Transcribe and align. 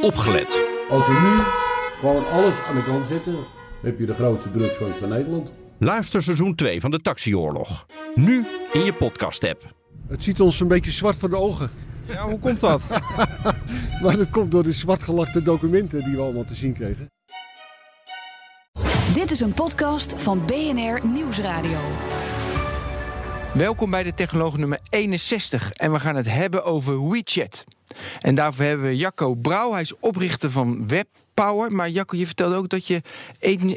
opgelet. 0.00 0.62
Als 0.90 1.06
we 1.06 1.12
nu 1.12 1.42
gewoon 2.00 2.28
alles 2.30 2.60
aan 2.68 2.74
de 2.74 2.82
kant 2.84 3.06
zetten, 3.06 3.36
heb 3.82 3.98
je 3.98 4.06
de 4.06 4.14
grootste 4.14 4.50
drugsfans 4.50 4.96
van 4.96 5.08
Nederland. 5.08 5.52
Luister 5.78 6.22
seizoen 6.22 6.54
2 6.54 6.80
van 6.80 6.90
de 6.90 7.00
Taxioorlog. 7.00 7.86
Nu 8.14 8.46
in 8.72 8.84
je 8.84 8.92
podcast-app. 8.92 9.74
Het 10.08 10.24
ziet 10.24 10.40
ons 10.40 10.60
een 10.60 10.68
beetje 10.68 10.90
zwart 10.90 11.16
voor 11.16 11.30
de 11.30 11.36
ogen. 11.36 11.70
Ja, 12.06 12.28
hoe 12.28 12.38
komt 12.38 12.60
dat? 12.60 12.82
Maar 14.02 14.16
dat 14.16 14.30
komt 14.30 14.50
door 14.50 14.62
de 14.62 14.72
zwartgelakte 14.72 15.42
documenten 15.42 16.04
die 16.04 16.16
we 16.16 16.22
allemaal 16.22 16.44
te 16.44 16.54
zien 16.54 16.72
kregen. 16.72 17.10
Dit 19.14 19.30
is 19.30 19.40
een 19.40 19.52
podcast 19.52 20.14
van 20.16 20.42
BNR 20.46 21.06
Nieuwsradio. 21.06 21.78
Welkom 23.52 23.90
bij 23.90 24.02
de 24.02 24.14
Technoloog 24.14 24.56
nummer 24.56 24.78
61 24.90 25.72
en 25.72 25.92
we 25.92 26.00
gaan 26.00 26.16
het 26.16 26.30
hebben 26.30 26.64
over 26.64 27.10
WeChat. 27.10 27.64
En 28.20 28.34
daarvoor 28.34 28.64
hebben 28.64 28.86
we 28.86 28.96
Jacco 28.96 29.34
Brouw, 29.34 29.72
hij 29.72 29.80
is 29.80 29.98
oprichter 29.98 30.50
van 30.50 30.88
WebPower. 31.38 31.72
Maar 31.72 31.88
Jacco, 31.88 32.16
je 32.16 32.26
vertelde 32.26 32.56
ook 32.56 32.68
dat 32.68 32.86
je 32.86 33.02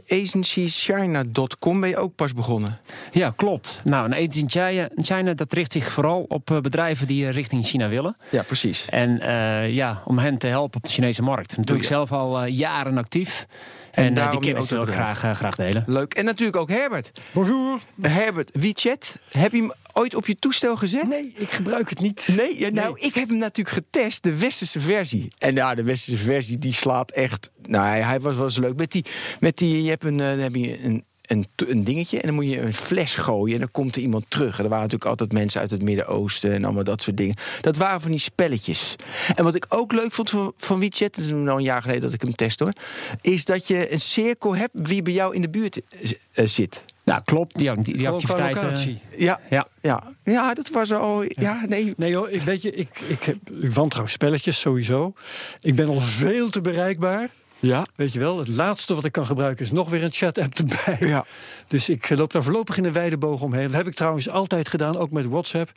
agencychina.com 0.07 1.79
ben 1.79 1.89
je 1.89 1.97
ook 1.97 2.15
pas 2.15 2.33
begonnen. 2.33 2.79
Ja, 3.11 3.33
klopt. 3.35 3.81
Nou, 3.83 4.05
een 4.05 4.13
agency 4.13 4.39
in 4.39 4.49
China, 4.49 4.89
China 4.95 5.33
dat 5.33 5.53
richt 5.53 5.71
zich 5.71 5.91
vooral 5.91 6.25
op 6.27 6.51
eh, 6.51 6.59
bedrijven 6.59 7.07
die 7.07 7.25
eh, 7.25 7.33
richting 7.33 7.65
China 7.65 7.89
willen. 7.89 8.15
Ja, 8.29 8.43
precies. 8.43 8.85
En 8.89 9.19
eh, 9.19 9.69
ja, 9.69 10.01
om 10.05 10.17
hen 10.17 10.37
te 10.37 10.47
helpen 10.47 10.77
op 10.77 10.83
de 10.83 10.89
Chinese 10.89 11.21
markt. 11.21 11.57
Natuurlijk 11.57 11.87
zelf 11.87 12.11
al 12.11 12.45
uh, 12.45 12.57
jaren 12.57 12.97
actief. 12.97 13.47
En 13.91 14.03
En, 14.03 14.09
uh, 14.09 14.15
daarom 14.15 14.41
die 14.41 14.49
kennis 14.49 14.69
je 14.69 14.75
wil 14.75 14.83
ik 14.83 14.89
graag, 14.89 15.23
uh, 15.23 15.31
graag 15.31 15.55
delen. 15.55 15.83
Leuk. 15.87 16.13
En 16.13 16.25
natuurlijk 16.25 16.57
ook 16.57 16.69
Herbert. 16.69 17.11
Bonjour. 17.31 17.79
Herbert, 18.01 18.49
WeChat, 18.53 19.15
heb 19.29 19.51
je 19.51 19.57
hem 19.57 19.71
ooit 19.93 20.15
op 20.15 20.27
je 20.27 20.39
toestel 20.39 20.77
gezet? 20.77 21.07
Nee, 21.07 21.33
ik 21.35 21.49
gebruik 21.49 21.89
het 21.89 21.99
niet. 21.99 22.29
Nee, 22.35 22.59
ja, 22.59 22.69
nou, 22.69 22.99
ik 22.99 23.13
heb 23.13 23.29
hem 23.29 23.37
natuurlijk 23.37 23.75
getest, 23.75 24.23
de 24.23 24.37
westerse 24.37 24.79
versie. 24.79 25.27
En 25.37 25.55
ja, 25.55 25.75
de 25.75 25.83
westerse 25.83 26.23
versie 26.23 26.57
die 26.57 26.73
slaat 26.73 27.11
echt. 27.11 27.51
Nou, 27.67 27.85
hij, 27.85 28.01
hij 28.01 28.19
was 28.19 28.35
wel 28.35 28.43
eens 28.43 28.57
leuk. 28.57 28.75
Met 28.75 28.91
die, 28.91 29.05
met 29.39 29.57
die 29.57 29.83
je 29.83 29.89
hebt 29.89 30.03
een, 30.03 30.19
uh, 30.19 30.29
dan 30.29 30.39
heb 30.39 30.55
je 30.55 30.83
een, 30.83 31.03
een, 31.31 31.45
een 31.55 31.83
dingetje 31.83 32.19
en 32.19 32.25
dan 32.25 32.35
moet 32.35 32.49
je 32.49 32.59
een 32.59 32.73
fles 32.73 33.15
gooien 33.15 33.53
en 33.53 33.59
dan 33.59 33.71
komt 33.71 33.95
er 33.95 34.01
iemand 34.01 34.25
terug. 34.27 34.57
En 34.57 34.63
er 34.63 34.69
waren 34.69 34.83
natuurlijk 34.83 35.09
altijd 35.09 35.33
mensen 35.33 35.61
uit 35.61 35.71
het 35.71 35.81
Midden-Oosten 35.81 36.53
en 36.53 36.63
allemaal 36.63 36.83
dat 36.83 37.01
soort 37.01 37.17
dingen. 37.17 37.35
Dat 37.61 37.77
waren 37.77 38.01
van 38.01 38.11
die 38.11 38.19
spelletjes. 38.19 38.95
En 39.35 39.43
wat 39.43 39.55
ik 39.55 39.65
ook 39.69 39.91
leuk 39.91 40.11
vond 40.11 40.29
van, 40.29 40.53
van 40.57 40.79
WeChat, 40.79 41.15
dat 41.15 41.25
is 41.25 41.29
nou 41.29 41.57
een 41.57 41.63
jaar 41.63 41.81
geleden 41.81 42.01
dat 42.01 42.13
ik 42.13 42.21
hem 42.21 42.35
test 42.35 42.59
hoor, 42.59 42.73
is 43.21 43.45
dat 43.45 43.67
je 43.67 43.91
een 43.91 43.99
cirkel 43.99 44.55
hebt 44.55 44.87
wie 44.87 45.01
bij 45.01 45.13
jou 45.13 45.35
in 45.35 45.41
de 45.41 45.49
buurt 45.49 45.81
uh, 46.01 46.47
zit. 46.47 46.83
Nou, 47.11 47.23
klopt. 47.25 47.57
Die, 47.57 47.73
die, 47.73 47.83
die 47.83 47.95
Gewoon 47.95 48.13
activiteiten. 48.13 48.59
qua 48.59 48.67
locatie. 48.67 48.99
Ja, 49.17 49.39
Ja. 49.49 49.67
ja. 49.81 50.03
ja, 50.23 50.53
dat 50.53 50.69
was 50.69 50.91
al. 50.93 51.23
Ja, 51.27 51.65
nee. 51.67 51.93
Nee 51.97 52.15
hoor, 52.15 52.29
ik 52.29 52.41
weet 52.41 52.61
je, 52.61 52.71
ik, 52.71 52.99
ik, 53.07 53.23
heb, 53.23 53.37
ik 53.61 53.71
wantrouw 53.71 54.05
spelletjes 54.05 54.59
sowieso. 54.59 55.13
Ik 55.61 55.75
ben 55.75 55.87
al 55.87 55.99
veel 55.99 56.49
te 56.49 56.61
bereikbaar. 56.61 57.29
Ja. 57.59 57.85
Weet 57.95 58.13
je 58.13 58.19
wel, 58.19 58.37
het 58.37 58.47
laatste 58.47 58.95
wat 58.95 59.05
ik 59.05 59.11
kan 59.11 59.25
gebruiken 59.25 59.65
is 59.65 59.71
nog 59.71 59.89
weer 59.89 60.03
een 60.03 60.11
chat-app 60.11 60.53
erbij. 60.57 60.97
Ja. 61.07 61.25
Dus 61.67 61.89
ik 61.89 62.09
loop 62.09 62.31
daar 62.31 62.43
voorlopig 62.43 62.77
in 62.77 62.85
een 62.85 62.93
wijde 62.93 63.17
boog 63.17 63.41
omheen. 63.41 63.63
Dat 63.63 63.73
heb 63.73 63.87
ik 63.87 63.93
trouwens 63.93 64.29
altijd 64.29 64.69
gedaan, 64.69 64.97
ook 64.97 65.11
met 65.11 65.25
WhatsApp. 65.27 65.71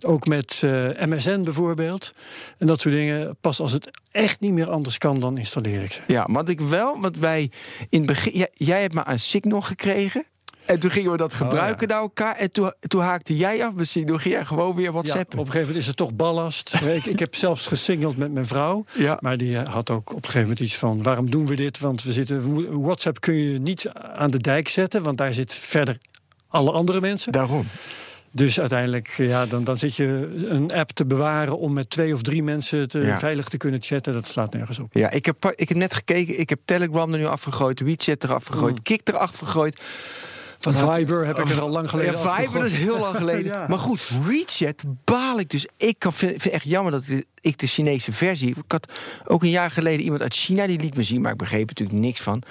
Ook 0.00 0.26
met 0.26 0.62
uh, 0.64 0.88
MSN 1.06 1.42
bijvoorbeeld. 1.42 2.10
En 2.58 2.66
dat 2.66 2.80
soort 2.80 2.94
dingen. 2.94 3.36
Pas 3.40 3.60
als 3.60 3.72
het 3.72 3.90
echt 4.10 4.40
niet 4.40 4.52
meer 4.52 4.70
anders 4.70 4.98
kan, 4.98 5.20
dan 5.20 5.38
installeer 5.38 5.82
ik 5.82 5.92
ze. 5.92 6.00
Ja, 6.06 6.28
want 6.30 6.48
ik 6.48 6.60
wel, 6.60 7.00
want 7.00 7.18
wij 7.18 7.50
in 7.88 7.98
het 7.98 8.06
begin. 8.06 8.32
Jij, 8.36 8.50
jij 8.54 8.80
hebt 8.80 8.94
me 8.94 9.04
aan 9.04 9.18
Signal 9.18 9.60
gekregen. 9.60 10.24
En 10.66 10.80
toen 10.80 10.90
gingen 10.90 11.10
we 11.10 11.16
dat 11.16 11.34
gebruiken 11.34 11.74
oh, 11.74 11.80
ja. 11.80 11.86
naar 11.86 12.00
elkaar. 12.02 12.36
En 12.36 12.50
toen, 12.52 12.72
toen 12.80 13.00
haakte 13.00 13.36
jij 13.36 13.64
af. 13.66 13.74
Misschien 13.74 14.06
toen 14.06 14.20
ging 14.20 14.34
jij 14.34 14.44
gewoon 14.44 14.74
weer 14.74 14.92
WhatsApp. 14.92 15.32
Ja, 15.32 15.38
op 15.38 15.46
een 15.46 15.52
gegeven 15.52 15.60
moment 15.60 15.78
is 15.78 15.86
het 15.86 15.96
toch 15.96 16.14
ballast. 16.14 16.74
ik, 16.84 17.06
ik 17.06 17.18
heb 17.18 17.34
zelfs 17.34 17.66
gesignald 17.66 18.16
met 18.16 18.32
mijn 18.32 18.46
vrouw. 18.46 18.84
Ja. 18.92 19.18
Maar 19.20 19.36
die 19.36 19.58
had 19.58 19.90
ook 19.90 20.10
op 20.10 20.16
een 20.16 20.24
gegeven 20.24 20.40
moment 20.40 20.60
iets 20.60 20.76
van... 20.76 21.02
waarom 21.02 21.30
doen 21.30 21.46
we 21.46 21.54
dit? 21.54 21.78
Want 21.78 22.02
we 22.02 22.12
zitten, 22.12 22.80
WhatsApp 22.82 23.20
kun 23.20 23.34
je 23.34 23.58
niet 23.58 23.88
aan 23.92 24.30
de 24.30 24.38
dijk 24.38 24.68
zetten... 24.68 25.02
want 25.02 25.18
daar 25.18 25.34
zit 25.34 25.54
verder 25.54 25.98
alle 26.48 26.70
andere 26.72 27.00
mensen. 27.00 27.32
Daarom. 27.32 27.66
Dus 28.30 28.60
uiteindelijk, 28.60 29.08
ja, 29.16 29.46
dan, 29.46 29.64
dan 29.64 29.78
zit 29.78 29.96
je 29.96 30.30
een 30.48 30.72
app 30.72 30.90
te 30.90 31.06
bewaren... 31.06 31.58
om 31.58 31.72
met 31.72 31.90
twee 31.90 32.14
of 32.14 32.22
drie 32.22 32.42
mensen 32.42 32.88
te, 32.88 32.98
Ja. 32.98 33.18
veilig 33.18 33.48
te 33.48 33.56
kunnen 33.56 33.82
chatten. 33.82 34.12
Dat 34.12 34.26
slaat 34.26 34.52
nergens 34.52 34.78
op. 34.78 34.92
Ja, 34.92 35.10
ik 35.10 35.26
heb, 35.26 35.52
ik 35.56 35.68
heb 35.68 35.78
net 35.78 35.94
gekeken. 35.94 36.38
Ik 36.40 36.48
heb 36.48 36.58
Telegram 36.64 37.12
er 37.12 37.18
nu 37.18 37.26
afgegooid. 37.26 37.80
WeChat 37.80 38.24
eraf 38.24 38.44
gegooid. 38.44 38.76
Mm. 38.76 38.82
Kik 38.82 39.08
eraf 39.08 39.36
gegooid. 40.72 40.98
Viber 40.98 41.26
heb 41.26 41.38
ik 41.38 41.48
er 41.48 41.60
al 41.60 41.68
lang 41.68 41.90
geleden 41.90 42.12
Ja, 42.12 42.34
Viber 42.34 42.64
is 42.64 42.72
heel 42.72 42.98
lang 42.98 43.16
geleden. 43.16 43.44
Ja. 43.54 43.66
Maar 43.68 43.78
goed, 43.78 44.08
WeChat 44.26 44.82
baal 45.04 45.38
ik 45.38 45.50
dus. 45.50 45.66
Ik 45.76 45.98
kan, 45.98 46.12
vind, 46.12 46.42
vind 46.42 46.54
echt 46.54 46.64
jammer 46.64 46.92
dat 46.92 47.04
ik 47.40 47.58
de 47.58 47.66
Chinese 47.66 48.12
versie... 48.12 48.48
Ik 48.48 48.56
had 48.68 48.92
ook 49.26 49.42
een 49.42 49.50
jaar 49.50 49.70
geleden 49.70 50.00
iemand 50.00 50.22
uit 50.22 50.34
China 50.34 50.66
die 50.66 50.80
liet 50.80 50.96
me 50.96 51.02
zien... 51.02 51.20
maar 51.20 51.32
ik 51.32 51.38
begreep 51.38 51.60
er 51.60 51.74
natuurlijk 51.76 51.98
niks 51.98 52.20
van. 52.20 52.42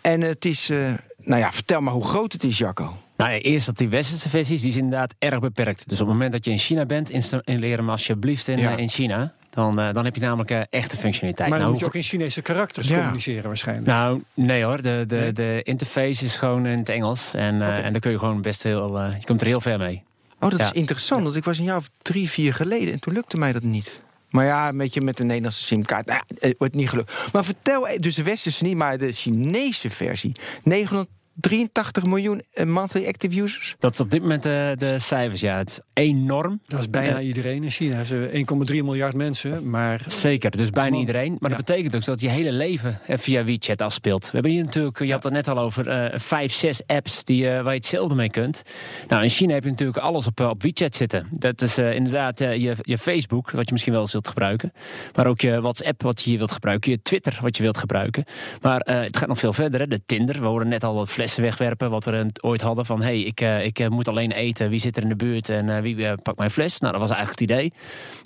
En 0.00 0.20
het 0.20 0.44
is... 0.44 0.70
Uh, 0.70 0.92
nou 1.24 1.40
ja, 1.40 1.52
vertel 1.52 1.80
maar 1.80 1.92
hoe 1.92 2.04
groot 2.04 2.32
het 2.32 2.44
is, 2.44 2.58
Jacco. 2.58 2.98
Nou, 3.16 3.30
ja, 3.32 3.38
eerst 3.38 3.66
dat 3.66 3.76
die 3.78 3.88
westerse 3.88 4.28
versies, 4.28 4.60
die 4.60 4.70
is 4.70 4.76
inderdaad 4.76 5.14
erg 5.18 5.38
beperkt. 5.40 5.88
Dus 5.88 6.00
op 6.00 6.06
het 6.06 6.14
moment 6.14 6.32
dat 6.32 6.44
je 6.44 6.50
in 6.50 6.58
China 6.58 6.86
bent, 6.86 7.10
installeren 7.10 7.78
hem 7.78 7.90
alsjeblieft 7.90 8.48
in, 8.48 8.58
Ja. 8.58 8.72
uh, 8.72 8.78
in 8.78 8.88
China. 8.88 9.32
Dan, 9.50 9.80
uh, 9.80 9.92
dan 9.92 10.04
heb 10.04 10.14
je 10.14 10.20
namelijk 10.20 10.50
uh, 10.50 10.60
echte 10.70 10.96
functionaliteit. 10.96 11.48
Maar 11.48 11.58
dan 11.58 11.68
nou, 11.68 11.70
moet 11.70 11.80
je 11.80 11.86
ook 11.86 11.94
in 11.94 12.02
Chinese 12.02 12.42
karakters 12.42 12.88
Ja. 12.88 12.96
communiceren 12.98 13.46
waarschijnlijk. 13.46 13.86
Nou, 13.86 14.22
nee 14.34 14.64
hoor. 14.64 14.82
De, 14.82 15.04
de, 15.06 15.16
Nee? 15.16 15.32
de 15.32 15.60
interface 15.62 16.24
is 16.24 16.36
gewoon 16.36 16.66
in 16.66 16.78
het 16.78 16.88
Engels. 16.88 17.34
En, 17.34 17.54
uh, 17.54 17.76
en 17.76 17.92
daar 17.92 18.00
kun 18.00 18.10
je 18.10 18.18
gewoon 18.18 18.42
best 18.42 18.62
heel. 18.62 19.00
Uh, 19.00 19.14
je 19.18 19.24
komt 19.26 19.40
er 19.40 19.46
heel 19.46 19.60
ver 19.60 19.78
mee. 19.78 20.02
Oh, 20.40 20.50
dat 20.50 20.58
Ja. 20.58 20.64
is 20.64 20.72
interessant. 20.72 21.22
Want 21.22 21.36
ik 21.36 21.44
was 21.44 21.58
een 21.58 21.64
jaar 21.64 21.76
of 21.76 21.90
drie, 22.02 22.30
vier 22.30 22.54
geleden 22.54 22.92
en 22.92 23.00
toen 23.00 23.12
lukte 23.12 23.36
mij 23.36 23.52
dat 23.52 23.62
niet. 23.62 24.02
Maar 24.30 24.44
ja, 24.44 24.68
een 24.68 24.76
beetje 24.76 25.00
met 25.00 25.16
de 25.16 25.24
Nederlandse 25.24 25.62
simkaart. 25.62 26.06
Nou, 26.06 26.20
het 26.38 26.54
wordt 26.58 26.74
niet 26.74 26.88
gelukt. 26.88 27.28
Maar 27.32 27.44
vertel, 27.44 27.88
dus 28.00 28.14
de 28.14 28.22
westerse 28.22 28.64
niet, 28.64 28.76
maar 28.76 28.98
de 28.98 29.12
Chinese 29.12 29.90
versie. 29.90 30.32
983 31.40 32.04
miljoen 32.04 32.42
eh, 32.52 32.66
monthly 32.66 33.06
active 33.06 33.40
users. 33.40 33.74
Dat 33.78 33.92
is 33.92 34.00
op 34.00 34.10
dit 34.10 34.20
moment 34.20 34.46
uh, 34.46 34.52
de 34.76 34.98
cijfers. 34.98 35.40
Ja, 35.40 35.56
het 35.56 35.68
is 35.70 35.80
enorm. 35.92 36.60
Dat 36.66 36.80
is 36.80 36.90
bijna 36.90 37.18
Ja. 37.18 37.20
iedereen 37.20 37.62
in 37.64 37.70
China. 37.70 38.04
Ze 38.04 38.44
1,3 38.68 38.74
miljard 38.84 39.14
mensen, 39.14 39.70
maar... 39.70 40.02
Zeker, 40.06 40.50
dus 40.50 40.70
bijna 40.70 40.94
Oh, 40.94 41.00
iedereen. 41.00 41.36
Maar 41.38 41.50
ja. 41.50 41.56
dat 41.56 41.66
betekent 41.66 41.96
ook 41.96 42.04
dat 42.04 42.20
je 42.20 42.28
hele 42.28 42.52
leven 42.52 42.98
eh, 43.06 43.18
via 43.18 43.44
WeChat 43.44 43.82
afspeelt. 43.82 44.24
We 44.24 44.30
hebben 44.32 44.50
hier 44.50 44.64
natuurlijk, 44.64 44.98
je 44.98 45.12
had 45.12 45.24
het 45.24 45.32
net 45.32 45.48
al 45.48 45.58
over, 45.58 45.88
eh, 45.88 46.18
vijf, 46.18 46.52
zes 46.52 46.82
apps 46.86 47.24
die, 47.24 47.44
uh, 47.44 47.50
waar 47.50 47.64
je 47.64 47.70
hetzelfde 47.70 48.14
mee 48.14 48.30
kunt. 48.30 48.62
Nou, 49.08 49.22
in 49.22 49.28
China 49.28 49.54
heb 49.54 49.64
je 49.64 49.70
natuurlijk 49.70 49.98
alles 49.98 50.26
op, 50.26 50.40
uh, 50.40 50.48
op 50.48 50.62
WeChat 50.62 50.94
zitten. 50.94 51.26
Dat 51.30 51.62
is 51.62 51.78
uh, 51.78 51.94
inderdaad 51.94 52.40
uh, 52.40 52.56
je, 52.56 52.74
je 52.80 52.98
Facebook, 52.98 53.50
wat 53.50 53.64
je 53.66 53.72
misschien 53.72 53.92
wel 53.92 54.02
eens 54.02 54.12
wilt 54.12 54.28
gebruiken. 54.28 54.72
Maar 55.14 55.26
ook 55.26 55.40
je 55.40 55.60
WhatsApp, 55.60 56.02
wat 56.02 56.20
je 56.22 56.28
hier 56.28 56.38
wilt 56.38 56.52
gebruiken. 56.52 56.90
Je 56.90 57.02
Twitter, 57.02 57.38
wat 57.42 57.56
je 57.56 57.62
wilt 57.62 57.78
gebruiken. 57.78 58.24
Maar 58.60 58.86
uh, 58.88 59.00
het 59.00 59.16
gaat 59.16 59.28
nog 59.28 59.38
veel 59.38 59.52
verder. 59.52 59.80
Hè. 59.80 59.86
De 59.86 60.00
Tinder, 60.06 60.40
we 60.40 60.46
horen 60.46 60.68
net 60.68 60.84
al 60.84 60.94
wat 60.94 61.10
flessen 61.30 61.42
wegwerpen. 61.42 61.90
Wat 61.90 62.04
we 62.04 62.10
er 62.10 62.26
ooit 62.40 62.60
hadden 62.60 62.86
van, 62.86 63.02
hé, 63.02 63.06
hey, 63.06 63.20
ik, 63.20 63.40
uh, 63.40 63.64
ik 63.64 63.88
moet 63.88 64.08
alleen 64.08 64.32
eten. 64.32 64.70
Wie 64.70 64.80
zit 64.80 64.96
er 64.96 65.02
in 65.02 65.08
de 65.08 65.16
buurt 65.16 65.48
en 65.48 65.68
uh, 65.68 65.78
wie 65.78 66.14
pakt 66.22 66.38
mijn 66.38 66.50
fles? 66.50 66.80
Nou, 66.80 66.92
dat 66.92 67.00
was 67.00 67.10
eigenlijk 67.10 67.40
het 67.40 67.50
idee. 67.50 67.72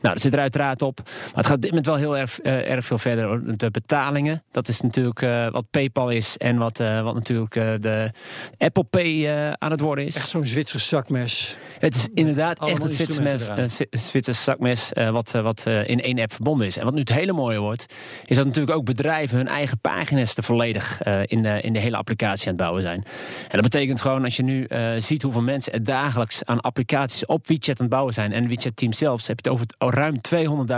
Nou, 0.00 0.14
dat 0.14 0.22
zit 0.22 0.32
er 0.32 0.38
uiteraard 0.38 0.82
op. 0.82 1.00
Maar 1.04 1.34
het 1.34 1.46
gaat 1.46 1.54
op 1.54 1.62
dit 1.62 1.70
moment 1.70 1.86
wel 1.86 1.96
heel 1.96 2.16
erg, 2.16 2.38
erg 2.40 2.84
veel 2.84 2.98
verder. 2.98 3.56
De 3.58 3.70
betalingen, 3.70 4.42
dat 4.50 4.68
is 4.68 4.80
natuurlijk 4.80 5.20
wat 5.52 5.64
PayPal 5.70 6.10
is 6.10 6.36
en 6.36 6.56
wat, 6.56 6.78
wat 6.78 7.14
natuurlijk 7.14 7.52
de 7.82 8.10
Apple 8.58 8.84
Pay 8.84 9.28
aan 9.58 9.70
het 9.70 9.80
worden 9.80 10.06
is. 10.06 10.16
Echt 10.16 10.28
zo'n 10.28 10.46
Zwitsers 10.46 10.88
zakmes. 10.88 11.56
Het 11.78 11.94
is 11.94 12.08
inderdaad 12.14 12.58
Allemaal 12.58 12.88
echt 12.88 12.98
het 12.98 13.12
Zwitsers, 13.12 13.80
Zwitsers 13.90 14.44
zakmes 14.44 14.90
wat, 15.10 15.30
wat 15.30 15.66
in 15.66 16.00
één 16.00 16.18
app 16.18 16.32
verbonden 16.32 16.66
is. 16.66 16.76
En 16.78 16.84
wat 16.84 16.94
nu 16.94 17.00
het 17.00 17.12
hele 17.12 17.32
mooie 17.32 17.58
wordt, 17.58 17.94
is 18.24 18.36
dat 18.36 18.46
natuurlijk 18.46 18.76
ook 18.76 18.84
bedrijven 18.84 19.36
hun 19.36 19.48
eigen 19.48 19.80
pagina's 19.80 20.34
te 20.34 20.42
volledig 20.42 21.02
in, 21.24 21.42
de, 21.42 21.60
in 21.60 21.72
de 21.72 21.80
hele 21.80 21.96
applicatie 21.96 22.46
aan 22.46 22.52
het 22.52 22.62
bouwen 22.62 22.82
zijn. 22.82 22.93
En 23.02 23.50
dat 23.50 23.62
betekent 23.62 24.00
gewoon 24.00 24.24
als 24.24 24.36
je 24.36 24.42
nu 24.42 24.66
uh, 24.68 24.88
ziet 24.98 25.22
hoeveel 25.22 25.42
mensen 25.42 25.72
er 25.72 25.84
dagelijks 25.84 26.44
aan 26.44 26.60
applicaties 26.60 27.26
op 27.26 27.46
WeChat 27.46 27.68
aan 27.68 27.74
het 27.78 27.88
bouwen 27.88 28.14
zijn. 28.14 28.32
En 28.32 28.48
WeChat 28.48 28.76
Team 28.76 28.92
zelfs 28.92 29.26
heb 29.26 29.40
je 29.44 29.50
het 29.50 29.68
over 29.78 29.98
ruim 29.98 30.14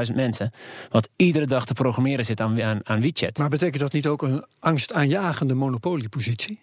200.000 0.09 0.15
mensen. 0.15 0.51
Wat 0.91 1.09
iedere 1.17 1.47
dag 1.47 1.67
te 1.67 1.75
programmeren 1.75 2.25
zit 2.25 2.41
aan, 2.41 2.63
aan, 2.63 2.81
aan 2.83 3.01
WeChat. 3.01 3.39
Maar 3.39 3.49
betekent 3.49 3.83
dat 3.83 3.93
niet 3.93 4.07
ook 4.07 4.23
een 4.23 4.45
angstaanjagende 4.59 5.55
monopoliepositie? 5.55 6.59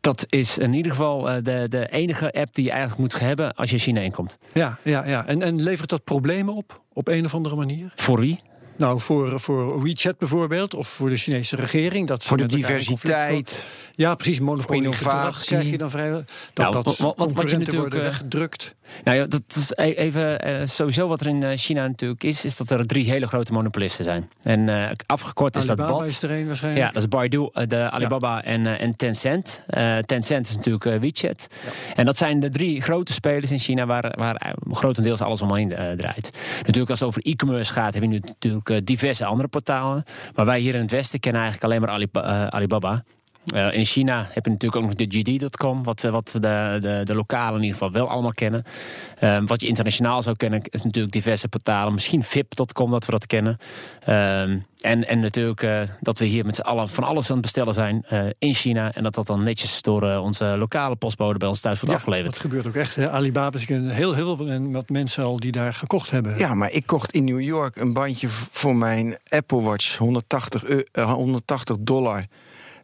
Dat 0.00 0.26
is 0.28 0.58
in 0.58 0.72
ieder 0.72 0.92
geval 0.92 1.28
uh, 1.28 1.36
de, 1.42 1.66
de 1.68 1.88
enige 1.90 2.32
app 2.32 2.54
die 2.54 2.64
je 2.64 2.70
eigenlijk 2.70 3.00
moet 3.00 3.20
hebben 3.20 3.54
als 3.54 3.70
je 3.70 3.78
China 3.78 4.00
inkomt. 4.00 4.38
Ja, 4.52 4.78
ja, 4.82 5.06
ja. 5.06 5.26
En, 5.26 5.42
en 5.42 5.62
levert 5.62 5.88
dat 5.88 6.04
problemen 6.04 6.54
op, 6.54 6.82
op 6.92 7.08
een 7.08 7.24
of 7.24 7.34
andere 7.34 7.56
manier? 7.56 7.92
Voor 7.94 8.20
wie? 8.20 8.38
Nou, 8.76 9.00
voor, 9.00 9.40
voor 9.40 9.82
WeChat 9.82 10.18
bijvoorbeeld, 10.18 10.74
of 10.74 10.88
voor 10.88 11.08
de 11.08 11.16
Chinese 11.16 11.56
regering. 11.56 12.08
Dat 12.08 12.24
voor 12.24 12.36
de 12.36 12.46
diversiteit. 12.46 13.64
Ja, 13.96 14.14
precies. 14.14 14.40
Monopolie 14.40 14.82
innovatie 14.82 15.46
krijg 15.46 15.70
je 15.70 15.78
dan 15.78 15.90
vrijwel. 15.90 16.24
Dat, 16.52 16.72
nou, 16.72 16.72
dat 16.72 16.84
wat, 16.98 17.16
wat, 17.16 17.32
wat 17.32 17.50
je 17.50 17.56
natuurlijk 17.56 17.76
worden 17.80 18.02
weggedrukt. 18.02 18.74
Nou 19.04 19.16
ja, 19.16 19.26
dat 19.26 19.42
is 19.48 19.72
even 19.76 20.48
uh, 20.48 20.66
sowieso 20.66 21.08
wat 21.08 21.20
er 21.20 21.26
in 21.26 21.42
uh, 21.42 21.50
China 21.54 21.86
natuurlijk 21.86 22.24
is, 22.24 22.44
is 22.44 22.56
dat 22.56 22.70
er 22.70 22.86
drie 22.86 23.10
hele 23.10 23.26
grote 23.26 23.52
monopolisten 23.52 24.04
zijn. 24.04 24.28
En 24.42 24.60
uh, 24.68 24.90
afgekort 25.06 25.56
is 25.56 25.68
Alibaba 25.68 25.88
dat 25.88 25.98
BAT. 25.98 26.08
is 26.08 26.22
er 26.22 26.30
een 26.30 26.46
waarschijnlijk. 26.46 26.86
Ja, 26.86 26.92
dat 26.92 27.02
is 27.02 27.08
Baidu, 27.08 27.50
de 27.52 27.90
Alibaba 27.90 28.34
ja. 28.34 28.42
en, 28.42 28.66
en 28.66 28.96
Tencent. 28.96 29.62
Tencent 30.06 30.48
is 30.48 30.56
natuurlijk 30.56 30.84
WeChat. 30.84 31.48
Ja. 31.50 31.94
En 31.94 32.04
dat 32.04 32.16
zijn 32.16 32.40
de 32.40 32.50
drie 32.50 32.82
grote 32.82 33.12
spelers 33.12 33.50
in 33.50 33.58
China 33.58 33.86
waar, 33.86 34.12
waar 34.16 34.54
grotendeels 34.70 35.20
alles 35.20 35.42
omheen 35.42 35.68
draait. 35.96 36.30
Natuurlijk 36.56 36.90
als 36.90 37.00
het 37.00 37.08
over 37.08 37.22
e-commerce 37.22 37.72
gaat, 37.72 37.94
heb 37.94 38.02
je 38.02 38.08
nu 38.08 38.18
natuurlijk 38.18 38.63
eh, 38.70 38.78
diverse 38.84 39.24
andere 39.24 39.48
portalen. 39.48 40.04
Maar 40.34 40.46
wij 40.46 40.60
hier 40.60 40.74
in 40.74 40.80
het 40.80 40.90
Westen 40.90 41.20
kennen 41.20 41.42
eigenlijk 41.42 41.72
alleen 41.72 42.10
maar 42.12 42.24
eh, 42.24 42.46
Alibaba. 42.46 43.04
Eh, 43.46 43.72
in 43.72 43.84
China 43.84 44.26
heb 44.30 44.44
je 44.44 44.50
natuurlijk 44.50 44.82
ook 44.82 44.88
nog 44.88 44.94
de 45.08 45.18
JD.com, 45.18 45.82
wat, 45.82 46.04
eh, 46.04 46.10
wat 46.10 46.30
de, 46.40 46.76
de, 46.80 47.00
de 47.04 47.14
lokalen 47.14 47.54
in 47.56 47.62
ieder 47.64 47.78
geval 47.78 47.92
wel 47.92 48.08
allemaal 48.10 48.32
kennen. 48.32 48.62
Eh, 49.18 49.38
wat 49.44 49.60
je 49.60 49.66
internationaal 49.66 50.22
zou 50.22 50.36
kennen, 50.36 50.62
is 50.64 50.82
natuurlijk 50.82 51.12
diverse 51.12 51.48
portalen. 51.48 51.92
Misschien 51.92 52.22
VIP.com, 52.22 52.90
dat 52.90 53.04
we 53.06 53.12
dat 53.12 53.26
kennen. 53.26 53.56
Ehm, 54.04 54.58
en, 54.80 55.08
en 55.08 55.20
natuurlijk 55.20 55.62
eh, 55.62 55.80
dat 56.00 56.18
we 56.18 56.24
hier 56.24 56.44
met 56.46 56.54
z'n 56.56 56.60
allen 56.62 56.88
van 56.88 57.04
alles 57.04 57.26
aan 57.26 57.32
het 57.32 57.42
bestellen 57.42 57.74
zijn 57.74 58.04
eh, 58.08 58.20
in 58.38 58.54
China. 58.54 58.92
En 58.94 59.02
dat 59.02 59.14
dat 59.14 59.26
dan 59.26 59.42
netjes 59.42 59.82
door 59.82 60.02
onze 60.16 60.44
lokale 60.58 60.96
postbode 60.96 61.38
bij 61.38 61.48
ons 61.48 61.60
thuis 61.60 61.76
wordt 61.80 61.90
Ja, 61.94 61.98
afgeleverd. 62.00 62.32
dat 62.32 62.40
gebeurt 62.40 62.66
ook 62.66 62.74
echt. 62.74 62.96
Hè. 62.96 63.10
Alibaba 63.10 63.58
is 63.58 63.68
een 63.68 63.90
heel, 63.90 64.12
heel 64.14 64.36
veel 64.36 64.46
en 64.48 64.72
wat 64.72 64.88
mensen 64.88 65.24
al 65.24 65.40
die 65.40 65.52
daar 65.52 65.74
gekocht 65.74 66.10
hebben. 66.10 66.38
Ja, 66.38 66.54
maar 66.54 66.70
ik 66.72 66.86
kocht 66.86 67.12
in 67.12 67.24
New 67.24 67.40
York 67.40 67.76
een 67.76 67.92
bandje 67.92 68.28
voor 68.28 68.76
mijn 68.76 69.16
Apple 69.28 69.60
Watch, 69.62 69.96
180, 69.96 70.64
eu- 70.64 70.84
eh, 70.92 71.12
180 71.12 71.76
dollar. 71.80 72.22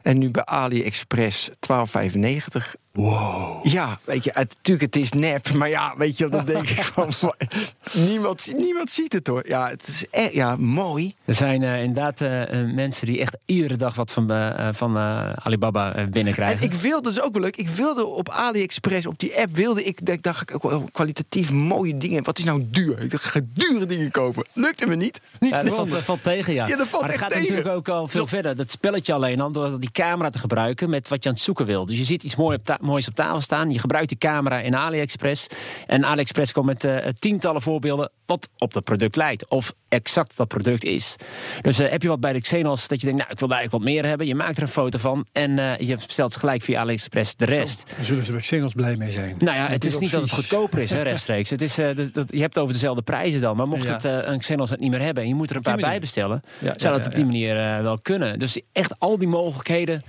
En 0.03 0.19
nu 0.19 0.31
bij 0.31 0.45
AliExpress 0.45 1.49
12,95. 1.49 2.75
Wow. 2.93 3.67
Ja, 3.67 3.99
weet 4.05 4.25
je, 4.25 4.31
het, 4.35 4.55
natuurlijk, 4.57 4.95
het 4.95 5.03
is 5.03 5.13
nep. 5.13 5.53
Maar 5.53 5.69
ja, 5.69 5.95
weet 5.97 6.19
je, 6.19 6.29
dan 6.29 6.45
denk 6.45 6.69
ik 6.69 6.83
van... 6.85 7.13
niemand, 8.09 8.53
niemand 8.57 8.91
ziet 8.91 9.13
het 9.13 9.27
hoor. 9.27 9.43
Ja, 9.49 9.69
het 9.69 9.87
is 9.89 10.05
echt, 10.11 10.33
ja, 10.33 10.57
mooi. 10.57 11.15
Er 11.25 11.35
zijn 11.35 11.63
eh, 11.63 11.83
inderdaad 11.83 12.21
eh, 12.21 12.43
eh, 12.63 12.75
mensen 12.75 13.07
die 13.07 13.21
echt 13.21 13.37
iedere 13.47 13.77
dag 13.77 13.95
wat 13.95 14.13
van, 14.13 14.27
van 14.75 14.97
eh, 14.97 15.33
Alibaba 15.33 16.05
binnenkrijgen. 16.11 16.57
En 16.59 16.63
ik 16.63 16.73
wilde, 16.75 17.03
dat 17.03 17.13
is 17.13 17.21
ook 17.23 17.33
wel 17.33 17.43
leuk, 17.43 17.57
ik 17.57 17.69
wilde 17.69 18.07
op 18.07 18.29
AliExpress, 18.29 19.07
op 19.07 19.19
die 19.19 19.39
app, 19.41 19.57
wilde 19.57 19.85
ik, 19.85 20.07
dacht- 20.07 20.23
dacht 20.23 20.51
ik 20.51 20.61
kwalitatief 20.93 21.51
mooie 21.53 21.97
dingen. 21.97 22.25
Wat 22.25 22.39
is 22.39 22.45
nou 22.45 22.65
duur? 22.71 22.99
Ik 23.03 23.11
dacht, 23.11 23.25
ik 23.25 23.31
ga 23.31 23.41
dure 23.53 23.87
dingen 23.87 24.11
kopen. 24.11 24.45
Lukte 24.53 24.87
me 24.87 24.95
niet. 24.97 25.21
niet 25.41 25.51
Ja, 25.51 25.63
dat 25.63 26.03
valt, 26.03 26.23
tegen, 26.23 26.55
ja. 26.55 26.67
Ja, 26.67 26.77
dat 26.77 26.87
valt 26.87 27.03
maar 27.03 27.11
het 27.11 27.21
gaat 27.21 27.31
tegen. 27.31 27.43
natuurlijk 27.49 27.77
ook 27.77 27.89
al 27.89 28.09
veel 28.09 28.21
Zo- 28.21 28.27
verder. 28.27 28.57
Dat 28.57 28.71
spelletje 28.71 29.13
alleen 29.13 29.41
al, 29.41 29.53
door 29.53 29.81
die 29.81 29.91
camera 29.93 30.31
te 30.31 30.39
gebruiken 30.39 30.91
met 30.91 31.09
wat 31.09 31.23
je 31.23 31.29
aan 31.29 31.35
het 31.35 31.45
zoeken 31.45 31.67
wil. 31.67 31.87
Dus 31.87 31.99
je 31.99 32.05
ziet 32.05 32.23
iets 32.23 32.37
mooi 32.37 32.57
op 32.57 32.65
ta- 32.65 32.79
moois 32.81 33.09
op 33.09 33.15
tafel 33.15 33.41
staan. 33.41 33.71
Je 33.71 33.79
gebruikt 33.79 34.09
die 34.09 34.19
camera 34.19 34.61
in 34.61 34.75
AliExpress. 34.77 35.47
En 35.87 36.05
AliExpress 36.05 36.53
komt 36.53 36.67
met 36.67 36.85
eh, 36.85 36.97
tientallen 37.19 37.63
voorbeelden 37.63 38.11
wat 38.27 38.49
op 38.59 38.73
dat 38.73 38.85
product 38.85 39.17
lijkt. 39.17 39.49
Of 39.49 39.73
exact 39.89 40.37
dat 40.37 40.49
product 40.49 40.85
is. 40.85 41.17
Dus 41.61 41.79
eh, 41.79 41.91
heb 41.91 42.03
je 42.03 42.09
wat 42.09 42.21
bij 42.21 42.33
de 42.33 42.41
Xenos 42.41 42.89
dat 42.89 43.01
je 43.01 43.07
denkt, 43.07 43.21
nou, 43.21 43.33
ik 43.33 43.39
wil 43.39 43.49
daar 43.49 43.59
eigenlijk 43.59 43.85
wat 43.85 43.95
meer 43.95 44.09
hebben. 44.09 44.27
Je 44.27 44.35
maakt 44.35 44.57
er 44.57 44.63
een 44.63 44.69
foto 44.69 44.99
van 44.99 45.27
en 45.33 45.59
eh, 45.59 45.89
je 45.89 45.95
bestelt 45.95 46.37
gelijk 46.37 46.63
via 46.63 46.81
AliExpress 46.81 47.37
de 47.37 47.45
rest. 47.45 47.85
Daar 47.97 48.05
zullen 48.05 48.25
ze 48.25 48.33
bij 48.33 48.41
Xenos 48.41 48.73
blij 48.73 48.97
mee 48.97 49.11
zijn. 49.11 49.35
Nou 49.39 49.57
ja, 49.57 49.67
het 49.69 49.85
is 49.85 49.99
niet 49.99 50.11
dat 50.11 50.23
het 50.23 50.31
goedkoper 50.31 50.79
is, 50.79 50.91
hè, 50.91 51.03
rechtstreeks. 51.11 51.51
Het 51.51 51.63
is, 51.63 51.75
dus 51.75 52.13
dat, 52.13 52.33
je 52.33 52.41
hebt 52.41 52.55
het 52.55 52.63
over 52.63 52.75
dezelfde 52.75 53.03
prijzen 53.03 53.41
dan. 53.41 53.57
Maar 53.57 53.69
mocht 53.69 53.87
Ja. 53.87 53.93
het 53.93 54.05
een 54.05 54.39
Xenos 54.39 54.71
het 54.71 54.81
niet 54.81 54.91
meer 54.91 55.03
hebben... 55.03 55.23
en 55.23 55.29
je 55.29 55.35
moet 55.35 55.51
er 55.51 55.57
een 55.57 55.63
paar 55.63 55.77
bij 55.77 56.01
bestellen... 56.01 56.43
Ja, 56.59 56.73
zou 56.77 56.97
dat 56.97 57.07
op 57.07 57.15
die 57.15 57.25
manier 57.25 57.55
wel 57.83 57.99
kunnen. 57.99 58.39
Dus 58.39 58.61
echt 58.73 58.99
al 58.99 59.19
die 59.19 59.29
mogelijkheden 59.29 60.03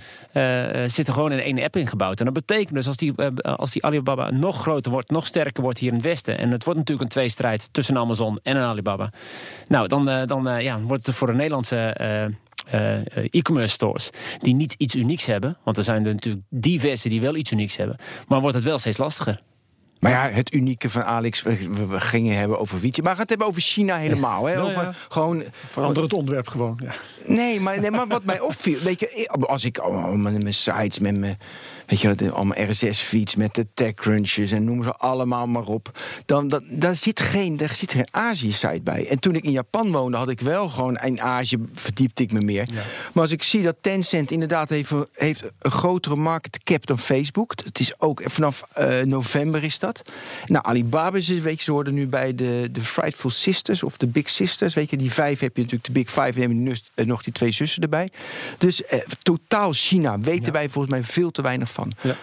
zitten 0.86 1.14
gewoon 1.14 1.32
in 1.32 1.38
één 1.38 1.62
app 1.62 1.76
ingebouwd. 1.76 2.18
En 2.18 2.24
dat 2.24 2.34
betekent 2.34 2.61
dus 2.70 2.86
als 2.86 2.96
die, 2.96 3.12
eh, 3.16 3.54
als 3.56 3.72
die 3.72 3.84
Alibaba 3.84 4.30
nog 4.30 4.60
groter 4.60 4.92
wordt... 4.92 5.10
nog 5.10 5.26
sterker 5.26 5.62
wordt 5.62 5.78
hier 5.78 5.88
in 5.88 5.94
het 5.94 6.04
Westen... 6.04 6.38
en 6.38 6.50
het 6.50 6.64
wordt 6.64 6.78
natuurlijk 6.78 7.08
een 7.08 7.14
tweestrijd 7.14 7.68
tussen 7.72 7.96
Amazon 7.96 8.38
en 8.42 8.56
een 8.56 8.64
Alibaba... 8.64 9.12
nou, 9.66 9.88
dan, 9.88 10.08
eh, 10.08 10.26
dan 10.26 10.48
eh, 10.48 10.62
ja, 10.62 10.80
wordt 10.80 11.06
het 11.06 11.16
voor 11.16 11.26
de 11.26 11.32
Nederlandse... 11.32 11.76
eh, 11.76 12.24
eh, 12.66 12.98
eh, 12.98 13.24
e-commerce 13.30 13.74
stores 13.74 14.10
die 14.38 14.54
niet 14.54 14.74
iets 14.78 14.94
unieks 14.94 15.26
hebben. 15.26 15.56
Want 15.64 15.76
er 15.76 15.84
zijn 15.84 16.06
er 16.06 16.12
natuurlijk 16.14 16.44
diverse 16.48 17.08
die 17.08 17.20
wel 17.20 17.36
iets 17.36 17.50
unieks 17.50 17.76
hebben. 17.76 17.96
Maar 18.28 18.40
wordt 18.40 18.56
het 18.56 18.64
wel 18.64 18.78
steeds 18.78 18.96
lastiger. 18.96 19.40
Maar 20.00 20.10
ja, 20.10 20.28
het 20.28 20.52
unieke 20.52 20.90
van 20.90 21.04
Alex, 21.04 21.42
we, 21.42 22.00
gingen 22.00 22.36
hebben 22.36 22.58
over 22.58 22.80
Wietje. 22.80 23.02
Maar 23.02 23.10
we 23.10 23.16
gaan 23.16 23.26
het 23.26 23.30
hebben 23.30 23.46
over 23.46 23.62
China 23.62 23.96
helemaal. 23.96 24.44
Hè? 24.44 24.62
Over 24.62 24.82
ja. 24.82 24.94
gewoon. 25.08 25.44
Verander 25.66 26.02
het 26.02 26.12
onderwerp 26.12 26.48
gewoon. 26.48 26.80
Ja. 26.82 26.92
Nee 27.26 27.60
maar, 27.60 27.80
nee, 27.80 27.90
maar 27.90 28.06
wat 28.06 28.24
mij 28.24 28.40
opviel. 28.40 28.78
Weet 28.78 29.00
je, 29.00 29.28
als 29.40 29.64
ik 29.64 29.84
oh, 29.84 30.12
met 30.12 30.42
mijn 30.42 30.54
sites, 30.54 30.98
met 30.98 31.16
mijn. 31.16 31.38
Weet 31.92 32.00
je, 32.00 32.14
de, 32.14 32.30
allemaal 32.30 32.70
RSS-feeds 32.70 33.34
met 33.34 33.54
de 33.54 33.66
TechCrunches 33.74 34.50
en 34.50 34.64
noem 34.64 34.82
ze 34.82 34.92
allemaal 34.92 35.46
maar 35.46 35.64
op. 35.64 36.02
Dan, 36.26 36.48
dan, 36.48 36.62
daar, 36.70 36.96
zit 36.96 37.20
geen, 37.20 37.56
daar 37.56 37.74
zit 37.74 37.92
geen 37.92 38.06
Azië-site 38.10 38.80
bij. 38.82 39.08
En 39.08 39.18
toen 39.18 39.34
ik 39.34 39.44
in 39.44 39.50
Japan 39.50 39.92
woonde, 39.92 40.16
had 40.16 40.28
ik 40.28 40.40
wel 40.40 40.68
gewoon 40.68 40.96
in 40.96 41.20
Azië 41.20 41.56
verdiepte 41.72 42.22
ik 42.22 42.32
me 42.32 42.40
meer. 42.40 42.68
Maar 43.12 43.22
als 43.22 43.32
ik 43.32 43.42
zie 43.42 43.62
dat 43.62 43.76
Tencent 43.80 44.30
inderdaad 44.30 44.68
heeft, 44.68 44.92
heeft 45.12 45.42
een 45.58 45.70
grotere 45.70 46.16
market 46.16 46.62
cap 46.62 46.86
dan 46.86 46.98
Facebook. 46.98 47.54
Het 47.64 47.78
is 47.78 48.00
ook 48.00 48.22
vanaf 48.24 48.62
eh, 48.72 49.00
november 49.00 49.64
is 49.64 49.78
dat. 49.78 50.12
Nou, 50.46 50.64
Alibaba 50.64 51.16
is, 51.16 51.28
weet 51.28 51.58
je, 51.58 51.64
ze 51.64 51.72
hoorden 51.72 51.94
nu 51.94 52.06
bij 52.06 52.34
de, 52.34 52.68
de 52.72 52.80
Frightful 52.80 53.30
Sisters 53.30 53.82
of 53.82 53.96
de 53.96 54.06
Big 54.06 54.30
Sisters. 54.30 54.74
Weet 54.74 54.90
je, 54.90 54.96
die 54.96 55.12
vijf 55.12 55.40
heb 55.40 55.56
je 55.56 55.62
natuurlijk, 55.62 55.94
de 55.94 56.00
Big 56.00 56.10
Five, 56.10 56.42
en 56.42 56.48
je 56.48 56.48
nu, 56.48 56.76
eh, 56.94 57.06
nog 57.06 57.22
die 57.22 57.32
twee 57.32 57.52
zussen 57.52 57.82
erbij. 57.82 58.08
Dus 58.58 58.84
eh, 58.84 58.98
totaal 59.22 59.72
China 59.72 60.20
weten 60.20 60.52
wij 60.52 60.68
volgens 60.68 60.94
mij 60.94 61.04
veel 61.04 61.30
te 61.30 61.42
weinig 61.42 61.70
van. 61.70 61.81
Ja. 62.04 62.14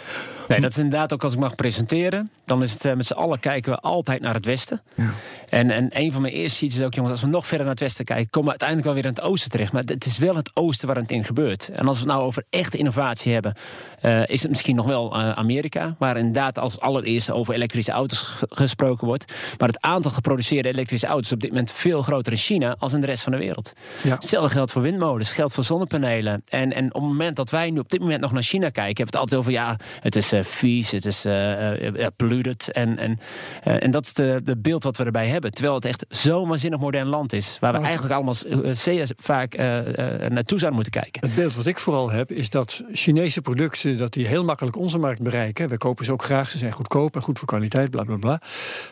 Nee, 0.50 0.60
dat 0.60 0.70
is 0.70 0.78
inderdaad 0.78 1.14
ook 1.14 1.24
als 1.24 1.34
ik 1.34 1.40
mag 1.40 1.56
presenteren. 1.56 2.30
Dan 2.46 2.64
is 2.64 2.74
het 2.74 2.86
eh, 2.86 2.94
met 2.94 3.06
z'n 3.06 3.14
allen 3.14 3.40
kijken 3.40 3.72
we 3.72 3.80
altijd 3.80 4.22
naar 4.22 4.34
het 4.34 4.46
westen. 4.46 4.82
Ja. 4.96 5.10
En, 5.50 5.72
en 5.72 5.88
een 5.94 6.12
van 6.12 6.22
mijn 6.22 6.34
eerste 6.34 6.58
sheets 6.58 6.78
is 6.78 6.84
ook, 6.84 6.94
jongens, 6.94 7.14
als 7.14 7.22
we 7.24 7.28
nog 7.30 7.48
verder 7.48 7.66
naar 7.66 7.76
het 7.76 7.84
westen 7.84 8.06
kijken, 8.06 8.30
komen 8.30 8.54
we 8.54 8.60
uiteindelijk 8.60 8.88
wel 8.88 8.98
weer 9.04 9.12
in 9.12 9.16
het 9.18 9.32
oosten 9.32 9.52
terecht. 9.52 9.72
Maar 9.72 9.84
het 9.86 10.06
is 10.06 10.18
wel 10.18 10.36
het 10.36 10.52
oosten 10.54 10.88
waar 10.88 10.96
het 10.98 11.12
in 11.12 11.24
gebeurt. 11.24 11.70
En 11.70 11.88
als 11.88 11.96
we 11.98 12.04
het 12.04 12.12
nou 12.14 12.26
over 12.26 12.44
echte 12.50 12.78
innovatie 12.78 13.34
hebben, 13.34 13.54
eh, 14.02 14.28
is 14.28 14.42
het 14.42 14.50
misschien 14.50 14.76
nog 14.76 14.86
wel 14.86 15.14
eh, 15.14 15.32
Amerika. 15.32 15.96
Waar 16.00 16.18
inderdaad 16.18 16.60
als 16.60 16.80
allereerste 16.80 17.34
over 17.34 17.54
elektrische 17.54 17.92
auto's 17.92 18.20
ge- 18.22 18.48
gesproken 18.50 19.08
wordt. 19.08 19.34
Maar 19.58 19.68
het 19.68 19.82
aantal 19.82 20.12
geproduceerde 20.12 20.70
elektrische 20.70 21.08
auto's 21.08 21.26
is 21.26 21.34
op 21.34 21.40
dit 21.42 21.50
moment 21.50 21.72
veel 21.72 22.02
groter 22.02 22.32
in 22.32 22.38
China 22.40 22.76
als 22.80 22.94
in 22.94 23.00
de 23.00 23.06
rest 23.06 23.24
van 23.24 23.32
de 23.32 23.38
wereld. 23.38 23.74
Ja. 24.02 24.14
Hetzelfde 24.14 24.50
geldt 24.50 24.72
voor 24.72 24.82
windmolens, 24.82 25.32
geldt 25.32 25.54
voor 25.54 25.64
zonnepanelen. 25.64 26.44
En, 26.50 26.74
en 26.74 26.86
op 26.86 27.02
het 27.02 27.10
moment 27.10 27.36
dat 27.36 27.50
wij 27.50 27.70
nu 27.72 27.80
op 27.80 27.90
dit 27.90 28.00
moment 28.00 28.22
nog 28.22 28.32
naar 28.32 28.44
China 28.44 28.70
kijken, 28.70 29.04
hebben 29.04 29.06
we 29.06 29.12
het 29.12 29.16
altijd 29.20 29.40
over 29.40 29.52
ja, 29.52 29.78
het 30.00 30.16
is 30.16 30.32
vies, 30.44 30.92
het 30.92 31.06
is 31.06 31.26
eh, 31.26 31.88
eh, 31.88 32.06
eh, 32.06 32.08
polluted. 32.16 32.72
En, 32.72 32.98
en, 32.98 33.20
eh, 33.64 33.84
en 33.84 33.92
dat 33.92 34.06
is 34.06 34.14
de, 34.14 34.42
de 34.44 34.58
beeld 34.58 34.84
wat 34.84 34.98
we 34.98 35.04
erbij 35.04 35.28
hebben. 35.28 35.52
Terwijl 35.52 35.76
het 35.76 35.86
echt 35.86 36.06
zo'n 36.10 36.48
waanzinnig 36.48 36.80
modern 36.80 37.08
land 37.08 37.34
is. 37.34 37.58
Waar 37.60 37.72
we 37.72 37.78
Nou, 37.80 37.90
eigenlijk 37.90 38.16
allemaal 38.16 38.64
eh, 38.64 38.76
zeer 38.76 39.10
vaak 39.18 39.54
eh, 39.54 39.78
eh, 39.78 40.32
naartoe 40.32 40.60
zouden 40.60 40.82
moeten 40.82 41.02
kijken. 41.02 41.22
Het 41.22 41.36
beeld 41.36 41.56
wat 41.56 41.66
ik 41.66 41.78
vooral 41.78 42.12
heb, 42.12 42.32
is 42.32 42.50
dat 42.50 42.84
Chinese 42.92 43.42
producten 43.42 43.98
dat 43.98 44.14
die 44.14 44.28
heel 44.28 44.44
makkelijk 44.44 44.78
onze 44.78 44.98
markt 44.98 45.22
bereiken. 45.22 45.70
We 45.70 45.78
kopen 45.78 46.06
ze 46.06 46.12
ook 46.12 46.24
graag, 46.24 46.50
ze 46.50 46.58
zijn 46.58 46.72
goedkoop 46.72 47.16
en 47.16 47.22
goed 47.22 47.38
voor 47.38 47.48
kwaliteit, 47.48 47.90
bla 47.90 48.04
bla 48.04 48.18
bla. 48.18 48.42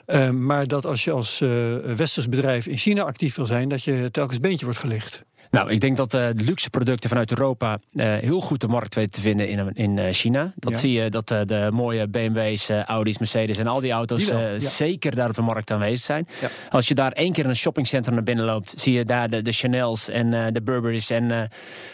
Eh, 0.05 0.29
maar 0.29 0.67
dat 0.67 0.85
als 0.85 1.03
je 1.03 1.11
als 1.11 1.41
eh 1.41 1.75
westers 1.95 2.29
bedrijf 2.29 2.67
in 2.67 2.77
China 2.77 3.03
actief 3.03 3.35
wil 3.35 3.45
zijn, 3.45 3.69
dat 3.69 3.83
je 3.83 4.11
telkens 4.11 4.39
beentje 4.39 4.65
wordt 4.65 4.79
gelicht. 4.79 5.23
Nou, 5.57 5.71
ik 5.71 5.79
denk 5.79 5.97
dat 5.97 6.11
de 6.11 6.33
luxe 6.35 6.69
producten 6.69 7.09
vanuit 7.09 7.29
Europa 7.29 7.77
eh, 7.95 8.13
heel 8.13 8.39
goed 8.41 8.61
de 8.61 8.67
markt 8.67 8.95
weten 8.95 9.11
te 9.11 9.21
vinden 9.21 9.47
in, 9.49 9.71
in 9.73 9.97
eh, 9.99 10.13
China. 10.13 10.53
Dat 10.55 10.71
Ja. 10.71 10.77
zie 10.77 10.91
je 10.91 11.09
dat 11.09 11.27
de 11.27 11.69
mooie 11.71 12.07
BMW's, 12.07 12.69
Audi's, 12.69 13.17
Mercedes 13.17 13.57
en 13.57 13.67
al 13.67 13.79
die 13.79 13.91
auto's 13.91 14.25
Die 14.25 14.33
wel, 14.33 14.41
ja. 14.51 14.59
zeker 14.59 15.15
daar 15.15 15.27
op 15.29 15.35
de 15.35 15.41
markt 15.41 15.71
aanwezig 15.71 16.05
zijn. 16.05 16.27
Ja. 16.41 16.47
Als 16.69 16.87
je 16.87 16.93
daar 16.95 17.11
één 17.11 17.31
keer 17.33 17.43
in 17.43 17.49
een 17.49 17.55
shoppingcentrum 17.55 18.15
naar 18.15 18.23
binnen 18.23 18.45
loopt, 18.45 18.73
zie 18.75 18.93
je 18.93 19.05
daar 19.05 19.29
de, 19.29 19.41
de 19.41 19.51
Chanel's 19.51 20.09
en 20.09 20.53
de 20.53 20.61
Burberry's 20.63 21.09
en 21.09 21.49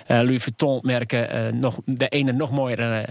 Louis 0.08 0.44
Vuitton 0.44 0.80
merken 0.82 1.60
nog 1.60 1.80
de 1.86 2.08
ene 2.08 2.32
nog 2.32 2.52
mooiere 2.52 3.06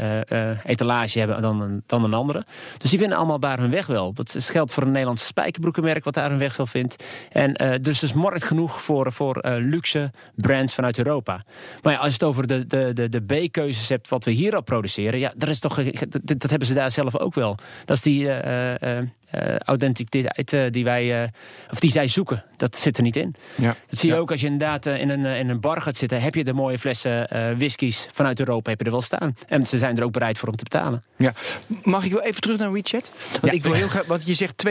etalage 0.64 1.18
hebben 1.18 1.42
dan 1.42 1.60
een, 1.60 1.82
dan 1.86 2.04
een 2.04 2.14
andere. 2.14 2.44
Dus 2.78 2.90
die 2.90 2.98
vinden 2.98 3.16
allemaal 3.18 3.40
daar 3.40 3.58
hun 3.58 3.70
weg 3.70 3.86
wel. 3.86 4.12
Dat 4.12 4.34
is- 4.34 4.50
geldt 4.50 4.72
voor 4.72 4.82
een 4.82 4.90
Nederlandse 4.90 5.26
spijkerbroekenmerk 5.26 6.04
wat 6.04 6.14
daar 6.14 6.30
hun 6.30 6.38
weg 6.38 6.56
wel 6.56 6.66
vindt. 6.66 7.04
En 7.30 7.78
dus 7.82 7.98
dus 7.98 8.12
markt 8.12 8.44
genoeg 8.44 8.82
voor, 8.82 9.12
voor 9.12 9.40
luxe 9.60 10.10
brands 10.42 10.74
vanuit 10.74 10.98
Europa. 10.98 11.44
Maar 11.82 11.92
ja, 11.92 11.98
als 11.98 12.08
je 12.08 12.12
het 12.12 12.22
over 12.22 12.46
de, 12.46 12.66
de, 12.66 12.92
de, 12.92 13.08
de 13.08 13.20
B-keuzes 13.20 13.88
hebt 13.88 14.08
wat 14.08 14.24
we 14.24 14.30
hier 14.30 14.54
al 14.54 14.62
produceren, 14.62 15.18
ja, 15.18 15.32
dat, 15.36 15.48
is 15.48 15.60
toch, 15.60 15.82
dat, 15.84 16.20
dat 16.24 16.50
hebben 16.50 16.68
ze 16.68 16.74
daar 16.74 16.90
zelf 16.90 17.18
ook 17.18 17.34
wel. 17.34 17.56
Dat 17.84 17.96
is 17.96 18.02
die 18.02 18.28
eh, 18.28 18.98
eh, 18.98 19.06
eh, 19.30 19.56
authenticiteit 19.58 20.72
die 20.72 20.84
wij, 20.84 21.30
of 21.70 21.80
die 21.80 21.90
zij 21.90 22.08
zoeken. 22.08 22.44
Dat 22.56 22.76
zit 22.76 22.96
er 22.96 23.02
niet 23.02 23.16
in. 23.16 23.34
Ja. 23.54 23.76
Dat 23.88 23.98
zie 23.98 24.10
je 24.10 24.16
ook 24.16 24.30
als 24.30 24.40
je 24.40 24.46
inderdaad 24.46 24.86
in 24.86 25.08
een, 25.08 25.24
in 25.24 25.48
een 25.48 25.60
bar 25.60 25.80
gaat 25.80 25.96
zitten. 25.96 26.22
Heb 26.22 26.34
je 26.34 26.44
de 26.44 26.52
mooie 26.52 26.78
flessen 26.78 27.26
whiskies 27.56 28.06
vanuit 28.12 28.38
Europa 28.38 28.70
heb 28.70 28.78
je 28.78 28.84
er 28.84 28.90
wel 28.90 29.02
staan. 29.02 29.36
En 29.48 29.66
ze 29.66 29.78
zijn 29.78 29.96
er 29.96 30.04
ook 30.04 30.12
bereid 30.12 30.38
voor 30.38 30.48
om 30.48 30.56
te 30.56 30.64
betalen. 30.70 31.02
Ja. 31.16 31.32
Mag 31.82 32.04
ik 32.04 32.12
wel 32.12 32.22
even 32.22 32.40
terug 32.40 32.58
naar 32.58 32.72
WeChat? 32.72 33.12
Want, 33.40 33.54
ik 33.54 33.62
wil 33.62 33.72
heel 33.72 33.88
graag, 33.88 34.06
want 34.06 34.26
je 34.26 34.34
zegt 34.34 34.64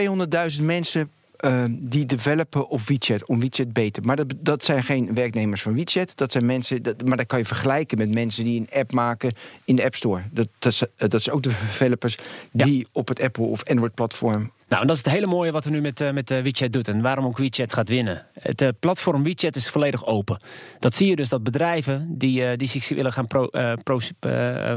200.000 0.58 0.62
mensen 0.62 1.10
eh, 1.42 1.64
die 1.70 2.06
developen 2.06 2.68
op 2.68 2.80
WeChat, 2.80 3.26
om 3.26 3.40
WeChat 3.40 3.72
beter. 3.72 4.02
Maar 4.02 4.16
dat, 4.16 4.34
dat 4.36 4.64
zijn 4.64 4.82
geen 4.82 5.14
werknemers 5.14 5.62
van 5.62 5.74
WeChat. 5.74 6.12
Dat 6.14 6.32
zijn 6.32 6.46
mensen, 6.46 6.82
dat, 6.82 7.04
maar 7.04 7.16
dat 7.16 7.26
kan 7.26 7.38
je 7.38 7.44
vergelijken 7.44 7.98
met 7.98 8.10
mensen 8.10 8.44
die 8.44 8.60
een 8.60 8.80
app 8.80 8.92
maken 8.92 9.34
in 9.64 9.76
de 9.76 9.84
App 9.84 9.94
Store. 9.94 10.22
Dat, 10.30 10.48
dat, 10.58 10.72
is, 10.72 10.82
eh, 10.82 10.88
dat 10.96 11.14
is 11.14 11.30
ook 11.30 11.42
de 11.42 11.48
developers 11.48 12.18
die 12.52 12.86
op 12.92 13.08
het 13.08 13.20
Apple 13.20 13.44
of 13.44 13.64
Android 13.64 13.94
platform 13.94 14.50
Nou, 14.72 14.84
en 14.84 14.90
dat 14.90 14.96
is 14.96 15.04
het 15.04 15.12
hele 15.12 15.26
mooie 15.26 15.52
wat 15.52 15.64
we 15.64 15.70
nu 15.70 15.80
met, 15.80 16.00
eh, 16.00 16.12
met 16.12 16.30
eh, 16.30 16.42
WeChat 16.42 16.72
doet. 16.72 16.88
En 16.88 17.02
waarom 17.02 17.24
ook 17.24 17.38
WeChat 17.38 17.72
gaat 17.72 17.88
winnen. 17.88 18.26
Het 18.40 18.60
eh, 18.60 18.68
platform 18.80 19.22
WeChat 19.22 19.56
is 19.56 19.68
volledig 19.68 20.06
open. 20.06 20.40
Dat 20.78 20.94
zie 20.94 21.08
je 21.08 21.16
dus 21.16 21.28
dat 21.28 21.42
bedrijven 21.42 22.18
die, 22.18 22.44
eh, 22.44 22.56
die 22.56 22.68
zich 22.68 22.88
willen 22.88 23.12
gaan 23.12 23.26
pro, 23.26 23.48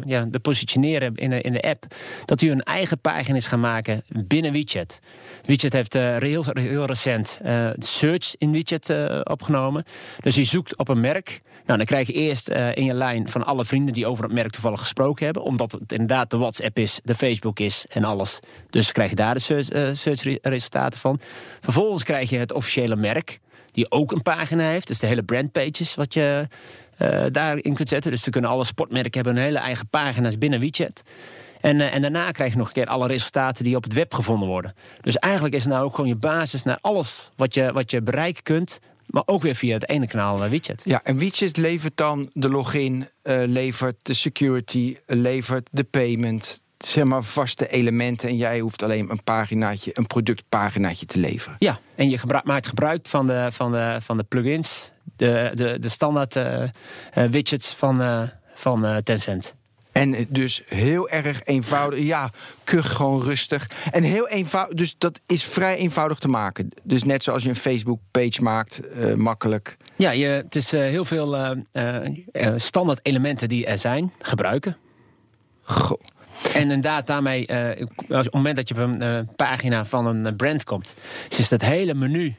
ja, 0.06 0.26
de 0.26 0.40
positioneren 0.42 1.16
in 1.16 1.32
in 1.42 1.54
de 1.54 1.62
app. 1.62 1.86
Dat 2.26 2.40
die 2.40 2.50
hun 2.50 2.64
eigen 2.64 3.00
pagina's 3.00 3.48
gaan 3.48 3.60
maken 3.60 4.04
binnen 4.08 4.52
WeChat. 4.52 5.00
WeChat 5.46 5.74
heeft 5.74 5.94
heel, 5.94 6.46
heel 6.54 6.86
recent 6.86 7.40
search 7.78 8.36
in 8.38 8.52
WeChat 8.52 8.94
opgenomen. 9.24 9.84
Dus 10.20 10.36
je 10.36 10.44
zoekt 10.44 10.78
op 10.78 10.88
een 10.90 11.00
merk. 11.00 11.42
Nou, 11.66 11.78
dan 11.78 11.86
krijg 11.88 12.08
je 12.08 12.14
eerst 12.14 12.50
eh, 12.50 12.76
in 12.76 12.86
je 12.86 12.94
lijn 12.94 13.30
van 13.30 13.46
alle 13.46 13.66
vrienden 13.66 13.94
die 13.94 14.08
over 14.08 14.24
het 14.24 14.34
merk 14.34 14.52
toevallig 14.52 14.80
gesproken 14.80 15.26
hebben. 15.26 15.44
Omdat 15.44 15.72
het 15.72 15.92
inderdaad 15.92 16.30
de 16.30 16.38
WhatsApp 16.38 16.80
is, 16.80 17.00
de 17.04 17.16
Facebook 17.16 17.60
is 17.60 17.86
en 17.90 18.04
alles. 18.04 18.40
Dus 18.70 18.92
krijg 18.92 19.10
je 19.10 19.16
daar 19.16 19.34
de 19.34 19.40
search, 19.40 19.70
eh, 19.70 19.90
searchresultaten 19.94 21.00
van. 21.00 21.20
Vervolgens 21.62 22.04
krijg 22.04 22.30
je 22.30 22.38
het 22.38 22.54
officiële 22.54 22.96
merk, 22.96 23.40
die 23.72 23.92
ook 23.92 24.12
een 24.12 24.22
pagina 24.22 24.64
heeft. 24.64 24.88
Dus 24.88 25.00
de 25.00 25.08
hele 25.08 25.24
brandpages 25.24 25.96
wat 25.96 26.14
je 26.14 26.48
eh, 26.98 27.24
daarin 27.32 27.74
kunt 27.74 27.90
zetten. 27.90 28.12
Dus 28.12 28.24
dan 28.24 28.32
kunnen 28.32 28.52
alle 28.52 28.66
sportmerken 28.66 29.14
hebben 29.14 29.34
hun 29.34 29.44
hele 29.44 29.60
eigen 29.60 29.88
pagina's 29.88 30.38
binnen 30.38 30.60
WeChat. 30.60 31.04
En, 31.62 31.92
en 31.92 32.02
daarna 32.02 32.32
krijg 32.32 32.52
je 32.52 32.58
nog 32.58 32.68
een 32.68 32.74
keer 32.74 32.88
alle 32.88 33.08
resultaten 33.08 33.64
die 33.64 33.76
op 33.76 33.84
het 33.84 33.94
web 33.94 34.14
gevonden 34.14 34.48
worden. 34.48 34.74
Dus 35.02 35.18
eigenlijk 35.18 35.56
is 35.56 35.66
nou 35.66 35.84
ook 35.86 35.96
gewoon 35.96 36.10
je 36.10 36.16
basis 36.16 36.64
naar 36.64 36.78
alles 36.82 37.30
wat 37.36 37.54
je, 37.54 37.74
wat 37.74 37.92
je 37.92 38.02
bereiken 38.02 38.44
kunt. 38.44 38.80
Maar 39.08 39.24
ook 39.26 39.42
weer 39.42 39.56
via 39.56 39.74
het 39.74 39.90
ene 39.90 40.08
kanaal 40.08 40.44
eh, 40.44 40.50
WeChat. 40.50 40.82
Ja, 40.86 41.02
en 41.04 41.18
WeChat 41.18 41.58
levert 41.58 41.98
dan 41.98 42.30
de 42.34 42.50
login, 42.50 43.08
eh, 43.22 43.42
levert 43.46 43.96
de 44.02 44.14
security, 44.14 44.98
levert 45.06 45.70
de 45.72 45.84
payment. 45.84 46.64
Zeg 46.78 47.04
maar 47.04 47.24
vaste 47.24 47.68
elementen. 47.68 48.30
En 48.30 48.38
jij 48.38 48.60
hoeft 48.60 48.84
alleen 48.84 49.10
een 49.10 49.24
paginaatje, 49.24 49.92
een 49.94 50.08
productpaginaatje 50.08 51.06
te 51.06 51.20
leveren. 51.20 51.56
Ja, 51.60 51.80
en 51.96 52.10
je 52.10 52.18
gebruik, 52.18 52.46
maakt 52.46 52.68
gebruik 52.68 53.08
van 53.08 53.28
de, 53.28 53.48
van 53.52 53.72
de, 53.72 53.98
van 54.02 54.18
de 54.18 54.24
plugins, 54.24 54.92
de, 55.16 55.52
de, 55.54 55.80
de 55.80 55.90
standaard 55.90 56.36
eh, 56.36 56.64
eh, 56.64 56.70
widgets 57.30 57.74
van, 57.74 58.30
van 58.54 59.04
Tencent. 59.04 59.56
En 59.96 60.26
dus 60.30 60.64
heel 60.68 61.10
erg 61.10 61.42
eenvoudig. 61.44 62.00
Ja, 62.00 62.32
kuch 62.64 62.96
gewoon 62.96 63.22
rustig. 63.24 63.70
En 63.92 64.04
heel 64.04 64.28
eenvoudig. 64.28 64.76
Dus 64.76 64.96
dat 64.98 65.20
is 65.26 65.44
vrij 65.44 65.76
eenvoudig 65.78 66.20
te 66.20 66.28
maken. 66.28 66.70
Dus 66.84 67.04
net 67.04 67.24
zoals 67.24 67.44
je 67.44 67.50
een 67.50 67.56
Facebook-page 67.56 68.42
maakt, 68.44 68.80
eh, 68.88 69.14
makkelijk. 69.14 69.78
Ja, 69.96 70.12
je, 70.12 70.26
het 70.26 70.56
is 70.56 70.74
eh, 70.74 70.80
heel 70.82 71.06
veel 71.06 71.36
eh, 71.36 72.54
standaard 72.56 73.00
elementen 73.04 73.50
die 73.50 73.66
er 73.66 73.78
zijn, 73.78 74.12
gebruiken. 74.22 74.78
Goh. 75.64 76.00
En 76.54 76.62
inderdaad, 76.62 77.08
daarmee, 77.08 77.48
als- 77.50 77.78
op 78.10 78.24
het 78.24 78.34
moment 78.34 78.56
dat 78.56 78.68
je 78.70 78.74
op 78.76 78.80
een 79.00 79.30
pagina 79.36 79.86
van 79.86 80.06
een 80.06 80.36
brand 80.36 80.64
komt, 80.64 80.96
is 81.30 81.50
het 81.50 81.62
hele 81.62 81.94
menu 81.94 82.36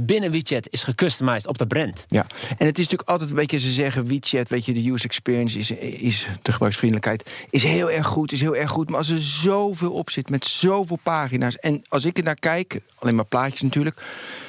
binnen 0.00 0.30
WeChat 0.30 0.68
is 0.70 0.82
gecustomized 0.82 1.46
op 1.46 1.58
de 1.58 1.66
brand. 1.66 2.06
Ja, 2.08 2.26
en 2.58 2.66
het 2.66 2.78
is 2.78 2.84
natuurlijk 2.84 3.08
altijd, 3.08 3.30
weet 3.30 3.50
je, 3.50 3.58
ze 3.58 3.70
zeggen 3.70 4.06
WeChat, 4.06 4.48
weet 4.48 4.64
je, 4.64 4.72
de 4.72 4.90
user 4.90 5.08
experience 5.08 5.58
is, 5.58 5.70
is 5.70 6.26
de 6.42 6.52
gebruiksvriendelijkheid, 6.52 7.30
is 7.50 7.62
heel 7.62 7.90
erg 7.90 8.06
goed, 8.06 8.32
is 8.32 8.40
heel 8.40 8.56
erg 8.56 8.70
goed. 8.70 8.88
Maar 8.88 8.98
als 8.98 9.10
er 9.10 9.20
zoveel 9.20 9.92
op 9.92 10.10
zit, 10.10 10.30
met 10.30 10.46
zoveel 10.46 10.98
pagina's, 11.02 11.56
en 11.56 11.82
als 11.88 12.04
ik 12.04 12.18
er 12.18 12.24
naar 12.24 12.38
kijk, 12.38 12.80
alleen 12.94 13.14
maar 13.14 13.24
plaatjes 13.24 13.62
natuurlijk, 13.62 14.06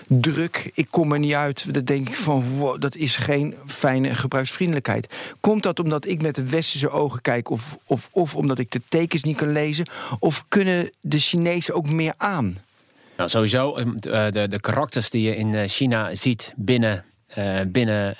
druk, 0.07 0.71
ik 0.73 0.87
kom 0.89 1.13
er 1.13 1.19
niet 1.19 1.33
uit, 1.33 1.73
dan 1.73 1.83
denk 1.83 2.07
ik 2.07 2.15
van, 2.15 2.75
dat 2.79 2.95
is 2.95 3.17
geen 3.17 3.55
fijne 3.65 4.15
gebruiksvriendelijkheid. 4.15 5.07
Komt 5.39 5.63
dat 5.63 5.79
omdat 5.79 6.07
ik 6.07 6.21
met 6.21 6.35
de 6.35 6.45
westerse 6.45 6.89
ogen 6.89 7.21
kijk, 7.21 7.49
of, 7.49 7.77
of, 7.85 8.09
of 8.11 8.35
omdat 8.35 8.59
ik 8.59 8.71
de 8.71 8.81
tekens 8.87 9.23
niet 9.23 9.37
kan 9.37 9.51
lezen, 9.51 9.89
of 10.19 10.45
kunnen 10.47 10.89
de 11.01 11.19
Chinezen 11.19 11.73
ook 11.73 11.89
meer 11.89 12.13
aan? 12.17 12.57
Nou, 13.19 13.31
sowieso, 13.31 13.75
eh, 13.75 14.31
de, 14.31 14.47
de 14.47 14.59
karakters 14.59 15.09
die 15.09 15.21
je 15.21 15.35
in 15.35 15.53
eh, 15.53 15.67
China 15.67 16.15
ziet 16.15 16.53
binnen, 16.55 17.05
eh, 17.27 17.59
binnen 17.67 18.15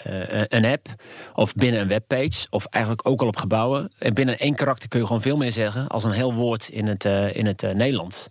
een 0.48 0.65
app 0.65 0.88
of 1.34 1.53
binnen 1.53 1.82
een 1.82 1.88
webpage, 1.88 2.48
of 2.50 2.65
eigenlijk 2.65 3.08
ook 3.08 3.22
al 3.22 3.27
op 3.27 3.38
gebouwen. 3.38 3.91
En 3.98 4.13
binnen 4.13 4.38
één 4.38 4.56
karakter 4.56 4.89
kun 4.89 5.00
je 5.00 5.06
gewoon 5.06 5.22
veel 5.22 5.38
meer 5.38 5.51
zeggen 5.51 5.88
als 5.88 6.03
een 6.03 6.12
heel 6.12 6.34
woord 6.34 6.70
in 6.70 6.88
het, 6.88 7.06
in 7.34 7.46
het 7.46 7.62
Nederlands. 7.74 8.27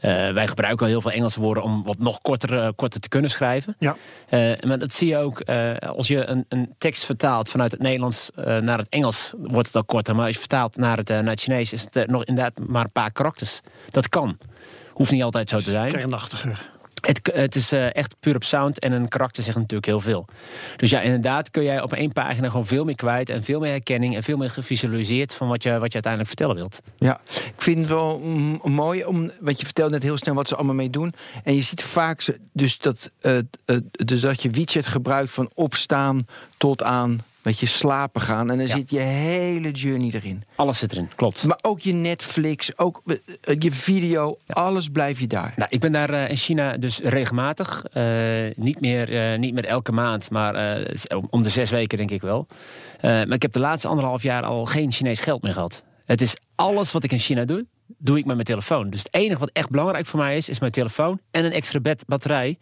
Wij 0.00 0.48
gebruiken 0.48 0.86
al 0.86 0.92
heel 0.92 1.00
veel 1.00 1.10
Engelse 1.10 1.40
woorden 1.40 1.62
om 1.62 1.82
wat 1.82 1.98
nog 1.98 2.20
korter, 2.20 2.74
korter 2.74 3.00
te 3.00 3.08
kunnen 3.08 3.30
schrijven. 3.30 3.76
Ja. 3.78 3.96
Maar 4.66 4.78
dat 4.78 4.92
zie 4.92 5.08
je 5.08 5.16
ook 5.16 5.42
als 5.80 6.08
je 6.08 6.24
een, 6.24 6.44
een 6.48 6.74
tekst 6.78 7.04
vertaalt 7.04 7.48
vanuit 7.48 7.70
het 7.70 7.80
Nederlands 7.80 8.30
naar 8.34 8.78
het 8.78 8.88
Engels, 8.88 9.32
wordt 9.36 9.66
het 9.66 9.76
al 9.76 9.84
korter. 9.84 10.14
Maar 10.14 10.24
als 10.24 10.34
je 10.34 10.40
vertaalt 10.40 10.76
naar 10.76 10.96
het, 10.96 11.08
naar 11.08 11.24
het 11.24 11.40
Chinees, 11.40 11.72
is 11.72 11.86
het 11.90 12.06
nog 12.06 12.24
inderdaad 12.24 12.58
maar 12.66 12.84
een 12.84 12.92
paar 12.92 13.12
karakters. 13.12 13.60
Dat 13.90 14.08
kan. 14.08 14.38
Hoeft 14.92 15.10
niet 15.10 15.22
altijd 15.22 15.48
zo 15.48 15.56
te 15.56 15.70
zijn. 15.70 15.92
Kernachtiger. 15.92 16.70
Het, 17.02 17.30
het 17.34 17.54
is 17.54 17.72
eh, 17.72 17.94
echt 17.94 18.14
puur 18.20 18.34
op 18.34 18.44
sound 18.44 18.78
en 18.78 18.92
een 18.92 19.08
karakter 19.08 19.42
zegt 19.42 19.56
natuurlijk 19.56 19.86
heel 19.86 20.00
veel. 20.00 20.24
Dus 20.76 20.90
ja, 20.90 21.00
inderdaad 21.00 21.50
kun 21.50 21.62
jij 21.62 21.82
op 21.82 21.92
één 21.92 22.12
pagina 22.12 22.48
gewoon 22.48 22.66
veel 22.66 22.84
meer 22.84 22.94
kwijt... 22.94 23.28
en 23.28 23.42
veel 23.42 23.60
meer 23.60 23.70
herkenning 23.70 24.14
en 24.14 24.22
veel 24.22 24.36
meer 24.36 24.50
gevisualiseerd... 24.50 25.34
van 25.34 25.48
wat 25.48 25.62
je, 25.62 25.70
wat 25.70 25.86
je 25.86 26.00
uiteindelijk 26.02 26.26
vertellen 26.26 26.56
wilt. 26.56 26.80
Ja, 26.98 27.20
ik 27.28 27.62
vind 27.62 27.78
het 27.78 27.88
wel 27.88 28.18
mooi, 28.62 29.04
om, 29.04 29.30
want 29.40 29.58
je 29.58 29.64
vertelt 29.64 29.90
net 29.90 30.02
heel 30.02 30.16
snel 30.16 30.34
wat 30.34 30.48
ze 30.48 30.56
allemaal 30.56 30.74
mee 30.74 30.90
doen. 30.90 31.12
En 31.44 31.54
je 31.54 31.62
ziet 31.62 31.82
vaak 31.82 32.20
ze, 32.20 32.40
dus 32.52 32.78
dat, 32.78 33.10
eh, 33.20 33.38
eh, 33.38 33.76
dus 33.90 34.20
dat 34.20 34.42
je 34.42 34.50
WeChat 34.50 34.86
gebruikt 34.86 35.30
van 35.30 35.50
opstaan 35.54 36.18
tot 36.56 36.82
aan 36.82 37.20
weet 37.42 37.58
je, 37.58 37.66
slapen 37.66 38.20
gaan. 38.20 38.50
En 38.50 38.58
dan 38.58 38.66
Ja. 38.66 38.74
zit 38.76 38.90
je 38.90 38.98
hele 38.98 39.70
journey 39.70 40.10
erin. 40.12 40.42
Alles 40.56 40.78
zit 40.78 40.92
erin, 40.92 41.10
klopt. 41.16 41.44
Maar 41.44 41.58
ook 41.62 41.80
je 41.80 41.92
Netflix, 41.92 42.78
ook 42.78 43.02
eh, 43.06 43.56
je 43.58 43.72
video, 43.72 44.36
alles 44.46 44.88
blijf 44.88 45.20
je 45.20 45.26
daar. 45.26 45.52
Nou, 45.56 45.68
ik 45.72 45.80
ben 45.80 45.92
daar 45.92 46.10
eh, 46.10 46.28
in 46.30 46.36
China 46.36 46.76
dus 46.76 46.98
regelmatig. 46.98 47.84
eh, 47.92 48.04
niet, 48.54 48.80
meer, 48.80 49.32
eh, 49.32 49.38
niet 49.38 49.54
meer 49.54 49.64
elke 49.64 49.92
maand, 49.92 50.30
maar 50.30 50.54
eh, 50.54 51.18
om- 51.30 51.42
de 51.42 51.48
zes 51.48 51.70
weken 51.70 51.98
denk 51.98 52.10
ik 52.10 52.20
wel. 52.20 52.46
Eh, 53.00 53.10
maar 53.10 53.32
ik 53.32 53.42
heb 53.42 53.52
de 53.52 53.58
laatste 53.60 53.88
anderhalf 53.88 54.22
jaar 54.22 54.42
al 54.42 54.64
geen 54.66 54.92
Chinees 54.92 55.20
geld 55.20 55.42
meer 55.42 55.52
gehad. 55.52 55.82
Het 56.04 56.20
is 56.20 56.36
alles 56.54 56.92
wat 56.92 57.04
ik 57.04 57.12
in 57.12 57.18
China 57.18 57.44
doe, 57.44 57.66
doe 57.98 58.18
ik 58.18 58.24
met 58.24 58.34
mijn 58.34 58.46
telefoon. 58.46 58.90
Dus 58.90 59.02
het 59.02 59.14
enige 59.14 59.38
wat 59.38 59.50
echt 59.52 59.70
belangrijk 59.70 60.06
voor 60.06 60.18
mij 60.18 60.36
is, 60.36 60.48
is 60.48 60.58
mijn 60.58 60.72
telefoon 60.72 61.20
en 61.30 61.44
een 61.44 61.52
extra 61.52 61.80
bed- 61.80 62.04
batterij. 62.06 62.58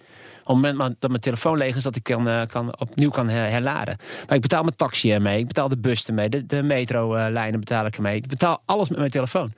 Op 0.50 0.62
het 0.62 0.76
moment 0.76 0.96
dat 0.98 1.10
mijn 1.10 1.22
telefoon 1.22 1.56
leeg 1.58 1.76
is, 1.76 1.82
dat 1.82 1.96
ik 1.96 2.02
kan, 2.02 2.28
eh, 2.28 2.46
kan, 2.46 2.78
opnieuw 2.78 3.10
kan 3.10 3.28
her- 3.28 3.50
herladen. 3.50 3.96
Maar 4.26 4.36
ik 4.36 4.42
betaal 4.42 4.62
mijn 4.62 4.76
taxi 4.76 5.12
ermee, 5.12 5.38
ik 5.38 5.46
betaal 5.46 5.68
de 5.68 5.78
bus 5.78 6.06
ermee, 6.06 6.28
de, 6.28 6.46
de 6.46 6.62
metrolijnen 6.62 7.60
betaal 7.60 7.86
ik 7.86 7.96
ermee. 7.96 8.16
Ik 8.16 8.26
betaal 8.26 8.62
alles 8.64 8.88
met 8.88 8.98
mijn 8.98 9.10
telefoon. 9.10 9.52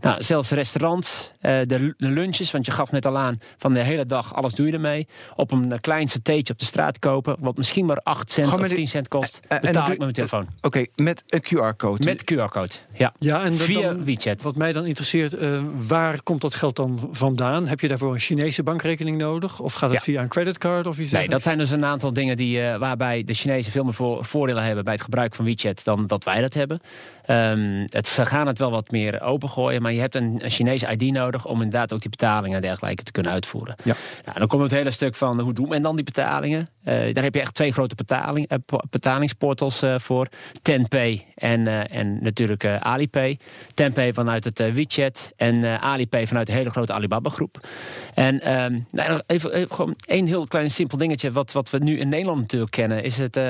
Nou, 0.00 0.22
zelfs 0.22 0.50
restaurants, 0.50 1.32
eh, 1.40 1.58
de, 1.66 1.94
de 1.96 2.10
lunches, 2.10 2.50
want 2.50 2.66
je 2.66 2.72
gaf 2.72 2.92
net 2.92 3.06
al 3.06 3.18
aan 3.18 3.36
van 3.58 3.72
de 3.72 3.80
hele 3.80 4.06
dag, 4.06 4.34
alles 4.34 4.54
doe 4.54 4.66
je 4.66 4.72
ermee. 4.72 5.06
Op 5.36 5.50
een 5.50 5.72
eh, 5.72 5.78
klein 5.80 6.08
satéetje 6.08 6.52
op 6.52 6.58
de 6.58 6.64
straat 6.64 6.98
kopen, 6.98 7.36
wat 7.38 7.56
misschien 7.56 7.86
maar 7.86 8.00
8 8.02 8.30
cent 8.30 8.52
of 8.52 8.58
met 8.60 8.68
10 8.74 8.84
de- 8.84 8.90
cent 8.90 9.08
kost, 9.08 9.40
Eh, 9.48 9.56
en 9.56 9.60
betaal 9.62 9.82
ik 9.82 9.88
met 9.88 9.98
mijn 9.98 10.12
telefoon. 10.12 10.46
Oké, 10.60 10.84
met 10.96 11.22
een 11.26 11.42
QR-code. 11.42 12.04
Met 12.04 12.22
QR-code, 12.32 12.72
ja. 12.92 13.12
Ja, 13.18 13.44
en 13.44 13.54
Via 13.54 13.80
dan- 13.80 14.04
WeChat. 14.04 14.42
Wat 14.42 14.56
mij 14.56 14.72
dan 14.72 14.84
interesseert, 14.86 15.32
eh, 15.34 15.60
waar 15.88 16.22
komt 16.22 16.40
dat 16.40 16.54
geld 16.54 16.76
dan 16.76 17.08
vandaan? 17.10 17.66
Heb 17.68 17.80
je 17.80 17.88
daarvoor 17.88 18.12
een 18.12 18.18
Chinese 18.20 18.62
bankrekening 18.62 19.18
nodig? 19.18 19.60
Of 19.60 19.72
gaat 19.72 19.90
het 19.90 19.98
Ja. 19.98 20.04
via 20.04 20.22
een 20.22 20.28
creditcard 20.38 20.86
of 20.86 20.98
iets 20.98 21.10
Nee, 21.10 21.28
dat 21.28 21.42
zijn 21.42 21.58
dus 21.58 21.70
een 21.70 21.84
aantal 21.84 22.12
dingen 22.12 22.36
die, 22.36 22.60
eh, 22.60 22.78
waarbij 22.78 23.24
de 23.24 23.34
Chinezen 23.34 23.72
veel 23.72 23.84
meer 23.84 23.94
voor, 23.94 24.24
voordelen 24.24 24.62
hebben 24.62 24.84
bij 24.84 24.92
het 24.92 25.02
gebruik 25.02 25.34
van 25.34 25.44
WeChat 25.44 25.84
dan 25.84 26.06
dat 26.06 26.24
wij 26.24 26.40
dat 26.40 26.54
hebben. 26.54 26.80
Ehm, 27.28 27.86
het, 27.86 28.06
ze 28.06 28.26
gaan 28.26 28.46
het 28.46 28.58
wel 28.58 28.70
wat 28.70 28.90
meer 28.90 29.22
opengooien, 29.22 29.82
maar 29.82 29.92
je 29.92 30.00
hebt 30.00 30.14
een, 30.14 30.38
een 30.38 30.50
Chinese 30.50 30.90
ID 30.90 31.12
nodig 31.12 31.46
om 31.46 31.54
inderdaad 31.54 31.92
ook 31.92 32.00
die 32.00 32.10
betalingen 32.10 32.56
en 32.56 32.62
dergelijke 32.62 33.02
te 33.02 33.12
kunnen 33.12 33.32
uitvoeren. 33.32 33.74
Ja. 33.84 33.94
Nou, 34.24 34.38
dan 34.38 34.48
komt 34.48 34.62
het 34.62 34.70
hele 34.70 34.90
stuk 34.90 35.14
van 35.14 35.40
hoe 35.40 35.52
doet 35.52 35.68
men 35.68 35.82
dan 35.82 35.94
die 35.94 36.04
betalingen? 36.04 36.68
Eh, 36.84 37.14
daar 37.14 37.24
heb 37.24 37.34
je 37.34 37.40
echt 37.40 37.54
twee 37.54 37.72
grote 37.72 37.94
betaling, 37.94 38.48
eh, 38.48 38.58
po- 38.66 38.80
betalingsportals 38.90 39.82
eh, 39.82 39.98
voor: 39.98 40.26
Tenpay 40.62 41.26
en, 41.34 41.90
en 41.90 42.18
natuurlijk 42.22 42.64
Alipay. 42.64 43.38
Tenpay 43.74 44.12
vanuit 44.12 44.44
het 44.44 44.74
WeChat 44.74 45.32
en 45.36 45.80
Alipay 45.80 46.26
vanuit 46.26 46.46
de 46.46 46.52
hele 46.52 46.70
grote 46.70 46.92
Alibaba-groep. 46.92 47.68
En 48.14 48.40
ehm, 48.40 48.78
nou, 48.90 49.20
even, 49.26 49.52
even 49.52 49.74
gewoon 49.74 49.96
één 50.06 50.26
heel 50.26 50.46
klein 50.46 50.70
simpel 50.70 50.98
dingetje. 50.98 51.32
Wat, 51.32 51.52
wat 51.52 51.70
we 51.70 51.78
nu 51.78 51.98
in 51.98 52.08
Nederland 52.08 52.40
natuurlijk 52.40 52.72
kennen, 52.72 53.02
is 53.02 53.18
het 53.18 53.40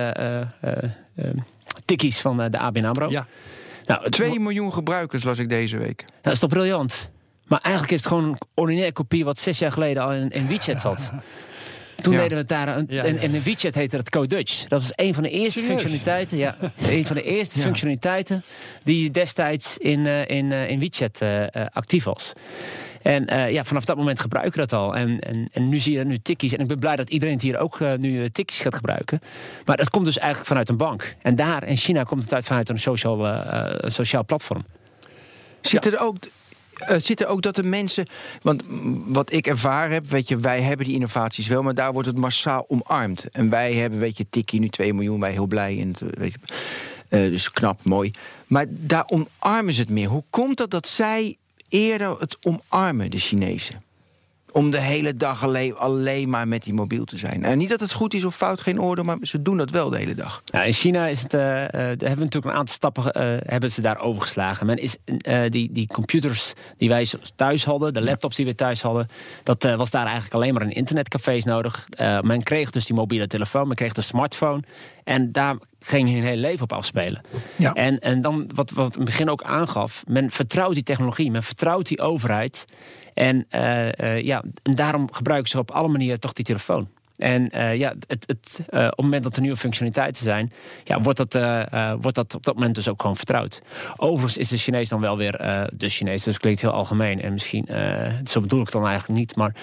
tikkies 1.85 2.20
van 2.20 2.37
de 2.37 2.58
ABN 2.58 2.85
AMRO. 2.85 3.11
Ja. 3.11 3.26
Nou, 3.88 4.02
het, 4.02 4.12
2 4.12 4.40
miljoen 4.40 4.73
gebruikers 4.73 5.25
las 5.25 5.38
ik 5.38 5.49
deze 5.49 5.76
week. 5.76 6.04
dat 6.23 6.33
is 6.33 6.38
toch 6.38 6.50
briljant? 6.50 7.11
Maar 7.47 7.61
eigenlijk 7.61 7.92
is 7.95 7.99
het 7.99 8.09
gewoon 8.09 8.25
een 8.25 8.38
ordinaire 8.54 8.92
kopie 8.92 9.25
wat 9.25 9.38
zes 9.38 9.59
jaar 9.59 9.73
geleden 9.73 10.02
al 10.02 10.12
in, 10.12 10.30
in 10.30 10.49
WeChat 10.49 10.80
zat. 10.80 11.11
Toen 12.02 12.12
Ja. 12.12 12.18
deden 12.18 12.33
we 12.35 12.38
het 12.40 12.49
daar. 12.49 12.68
Een, 12.76 12.87
Ja, 12.88 13.04
en, 13.04 13.14
ja. 13.14 13.21
en 13.21 13.35
in 13.35 13.42
WeChat 13.42 13.75
heette 13.75 13.97
het 13.97 14.11
Code 14.11 14.26
Dutch. 14.26 14.64
Dat 14.66 14.80
was 14.83 14.92
een 14.95 15.14
van 15.14 15.23
de 15.23 15.30
eerste 15.30 15.50
Serieus? 15.61 15.68
functionaliteiten. 15.68 16.38
Ja, 16.38 16.57
een 16.88 17.07
van 17.07 17.16
de 17.16 17.23
eerste 17.23 17.59
functionaliteiten 17.59 18.42
die 18.83 19.11
destijds 19.11 19.78
in, 19.78 20.07
eh, 20.07 20.28
in, 20.28 20.52
eh, 20.52 20.71
in 20.71 20.80
WeChat 20.80 21.21
eh, 21.21 21.66
actief 21.73 22.04
was. 22.04 22.33
En 23.02 23.26
eh, 23.26 23.52
ja, 23.52 23.64
vanaf 23.64 23.85
dat 23.85 23.97
moment 23.97 24.21
gebruiken 24.21 24.61
we 24.61 24.67
dat 24.67 24.81
al. 24.81 24.97
En, 24.97 25.19
en, 25.19 25.49
en 25.52 25.69
nu 25.69 25.78
zie 25.78 25.99
je 25.99 26.05
nu 26.05 26.19
tikkies. 26.19 26.52
En 26.52 26.61
ik 26.61 26.67
ben 26.67 26.78
blij 26.78 26.97
dat 26.97 27.11
iedereen 27.11 27.35
het 27.35 27.43
hier 27.43 27.59
ook 27.59 27.81
eh, 27.81 27.95
nu 27.95 28.23
eh, 28.23 28.31
tikkies 28.33 28.61
gaat 28.61 28.75
gebruiken. 28.75 29.21
Maar 29.64 29.76
dat 29.76 29.90
komt 29.90 30.05
dus 30.05 30.19
eigenlijk 30.19 30.49
vanuit 30.49 30.69
een 30.69 30.76
bank. 30.76 31.14
En 31.23 31.37
daar 31.37 31.64
in 31.64 31.76
China 31.76 32.02
komt 32.02 32.23
het 32.23 32.35
uit 32.35 32.47
vanuit 32.47 32.69
een 32.69 32.81
sociaal, 32.81 33.45
sociaal 33.90 34.25
platform. 34.25 34.64
Zit 35.61 35.87
er 35.87 36.00
ook. 36.00 36.17
zit 36.97 37.21
er 37.21 37.26
ook 37.26 37.43
dat 37.43 37.55
de 37.55 37.62
mensen. 37.62 38.07
Want 38.43 38.62
wat 39.07 39.33
ik 39.33 39.47
ervaren 39.47 39.93
heb, 39.93 40.07
weet 40.07 40.28
je, 40.28 40.37
wij 40.37 40.61
hebben 40.61 40.87
die 40.87 40.95
innovaties 40.95 41.47
wel, 41.47 41.62
maar 41.62 41.75
daar 41.75 41.93
wordt 41.93 42.09
het 42.09 42.17
massaal 42.17 42.64
omarmd. 42.69 43.31
En 43.31 43.50
wij 43.50 43.75
hebben, 43.75 43.99
weet 43.99 44.17
je, 44.17 44.26
Tikkie 44.31 44.61
nu 44.61 44.69
2 44.69 44.95
miljoen, 44.95 45.21
wij 45.21 45.33
heel 45.33 45.47
blij. 45.47 45.81
En, 45.81 45.88
het, 45.88 46.19
weet 46.19 46.33
je, 46.33 47.31
dus 47.31 47.50
knap, 47.50 47.85
mooi. 47.85 48.11
Maar 48.47 48.67
daar 48.69 49.05
omarmen 49.07 49.73
ze 49.73 49.81
het 49.81 49.90
meer. 49.90 50.09
Hoe 50.09 50.25
komt 50.31 50.57
dat 50.57 50.71
dat 50.71 50.88
zij 50.88 51.37
eerder 51.68 52.16
het 52.18 52.37
omarmen, 52.40 53.10
de 53.10 53.18
Chinezen? 53.18 53.82
Om 54.52 54.70
de 54.70 54.80
hele 54.80 55.16
dag 55.16 55.42
alleen, 55.42 55.76
alleen 55.76 56.28
maar 56.28 56.48
met 56.48 56.62
die 56.62 56.72
mobiel 56.72 57.04
te 57.04 57.18
zijn. 57.18 57.44
En 57.44 57.58
niet 57.58 57.68
dat 57.68 57.80
het 57.80 57.92
goed 57.92 58.14
is 58.14 58.25
of 58.25 58.37
fout, 58.37 58.60
geen 58.60 58.80
oordeel, 58.80 59.04
maar 59.04 59.18
ze 59.20 59.42
doen 59.42 59.56
dat 59.56 59.70
wel 59.70 59.90
de 59.90 59.96
hele 59.96 60.14
dag. 60.14 60.42
Ja, 60.44 60.62
in 60.62 60.72
China 60.72 61.06
is 61.06 61.22
het, 61.22 61.34
eh, 61.34 61.40
hebben 61.40 61.98
we 61.98 62.06
natuurlijk 62.06 62.44
een 62.44 62.58
aantal 62.58 62.75
stappen 62.75 63.12
eh, 63.12 63.37
hebben 63.40 63.70
ze 63.70 63.80
daar 63.80 64.00
overgeslagen. 64.00 64.66
Men 64.66 64.76
is, 64.76 64.96
die, 65.48 65.72
die 65.72 65.87
computers 65.87 66.52
die 66.76 66.88
wij 66.88 67.06
thuis 67.37 67.64
hadden, 67.64 67.92
de 67.92 68.02
laptops 68.02 68.37
die 68.37 68.46
we 68.46 68.54
thuis 68.54 68.82
hadden, 68.82 69.08
dat 69.42 69.62
was 69.76 69.90
daar 69.90 70.04
eigenlijk 70.04 70.34
alleen 70.34 70.54
maar 70.54 70.62
in 70.62 70.70
internetcafés 70.70 71.44
nodig. 71.44 71.88
Men 72.20 72.42
kreeg 72.42 72.70
dus 72.70 72.87
die 72.87 72.96
mobiele 72.96 73.26
telefoon, 73.26 73.66
men 73.66 73.76
kreeg 73.76 73.92
de 73.92 74.00
smartphone. 74.00 74.62
En 75.04 75.32
daar 75.32 75.56
ging 75.88 76.11
hun 76.11 76.23
hele 76.23 76.40
leven 76.40 76.62
op 76.62 76.73
afspelen. 76.73 77.21
Ja. 77.57 77.73
En, 77.73 77.99
en 77.99 78.21
dan, 78.21 78.50
wat, 78.54 78.71
wat 78.71 78.92
in 78.92 79.00
het 79.00 79.11
begin 79.11 79.30
ook 79.30 79.42
aangaf, 79.42 80.02
men 80.07 80.30
vertrouwt 80.30 80.75
die 80.75 80.83
technologie, 80.83 81.30
men 81.30 81.42
vertrouwt 81.42 81.88
die 81.88 82.00
overheid. 82.00 82.64
En, 83.14 83.47
eh, 83.49 83.99
eh, 83.99 84.25
ja, 84.25 84.42
en 84.62 84.73
daarom 84.73 85.12
gebruiken 85.12 85.50
ze 85.50 85.59
op 85.59 85.71
alle 85.71 85.88
manieren 85.88 86.21
toch 86.21 86.33
die 86.33 86.45
telefoon. 86.45 86.88
En 87.18 87.50
eh, 87.50 87.76
ja, 87.76 87.94
het, 88.06 88.25
het, 88.26 88.60
eh, 88.68 88.84
op 88.84 88.90
het 88.90 89.00
moment 89.00 89.22
dat 89.22 89.37
er 89.37 89.40
nieuwe 89.40 89.56
functionaliteiten 89.56 90.25
zijn, 90.25 90.52
ja, 90.84 91.00
wordt, 91.00 91.18
dat, 91.18 91.34
eh, 91.34 91.92
wordt 92.00 92.16
dat 92.16 92.34
op 92.34 92.44
dat 92.44 92.54
moment 92.54 92.75
dus 92.75 92.88
ook 92.88 93.00
gewoon 93.00 93.16
vertrouwd. 93.16 93.62
Overigens 93.96 94.37
is 94.37 94.48
de 94.48 94.56
Chinees 94.56 94.88
dan 94.88 95.00
wel 95.00 95.16
weer 95.16 95.32
de 95.72 95.88
Chinees, 95.88 96.22
dus 96.22 96.38
klinkt 96.38 96.60
heel 96.60 96.70
algemeen. 96.70 97.20
En 97.22 97.32
misschien, 97.32 97.68
zo 98.25 98.40
bedoel 98.40 98.58
ik 98.58 98.64
het 98.64 98.75
dan 98.75 98.87
eigenlijk 98.87 99.18
niet, 99.18 99.37
maar 99.37 99.54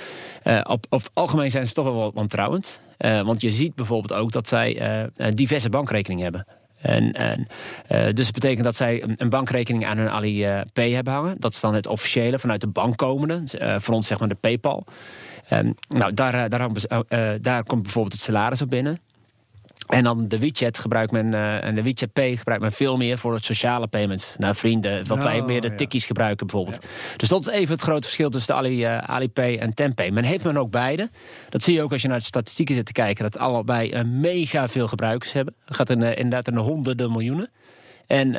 op, 0.63 0.85
het 0.89 1.12
algemeen 1.13 1.51
zijn 1.51 1.67
ze 1.67 1.74
toch 1.74 1.85
wel 1.85 1.95
wat 1.95 2.13
wantrouwend. 2.13 2.81
Want 2.97 3.41
je 3.41 3.51
ziet 3.51 3.75
bijvoorbeeld 3.75 4.19
ook 4.19 4.31
dat 4.31 4.47
zij 4.47 5.09
diverse 5.33 5.69
bankrekeningen 5.69 6.24
hebben. 6.24 6.45
En, 6.81 7.12
en, 7.12 7.47
dus 8.15 8.25
het 8.25 8.35
betekent 8.35 8.63
dat 8.63 8.75
zij 8.75 9.03
een, 9.15 9.29
bankrekening 9.29 9.85
aan 9.85 9.97
hun 9.97 10.09
Alipay 10.09 10.91
hebben 10.91 11.13
hangen. 11.13 11.35
Dat 11.39 11.53
is 11.53 11.59
dan 11.59 11.74
het 11.74 11.88
officiële 11.88 12.39
vanuit 12.39 12.62
de 12.62 12.67
bank 12.67 12.97
komende. 12.97 13.43
Voor 13.79 13.93
ons 13.93 14.07
zeg 14.07 14.19
maar 14.19 14.27
de 14.27 14.35
PayPal. 14.35 14.85
Ehm, 15.50 15.72
nou, 15.88 16.14
daar, 16.14 16.34
eh, 16.34 16.50
daar, 16.50 16.72
bes- 16.72 16.88
eh, 16.88 17.30
daar 17.42 17.64
komt 17.64 17.82
bijvoorbeeld 17.82 18.14
het 18.14 18.22
salaris 18.22 18.62
op 18.62 18.70
binnen. 18.70 19.00
En 19.86 20.04
dan 20.04 20.28
de 20.28 20.40
WeChat 20.40 20.78
gebruikt 20.78 21.12
men, 21.12 21.34
eh, 21.34 21.64
en 21.64 21.75
de 21.75 21.84
WeChat 21.84 22.14
Pay 22.14 22.36
gebruikt 22.36 22.64
men 22.64 22.72
veel 22.72 22.98
meer 22.98 23.18
voor 23.18 23.34
het 23.34 23.46
sociale 23.46 23.88
payments 23.88 24.36
naar 24.38 24.56
vrienden. 24.56 25.08
Wat 25.08 25.24
wij 25.24 25.40
Oh, 25.40 25.46
meer 25.46 25.62
de 25.62 25.68
ja. 25.70 25.75
tikkies 25.75 26.06
gebruiken 26.06 26.48
bijvoorbeeld. 26.48 26.86
Dus 27.18 27.30
dat 27.30 27.40
is 27.48 27.54
even 27.54 27.74
het 27.74 27.84
grote 27.84 28.02
verschil 28.02 28.30
tussen 28.30 28.54
de 28.54 28.60
Ali, 28.60 28.84
Alipay 28.84 29.58
en 29.58 29.74
Tempay. 29.74 30.10
Men 30.10 30.24
heeft 30.24 30.44
men 30.44 30.58
ook 30.58 30.72
beide. 30.72 31.10
Dat 31.50 31.64
zie 31.64 31.74
je 31.74 31.82
ook 31.82 31.92
als 31.92 32.02
je 32.02 32.08
naar 32.08 32.18
de 32.18 32.24
statistieken 32.24 32.75
zit 32.75 32.86
te 32.86 32.92
kijken. 32.92 33.24
Dat 33.24 33.38
allebei 33.38 33.92
eh, 33.92 34.04
mega 34.04 34.68
veel 34.68 34.88
gebruikers 34.88 35.32
hebben. 35.32 35.56
Het 35.66 35.75
gaat 35.75 35.90
in, 35.90 36.02
inderdaad 36.02 36.48
in 36.48 36.54
de 36.54 36.60
honderden 36.60 37.12
miljoenen. 37.12 37.50
En 38.08 38.36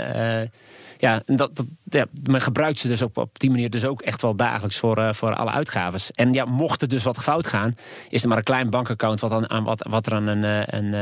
ja, 0.99 1.23
dat, 1.27 1.57
dat, 1.57 1.67
ja, 1.88 2.07
men 2.23 2.40
gebruikt 2.40 2.78
ze 2.78 2.88
dus 2.88 3.02
op, 3.02 3.16
op 3.16 3.38
die 3.38 3.50
manier 3.50 3.71
dus 3.71 3.85
ook 3.85 4.02
echt 4.02 4.23
wel 4.23 4.37
dagelijks 4.37 4.78
voor, 4.78 4.99
eh, 4.99 5.12
voor 5.12 5.35
alle 5.35 5.50
uitgaves. 5.50 6.11
En 6.11 6.33
ja, 6.33 6.45
mocht 6.45 6.83
er 6.83 6.88
dus 6.88 7.02
wat 7.02 7.19
fout 7.19 7.47
gaan, 7.47 7.75
is 8.09 8.23
er 8.23 8.28
maar 8.28 8.38
een 8.38 8.45
klein 8.45 8.71
bankaccount 8.71 9.21
wat, 9.21 9.33
aan, 9.33 9.50
aan 9.50 9.64
wat, 9.64 9.87
wat 9.88 10.07
er 10.07 10.14
aan 10.14 10.26
een, 10.26 10.45
eh, 10.45 10.81
een 10.81 10.95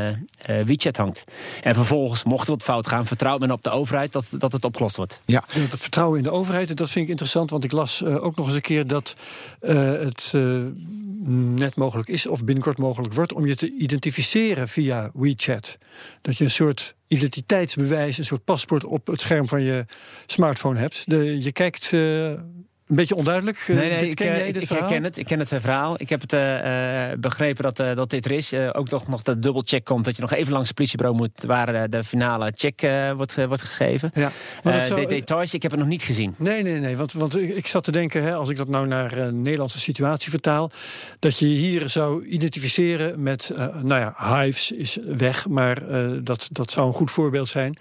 eh, 0.46 0.64
WeChat 0.64 0.96
hangt. 0.96 1.24
En 1.62 1.74
vervolgens, 1.74 2.24
mocht 2.24 2.46
er 2.46 2.52
wat 2.52 2.62
fout 2.62 2.88
gaan, 2.88 3.06
vertrouwt 3.06 3.40
men 3.40 3.50
op 3.50 3.62
de 3.62 3.70
overheid 3.70 4.12
dat, 4.12 4.34
dat 4.38 4.52
het 4.52 4.64
opgelost 4.64 4.96
wordt. 4.96 5.20
Ja, 5.24 5.44
Het 5.46 5.80
vertrouwen 5.80 6.18
in 6.18 6.24
de 6.24 6.30
overheid, 6.30 6.76
dat 6.76 6.90
vind 6.90 7.04
ik 7.04 7.10
interessant, 7.10 7.50
want 7.50 7.64
ik 7.64 7.72
las 7.72 8.02
eh, 8.02 8.24
ook 8.24 8.36
nog 8.36 8.46
eens 8.46 8.54
een 8.54 8.60
keer 8.60 8.86
dat 8.86 9.14
eh, 9.60 9.92
het 9.92 10.32
net 11.56 11.76
mogelijk 11.76 12.08
is, 12.08 12.26
of 12.26 12.44
binnenkort 12.44 12.78
mogelijk 12.78 13.14
wordt, 13.14 13.32
om 13.32 13.46
je 13.46 13.54
te 13.54 13.72
identificeren 13.78 14.68
via 14.68 15.10
WeChat. 15.14 15.78
Dat 16.20 16.36
je 16.36 16.44
een 16.44 16.50
soort 16.50 16.94
identiteitsbewijs, 17.08 18.18
een 18.18 18.24
soort 18.24 18.44
paspoort 18.44 18.84
op 18.84 19.06
het 19.06 19.20
scherm 19.20 19.48
van 19.48 19.62
je 19.62 19.84
smartphone 20.26 20.73
hebt. 20.76 21.10
De, 21.10 21.42
je 21.42 21.52
kijkt 21.52 21.90
eh, 21.92 22.28
een 22.86 22.96
beetje 22.96 23.14
onduidelijk. 23.14 23.56
Eh, 23.58 23.76
Nee, 23.76 23.88
nee, 23.90 23.98
dit- 23.98 24.08
ik, 24.08 24.14
ken 24.14 24.30
eh, 24.30 24.36
jij 24.36 24.52
dit 24.52 24.62
ik 24.62 24.68
verhaal? 24.68 24.84
herken 24.88 25.04
het. 25.04 25.18
Ik 25.18 25.24
ken 25.26 25.38
het 25.38 25.48
verhaal. 25.48 25.94
Ik 25.98 26.08
heb 26.08 26.20
het 26.20 26.32
eh, 26.32 27.18
begrepen 27.18 27.62
dat, 27.62 27.78
eh, 27.80 27.94
dat 27.96 28.10
dit 28.10 28.24
er 28.24 28.30
is. 28.30 28.52
Eh, 28.52 28.70
ook 28.72 28.88
toch 28.88 29.08
nog 29.08 29.22
de 29.22 29.38
dubbelcheck 29.38 29.84
komt. 29.84 30.04
Dat 30.04 30.16
je 30.16 30.22
nog 30.22 30.32
even 30.32 30.52
langs 30.52 30.66
het 30.68 30.76
politiebureau 30.76 31.16
moet... 31.18 31.42
waar 31.46 31.90
de 31.90 32.04
finale 32.04 32.52
check 32.56 32.80
wordt, 33.16 33.34
wordt 33.46 33.62
gegeven. 33.62 34.10
Ja, 34.14 34.32
dat 34.62 34.80
zou- 34.80 35.00
de 35.00 35.06
details, 35.06 35.54
ik 35.54 35.62
heb 35.62 35.70
het 35.70 35.80
nog 35.80 35.88
niet 35.88 36.02
gezien. 36.02 36.34
Nee, 36.38 36.62
nee, 36.62 36.78
nee. 36.80 36.96
Want, 36.96 37.12
want 37.12 37.38
ik 37.38 37.66
zat 37.66 37.84
te 37.84 37.92
denken, 37.92 38.22
hè, 38.22 38.34
als 38.34 38.48
ik 38.48 38.56
dat 38.56 38.68
nou 38.68 38.86
naar 38.86 39.32
Nederlandse 39.34 39.78
situatie 39.80 40.30
vertaal, 40.30 40.70
dat 41.18 41.38
je 41.38 41.46
hier 41.46 41.88
zou 41.88 42.24
identificeren 42.26 43.22
met, 43.22 43.52
nou 43.82 44.00
ja, 44.00 44.14
Hives 44.42 44.70
is 44.70 44.98
weg, 45.16 45.48
maar 45.48 45.82
dat, 46.22 46.48
dat 46.52 46.70
zou 46.70 46.86
een 46.86 46.92
goed 46.94 47.10
voorbeeld 47.10 47.48
zijn. 47.48 47.76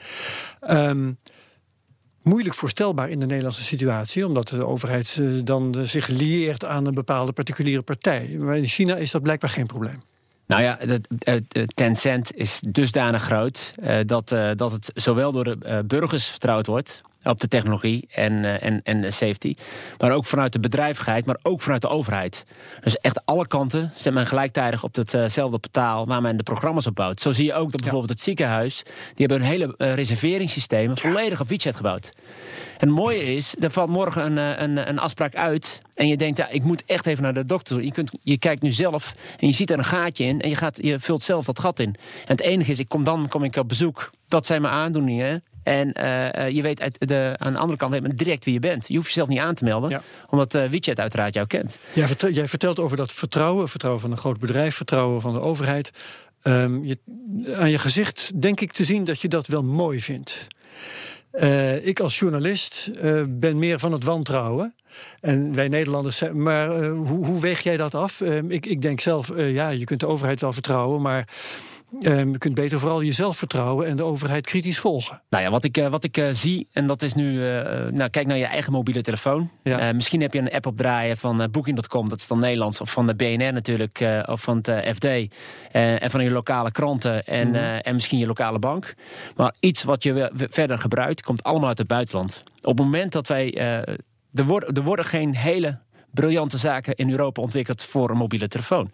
Ehm, 0.60 1.12
moeilijk 2.24 2.56
voorstelbaar 2.56 3.10
in 3.10 3.20
de 3.20 3.26
Nederlandse 3.26 3.64
situatie, 3.64 4.28
omdat 4.28 4.48
de 4.48 4.66
overheid 4.66 5.18
eh, 5.22 5.28
dan 5.44 5.76
eh, 5.78 5.82
zich 5.82 6.08
lieert 6.08 6.66
aan 6.66 6.86
een 6.86 6.94
bepaalde 6.94 7.32
particuliere 7.32 7.82
partij. 7.82 8.36
Maar 8.40 8.58
in 8.58 8.66
China 8.66 8.96
is 8.96 9.12
dat 9.12 9.22
blijkbaar 9.22 9.50
geen 9.50 9.68
probleem. 9.68 10.02
Nou 10.46 10.62
ja, 10.62 10.78
het 10.80 11.76
Tencent 11.76 12.36
is 12.36 12.60
dusdanig 12.70 13.24
groot 13.24 13.74
eh, 13.82 13.98
dat, 14.06 14.32
eh, 14.32 14.50
dat 14.56 14.72
het 14.72 14.92
zowel 14.94 15.32
door 15.32 15.44
de 15.44 15.58
eh, 15.62 15.80
burgers 15.86 16.30
vertrouwd 16.30 16.68
wordt 16.68 17.02
op 17.24 17.40
de 17.40 17.48
technologie 17.48 18.08
en, 18.12 18.46
eh, 18.46 18.64
en, 18.64 18.82
en 18.84 19.14
safety, 19.14 19.56
maar 20.00 20.12
ook 20.12 20.26
vanuit 20.26 20.54
de 20.54 20.60
bedrijvigheid, 20.60 21.26
maar 21.26 21.38
ook 21.42 21.62
vanuit 21.62 21.82
de 21.82 21.88
overheid. 21.88 22.46
Dus 22.82 22.98
echt 22.98 23.26
alle 23.26 23.48
kanten 23.48 23.92
zet 23.96 24.14
men 24.14 24.28
gelijktijdig 24.28 24.84
op 24.84 24.96
hetzelfde 24.96 25.60
portaal 25.60 26.08
waar 26.08 26.22
men 26.22 26.38
de 26.38 26.44
programma's 26.44 26.88
op 26.88 26.96
bouwt. 26.96 27.22
Zo 27.22 27.32
zie 27.32 27.46
je 27.46 27.54
ook 27.54 27.72
dat 27.72 27.82
bijvoorbeeld 27.82 28.12
het 28.12 28.22
ziekenhuis, 28.22 28.84
die 28.84 29.26
hebben 29.28 29.38
hun 29.38 29.48
hele 29.48 29.78
eh, 29.78 29.94
reserveringssystemen 29.94 30.98
volledig 30.98 31.42
op 31.42 31.48
WeChat 31.48 31.76
gebouwd. 31.76 32.12
En 32.78 32.88
het 32.88 32.98
mooie 32.98 33.36
is, 33.36 33.56
er 33.60 33.72
valt 33.72 33.90
morgen 33.90 34.26
een, 34.26 34.38
eh, 34.38 34.62
een, 34.62 34.90
een 34.90 35.00
afspraak 35.00 35.36
uit. 35.36 35.82
En 35.96 36.08
je 36.08 36.18
denkt, 36.18 36.38
ja, 36.38 36.50
ik 36.50 36.64
moet 36.64 36.84
echt 36.86 37.06
even 37.06 37.24
naar 37.24 37.34
de 37.34 37.46
dokter. 37.46 37.84
Je, 37.84 37.92
kunt, 37.92 38.12
je 38.24 38.38
kijkt 38.38 38.62
nu 38.62 38.72
zelf 38.72 39.16
en 39.40 39.48
je 39.48 39.54
ziet 39.54 39.72
er 39.72 39.78
een 39.78 39.84
gaatje 39.84 40.24
in. 40.24 40.42
En 40.42 40.50
je, 40.50 40.56
gaat, 40.56 40.80
je 40.82 41.00
vult 41.00 41.24
zelf 41.24 41.46
dat 41.46 41.60
gat 41.60 41.80
in. 41.80 41.96
En 41.96 41.96
het 42.26 42.42
enige 42.42 42.72
is, 42.72 42.80
ik 42.80 42.90
kom 42.90 43.04
dan 43.04 43.28
kom 43.28 43.44
ik 43.44 43.56
op 43.56 43.68
bezoek. 43.68 44.12
Dat 44.28 44.46
zijn 44.46 44.62
mijn 44.62 44.74
aandoeningen. 44.74 45.44
En 45.64 45.94
eh, 45.94 46.46
eh, 46.46 46.56
je 46.56 46.62
weet 46.62 46.82
uit 46.82 47.08
de, 47.08 47.36
aan 47.38 47.54
de 47.54 47.60
andere 47.60 47.78
kant 47.78 47.92
weet 47.92 48.02
men 48.02 48.16
direct 48.16 48.46
wie 48.46 48.54
je 48.54 48.60
bent. 48.60 48.88
Je 48.88 48.96
hoeft 48.96 49.08
jezelf 49.08 49.28
niet 49.28 49.40
aan 49.40 49.56
te 49.56 49.64
melden. 49.64 49.90
Ja. 49.90 50.02
Omdat 50.30 50.56
eh 50.56 50.70
WeChat 50.70 51.00
uiteraard 51.00 51.34
jou 51.34 51.48
kent. 51.48 51.80
Jij 51.94 52.08
vertelt, 52.08 52.36
jij 52.36 52.48
vertelt 52.48 52.80
over 52.80 52.98
dat 52.98 53.14
vertrouwen, 53.14 53.70
vertrouwen 53.70 54.02
van 54.02 54.12
een 54.12 54.18
groot 54.18 54.40
bedrijf, 54.40 54.76
vertrouwen 54.76 55.22
van 55.22 55.34
de 55.34 55.42
overheid. 55.42 55.92
Ehm, 56.42 56.84
je, 56.84 56.98
aan 57.56 57.70
je 57.70 57.80
gezicht 57.80 58.42
denk 58.42 58.62
ik 58.62 58.72
te 58.72 58.84
zien 58.84 59.04
dat 59.04 59.22
je 59.22 59.28
dat 59.28 59.48
wel 59.48 59.64
mooi 59.64 60.02
vindt. 60.02 60.48
Eh, 61.32 61.86
ik 61.86 62.00
als 62.00 62.20
journalist 62.20 62.92
eh, 63.02 63.22
ben 63.30 63.60
meer 63.60 63.80
van 63.80 63.92
het 63.92 64.04
wantrouwen. 64.04 64.76
En 65.20 65.54
wij 65.54 65.68
Nederlanders 65.68 66.18
zijn. 66.18 66.42
Maar 66.42 66.88
hoe, 66.88 67.26
hoe 67.26 67.40
weeg 67.42 67.62
jij 67.62 67.78
dat 67.78 67.96
af? 67.96 68.22
Ehm, 68.22 68.52
ik, 68.52 68.66
ik 68.66 68.82
denk 68.82 69.00
zelf, 69.00 69.32
ja, 69.36 69.70
je 69.70 69.84
kunt 69.84 70.00
de 70.00 70.08
overheid 70.08 70.42
wel 70.42 70.54
vertrouwen, 70.54 71.02
maar 71.02 71.28
ehm, 72.02 72.30
je 72.32 72.38
kunt 72.38 72.54
beter 72.56 72.80
vooral 72.80 73.04
jezelf 73.04 73.38
vertrouwen 73.38 73.88
en 73.88 73.96
de 73.96 74.04
overheid 74.04 74.46
kritisch 74.46 74.80
volgen. 74.80 75.22
Nou 75.30 75.44
ja, 75.44 75.50
wat 75.50 75.64
ik, 75.64 75.78
eh, 75.78 75.88
wat 75.88 76.04
ik 76.04 76.18
eh, 76.18 76.28
zie, 76.32 76.68
en 76.72 76.88
dat 76.88 77.02
is 77.02 77.14
nu... 77.14 77.48
eh, 77.48 77.86
nou, 77.92 78.10
kijk 78.10 78.28
naar 78.28 78.38
je 78.38 78.46
eigen 78.46 78.72
mobiele 78.72 79.02
telefoon. 79.02 79.52
Ja. 79.64 79.94
Misschien 79.94 80.22
heb 80.22 80.34
je 80.34 80.40
een 80.40 80.52
app 80.52 80.66
opdraaien 80.66 81.18
van 81.18 81.48
Booking.com, 81.52 82.10
dat 82.10 82.20
is 82.20 82.28
dan 82.28 82.40
Nederlands. 82.40 82.82
Of 82.82 82.92
van 82.92 83.08
de 83.08 83.16
BNR 83.16 83.54
natuurlijk, 83.54 84.06
of 84.26 84.42
van 84.42 84.58
het 84.62 84.96
FD. 84.96 85.06
en 85.72 86.12
van 86.12 86.24
je 86.24 86.32
lokale 86.32 86.72
kranten 86.72 87.26
en, 87.26 87.50
Mhm. 87.50 87.58
en 87.58 87.94
misschien 87.94 88.20
je 88.20 88.26
lokale 88.28 88.60
bank. 88.60 88.94
Maar 89.36 89.54
iets 89.60 89.84
wat 89.84 90.04
je 90.04 90.32
verder 90.50 90.78
gebruikt, 90.78 91.22
komt 91.24 91.44
allemaal 91.44 91.68
uit 91.68 91.78
het 91.78 91.88
buitenland. 91.88 92.44
Op 92.62 92.78
het 92.78 92.86
moment 92.86 93.12
dat 93.12 93.28
wij... 93.28 93.54
er, 94.34 94.46
worden, 94.46 94.74
er 94.74 94.84
worden 94.84 95.06
geen 95.06 95.36
hele 95.36 95.78
briljante 96.12 96.58
zaken 96.58 96.96
in 96.96 97.10
Europa 97.12 97.42
ontwikkeld 97.42 97.84
voor 97.84 98.10
een 98.10 98.18
mobiele 98.18 98.48
telefoon. 98.48 98.92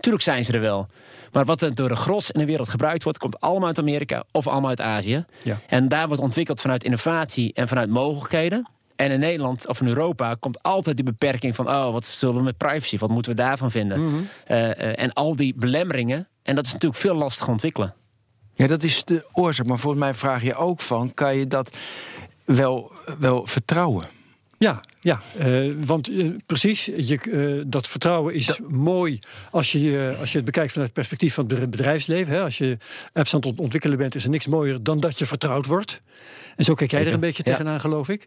Tuurlijk 0.00 0.24
zijn 0.24 0.44
ze 0.44 0.52
er 0.52 0.60
wel. 0.60 0.88
Maar 1.32 1.44
wat 1.44 1.62
er 1.62 1.74
door 1.74 1.88
de 1.88 1.96
gros 1.96 2.30
in 2.30 2.40
de 2.40 2.46
wereld 2.46 2.68
gebruikt 2.68 3.02
wordt, 3.02 3.18
komt 3.18 3.40
allemaal 3.40 3.68
uit 3.68 3.78
Amerika 3.78 4.24
of 4.32 4.46
allemaal 4.46 4.68
uit 4.68 4.80
Azië. 4.80 5.24
Ja. 5.42 5.60
En 5.66 5.88
daar 5.88 6.06
wordt 6.08 6.22
ontwikkeld 6.22 6.60
vanuit 6.60 6.84
innovatie 6.84 7.52
en 7.54 7.68
vanuit 7.68 7.90
mogelijkheden. 7.90 8.68
En 8.96 9.10
in 9.10 9.20
Nederland 9.20 9.68
of 9.68 9.80
in 9.80 9.86
Europa 9.86 10.34
komt 10.34 10.62
altijd 10.62 10.96
die 10.96 11.04
beperking 11.04 11.54
van: 11.54 11.68
oh, 11.68 11.92
wat 11.92 12.04
zullen 12.04 12.36
we 12.36 12.42
met 12.42 12.56
privacy? 12.56 12.98
Wat 12.98 13.10
moeten 13.10 13.32
we 13.32 13.42
daarvan 13.42 13.70
vinden? 13.70 14.28
Eh, 14.46 14.70
eh, 14.70 15.02
en 15.02 15.12
al 15.12 15.36
die 15.36 15.54
belemmeringen. 15.56 16.28
En 16.42 16.54
dat 16.54 16.66
is 16.66 16.72
natuurlijk 16.72 17.00
veel 17.00 17.14
lastiger 17.14 17.52
ontwikkelen. 17.52 17.94
Ja, 18.54 18.66
dat 18.66 18.82
is 18.82 19.04
de 19.04 19.28
oorzaak. 19.32 19.66
Maar 19.66 19.78
volgens 19.78 20.02
mij 20.02 20.14
vraag 20.14 20.42
je 20.42 20.54
ook 20.54 20.80
van, 20.80 21.14
kan 21.14 21.36
je 21.36 21.46
dat 21.46 21.76
wel, 22.44 22.92
wel 23.18 23.46
vertrouwen? 23.46 24.06
Ja, 24.62 24.80
ja 25.00 25.20
eh, 25.38 25.70
want 25.86 26.08
eh, 26.08 26.26
precies, 26.46 26.84
je, 26.84 27.18
eh, 27.18 27.64
dat 27.66 27.88
vertrouwen 27.88 28.34
is 28.34 28.60
mooi 28.68 29.18
als 29.50 29.72
je, 29.72 30.16
als 30.20 30.30
je 30.30 30.36
het 30.36 30.46
bekijkt 30.46 30.72
vanuit 30.72 30.88
het 30.88 30.98
perspectief 30.98 31.34
van 31.34 31.46
het 31.46 31.70
bedrijfsleven. 31.70 32.32
Hè. 32.32 32.40
Als 32.40 32.58
je 32.58 32.76
apps 33.12 33.34
aan 33.34 33.40
het 33.40 33.48
ont- 33.48 33.60
ontwikkelen 33.60 33.98
bent, 33.98 34.14
is 34.14 34.24
er 34.24 34.30
niks 34.30 34.46
mooier 34.46 34.82
dan 34.82 35.00
dat 35.00 35.18
je 35.18 35.26
vertrouwd 35.26 35.66
wordt. 35.66 36.02
En 36.56 36.64
zo 36.64 36.74
kijk 36.74 36.90
jij 36.90 37.06
er 37.06 37.12
een 37.12 37.20
beetje 37.20 37.42
ja. 37.46 37.50
tegenaan, 37.50 37.80
geloof 37.80 38.08
ik. 38.08 38.26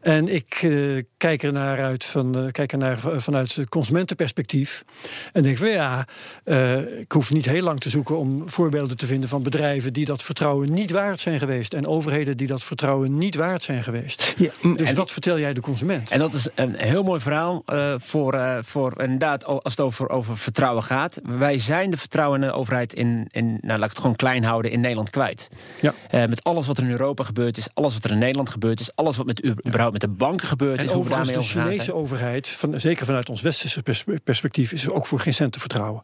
En 0.00 0.28
ik 0.28 0.58
eh, 0.62 1.02
kijk 1.16 1.42
er 1.42 1.52
naar 1.52 1.82
uit 1.82 2.04
van, 2.04 2.38
eh, 2.38 2.44
kijk 2.52 2.72
er 2.72 2.78
naar, 2.78 2.98
vanuit 2.98 3.54
het 3.54 3.68
consumentenperspectief. 3.68 4.84
En 5.32 5.42
denk 5.42 5.56
van 5.56 5.68
ja, 5.68 6.06
eh, 6.44 7.00
ik 7.00 7.12
hoef 7.12 7.32
niet 7.32 7.44
heel 7.44 7.62
lang 7.62 7.80
te 7.80 7.90
zoeken 7.90 8.18
om 8.18 8.48
voorbeelden 8.48 8.96
te 8.96 9.06
vinden 9.06 9.28
van 9.28 9.42
bedrijven 9.42 9.92
die 9.92 10.04
dat 10.04 10.22
vertrouwen 10.22 10.72
niet 10.72 10.90
waard 10.90 11.20
zijn 11.20 11.38
geweest. 11.38 11.74
En 11.74 11.86
overheden 11.86 12.36
die 12.36 12.46
dat 12.46 12.64
vertrouwen 12.64 13.18
niet 13.18 13.34
waard 13.34 13.62
zijn 13.62 13.82
geweest. 13.82 14.34
Ja, 14.36 14.50
Dus 14.76 14.88
en- 14.88 14.94
wat 14.94 15.10
vertel 15.12 15.38
jij 15.38 15.52
de 15.52 15.60
consument? 15.60 16.10
En 16.10 16.18
dat 16.18 16.34
is 16.34 16.48
een 16.54 16.74
heel 16.76 17.02
mooi 17.02 17.20
verhaal 17.20 17.64
voor, 17.96 18.60
voor 18.64 19.02
inderdaad, 19.02 19.44
als 19.44 19.60
het 19.64 19.80
over, 19.80 20.08
over 20.08 20.38
vertrouwen 20.38 20.82
gaat. 20.82 21.20
Wij 21.22 21.58
zijn 21.58 21.90
de 21.90 21.96
vertrouwende 21.96 22.52
overheid 22.52 22.94
in, 22.94 23.28
in 23.30 23.58
nou, 23.60 23.78
laat 23.78 23.82
ik 23.82 23.90
het 23.90 23.98
gewoon 23.98 24.16
klein 24.16 24.44
houden, 24.44 24.70
in 24.70 24.80
Nederland 24.80 25.10
kwijt. 25.10 25.48
Ja. 25.80 25.94
Met 26.10 26.44
alles 26.44 26.66
wat 26.66 26.78
er 26.78 26.84
in 26.84 26.90
Europa 26.90 27.24
gebeurd 27.24 27.58
is, 27.60 27.68
alles 27.74 27.92
wat 27.94 28.04
er 28.04 28.10
in 28.10 28.18
Nederland 28.18 28.48
gebeurd 28.50 28.80
is, 28.80 28.90
alles 28.94 29.16
wat 29.16 29.26
met, 29.26 29.46
überhaupt 29.66 29.92
met 29.92 30.00
de 30.00 30.08
banken 30.08 30.48
gebeurd 30.48 30.78
En 30.78 30.84
is, 30.84 30.92
overigens, 30.92 31.28
de 31.32 31.42
Chinese 31.42 31.82
zijn. 31.82 31.96
overheid, 31.96 32.48
van, 32.48 32.80
zeker 32.80 33.06
vanuit 33.06 33.28
ons 33.28 33.42
westerse 33.42 33.82
pers- 33.82 34.04
perspectief, 34.24 34.72
is 34.72 34.88
ook 34.88 35.06
voor 35.06 35.20
geen 35.20 35.34
cent 35.34 35.52
te 35.52 35.60
vertrouwen. 35.60 36.02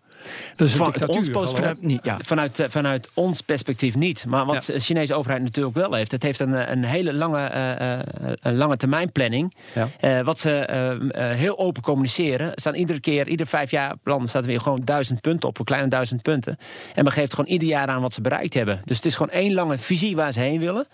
Dat 0.57 0.67
is 0.69 0.73
een 0.75 0.79
Van- 0.79 1.09
ons. 1.09 1.53
Vanuit- 1.53 1.83
niet, 1.83 2.05
ja. 2.05 2.19
Vanuit, 2.25 2.61
eh, 2.61 2.69
vanuit 2.69 3.11
ons 3.15 3.41
perspectief 3.41 3.95
niet. 3.97 4.25
Maar 4.27 4.47
wat 4.47 4.67
Ja. 4.67 4.73
de 4.75 4.81
Chinese 4.81 5.15
overheid 5.15 5.43
natuurlijk 5.43 5.77
wel 5.77 5.93
heeft... 5.93 6.11
het 6.13 6.23
heeft 6.23 6.41
een, 6.41 6.55
eh, 6.55 6.71
een 6.71 6.85
hele 6.85 7.15
lange, 7.15 7.45
eh, 7.47 7.99
een 8.41 8.57
lange 8.57 8.77
termijn 8.77 9.13
planning. 9.13 9.53
Ja. 10.01 10.23
Wat 10.23 10.39
ze 10.39 10.51
eh, 10.59 10.91
eh, 11.31 11.37
heel 11.39 11.59
open 11.59 11.83
communiceren. 11.83 12.47
Er 12.47 12.61
staan 12.61 12.75
iedere 12.75 13.01
keer, 13.01 13.29
ieder 13.29 13.47
vijf 13.47 13.71
jaar 13.71 13.97
plan 14.03 14.27
staat 14.29 14.43
er 14.43 14.49
weer 14.49 14.61
gewoon 14.61 14.81
duizend 14.85 15.21
punten 15.21 15.49
op. 15.49 15.59
Een 15.59 15.65
kleine 15.65 15.89
duizend 15.89 16.23
punten. 16.23 16.57
En 16.95 17.05
men 17.05 17.13
geeft 17.13 17.35
gewoon 17.35 17.51
ieder 17.51 17.69
jaar 17.69 17.87
aan 17.89 18.01
wat 18.01 18.13
ze 18.13 18.21
bereikt 18.21 18.55
hebben. 18.55 18.81
Dus 18.85 18.97
het 18.97 19.07
is 19.07 19.15
gewoon 19.15 19.33
één 19.33 19.55
lange 19.55 19.79
visie 19.79 20.17
waar 20.17 20.33
ze 20.33 20.41
heen 20.41 20.61
willen. 20.61 20.87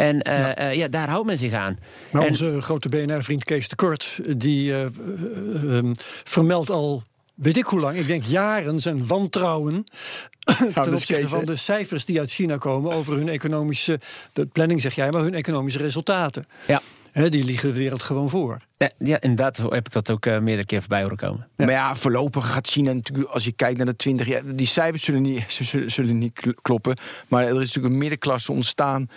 En 0.00 0.22
eh, 0.22 0.38
Ja. 0.38 0.54
ja. 0.62 0.68
ja, 0.68 0.88
daar 0.88 1.08
houdt 1.08 1.26
men 1.26 1.38
zich 1.38 1.52
aan. 1.52 1.78
Maar 2.12 2.22
En- 2.22 2.28
onze 2.28 2.60
grote 2.60 2.88
BNR-vriend 2.88 3.44
Kees 3.44 3.68
de 3.68 3.76
Kort, 3.76 4.20
die 4.36 4.72
eh, 4.72 4.82
eh, 4.82 5.78
eh, 5.78 5.84
vermeldt 6.24 6.70
al, 6.70 7.02
weet 7.34 7.56
ik 7.56 7.64
hoe 7.64 7.80
lang, 7.80 7.96
ik 7.96 8.06
denk 8.06 8.22
jaren 8.24 8.80
zijn 8.80 9.06
wantrouwen 9.06 9.84
ten 10.82 10.92
opzichte 10.94 11.28
van 11.28 11.44
de 11.44 11.56
cijfers 11.56 12.04
die 12.04 12.18
uit 12.18 12.30
China 12.30 12.56
komen 12.56 12.92
over 12.92 13.14
hun 13.16 13.28
economische, 13.28 14.00
de 14.32 14.46
planning 14.46 14.80
zeg 14.80 14.94
jij, 14.94 15.10
maar 15.10 15.22
hun 15.22 15.34
economische 15.34 15.78
resultaten. 15.78 16.44
Ja. 16.66 16.80
Hè, 17.12 17.28
die 17.28 17.44
liegen 17.44 17.68
de 17.68 17.74
wereld 17.74 18.02
gewoon 18.02 18.28
voor. 18.28 18.58
Ja, 18.78 18.90
ja, 18.98 19.20
inderdaad 19.20 19.56
heb 19.56 19.86
ik 19.86 19.92
dat 19.92 20.10
ook 20.10 20.26
eh, 20.26 20.38
meerdere 20.38 20.66
keer 20.66 20.80
voorbij 20.80 21.02
horen 21.02 21.16
komen. 21.16 21.48
Maar 21.56 21.70
ja, 21.70 21.94
voorlopig 21.94 22.52
gaat 22.52 22.68
China 22.68 22.92
natuurlijk, 22.92 23.30
als 23.30 23.44
je 23.44 23.52
kijkt 23.52 23.76
naar 23.76 23.86
de 23.86 23.96
20 23.96 24.26
jaar, 24.26 24.42
die 24.54 24.66
cijfers 24.66 25.04
zullen 25.04 25.22
niet, 25.22 25.44
zullen, 25.62 25.90
zullen 25.90 26.18
niet 26.18 26.32
kl- 26.32 26.50
kloppen. 26.62 26.96
Maar 27.28 27.42
er 27.44 27.50
is 27.52 27.58
natuurlijk 27.58 27.92
een 27.94 27.98
middenklasse 27.98 28.52
ontstaan. 28.52 29.08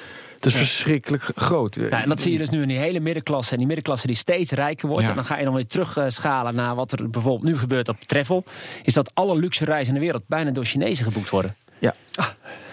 Dat 0.43 0.51
is 0.51 0.57
verschrikkelijk 0.57 1.29
groot. 1.35 1.75
Ja, 1.75 2.01
en 2.01 2.09
dat 2.09 2.19
zie 2.19 2.31
je 2.31 2.37
dus 2.37 2.49
nu 2.49 2.61
in 2.61 2.67
die 2.67 2.77
hele 2.77 2.99
middenklasse. 2.99 3.51
En 3.51 3.57
die 3.57 3.67
middenklasse 3.67 4.07
die 4.07 4.15
steeds 4.15 4.51
rijker 4.51 4.87
wordt. 4.87 5.03
Ja. 5.03 5.09
En 5.09 5.15
dan 5.15 5.25
ga 5.25 5.37
je 5.37 5.43
dan 5.43 5.53
weer 5.53 5.67
terugschalen 5.67 6.55
naar 6.55 6.75
wat 6.75 6.91
er 6.91 7.09
bijvoorbeeld 7.09 7.51
nu 7.51 7.57
gebeurt 7.57 7.89
op 7.89 7.99
Travel. 8.05 8.43
Is 8.83 8.93
dat 8.93 9.11
alle 9.13 9.35
luxe 9.35 9.65
reizen 9.65 9.93
in 9.93 9.99
de 9.99 10.05
wereld 10.05 10.23
bijna 10.27 10.51
door 10.51 10.65
Chinezen 10.65 11.05
geboekt 11.05 11.29
worden. 11.29 11.55
Ja. 11.79 11.95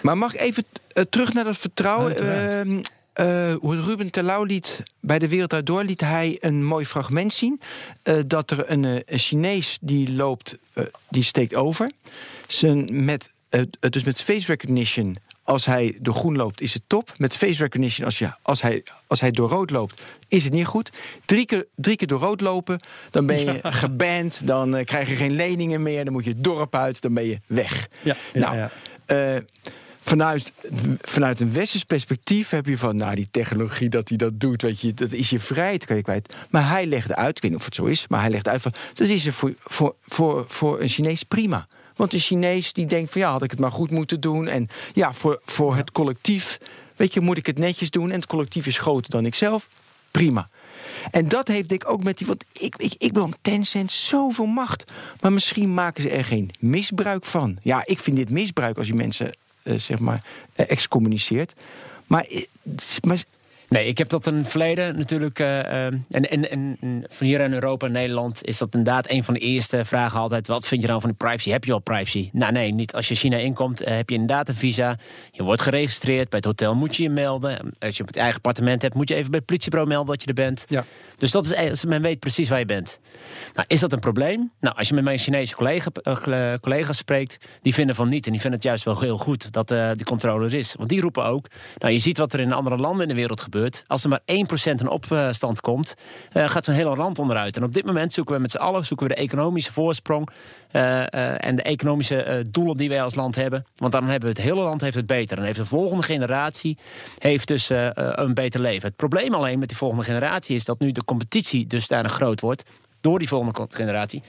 Maar 0.01 0.17
mag 0.17 0.33
ik 0.33 0.39
even 0.39 0.65
eh, 0.87 1.03
terug 1.09 1.33
naar 1.33 1.43
dat 1.43 1.57
vertrouwen? 1.57 2.17
Ehm, 2.17 2.81
eh, 3.13 3.55
hoe 3.59 3.81
Ruben 3.81 4.11
Terlouw 4.11 4.43
liet 4.43 4.83
bij 4.99 5.19
de 5.19 5.27
Wereld 5.27 5.49
Draait 5.49 5.65
Door 5.65 5.83
liet 5.83 6.01
hij 6.01 6.37
een 6.39 6.65
mooi 6.65 6.85
fragment 6.85 7.33
zien. 7.33 7.59
eh, 8.03 8.15
dat 8.27 8.51
er 8.51 8.71
een, 8.71 8.83
een 8.83 9.19
Chinees 9.19 9.77
die 9.81 10.11
loopt, 10.13 10.57
die 11.09 11.23
steekt 11.23 11.55
over. 11.55 11.91
Zijn 12.47 13.05
met, 13.05 13.29
dus 13.89 14.03
met 14.03 14.21
face 14.21 14.47
recognition, 14.47 15.17
als 15.43 15.65
hij 15.65 15.97
door 15.99 16.13
groen 16.13 16.35
loopt, 16.35 16.61
is 16.61 16.73
het 16.73 16.83
top. 16.87 17.11
Met 17.17 17.37
face 17.37 17.61
recognition, 17.61 18.05
als, 18.05 18.19
je, 18.19 18.31
als, 18.41 18.61
hij, 18.61 18.83
als 19.07 19.21
hij 19.21 19.31
door 19.31 19.49
rood 19.49 19.69
loopt, 19.69 20.01
is 20.27 20.43
het 20.43 20.53
niet 20.53 20.65
goed. 20.65 20.91
Drie 21.25 21.45
keer, 21.45 21.65
drie 21.75 21.95
keer 21.95 22.07
door 22.07 22.19
rood 22.19 22.41
lopen, 22.41 22.79
dan 23.09 23.25
ben 23.25 23.39
je 23.39 23.59
geband. 23.83 24.47
Dan 24.47 24.75
eh, 24.75 24.85
krijg 24.85 25.09
je 25.09 25.15
geen 25.15 25.31
leningen 25.31 25.81
meer. 25.81 26.03
Dan 26.03 26.13
moet 26.13 26.23
je 26.23 26.29
het 26.29 26.43
dorp 26.43 26.75
uit, 26.75 27.01
dan 27.01 27.13
ben 27.13 27.25
je 27.25 27.39
weg. 27.47 27.87
Ja, 28.01 28.15
ja, 28.33 28.39
nou, 28.39 28.55
ja. 28.55 28.71
eh, 29.05 29.41
vanuit, 30.01 30.53
vanuit 31.01 31.39
een 31.39 31.53
westers 31.53 31.83
perspectief 31.83 32.49
heb 32.49 32.65
je 32.65 32.77
van, 32.77 32.95
nou, 32.95 33.15
die 33.15 33.27
technologie 33.31 33.89
dat 33.89 34.09
hij 34.09 34.17
dat 34.17 34.39
doet, 34.39 34.61
weet 34.61 34.79
je, 34.79 34.93
dat 34.93 35.11
is 35.11 35.29
je 35.29 35.39
vrijheid, 35.39 35.85
kan 35.85 35.95
je 35.95 36.01
kwijt. 36.01 36.35
Maar 36.49 36.69
hij 36.69 36.85
legde 36.85 37.15
uit, 37.15 37.35
ik 37.35 37.41
weet 37.41 37.51
niet 37.51 37.59
of 37.59 37.65
het 37.65 37.75
zo 37.75 37.85
is, 37.85 38.07
maar 38.07 38.21
hij 38.21 38.29
legde 38.29 38.49
uit 38.49 38.61
van, 38.61 38.73
dat 38.93 39.07
is 39.07 39.25
er 39.25 39.33
voor, 39.33 39.53
voor, 39.59 39.95
voor, 40.01 40.45
voor 40.47 40.81
een 40.81 40.89
Chinees 40.89 41.23
prima. 41.23 41.67
Want 41.95 42.13
een 42.13 42.19
Chinees 42.19 42.73
die 42.73 42.85
denkt 42.85 43.11
van, 43.11 43.21
ja, 43.21 43.31
had 43.31 43.43
ik 43.43 43.51
het 43.51 43.59
maar 43.59 43.71
goed 43.71 43.91
moeten 43.91 44.21
doen. 44.21 44.47
En 44.47 44.67
ja, 44.93 45.13
voor, 45.13 45.39
voor 45.43 45.75
het 45.75 45.91
collectief, 45.91 46.59
weet 46.95 47.13
je, 47.13 47.19
moet 47.19 47.37
ik 47.37 47.45
het 47.45 47.57
netjes 47.57 47.89
doen. 47.89 48.09
En 48.11 48.15
het 48.15 48.27
collectief 48.27 48.67
is 48.67 48.77
groter 48.77 49.11
dan 49.11 49.25
ikzelf, 49.25 49.67
prima. 50.11 50.49
En 51.11 51.27
dat 51.27 51.47
heeft 51.47 51.71
ik 51.71 51.89
ook 51.89 52.03
met 52.03 52.17
die. 52.17 52.27
Want 52.27 52.45
ik, 52.53 52.75
ik, 52.77 52.93
ik 52.97 53.13
bedoel, 53.13 53.29
Tencent 53.41 53.91
zoveel 53.91 54.45
macht. 54.45 54.93
Maar 55.21 55.33
misschien 55.33 55.73
maken 55.73 56.01
ze 56.01 56.09
er 56.09 56.25
geen 56.25 56.51
misbruik 56.59 57.25
van. 57.25 57.57
Ja, 57.61 57.81
ik 57.85 57.99
vind 57.99 58.17
dit 58.17 58.29
misbruik 58.29 58.77
als 58.77 58.87
je 58.87 58.93
mensen, 58.93 59.31
eh, 59.63 59.77
zeg 59.77 59.99
maar, 59.99 60.23
eh, 60.53 60.65
excommuniceert. 60.69 61.53
Maar, 62.07 62.23
eh, 62.23 62.45
maar 63.01 63.23
Nee, 63.71 63.85
ik 63.85 63.97
heb 63.97 64.09
dat 64.09 64.27
in 64.27 64.33
het 64.35 64.47
verleden 64.47 64.97
natuurlijk. 64.97 65.39
eh, 65.39 65.87
eh, 65.87 65.93
en, 66.09 66.29
en, 66.29 66.49
en 66.49 66.77
van 67.07 67.27
hier 67.27 67.39
in 67.41 67.53
Europa 67.53 67.85
en 67.85 67.91
Nederland 67.91 68.43
is 68.43 68.57
dat 68.57 68.75
inderdaad 68.75 69.09
een 69.09 69.23
van 69.23 69.33
de 69.33 69.39
eerste 69.39 69.85
vragen 69.85 70.19
altijd. 70.19 70.47
Wat 70.47 70.67
vind 70.67 70.81
je 70.81 70.87
nou 70.87 71.01
van 71.01 71.09
die 71.09 71.17
privacy? 71.17 71.49
Heb 71.49 71.63
je 71.63 71.73
al 71.73 71.79
privacy? 71.79 72.29
Nou 72.33 72.51
nee, 72.51 72.73
niet. 72.73 72.93
Als 72.93 73.07
je 73.07 73.15
China 73.15 73.37
inkomt, 73.37 73.81
eh, 73.81 73.95
heb 73.95 74.09
je 74.09 74.15
inderdaad 74.15 74.49
een 74.49 74.55
visa. 74.55 74.97
Je 75.31 75.43
wordt 75.43 75.61
geregistreerd. 75.61 76.29
Bij 76.29 76.37
het 76.37 76.45
hotel 76.45 76.75
moet 76.75 76.95
je 76.95 77.03
je 77.03 77.09
melden. 77.09 77.71
Als 77.79 77.95
je 77.97 78.01
op 78.01 78.07
het 78.07 78.17
eigen 78.17 78.35
appartement 78.35 78.81
hebt, 78.81 78.93
moet 78.93 79.09
je 79.09 79.15
even 79.15 79.29
bij 79.29 79.37
het 79.37 79.47
politiebureau 79.47 79.89
melden 79.91 80.11
dat 80.11 80.21
je 80.21 80.27
er 80.27 80.33
bent. 80.33 80.65
Ja. 80.67 80.85
Dus 81.17 81.31
dat 81.31 81.45
is, 81.45 81.51
eh, 81.51 81.89
men 81.89 82.01
weet 82.01 82.19
precies 82.19 82.49
waar 82.49 82.59
je 82.59 82.65
bent. 82.65 82.99
Nou, 83.53 83.65
is 83.67 83.79
dat 83.79 83.93
een 83.93 83.99
probleem? 83.99 84.51
Nou, 84.59 84.75
als 84.75 84.87
je 84.87 84.93
met 84.93 85.03
mijn 85.03 85.17
Chinese 85.17 85.55
collega, 85.55 85.89
eh, 86.03 86.53
collega's 86.59 86.97
spreekt, 86.97 87.37
die 87.61 87.73
vinden 87.73 87.95
van 87.95 88.09
niet. 88.09 88.25
En 88.25 88.31
die 88.31 88.41
vinden 88.41 88.59
het 88.59 88.67
juist 88.67 88.83
wel 88.83 88.99
heel 88.99 89.17
goed 89.17 89.51
dat 89.51 89.67
die 89.67 90.05
controle 90.05 90.45
er 90.45 90.53
is. 90.53 90.75
Want 90.77 90.89
die 90.89 91.01
roepen 91.01 91.25
ook, 91.25 91.47
nou, 91.77 91.93
je 91.93 91.99
ziet 91.99 92.17
wat 92.17 92.33
er 92.33 92.39
in 92.39 92.53
andere 92.53 92.77
landen 92.77 93.01
in 93.01 93.07
de 93.07 93.15
wereld 93.15 93.41
gebeurt. 93.41 93.59
Als 93.87 94.03
er 94.03 94.09
maar 94.09 94.21
1% 94.25 94.81
in 94.81 94.89
opstand 94.89 95.61
komt, 95.61 95.95
eh, 96.31 96.49
gaat 96.49 96.65
zo'n 96.65 96.73
hele 96.73 96.95
land 96.95 97.19
onderuit. 97.19 97.57
En 97.57 97.63
op 97.63 97.73
dit 97.73 97.85
moment 97.85 98.13
zoeken 98.13 98.35
we 98.35 98.41
met 98.41 98.51
z'n 98.51 98.57
allen 98.57 98.85
zoeken 98.85 99.07
we 99.07 99.13
de 99.13 99.19
economische 99.19 99.71
voorsprong 99.71 100.29
eh, 100.71 101.01
eh, 101.01 101.35
en 101.37 101.55
de 101.55 101.61
economische 101.61 102.45
doelen 102.49 102.77
die 102.77 102.89
wij 102.89 103.03
als 103.03 103.15
land 103.15 103.35
hebben. 103.35 103.65
Want 103.75 103.91
dan 103.91 104.03
hebben 104.03 104.29
we 104.29 104.35
het 104.35 104.45
hele 104.45 104.61
land 104.61 104.81
heeft 104.81 104.95
het 104.95 105.05
beter. 105.05 105.35
Dan 105.35 105.45
heeft 105.45 105.57
de 105.57 105.65
volgende 105.65 106.03
generatie 106.03 106.77
heeft 107.17 107.47
dus 107.47 107.69
een 107.95 108.33
beter 108.33 108.61
leven. 108.61 108.87
Het 108.87 108.95
probleem 108.95 109.33
alleen 109.33 109.59
met 109.59 109.67
die 109.67 109.77
volgende 109.77 110.03
generatie 110.03 110.55
is 110.55 110.65
dat 110.65 110.79
nu 110.79 110.91
de 110.91 111.03
competitie 111.03 111.67
dus 111.67 111.87
daar 111.87 112.09
groot 112.09 112.39
wordt 112.39 112.63
door 113.01 113.19
die 113.19 113.27
volgende 113.27 113.67
generatie. 113.69 114.21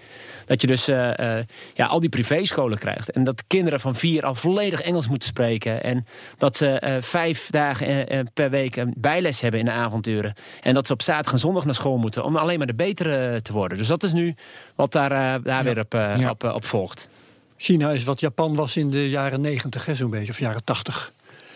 Dat 0.47 0.61
je 0.61 0.67
dus 0.67 0.89
eh, 0.89 1.39
eh, 1.39 1.45
ja, 1.75 1.87
al 1.87 2.01
die 2.01 2.09
privéscholen 2.09 2.79
krijgt. 2.79 3.11
En 3.11 3.25
dat 3.25 3.45
kinderen 3.47 3.81
van 3.81 3.95
vier 3.95 4.25
al 4.25 4.35
volledig 4.35 4.81
Engels 4.81 5.09
moeten 5.09 5.29
spreken. 5.29 5.83
En 5.83 6.07
dat 6.39 6.57
ze 6.57 6.69
eh, 6.69 7.03
vijf 7.03 7.51
dagen 7.51 8.31
per 8.35 8.51
week 8.51 8.77
een 8.77 8.95
bijles 8.97 9.41
hebben 9.41 9.61
in 9.61 9.67
de 9.67 9.73
avonturen. 9.73 10.35
En 10.61 10.75
dat 10.75 10.87
ze 10.87 10.93
op 10.93 11.03
zaterdag 11.03 11.33
en 11.33 11.39
zondag 11.39 11.65
naar 11.65 11.75
school 11.75 11.97
moeten. 11.97 12.25
Om 12.25 12.37
alleen 12.37 12.59
maar 12.59 12.67
de 12.67 12.75
betere 12.75 13.43
te 13.43 13.53
worden. 13.53 13.79
Dus 13.79 13.87
dat 13.87 14.03
is 14.03 14.13
nu 14.13 14.35
wat 14.75 14.93
daar, 14.93 15.13
eh, 15.13 15.45
daar 15.45 15.65
weer 15.65 15.79
op, 15.79 15.93
Ja. 15.93 16.31
op, 16.31 16.45
op 16.45 16.65
volgt. 16.65 17.09
China 17.57 17.91
is 17.91 18.05
wat 18.05 18.21
Japan 18.21 18.55
was 18.55 18.77
in 18.77 18.91
de 18.91 19.11
jaren 19.11 19.41
90, 19.41 19.87
hè, 19.87 19.95
zo'n 19.95 20.11
beetje, 20.11 20.33
of 20.33 20.39
jaren 20.39 20.65
80. 20.65 21.13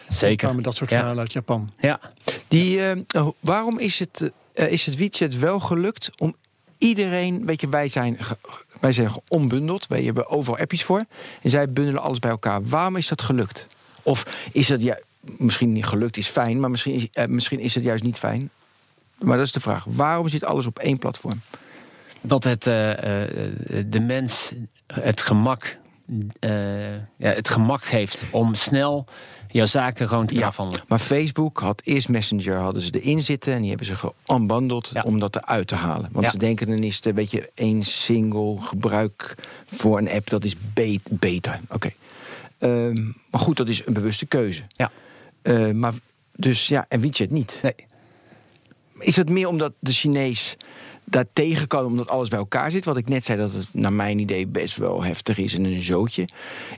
Er 0.07 0.13
Zeker. 0.13 0.37
kwamen 0.37 0.63
dat 0.63 0.77
soort 0.77 0.91
Ja. 0.91 0.97
verhalen 0.97 1.21
uit 1.23 1.33
Japan. 1.33 1.73
Ja. 1.79 2.01
die, 2.49 2.81
waarom 3.41 3.79
is 3.79 3.99
het, 3.99 4.31
is 4.55 4.87
het 4.87 4.97
WeChat 4.97 5.35
wel 5.35 5.61
gelukt 5.61 6.11
om 6.19 6.37
iedereen, 6.79 7.47
weet 7.47 7.61
je, 7.61 7.69
wij 7.69 7.89
zijn, 7.89 8.19
wij 8.81 8.93
zijn 8.93 9.11
onbundeld, 9.29 9.87
wij 9.87 10.03
hebben 10.03 10.29
overal 10.29 10.59
appjes 10.59 10.85
voor. 10.85 11.05
En 11.43 11.51
zij 11.51 11.73
bundelen 11.73 12.03
alles 12.03 12.19
bij 12.19 12.31
elkaar. 12.31 12.63
Waarom 12.65 12.97
is 12.97 13.09
dat 13.09 13.23
gelukt? 13.23 13.67
Of 14.03 14.49
is 14.53 14.67
dat 14.67 14.83
ja, 14.83 14.99
misschien 15.21 15.73
niet 15.73 15.87
gelukt, 15.87 16.17
is 16.17 16.29
fijn, 16.29 16.61
maar 16.61 16.71
misschien 16.71 16.95
is, 16.95 17.09
eh, 17.13 17.27
misschien 17.27 17.61
is 17.61 17.75
het 17.75 17.85
juist 17.85 18.05
niet 18.05 18.19
fijn. 18.19 18.51
Maar 19.19 19.37
dat 19.37 19.47
is 19.47 19.53
de 19.53 19.61
vraag. 19.61 19.85
Waarom 19.89 20.29
zit 20.29 20.45
alles 20.45 20.67
op 20.67 20.79
één 20.79 20.99
platform? 20.99 21.41
dat 22.27 22.45
het 22.45 22.67
eh, 22.67 23.23
eh, 23.23 23.53
de 23.87 24.01
mens 24.01 24.53
het 24.87 25.23
gemak, 25.23 25.79
eh, 26.39 26.95
ja, 26.95 27.01
het 27.17 27.49
gemak 27.49 27.85
geeft 27.85 28.25
om 28.31 28.55
snel 28.55 29.07
jouw 29.57 29.67
zaken 29.67 30.09
gewoon 30.09 30.27
te 30.27 30.35
Ja. 30.35 30.47
afhandelen. 30.47 30.85
Maar 30.89 30.99
Facebook 30.99 31.59
had 31.59 31.81
eerst 31.85 32.09
Messenger, 32.09 32.57
hadden 32.57 32.83
ze 32.83 32.91
erin 33.01 33.23
zitten 33.23 33.53
en 33.53 33.59
die 33.61 33.69
hebben 33.69 33.87
ze 33.87 33.97
geunbundeld 33.97 34.91
Ja. 34.93 35.03
om 35.03 35.19
dat 35.19 35.37
eruit 35.37 35.67
te 35.67 35.75
halen. 35.75 36.09
Want 36.13 36.25
Ja. 36.25 36.31
ze 36.31 36.39
denken 36.39 36.67
dan 36.67 36.83
is 36.83 36.97
het 36.97 37.07
een 37.07 37.15
beetje 37.15 37.51
één 37.55 37.83
single 37.85 38.57
gebruik 38.61 39.35
voor 39.67 39.99
een 39.99 40.11
app, 40.11 40.31
dat 40.31 40.45
is 40.45 40.55
be- 40.75 41.01
beter. 41.11 41.61
Oké. 41.69 41.91
Ehm, 42.59 43.05
maar 43.31 43.41
goed, 43.41 43.57
dat 43.57 43.69
is 43.69 43.87
een 43.87 43.93
bewuste 43.93 44.27
keuze. 44.27 44.63
Ja. 44.69 44.91
Eh, 45.43 45.71
maar 45.71 45.93
dus 46.35 46.67
ja, 46.67 46.87
en 46.89 47.01
WeChat 47.01 47.31
niet. 47.31 47.59
Nee. 47.63 47.75
Is 48.99 49.17
het 49.17 49.29
meer 49.29 49.49
omdat 49.49 49.73
de 49.79 49.93
Chinees 49.93 50.57
daar 51.07 51.25
tegen 51.33 51.67
kan, 51.67 51.85
omdat 51.85 52.11
alles 52.11 52.29
bij 52.29 52.39
elkaar 52.39 52.71
zit? 52.71 52.85
Wat 52.85 52.97
ik 52.97 53.09
net 53.09 53.25
zei, 53.25 53.39
dat 53.39 53.53
het 53.53 53.67
naar 53.73 53.93
mijn 53.93 54.19
idee 54.19 54.47
best 54.47 54.77
wel 54.77 55.03
heftig 55.03 55.39
is 55.39 55.55
en 55.55 55.65
een 55.65 55.83
zootje. 55.83 56.29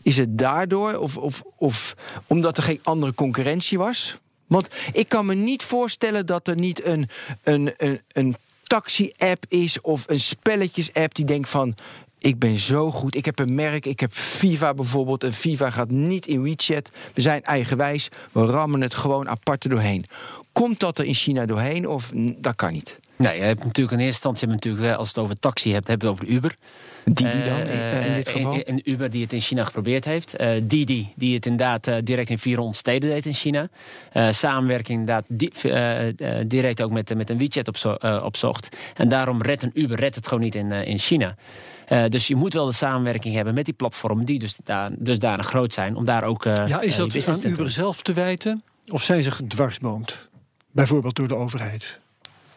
Is 0.02 0.16
het 0.16 0.38
daardoor, 0.38 0.94
of, 0.94 1.16
of, 1.16 1.42
of 1.56 1.94
omdat 2.26 2.56
er 2.56 2.62
geen 2.62 2.80
andere 2.82 3.14
concurrentie 3.14 3.78
was? 3.78 4.18
Want 4.46 4.74
ik 4.92 5.08
kan 5.08 5.26
me 5.26 5.34
niet 5.34 5.62
voorstellen 5.62 6.26
dat 6.26 6.48
er 6.48 6.56
niet 6.56 6.84
een, 6.84 7.08
een, 7.42 7.74
een, 7.76 8.00
een 8.12 8.36
taxi-app 8.62 9.44
is 9.48 9.80
of 9.80 10.04
een 10.06 10.20
spelletjes-app 10.20 11.14
die 11.14 11.24
denkt 11.24 11.48
van. 11.48 11.74
Ik 12.18 12.38
ben 12.38 12.58
zo 12.58 12.90
goed. 12.92 13.14
Ik 13.14 13.24
heb 13.24 13.38
een 13.38 13.54
merk. 13.54 13.86
Ik 13.86 14.00
heb 14.00 14.12
FIFA 14.12 14.74
bijvoorbeeld. 14.74 15.24
En 15.24 15.32
FIFA 15.32 15.70
gaat 15.70 15.90
niet 15.90 16.26
in 16.26 16.42
WeChat. 16.42 16.90
We 17.14 17.20
zijn 17.20 17.44
eigenwijs. 17.44 18.08
We 18.32 18.46
rammen 18.46 18.80
het 18.80 18.94
gewoon 18.94 19.28
apart 19.28 19.70
doorheen. 19.70 20.04
Komt 20.52 20.80
dat 20.80 20.98
er 20.98 21.04
in 21.04 21.14
China 21.14 21.46
doorheen 21.46 21.88
of 21.88 22.10
dat 22.14 22.56
kan 22.56 22.72
niet? 22.72 22.98
Nee, 23.18 23.36
je 23.38 23.42
hebt 23.44 23.64
natuurlijk 23.64 23.96
in 23.98 24.04
eerste 24.04 24.28
instantie, 24.28 24.48
natuurlijk, 24.48 24.84
eh, 24.92 24.96
als 24.96 25.08
het 25.08 25.18
over 25.18 25.34
taxi 25.34 25.72
hebt, 25.72 25.88
heb 25.88 26.00
je 26.00 26.06
het 26.08 26.16
over 26.16 26.32
Uber. 26.34 26.56
Die 27.04 27.28
die 27.28 27.42
dan 27.42 27.58
Eh, 27.60 27.98
in, 28.00 28.06
in 28.06 28.14
dit 28.14 28.26
eh, 28.26 28.32
geval? 28.34 28.60
En, 28.62 28.90
Uber 28.90 29.10
die 29.10 29.22
het 29.22 29.32
in 29.32 29.40
China 29.40 29.64
geprobeerd 29.64 30.04
heeft. 30.04 30.34
Eh, 30.36 30.50
Didi 30.64 31.12
die 31.16 31.34
het 31.34 31.46
inderdaad 31.46 31.86
eh, 31.86 31.96
direct 32.04 32.30
in 32.30 32.38
400 32.38 32.76
steden 32.78 33.10
deed 33.10 33.26
in 33.26 33.34
China. 33.34 33.68
Eh, 34.12 34.30
samenwerking 34.30 34.98
inderdaad 35.00 35.24
di- 35.28 35.50
eh, 35.62 36.08
eh, 36.40 36.44
direct 36.48 36.82
ook 36.82 36.90
met, 36.92 37.14
met 37.16 37.30
een 37.30 37.38
WeChat 37.38 37.68
opzo 37.68 37.94
eh, 37.94 38.22
opzocht. 38.24 38.76
En 38.94 39.08
daarom 39.08 39.42
redt 39.42 39.62
een 39.62 39.70
Uber 39.74 39.98
redt 40.00 40.14
het 40.14 40.26
gewoon 40.28 40.42
niet 40.42 40.54
in, 40.54 40.72
eh, 40.72 40.86
in 40.86 40.98
China. 40.98 41.34
Eh, 41.86 42.04
dus 42.08 42.26
je 42.26 42.34
moet 42.36 42.52
wel 42.52 42.66
de 42.66 42.72
samenwerking 42.72 43.34
hebben 43.34 43.54
met 43.54 43.64
die 43.64 43.74
platformen 43.74 44.24
die 44.24 44.38
dus 44.38 44.56
daar, 44.64 44.90
dusdanig 44.98 45.46
groot 45.46 45.72
zijn. 45.72 45.96
Om 45.96 46.04
daar 46.04 46.24
ook. 46.24 46.44
eh, 46.46 46.52
Ja, 46.66 46.80
eh, 46.80 46.88
is 46.88 46.96
dat 46.96 47.44
aan. 47.44 47.50
Uber 47.50 47.70
zelf 47.70 48.02
te 48.02 48.12
wijten? 48.12 48.62
Of 48.92 49.02
zijn 49.02 49.22
ze 49.22 49.30
gedwarsboomd? 49.30 50.28
Bijvoorbeeld 50.70 51.16
door 51.16 51.28
de 51.28 51.36
overheid. 51.36 52.00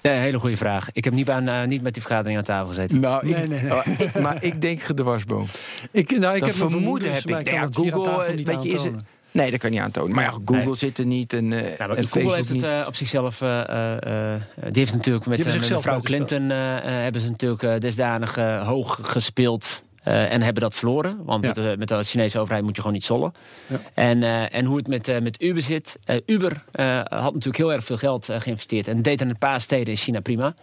Ja, 0.02 0.12
hele 0.12 0.40
goede 0.40 0.58
vraag. 0.58 0.90
Ik 0.94 1.04
heb 1.04 1.14
niet, 1.14 1.30
aan, 1.30 1.48
eh, 1.48 1.68
niet 1.68 1.82
met 1.82 1.94
die 1.94 2.02
vergadering 2.02 2.38
aan 2.40 2.44
tafel 2.46 2.68
gezeten. 2.68 3.00
Nou, 3.00 3.28
ik, 3.28 3.36
Nee, 3.38 3.48
nee, 3.48 3.62
nee. 3.62 3.74
oh, 3.74 3.86
ik- 3.98 4.20
maar 4.20 4.44
ik 4.44 4.62
denk 4.62 4.82
gedwarsboom. 4.82 5.48
Ik, 5.92 6.12
nou, 6.20 6.34
ik 6.36 6.40
Dat 6.40 6.50
heb 6.50 6.58
mijn 6.58 6.70
vermoeden 6.70 7.12
heb 7.14 7.30
maar 7.30 7.40
ik. 7.40 7.52
Ja, 7.52 7.68
Google, 7.72 8.26
eh, 8.26 8.36
niet 8.36 8.48
weet 8.48 8.64
je, 8.64 8.70
is 8.70 8.74
het- 8.74 8.84
aantonen. 8.84 9.06
Nee, 9.32 9.52
dat 9.52 9.60
kan 9.60 9.70
je 9.70 9.76
niet 9.76 9.86
aantonen. 9.86 10.16
Maar 10.16 10.24
ja, 10.24 10.32
Google 10.32 10.66
Nee. 10.66 10.76
zit 10.76 10.98
er 10.98 11.06
niet 11.06 11.34
en, 11.34 11.46
Ja, 11.50 11.52
maar 11.52 11.62
en 11.62 11.78
Google 11.78 12.08
Facebook 12.08 12.36
heeft 12.36 12.50
het 12.50 12.64
eh, 12.64 12.82
op 12.86 12.96
zichzelf. 12.96 13.42
eh, 13.42 13.60
eh, 13.70 14.34
eh, 14.34 14.42
die 14.56 14.72
heeft 14.80 14.94
natuurlijk 14.94 15.26
met, 15.26 15.46
eh, 15.46 15.70
mevrouw. 15.72 16.00
Clinton 16.00 16.50
hebben 16.50 17.22
ze 17.22 17.30
natuurlijk 17.30 17.64
eh, 17.64 17.74
desdanig 17.80 18.36
hoog 18.66 19.00
gespeeld. 19.02 19.84
Eh, 20.04 20.32
en 20.34 20.42
hebben 20.42 20.64
dat 20.64 20.76
verloren. 20.76 21.20
Want 21.26 21.42
Ja. 21.44 21.48
met, 21.48 21.56
de, 21.56 21.76
met 21.78 21.88
de 21.88 22.04
Chinese 22.04 22.40
overheid 22.40 22.64
moet 22.64 22.76
je 22.76 22.82
gewoon 22.82 22.96
niet 22.96 23.06
zollen. 23.06 23.34
Ja. 23.68 23.80
En, 23.94 24.24
eh, 24.24 24.56
en 24.56 24.66
hoe 24.66 24.78
het 24.78 24.88
met, 24.88 25.08
eh, 25.08 25.20
met 25.22 25.42
Uber 25.42 25.62
zit. 25.62 26.00
Uber 26.26 26.62
had 27.10 27.34
natuurlijk 27.34 27.58
heel 27.58 27.74
erg 27.74 27.84
veel 27.84 27.98
geld 27.98 28.30
geïnvesteerd. 28.38 28.88
En 28.88 29.02
deed 29.02 29.22
in 29.22 29.30
een 29.30 29.38
paar 29.38 29.62
steden 29.62 29.88
in 29.88 29.96
China 29.96 30.20
prima. 30.20 30.54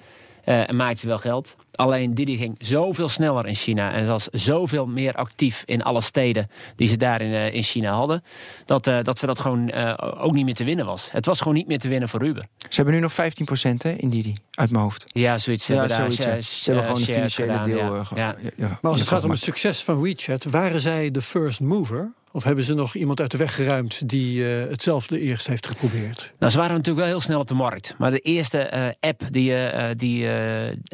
Eh, 0.48 0.68
en 0.68 0.76
maakte 0.76 1.06
wel 1.06 1.18
geld. 1.18 1.56
Alleen 1.74 2.14
Didi 2.14 2.36
ging 2.36 2.54
zoveel 2.58 3.08
sneller 3.08 3.46
in 3.46 3.54
China. 3.54 3.92
En 3.92 4.06
was 4.06 4.24
zoveel 4.32 4.86
meer 4.86 5.14
actief 5.14 5.62
in 5.66 5.82
alle 5.82 6.00
steden 6.00 6.50
die 6.76 6.88
ze 6.88 6.96
daar 6.96 7.20
in, 7.20 7.32
eh, 7.32 7.54
in 7.54 7.62
China 7.62 7.92
hadden. 7.92 8.22
Dat, 8.64 8.86
eh, 8.86 8.98
dat 9.02 9.18
ze 9.18 9.26
dat 9.26 9.40
gewoon 9.40 9.68
eh, 9.70 9.94
ook 10.24 10.32
niet 10.32 10.44
meer 10.44 10.54
te 10.54 10.64
winnen 10.64 10.86
was. 10.86 11.08
Het 11.12 11.26
was 11.26 11.38
gewoon 11.38 11.54
niet 11.54 11.66
meer 11.66 11.78
te 11.78 11.88
winnen 11.88 12.08
voor 12.08 12.24
Uber. 12.24 12.44
Ze 12.58 12.66
hebben 12.76 12.94
nu 12.94 13.00
nog 13.00 13.12
15% 13.12 13.82
hè, 13.82 13.90
in 13.90 14.08
Didi, 14.08 14.32
uit 14.54 14.70
mijn 14.70 14.82
hoofd. 14.82 15.04
Ja, 15.06 15.38
zoiets. 15.38 15.64
Ze 15.64 15.72
Ja, 15.72 15.78
hebben 15.78 15.96
daar 15.96 16.06
zoiets, 16.06 16.24
ja. 16.24 16.30
shares- 16.30 16.62
Ze 16.62 16.70
hebben 16.72 16.84
gewoon 16.90 17.00
een 17.08 17.14
financiële 17.14 17.50
gedaan, 17.52 17.64
deel. 17.64 17.94
ja. 17.94 18.04
ge- 18.04 18.14
Ja. 18.16 18.36
ja, 18.56 18.78
Maar 18.80 18.90
als 18.90 19.00
het 19.00 19.08
gaat 19.08 19.24
om 19.24 19.30
het 19.30 19.40
succes 19.40 19.82
van 19.84 20.00
WeChat, 20.02 20.44
waren 20.44 20.80
zij 20.80 21.10
de 21.10 21.22
first 21.22 21.60
mover? 21.60 22.12
Of 22.32 22.44
hebben 22.44 22.64
ze 22.64 22.74
nog 22.74 22.94
iemand 22.94 23.20
uit 23.20 23.30
de 23.30 23.36
weg 23.36 23.54
geruimd 23.54 24.08
die 24.08 24.44
eh, 24.44 24.70
hetzelfde 24.70 25.20
eerst 25.20 25.46
heeft 25.46 25.66
geprobeerd? 25.66 26.32
Nou, 26.38 26.52
ze 26.52 26.58
waren 26.58 26.72
natuurlijk 26.76 26.98
wel 26.98 27.06
heel 27.14 27.20
snel 27.20 27.40
op 27.40 27.46
de 27.48 27.54
markt. 27.54 27.94
Maar 27.98 28.10
de 28.10 28.18
eerste 28.18 28.58
eh, 28.58 28.86
app 29.00 29.22
die, 29.30 29.54
eh, 29.56 29.88
die, 29.96 30.26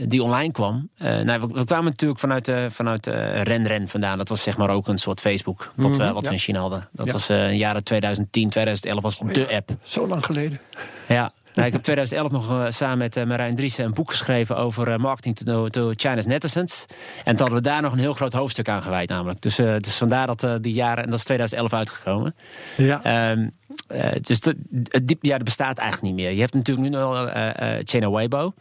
die 0.09 0.23
online 0.23 0.53
kwam. 0.53 0.89
nou, 0.99 1.41
we, 1.41 1.47
we 1.47 1.65
kwamen 1.65 1.85
natuurlijk 1.85 2.21
vanuit, 2.21 2.53
vanuit 2.69 3.07
RenRen 3.43 3.89
vandaan. 3.89 4.19
Dat 4.19 4.29
was 4.29 4.43
zeg 4.43 4.57
maar 4.57 4.71
ook 4.71 4.89
een 4.89 4.99
soort 4.99 5.21
Facebook. 5.21 5.73
Wat, 5.77 5.97
we, 5.97 6.13
wat 6.13 6.27
we 6.27 6.33
in 6.33 6.39
China 6.39 6.61
hadden. 6.61 6.89
Dat 6.93 7.07
Ja. 7.07 7.13
was 7.13 7.31
in 7.31 7.37
de 7.49 7.57
jaren 7.57 7.85
2010, 7.85 8.51
2011 8.51 9.03
was 9.03 9.19
de 9.19 9.49
app. 9.55 9.71
Zo 9.83 10.07
lang 10.09 10.25
geleden. 10.25 10.61
Ja. 11.09 11.33
Nou, 11.55 11.67
ik 11.67 11.73
heb 11.73 11.83
2011 11.83 12.31
nog 12.31 12.51
eh, 12.51 12.67
samen 12.71 12.99
met 12.99 13.17
uh, 13.17 13.25
Marijn 13.25 13.57
Driessen 13.57 13.85
een 13.85 13.95
boek 13.95 14.11
geschreven 14.11 14.57
over 14.57 14.93
eh, 14.93 14.99
marketing 14.99 15.37
to, 15.37 15.69
to 15.69 15.93
China's 15.97 16.27
netizens. 16.27 16.87
En 17.25 17.37
toen 17.37 17.37
hadden 17.37 17.57
we 17.57 17.69
daar 17.69 17.83
nog 17.83 17.93
een 17.93 17.99
heel 17.99 18.13
groot 18.13 18.33
hoofdstuk 18.33 18.69
aan 18.69 18.83
gewijd 18.83 19.09
namelijk. 19.09 19.41
Dus, 19.41 19.59
eh, 19.59 19.77
dus 19.79 19.97
vandaar 19.97 20.27
dat 20.27 20.45
eh, 20.45 20.55
die 20.61 20.73
jaren, 20.73 21.05
en 21.05 21.11
dat 21.11 21.19
is 21.19 21.25
2011 21.25 21.73
uitgekomen. 21.73 22.35
Ja. 22.77 23.03
Ehm, 23.03 23.49
eh, 23.87 24.11
dus 24.21 24.41
de, 24.41 24.57
het 24.89 25.09
diep, 25.09 25.25
ja, 25.25 25.37
dat 25.37 25.45
bestaat 25.45 25.79
eigenlijk 25.79 26.15
niet 26.15 26.25
meer. 26.25 26.35
Je 26.35 26.41
hebt 26.41 26.55
natuurlijk 26.55 26.89
nu 26.89 26.99
nog 26.99 27.27
eh 27.29 27.79
eh 27.79 27.83
China 27.85 28.11
Weibo. 28.11 28.53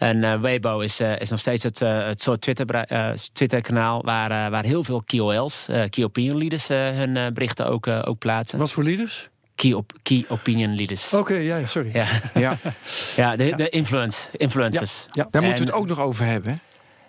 En 0.00 0.24
eh, 0.24 0.40
Weibo 0.40 0.80
is, 0.80 1.00
eh, 1.00 1.20
is 1.20 1.30
nog 1.30 1.38
steeds 1.38 1.62
het, 1.62 1.82
eh, 1.82 2.06
het 2.06 2.22
soort 2.22 2.40
Twitter, 2.40 2.66
eh, 2.74 3.10
Twitter-kanaal 3.32 4.02
waar, 4.02 4.30
eh, 4.30 4.50
waar 4.50 4.64
heel 4.64 4.84
veel 4.84 5.02
KOL's, 5.06 5.66
eh 5.68 5.82
Key 5.90 6.04
Opinion 6.04 6.38
Leaders, 6.38 6.68
eh, 6.68 6.90
hun 6.90 7.16
eh, 7.16 7.28
berichten 7.28 7.66
ook, 7.66 7.86
eh, 7.86 8.02
ook 8.04 8.18
plaatsen. 8.18 8.58
Wat 8.58 8.72
voor 8.72 8.84
leaders? 8.84 9.28
Key, 9.60 9.72
op, 9.72 9.92
key 10.02 10.24
Opinion 10.28 10.74
Leaders. 10.76 11.12
Oké, 11.14 11.34
ja, 11.34 11.66
sorry. 11.66 11.90
Ja, 11.92 12.06
Ja, 12.34 12.56
ja 13.16 13.36
de, 13.36 13.52
de 13.56 13.68
influence, 13.68 14.28
influencers. 14.36 15.06
Ja, 15.12 15.26
daar 15.30 15.42
moeten 15.42 15.64
we 15.64 15.70
het 15.70 15.80
ook 15.80 15.86
nog 15.88 16.00
over 16.00 16.24
hebben. 16.26 16.52
hè? 16.52 16.58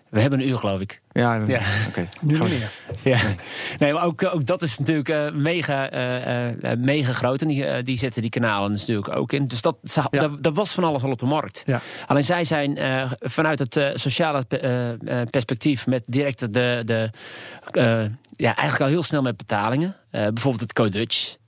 We 0.09 0.21
hebben 0.21 0.39
een 0.39 0.47
uur, 0.47 0.57
geloof 0.57 0.79
ik. 0.79 1.01
Ja, 1.11 1.41
Ja. 1.45 1.59
oké. 1.87 2.07
nu 2.21 2.37
meer. 2.37 2.71
Ja. 3.03 3.17
Nee, 3.77 3.93
maar 3.93 4.03
ook, 4.03 4.23
ook 4.33 4.45
dat 4.45 4.61
is 4.61 4.77
natuurlijk 4.79 5.09
eh, 5.09 5.31
mega, 5.31 5.89
eh, 5.89 6.47
eh, 6.71 6.77
mega 6.79 7.11
groot. 7.13 7.41
En 7.41 7.47
die, 7.47 7.65
eh, 7.65 7.83
die 7.83 7.97
zetten 7.97 8.21
die 8.21 8.31
kanalen 8.31 8.71
dus 8.71 8.79
natuurlijk 8.79 9.15
ook 9.15 9.33
in. 9.33 9.47
Dus 9.47 9.61
dat, 9.61 9.77
ze- 9.83 10.07
Ja. 10.11 10.19
dat, 10.19 10.43
dat 10.43 10.55
was 10.55 10.73
van 10.73 10.83
alles 10.83 11.03
al 11.03 11.11
op 11.11 11.19
de 11.19 11.25
markt. 11.25 11.63
Ja. 11.65 11.81
Alleen 12.07 12.23
zij 12.23 12.43
zijn 12.43 12.77
eh, 12.77 13.11
vanuit 13.19 13.59
het 13.59 13.75
eh, 13.77 13.89
sociale 13.93 14.43
pe- 14.43 14.57
eh, 14.57 14.91
eh, 15.21 15.27
perspectief... 15.29 15.87
met 15.87 16.03
direct 16.07 16.53
de, 16.53 16.81
de 16.85 17.09
eh, 17.71 18.03
ja, 18.35 18.55
eigenlijk 18.55 18.81
al 18.81 18.87
heel 18.87 19.03
snel 19.03 19.21
met 19.21 19.37
betalingen. 19.37 19.95
Eh, 20.09 20.21
bijvoorbeeld 20.27 20.61
het 20.61 20.73
Code 20.73 20.97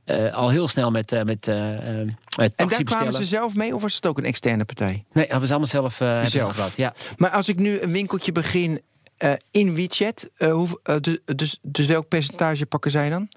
Eh, 0.06 0.34
al 0.34 0.50
heel 0.50 0.68
snel 0.68 0.92
met, 0.92 1.12
eh, 1.12 1.24
met 1.24 1.48
En 1.48 2.16
daar 2.36 2.52
bestellen. 2.56 2.86
kwamen 2.86 3.14
ze 3.14 3.26
zelf 3.26 3.56
mee 3.56 3.76
of 3.76 3.82
was 3.82 3.96
het 3.96 4.06
ook 4.06 4.18
een 4.18 4.26
externe 4.26 4.66
partij? 4.66 5.04
Nee, 5.14 5.26
hebben 5.28 5.48
ze 5.48 5.54
allemaal 5.54 5.70
zelf, 5.72 6.02
eh 6.02 6.08
hebben 6.08 6.30
ze 6.30 6.38
Zelf. 6.38 6.52
gehad. 6.52 6.76
Ja. 6.76 6.94
Maar 7.18 7.30
als 7.30 7.50
ik 7.50 7.60
nu 7.60 7.80
een 7.80 7.92
winkeltje 7.92 8.32
begin 8.32 8.82
in 9.52 9.76
WeChat, 9.76 10.30
hoe, 10.38 10.80
dus, 11.02 11.20
dus, 11.36 11.60
dus 11.62 11.86
welk 11.86 12.08
percentage 12.08 12.66
pakken 12.66 12.92
zij 12.92 13.10
dan? 13.10 13.30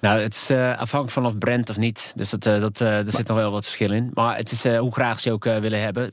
Nou, 0.00 0.20
het 0.20 0.34
is 0.34 0.50
afhankelijk 0.56 1.10
van 1.10 1.26
of 1.26 1.38
brand 1.38 1.70
of 1.70 1.76
niet. 1.76 2.12
Dus 2.16 2.30
dat, 2.30 2.42
dat, 2.42 2.80
er 2.80 3.12
zit 3.12 3.26
nog 3.26 3.36
wel 3.36 3.50
wat 3.50 3.64
verschil 3.64 3.92
in. 3.92 4.10
Maar 4.14 4.36
het 4.36 4.50
is 4.50 4.64
hoe 4.64 4.92
graag 4.92 5.20
ze 5.20 5.32
ook 5.32 5.44
willen 5.44 5.80
hebben. 5.80 6.12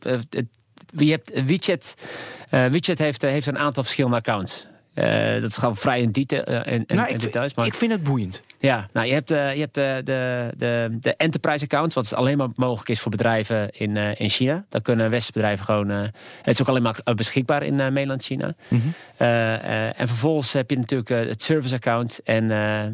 Je 0.97 1.11
hebt 1.11 1.43
WeChat. 1.45 1.93
WeChat 2.49 2.97
heeft, 2.97 3.21
heeft 3.21 3.47
een 3.47 3.57
aantal 3.57 3.83
verschillende 3.83 4.17
accounts. 4.17 4.67
Dat 5.41 5.49
is 5.49 5.57
gewoon 5.57 5.75
vrij 5.75 6.01
in, 6.01 6.11
detail, 6.11 6.43
in, 6.43 6.85
in, 6.85 6.95
nou, 6.95 7.09
ik, 7.09 7.19
details. 7.19 7.53
Maar 7.53 7.65
ik 7.65 7.73
vind 7.73 7.91
het 7.91 8.03
boeiend. 8.03 8.41
Ja, 8.65 8.87
nou, 8.93 9.07
je 9.07 9.13
hebt, 9.13 9.31
eh, 9.31 9.53
je 9.53 9.59
hebt 9.59 9.73
de, 9.73 10.01
de, 10.03 10.51
de, 10.57 10.97
de 10.99 11.15
enterprise 11.15 11.63
accounts, 11.63 11.95
wat 11.95 12.13
alleen 12.13 12.37
maar 12.37 12.49
mogelijk 12.55 12.89
is 12.89 12.99
voor 12.99 13.11
bedrijven 13.11 13.69
in, 13.71 13.97
eh, 13.97 14.19
in 14.19 14.29
China. 14.29 14.65
Dan 14.69 14.81
kunnen 14.81 15.09
westerse 15.09 15.31
bedrijven 15.31 15.65
gewoon. 15.65 15.89
eh, 15.89 16.01
het 16.41 16.53
is 16.53 16.61
ook 16.61 16.67
alleen 16.67 16.81
maar 16.81 16.99
eh, 17.03 17.13
beschikbaar 17.13 17.63
in 17.63 17.79
eh 17.79 17.89
mainland 17.91 18.23
China. 18.23 18.53
Mhm. 18.67 18.81
Eh, 19.17 19.53
eh, 19.53 19.99
en 19.99 20.07
vervolgens 20.07 20.53
heb 20.53 20.69
je 20.69 20.77
natuurlijk 20.77 21.09
eh, 21.09 21.19
het 21.29 21.41
service 21.43 21.75
account. 21.75 22.19
En 22.23 22.51
eh, 22.51 22.85
eh, 22.85 22.91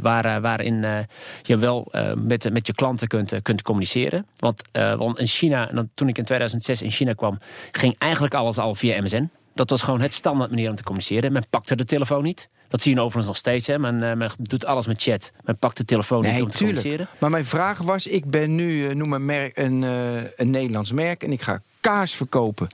waar, 0.00 0.24
eh, 0.24 0.36
waarin 0.36 0.84
eh, 0.84 0.98
je 1.42 1.56
wel 1.56 1.88
eh, 1.90 2.12
met, 2.16 2.52
met 2.52 2.66
je 2.66 2.74
klanten 2.74 3.08
kunt, 3.08 3.32
eh, 3.32 3.40
kunt 3.42 3.62
communiceren. 3.62 4.26
Want, 4.36 4.62
eh, 4.72 4.94
want 4.94 5.18
in 5.18 5.26
China, 5.26 5.70
toen 5.94 6.08
ik 6.08 6.18
in 6.18 6.24
2006 6.24 6.82
in 6.82 6.90
China 6.90 7.12
kwam, 7.12 7.38
ging 7.70 7.94
eigenlijk 7.98 8.34
alles 8.34 8.58
al 8.58 8.74
via 8.74 9.02
MSN. 9.02 9.30
Dat 9.54 9.70
was 9.70 9.82
gewoon 9.82 10.00
het 10.00 10.14
standaard 10.14 10.50
manier 10.50 10.70
om 10.70 10.76
te 10.76 10.82
communiceren. 10.82 11.32
Men 11.32 11.44
pakte 11.50 11.76
de 11.76 11.84
telefoon 11.84 12.22
niet. 12.22 12.48
Dat 12.68 12.80
zie 12.82 12.94
je 12.94 13.00
overigens 13.00 13.26
nog 13.26 13.36
steeds. 13.36 13.66
Hè. 13.66 13.78
Men, 13.78 14.02
eh, 14.10 14.16
men 14.16 14.30
doet 14.38 14.64
alles 14.64 14.86
met 14.86 15.02
chat. 15.02 15.32
Men 15.44 15.58
pakt 15.58 15.76
de 15.76 15.84
telefoon 15.84 16.22
niet 16.22 16.42
om 16.42 16.50
te 16.50 16.56
tuurlijk. 16.56 16.80
communiceren. 16.80 17.08
Maar 17.18 17.30
mijn 17.30 17.44
vraag 17.44 17.78
was, 17.78 18.06
ik 18.06 18.30
ben 18.30 18.54
nu, 18.54 18.88
eh, 18.88 18.94
noem 18.94 19.12
een, 19.12 19.24
merk, 19.24 19.56
een, 19.58 19.84
eh, 19.84 20.22
een 20.36 20.50
Nederlands 20.50 20.92
merk... 20.92 21.22
en 21.22 21.32
ik 21.32 21.42
ga 21.42 21.62
kaas 21.80 22.14
verkopen. 22.14 22.66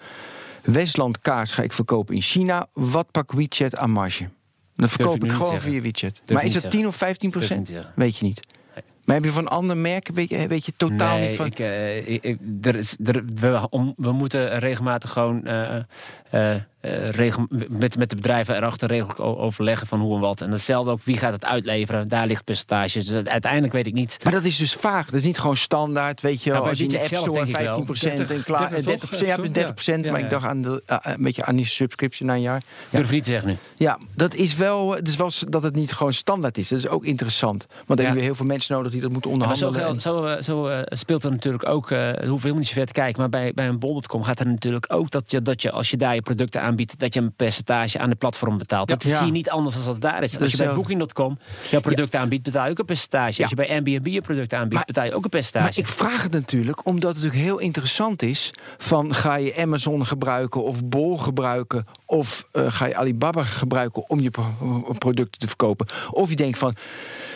Westland 0.62 1.20
kaas 1.20 1.52
ga 1.52 1.62
ik 1.62 1.72
verkopen 1.72 2.14
in 2.14 2.22
China. 2.22 2.66
Wat 2.72 3.10
pak 3.10 3.32
WeChat 3.32 3.76
aan 3.76 3.90
marge? 3.90 4.28
Dan 4.74 4.88
verkoop 4.88 5.24
ik 5.24 5.30
gewoon 5.30 5.46
zeggen. 5.46 5.70
via 5.70 5.80
WeChat. 5.80 6.20
maar 6.32 6.44
is 6.44 6.54
het 6.54 6.70
10 6.70 6.86
of 6.86 6.96
15 6.96 7.30
Durf 7.30 7.42
ik 7.42 7.48
procent? 7.48 7.86
Weet 7.94 8.16
je 8.16 8.24
niet. 8.24 8.40
Maar 9.10 9.18
heb 9.20 9.28
je 9.28 9.32
van 9.32 9.48
andere 9.48 9.78
merken, 9.80 10.14
weet 10.14 10.28
je, 10.30 10.46
weet 10.46 10.66
je 10.66 10.72
totaal 10.76 11.18
nee, 11.18 11.28
niet 11.28 11.36
van... 11.36 11.46
Ik, 11.46 11.58
eh, 11.58 12.08
ik, 12.08 12.22
ik- 12.24 12.38
er 12.62 12.76
is, 12.76 12.96
er, 13.04 13.22
we, 13.34 13.66
om, 13.70 13.94
we 13.96 14.12
moeten 14.12 14.58
regelmatig 14.58 15.10
gewoon 15.10 15.44
eh, 15.46 16.54
eh, 16.80 17.08
eh, 17.08 17.08
regel, 17.14 17.46
met, 17.68 17.96
met 17.98 18.10
de 18.10 18.16
bedrijven 18.16 18.56
erachter 18.56 18.88
regelijk 18.88 19.20
o- 19.20 19.36
overleggen 19.38 19.86
van 19.86 20.00
hoe 20.00 20.14
en 20.14 20.20
wat. 20.20 20.40
En 20.40 20.50
hetzelfde 20.50 20.90
ook, 20.90 21.02
wie 21.02 21.16
gaat 21.16 21.32
het 21.32 21.44
uitleveren? 21.44 22.08
Daar 22.08 22.26
ligt 22.26 22.44
percentages. 22.44 23.06
Dus 23.06 23.24
uiteindelijk 23.24 23.72
weet 23.72 23.86
ik 23.86 23.92
niet. 23.92 24.18
Maar 24.22 24.32
dat 24.32 24.44
is 24.44 24.56
dus 24.56 24.74
vaag. 24.74 25.04
Dat 25.06 25.14
is 25.20 25.26
niet 25.26 25.38
gewoon 25.38 25.56
standaard, 25.56 26.20
weet 26.20 26.42
je 26.42 26.50
Ja, 26.50 26.50
wel. 26.54 26.60
bij 26.60 26.70
als 26.70 26.78
je 26.78 26.84
in 26.84 26.90
de 26.90 26.96
App 26.98 27.06
Store 27.06 27.32
denk 27.32 27.46
ik 27.46 27.54
wel. 27.54 27.64
15 27.64 27.84
procent 27.84 28.30
en 28.30 28.42
klaar. 28.42 28.58
30 28.70 28.78
en 28.78 28.84
30 28.84 29.08
toch? 29.08 29.20
ja, 29.20 29.34
Zo, 29.34 29.42
30 29.42 29.72
procent. 29.74 30.04
ja. 30.04 30.10
Maar 30.10 30.20
Ja, 30.20 30.26
ik 30.26 30.32
dacht 30.32 30.44
aan 30.46 30.62
de, 30.62 30.82
ah, 30.86 30.98
een 31.02 31.22
beetje 31.22 31.44
aan 31.44 31.56
die 31.56 31.66
subscription 31.66 32.28
na 32.28 32.34
een 32.34 32.40
jaar. 32.40 32.62
Durf 32.90 33.06
ik 33.06 33.12
niet 33.12 33.24
te 33.24 33.30
zeggen 33.30 33.48
nu. 33.48 33.56
Ja, 33.76 33.98
dat 34.14 34.34
is 34.34 34.54
wel, 34.56 34.94
het 34.94 35.08
is 35.08 35.16
wel 35.16 35.30
dat 35.48 35.62
het 35.62 35.74
niet 35.74 35.92
gewoon 35.92 36.12
standaard 36.12 36.58
is. 36.58 36.68
Dat 36.68 36.78
is 36.78 36.88
ook 36.88 37.04
interessant. 37.04 37.66
Want 37.86 37.86
dan 37.86 37.96
Ja. 37.96 38.02
heb 38.02 38.10
je 38.10 38.14
weer 38.18 38.24
heel 38.24 38.34
veel 38.34 38.46
mensen 38.46 38.74
nodig 38.74 38.92
die 38.92 39.00
dat 39.00 39.12
moeten 39.12 39.30
Ja, 39.30 39.54
zo, 39.54 39.66
onderhandelen. 39.66 40.00
zo, 40.00 40.24
eh, 40.24 40.42
zo 40.42 40.66
eh, 40.66 40.78
speelt 40.86 41.24
er 41.24 41.30
natuurlijk 41.30 41.68
ook, 41.68 41.90
eh, 41.90 41.98
het 42.06 42.16
hoeft 42.26 42.42
helemaal 42.42 42.58
niet 42.58 42.66
zo 42.68 42.74
ver 42.74 42.86
te 42.86 42.92
kijken, 42.92 43.20
maar 43.20 43.28
bij, 43.28 43.52
bij 43.54 43.68
een 43.68 43.78
bol.com 43.78 44.22
gaat 44.22 44.40
er 44.40 44.46
natuurlijk 44.46 44.84
ook 44.88 45.10
dat 45.10 45.30
je, 45.30 45.42
dat 45.42 45.62
je 45.62 45.70
als 45.70 45.90
je 45.90 45.96
daar 45.96 46.08
je 46.10 46.14
je 46.14 46.22
producten 46.22 46.60
aanbiedt, 46.70 46.98
dat 46.98 47.14
je 47.14 47.20
een 47.20 47.32
percentage 47.32 47.98
aan 47.98 48.10
de 48.10 48.16
platform 48.16 48.58
betaalt. 48.58 48.88
Dat 48.88 49.04
Ja. 49.04 49.16
zie 49.16 49.26
je 49.26 49.32
niet 49.32 49.50
anders 49.50 49.74
dan 49.74 49.84
dat 49.84 49.92
het 49.92 50.02
daar 50.02 50.22
is. 50.22 50.40
Als 50.40 50.50
je 50.50 50.56
bij. 50.56 50.72
Booking.com 50.74 51.38
jouw 51.70 51.80
producten 51.80 52.20
aanbiedt, 52.20 52.42
betaal 52.42 52.64
je 52.64 52.70
ook 52.70 52.78
een 52.78 52.84
percentage. 52.84 53.40
Als 53.40 53.50
je 53.50 53.56
bij 53.56 53.68
Airbnb 53.68 54.06
je 54.06 54.20
producten 54.20 54.58
aanbiedt, 54.58 54.74
Maar- 54.76 54.84
betaal 54.84 55.04
je 55.04 55.14
ook 55.14 55.24
een 55.24 55.30
percentage. 55.30 55.64
Maar 55.68 55.78
ik 55.78 55.86
vraag 55.86 56.22
het 56.22 56.32
natuurlijk 56.32 56.86
omdat 56.86 57.14
het 57.14 57.22
natuurlijk 57.22 57.48
heel 57.48 57.58
interessant 57.58 58.22
is... 58.22 58.52
van 58.78 59.14
ga 59.14 59.34
je 59.34 59.56
Amazon 59.56 60.06
gebruiken 60.06 60.64
of 60.64 60.84
Bol 60.84 61.18
gebruiken... 61.18 61.86
of 62.10 62.46
eh, 62.52 62.64
ga 62.68 62.86
je 62.86 62.96
Alibaba 62.96 63.42
gebruiken 63.42 64.08
om 64.08 64.20
je 64.20 64.30
pro- 64.30 64.94
producten 64.98 65.40
te 65.40 65.46
verkopen. 65.46 65.86
Of 66.10 66.28
je 66.28 66.36
denkt 66.36 66.58
van, 66.58 66.74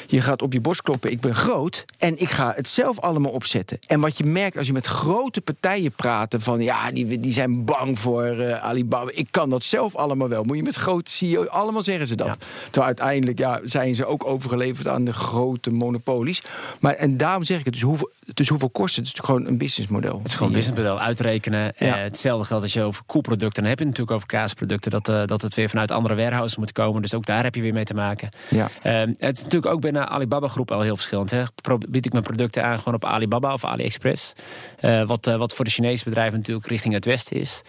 je 0.06 0.20
gaat 0.20 0.42
op 0.42 0.52
je 0.52 0.60
borst 0.60 0.82
kloppen, 0.82 1.10
ik 1.10 1.20
ben 1.20 1.34
groot... 1.34 1.84
en 1.98 2.20
ik 2.20 2.30
ga 2.30 2.52
het 2.56 2.68
zelf 2.68 3.00
allemaal 3.00 3.32
opzetten. 3.32 3.78
En 3.86 4.00
wat 4.00 4.18
je 4.18 4.24
merkt 4.24 4.56
als 4.56 4.66
je 4.66 4.72
met 4.72 4.86
grote 4.86 5.40
partijen 5.40 5.92
praat... 5.92 6.34
van 6.38 6.60
ja, 6.60 6.90
die, 6.90 7.20
die 7.20 7.32
zijn 7.32 7.64
bang 7.64 7.98
voor 7.98 8.24
eh, 8.24 8.64
Alibaba. 8.64 9.10
Ik 9.14 9.28
kan 9.30 9.50
dat 9.50 9.64
zelf 9.64 9.96
allemaal 9.96 10.28
wel. 10.28 10.44
Moet 10.44 10.56
je 10.56 10.62
met 10.62 10.74
grote 10.74 11.10
CEO's, 11.10 11.48
allemaal 11.48 11.82
zeggen 11.82 12.06
ze 12.06 12.14
dat. 12.14 12.26
Ja. 12.26 12.36
Terwijl 12.64 12.86
uiteindelijk 12.86 13.38
ja, 13.38 13.60
zijn 13.62 13.94
ze 13.94 14.06
ook 14.06 14.24
overgeleverd 14.26 14.88
aan 14.88 15.04
de 15.04 15.12
grote 15.12 15.70
monopolies. 15.70 16.42
Maar, 16.80 16.94
en 16.94 17.16
daarom 17.16 17.44
zeg 17.44 17.58
ik 17.58 17.64
het, 17.64 17.74
dus 17.74 17.82
hoeveel, 17.82 18.10
dus 18.34 18.48
hoeveel 18.48 18.70
kost 18.70 18.96
het? 18.96 19.06
Het 19.06 19.14
is 19.14 19.20
natuurlijk 19.20 19.38
gewoon 19.42 19.52
een 19.52 19.58
businessmodel. 19.58 20.18
Het 20.18 20.28
is 20.28 20.34
gewoon 20.34 20.48
een 20.48 20.54
businessmodel 20.54 21.00
uitrekenen. 21.00 21.72
Ja. 21.78 21.96
Eh, 21.96 22.02
hetzelfde 22.02 22.46
geldt 22.46 22.62
als 22.62 22.72
je 22.72 22.82
over 22.82 23.02
koelproducten. 23.06 23.62
Dan 23.62 23.70
heb 23.70 23.78
je 23.78 23.84
het 23.84 23.96
natuurlijk 23.98 24.16
over 24.16 24.26
kaasproducten. 24.66 24.90
Dat, 24.90 25.08
eh, 25.08 25.26
dat 25.26 25.42
het 25.42 25.54
weer 25.54 25.68
vanuit 25.68 25.90
andere 25.90 26.14
warehouses 26.14 26.58
moet 26.58 26.72
komen. 26.72 27.02
Dus 27.02 27.14
ook 27.14 27.26
daar 27.26 27.42
heb 27.42 27.54
je 27.54 27.62
weer 27.62 27.72
mee 27.72 27.84
te 27.84 27.94
maken. 27.94 28.28
Ja. 28.48 28.68
Eh, 28.82 29.00
het 29.18 29.36
is 29.36 29.42
natuurlijk 29.42 29.72
ook 29.72 29.80
binnen 29.80 30.08
Alibaba 30.08 30.48
groep 30.48 30.70
al 30.70 30.80
heel 30.80 30.96
verschillend. 30.96 31.30
Hè. 31.30 31.42
Bied 31.88 32.06
ik 32.06 32.12
mijn 32.12 32.24
producten 32.24 32.64
aan 32.64 32.78
gewoon 32.78 32.94
op 32.94 33.04
Alibaba 33.04 33.52
of 33.52 33.64
AliExpress. 33.64 34.32
Eh, 34.78 35.02
wat, 35.02 35.26
eh, 35.26 35.36
wat 35.36 35.54
voor 35.54 35.64
de 35.64 35.70
Chinese 35.70 36.04
bedrijven 36.04 36.38
natuurlijk 36.38 36.66
richting 36.66 36.94
het 36.94 37.04
westen 37.04 37.36
is. 37.36 37.62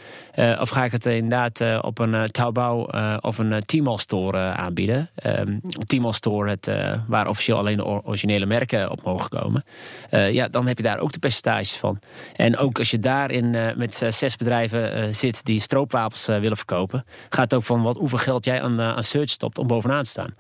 Of 0.60 0.70
ga 0.70 0.84
ik 0.84 0.92
het 0.92 1.06
inderdaad 1.06 1.84
op 1.84 2.00
een 2.00 2.32
Taobao 2.32 2.88
of 3.20 3.38
een 3.38 3.66
Tmall 3.66 3.98
store 3.98 4.40
aanbieden. 4.40 5.10
Ehm 5.16 5.58
Tmall 5.86 6.12
store, 6.12 6.50
het, 6.50 6.72
waar 7.08 7.28
officieel 7.28 7.58
alleen 7.58 7.78
de 7.78 7.86
or- 7.86 8.02
originele 8.04 8.46
merken 8.46 8.92
op 8.92 9.04
mogen 9.04 9.30
komen. 9.30 9.66
Ja, 10.10 10.48
dan 10.48 10.68
heb 10.68 10.78
je 10.78 10.84
daar 10.84 11.00
ook 11.00 11.12
de 11.12 11.20
percentages 11.20 11.74
van. 11.74 12.00
En 12.36 12.58
ook 12.58 12.80
als 12.80 12.92
je 12.92 13.00
daarin 13.00 13.50
met 13.76 14.06
zes 14.10 14.36
bedrijven 14.36 15.16
zit 15.16 15.46
die 15.46 15.60
stroopwapens 15.60 16.26
willen 16.26 16.58
verkopen, 16.58 16.85
gaat 17.30 17.44
het 17.44 17.54
ook 17.54 17.64
van 17.64 17.82
wat, 17.82 17.98
hoeveel 17.98 18.18
geld 18.18 18.46
jij 18.46 18.62
aan, 18.62 18.80
eh, 18.80 18.96
aan 18.96 19.04
search 19.04 19.30
stopt 19.30 19.58
om 19.58 19.68
bovenaan 19.68 20.04
te 20.04 20.10
staan. 20.10 20.36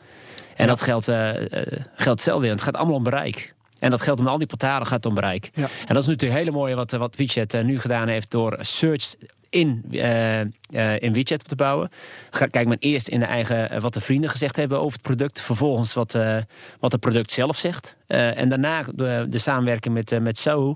En 0.55 0.67
dat 0.67 0.81
geldt, 0.81 1.07
eh, 1.07 1.29
eh, 1.29 1.67
geldt 1.95 2.05
hetzelfde 2.05 2.41
weer. 2.41 2.51
Het 2.51 2.61
gaat 2.61 2.75
allemaal 2.75 2.95
om 2.95 3.03
bereik. 3.03 3.53
En 3.79 3.89
dat 3.89 4.01
geldt 4.01 4.19
om 4.19 4.27
al 4.27 4.37
die 4.37 4.47
portalen 4.47 4.87
gaat 4.87 5.05
om 5.05 5.13
bereik. 5.13 5.49
Ja. 5.53 5.61
En 5.63 5.93
dat 5.93 6.03
is 6.03 6.07
natuurlijk 6.07 6.21
een 6.21 6.45
hele 6.45 6.51
mooie 6.51 6.75
wat, 6.75 6.91
wat 6.91 7.15
WeChat 7.15 7.63
nu 7.63 7.79
gedaan 7.79 8.07
heeft 8.07 8.31
door 8.31 8.57
search 8.61 9.15
in, 9.49 9.85
eh, 9.91 10.41
eh, 10.41 10.47
in 10.99 11.13
WeChat 11.13 11.47
te 11.47 11.55
bouwen. 11.55 11.89
Kijk 12.29 12.67
men 12.67 12.77
eerst 12.79 13.07
in 13.07 13.19
de 13.19 13.25
eigen, 13.25 13.81
wat 13.81 13.93
de 13.93 14.01
vrienden 14.01 14.29
gezegd 14.29 14.55
hebben 14.55 14.79
over 14.79 14.93
het 14.93 15.01
product. 15.01 15.41
Vervolgens 15.41 15.93
wat, 15.93 16.17
wat 16.79 16.91
het 16.91 17.01
product 17.01 17.31
zelf 17.31 17.57
zegt. 17.57 17.95
En 18.07 18.49
daarna 18.49 18.83
de, 18.91 19.25
de 19.29 19.37
samenwerking 19.37 19.93
met, 19.93 20.19
met 20.21 20.37
Soho. 20.37 20.75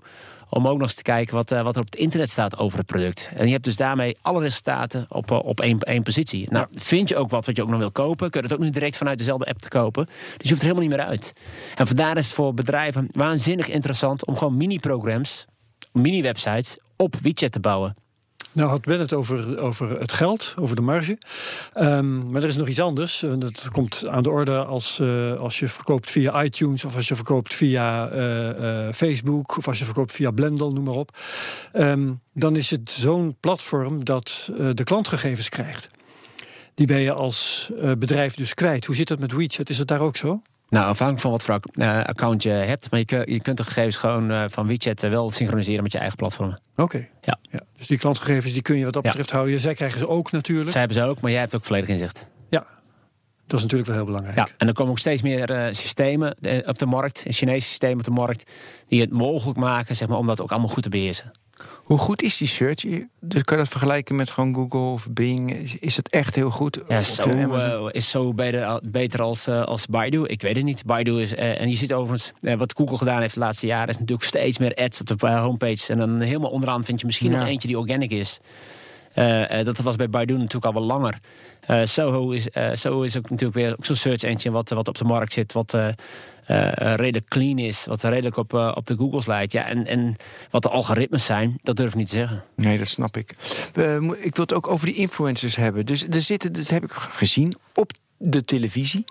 Om 0.50 0.68
ook 0.68 0.78
nog 0.78 0.88
eens 0.88 0.96
te 0.96 1.04
kijken 1.04 1.36
wat, 1.36 1.52
eh, 1.52 1.62
wat 1.62 1.76
er 1.76 1.82
op 1.82 1.92
het 1.92 2.00
internet 2.00 2.30
staat 2.30 2.58
over 2.58 2.78
het 2.78 2.88
product. 2.88 3.30
En 3.36 3.46
je 3.46 3.52
hebt 3.52 3.64
dus 3.64 3.76
daarmee 3.76 4.18
alle 4.22 4.40
resultaten 4.40 5.06
op, 5.10 5.32
eh, 5.32 5.38
op 5.44 5.60
één, 5.60 5.80
één 5.80 6.04
positie. 6.04 6.48
Nou, 6.52 6.68
vind 6.72 7.10
je 7.10 7.16
ook 7.16 7.30
wat 7.30 7.46
wat 7.46 7.56
je 7.56 7.62
ook 7.62 7.70
nog 7.70 7.80
wil 7.80 7.92
kopen, 7.92 8.30
kun 8.30 8.42
je 8.42 8.48
het 8.48 8.56
ook 8.56 8.64
nu 8.64 8.70
direct 8.70 8.98
vanuit 8.98 9.18
dezelfde 9.18 9.46
app 9.46 9.60
te 9.60 9.68
kopen. 9.68 10.06
Dus 10.06 10.16
je 10.38 10.50
hoeft 10.50 10.62
er 10.62 10.68
helemaal 10.68 10.88
niet 10.88 10.98
meer 10.98 11.06
uit. 11.06 11.34
En 11.76 11.88
vandaar 11.88 12.18
is 12.18 12.26
het 12.26 12.36
voor 12.36 12.54
bedrijven 12.54 13.08
waanzinnig 13.12 13.68
interessant 13.68 14.26
om 14.26 14.38
gewoon 14.38 14.58
mini-programma's, 14.58 15.46
mini-websites 15.92 16.78
op 16.96 17.16
WeChat 17.22 17.52
te 17.52 17.60
bouwen. 17.60 17.96
Nou 18.52 18.70
had 18.70 18.82
Ben 18.82 19.00
het 19.00 19.14
over, 19.14 19.62
over 19.62 20.00
het 20.00 20.14
geld, 20.14 20.54
over 20.60 20.76
de 20.76 20.82
marge. 20.82 21.18
Ehm, 21.74 22.32
maar 22.32 22.42
er 22.42 22.48
is 22.48 22.56
nog 22.56 22.68
iets 22.68 22.82
anders. 22.82 23.24
En 23.24 23.40
Dat 23.40 23.70
komt 23.72 24.08
aan 24.08 24.24
de 24.24 24.30
orde 24.30 24.64
als, 24.66 25.00
eh, 25.00 25.36
als 25.36 25.60
je 25.60 25.68
verkoopt 25.68 26.12
via 26.12 26.44
iTunes... 26.44 26.86
of 26.86 26.96
als 26.96 27.08
je 27.08 27.16
verkoopt 27.16 27.54
via 27.54 28.10
eh, 28.10 28.88
eh, 28.88 28.94
Facebook... 28.94 29.58
of 29.58 29.68
als 29.68 29.80
je 29.80 29.86
verkoopt 29.86 30.12
via 30.12 30.32
Blendel, 30.32 30.72
noem 30.72 30.84
maar 30.84 30.94
op. 30.94 31.18
Ehm, 31.72 32.12
dan 32.34 32.56
is 32.56 32.70
het 32.70 32.92
zo'n 32.92 33.36
platform 33.40 34.04
dat 34.04 34.52
eh, 34.58 34.70
de 34.74 34.84
klantgegevens 34.84 35.50
krijgt. 35.50 35.90
Die 36.74 36.88
ben 36.88 37.00
je 37.00 37.14
als 37.14 37.70
eh, 37.82 37.92
bedrijf 37.98 38.36
dus 38.36 38.54
kwijt. 38.54 38.86
Hoe 38.86 38.96
zit 38.96 39.08
dat 39.08 39.20
met 39.20 39.32
WeChat? 39.32 39.70
Is 39.70 39.78
het 39.78 39.88
daar 39.88 40.02
ook 40.02 40.16
zo? 40.18 40.42
Nou, 40.70 40.86
afhankelijk 40.88 41.20
van 41.22 41.32
wat 41.32 41.44
voor 41.44 41.60
eh, 41.74 42.04
account 42.06 42.44
je 42.44 42.50
hebt. 42.50 42.92
Maar 42.92 43.00
je, 43.00 43.06
kun- 43.06 43.34
je 43.34 43.42
kunt 43.42 43.58
de 43.58 43.64
gegevens 43.64 43.98
gewoon 43.98 44.32
eh, 44.32 44.44
van 44.48 44.68
WeChat 44.68 45.04
eh, 45.04 45.10
wel 45.10 45.32
synchroniseren 45.32 45.84
met 45.84 45.92
je 45.92 45.98
eigen 45.98 46.18
platformen. 46.18 46.62
Oké. 46.76 47.08
Ja. 47.22 47.38
Dus 47.78 47.88
die 47.88 47.98
klantgegevens 47.98 48.54
die 48.54 48.62
kun 48.62 48.78
je 48.78 48.84
wat 48.84 48.94
dat 48.94 49.04
Ja. 49.04 49.10
betreft 49.10 49.32
houden. 49.32 49.60
Zij 49.60 49.74
krijgen 49.74 50.00
ze 50.00 50.08
ook 50.08 50.32
natuurlijk. 50.32 50.70
Zij 50.70 50.80
hebben 50.80 50.98
ze 50.98 51.04
ook, 51.04 51.22
maar 51.22 51.32
jij 51.32 51.40
hebt 51.40 51.56
ook 51.56 51.66
volledig 51.66 51.90
inzicht. 51.90 52.26
Ja, 52.50 52.66
dat 53.48 53.58
is 53.58 53.62
natuurlijk 53.62 53.88
wel 53.90 53.96
heel 53.98 54.06
belangrijk. 54.06 54.38
Ja, 54.38 54.48
en 54.58 54.68
er 54.68 54.74
komen 54.74 54.92
ook 54.92 55.00
steeds 55.00 55.22
meer 55.22 55.70
systemen 55.72 56.36
op 56.66 56.78
de 56.80 56.86
markt, 56.86 57.26
Chinese 57.28 57.68
systemen 57.68 57.98
op 57.98 58.04
de 58.04 58.12
markt, 58.12 58.52
die 58.88 59.02
het 59.02 59.12
mogelijk 59.12 59.60
maken 59.60 59.96
zeg 59.96 60.08
maar, 60.08 60.18
om 60.18 60.26
dat 60.26 60.42
ook 60.42 60.52
allemaal 60.52 60.70
goed 60.70 60.84
te 60.84 60.90
beheersen. 60.90 61.32
Hoe 61.84 61.98
goed 61.98 62.22
is 62.22 62.38
die 62.38 62.48
search? 62.48 62.84
Dus 63.20 63.44
kan 63.44 63.58
je 63.58 63.64
dat 63.64 63.68
vergelijken 63.68 64.16
met 64.16 64.30
gewoon 64.32 64.54
Google 64.54 64.80
of 64.80 65.08
Bing? 65.12 65.54
Is, 65.54 65.76
is 65.76 65.96
het 65.98 66.10
echt 66.10 66.36
heel 66.36 66.50
goed? 66.50 66.80
Ja, 66.88 67.02
zo, 67.02 67.24
eh, 67.30 67.86
is 67.92 68.10
zo 68.10 68.34
beter, 68.34 68.82
beter 68.84 69.22
als, 69.22 69.48
eh, 69.48 69.64
als 69.64 69.86
Baidu. 69.86 70.26
Ik 70.26 70.42
weet 70.42 70.56
het 70.56 70.66
niet. 70.66 70.86
Baidu 70.86 71.22
is, 71.22 71.36
eh, 71.36 71.62
en 71.62 71.70
je 71.70 71.76
ziet 71.76 71.94
overigens, 71.94 72.32
wat 72.58 72.74
Google 72.78 72.98
gedaan 72.98 73.22
heeft 73.22 73.34
de 73.34 73.40
laatste 73.40 73.68
jaren, 73.68 73.88
is 73.90 73.98
natuurlijk 74.00 74.28
steeds 74.28 74.58
meer 74.58 74.76
ads 74.76 75.02
op 75.02 75.08
de 75.08 75.28
homepage. 75.30 75.92
En 75.94 75.98
dan 75.98 76.20
helemaal 76.20 76.52
onderaan 76.52 76.84
vind 76.84 77.00
je 77.00 77.06
misschien 77.06 77.32
Ja. 77.32 77.40
nog 77.40 77.48
eentje 77.48 77.68
die 77.68 77.78
organic 77.78 78.12
is. 78.12 78.40
Dat 79.64 79.78
was 79.78 79.96
bij 79.96 80.10
Baidu 80.10 80.34
natuurlijk 80.34 80.66
al 80.66 80.74
wel 80.74 80.84
langer. 80.84 81.20
Soho, 81.84 82.32
is, 82.32 82.48
Soho 82.74 83.02
is 83.02 83.18
ook 83.18 83.30
natuurlijk 83.30 83.58
weer 83.58 83.76
zo'n 83.80 83.96
search 83.96 84.24
engine 84.24 84.54
wat, 84.54 84.70
wat 84.70 84.88
op 84.88 84.98
de 84.98 85.04
markt 85.04 85.34
zit, 85.34 85.54
wat 85.54 85.78
redelijk 86.96 87.28
clean 87.28 87.58
is, 87.58 87.86
wat 87.86 88.04
redelijk 88.04 88.38
op, 88.38 88.54
eh, 88.54 88.72
op 88.76 88.86
de 88.86 88.96
Googles 88.96 89.26
leidt. 89.26 89.52
Ja, 89.52 89.66
en, 89.66 89.86
en 89.86 90.16
wat 90.50 90.64
de 90.64 90.70
algoritmes 90.70 91.26
zijn, 91.26 91.60
dat 91.62 91.76
durf 91.76 91.90
ik 91.90 91.96
niet 91.96 92.08
te 92.10 92.16
zeggen. 92.16 92.44
Nee, 92.56 92.78
dat 92.78 92.88
snap 92.88 93.18
ik. 93.18 93.30
Ik 94.20 94.36
wil 94.36 94.46
het 94.46 94.54
ook 94.54 94.68
over 94.68 94.86
die 94.86 94.96
influencers 94.96 95.56
hebben. 95.56 95.86
Dus 95.86 96.08
er 96.08 96.22
zitten, 96.22 96.54
dat 96.54 96.68
heb 96.70 96.84
ik 96.84 96.92
gezien 96.92 97.56
op 97.74 97.92
de 98.18 98.44
televisie. 98.44 99.04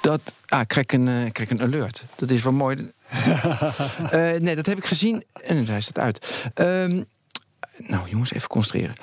Dat, 0.00 0.34
ah, 0.46 0.60
ik 0.60 0.68
krijg 0.68 0.86
een, 0.86 1.08
eh, 1.08 1.24
ik 1.24 1.32
krijg 1.32 1.50
een 1.50 1.62
alert. 1.62 2.04
Dat 2.16 2.30
is 2.30 2.42
wel 2.42 2.52
mooi. 2.52 2.76
Eh, 4.10 4.40
nee, 4.40 4.54
dat 4.54 4.66
heb 4.66 4.78
ik 4.78 4.86
gezien. 4.86 5.24
En 5.42 5.66
hij 5.66 5.80
staat 5.80 5.98
uit. 5.98 6.50
Ehm, 6.54 7.02
nou, 7.78 8.08
jongens, 8.08 8.32
even 8.32 8.48
concentreren. 8.48 8.94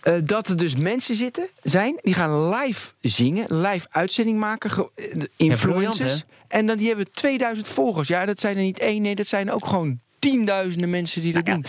Eh, 0.00 0.14
dat 0.24 0.48
er 0.48 0.56
dus 0.56 0.76
mensen 0.76 1.16
zitten, 1.16 1.48
zijn, 1.62 1.98
die 2.02 2.14
gaan 2.14 2.48
live 2.48 2.90
zingen, 3.00 3.60
live 3.60 3.86
uitzending 3.90 4.38
maken, 4.38 4.90
eh, 4.94 5.22
influencers. 5.36 6.24
en 6.48 6.66
dan 6.66 6.76
die 6.76 6.88
hebben 6.88 7.10
2000 7.12 7.68
volgers. 7.68 8.08
Ja, 8.08 8.24
dat 8.24 8.40
zijn 8.40 8.56
er 8.56 8.62
niet 8.62 8.78
één, 8.78 9.02
nee, 9.02 9.14
dat 9.14 9.26
zijn 9.26 9.50
ook 9.50 9.66
gewoon 9.66 10.00
tienduizenden 10.18 10.90
mensen 10.90 11.22
die 11.22 11.32
dat 11.32 11.46
Ja, 11.46 11.52
doen. 11.52 11.64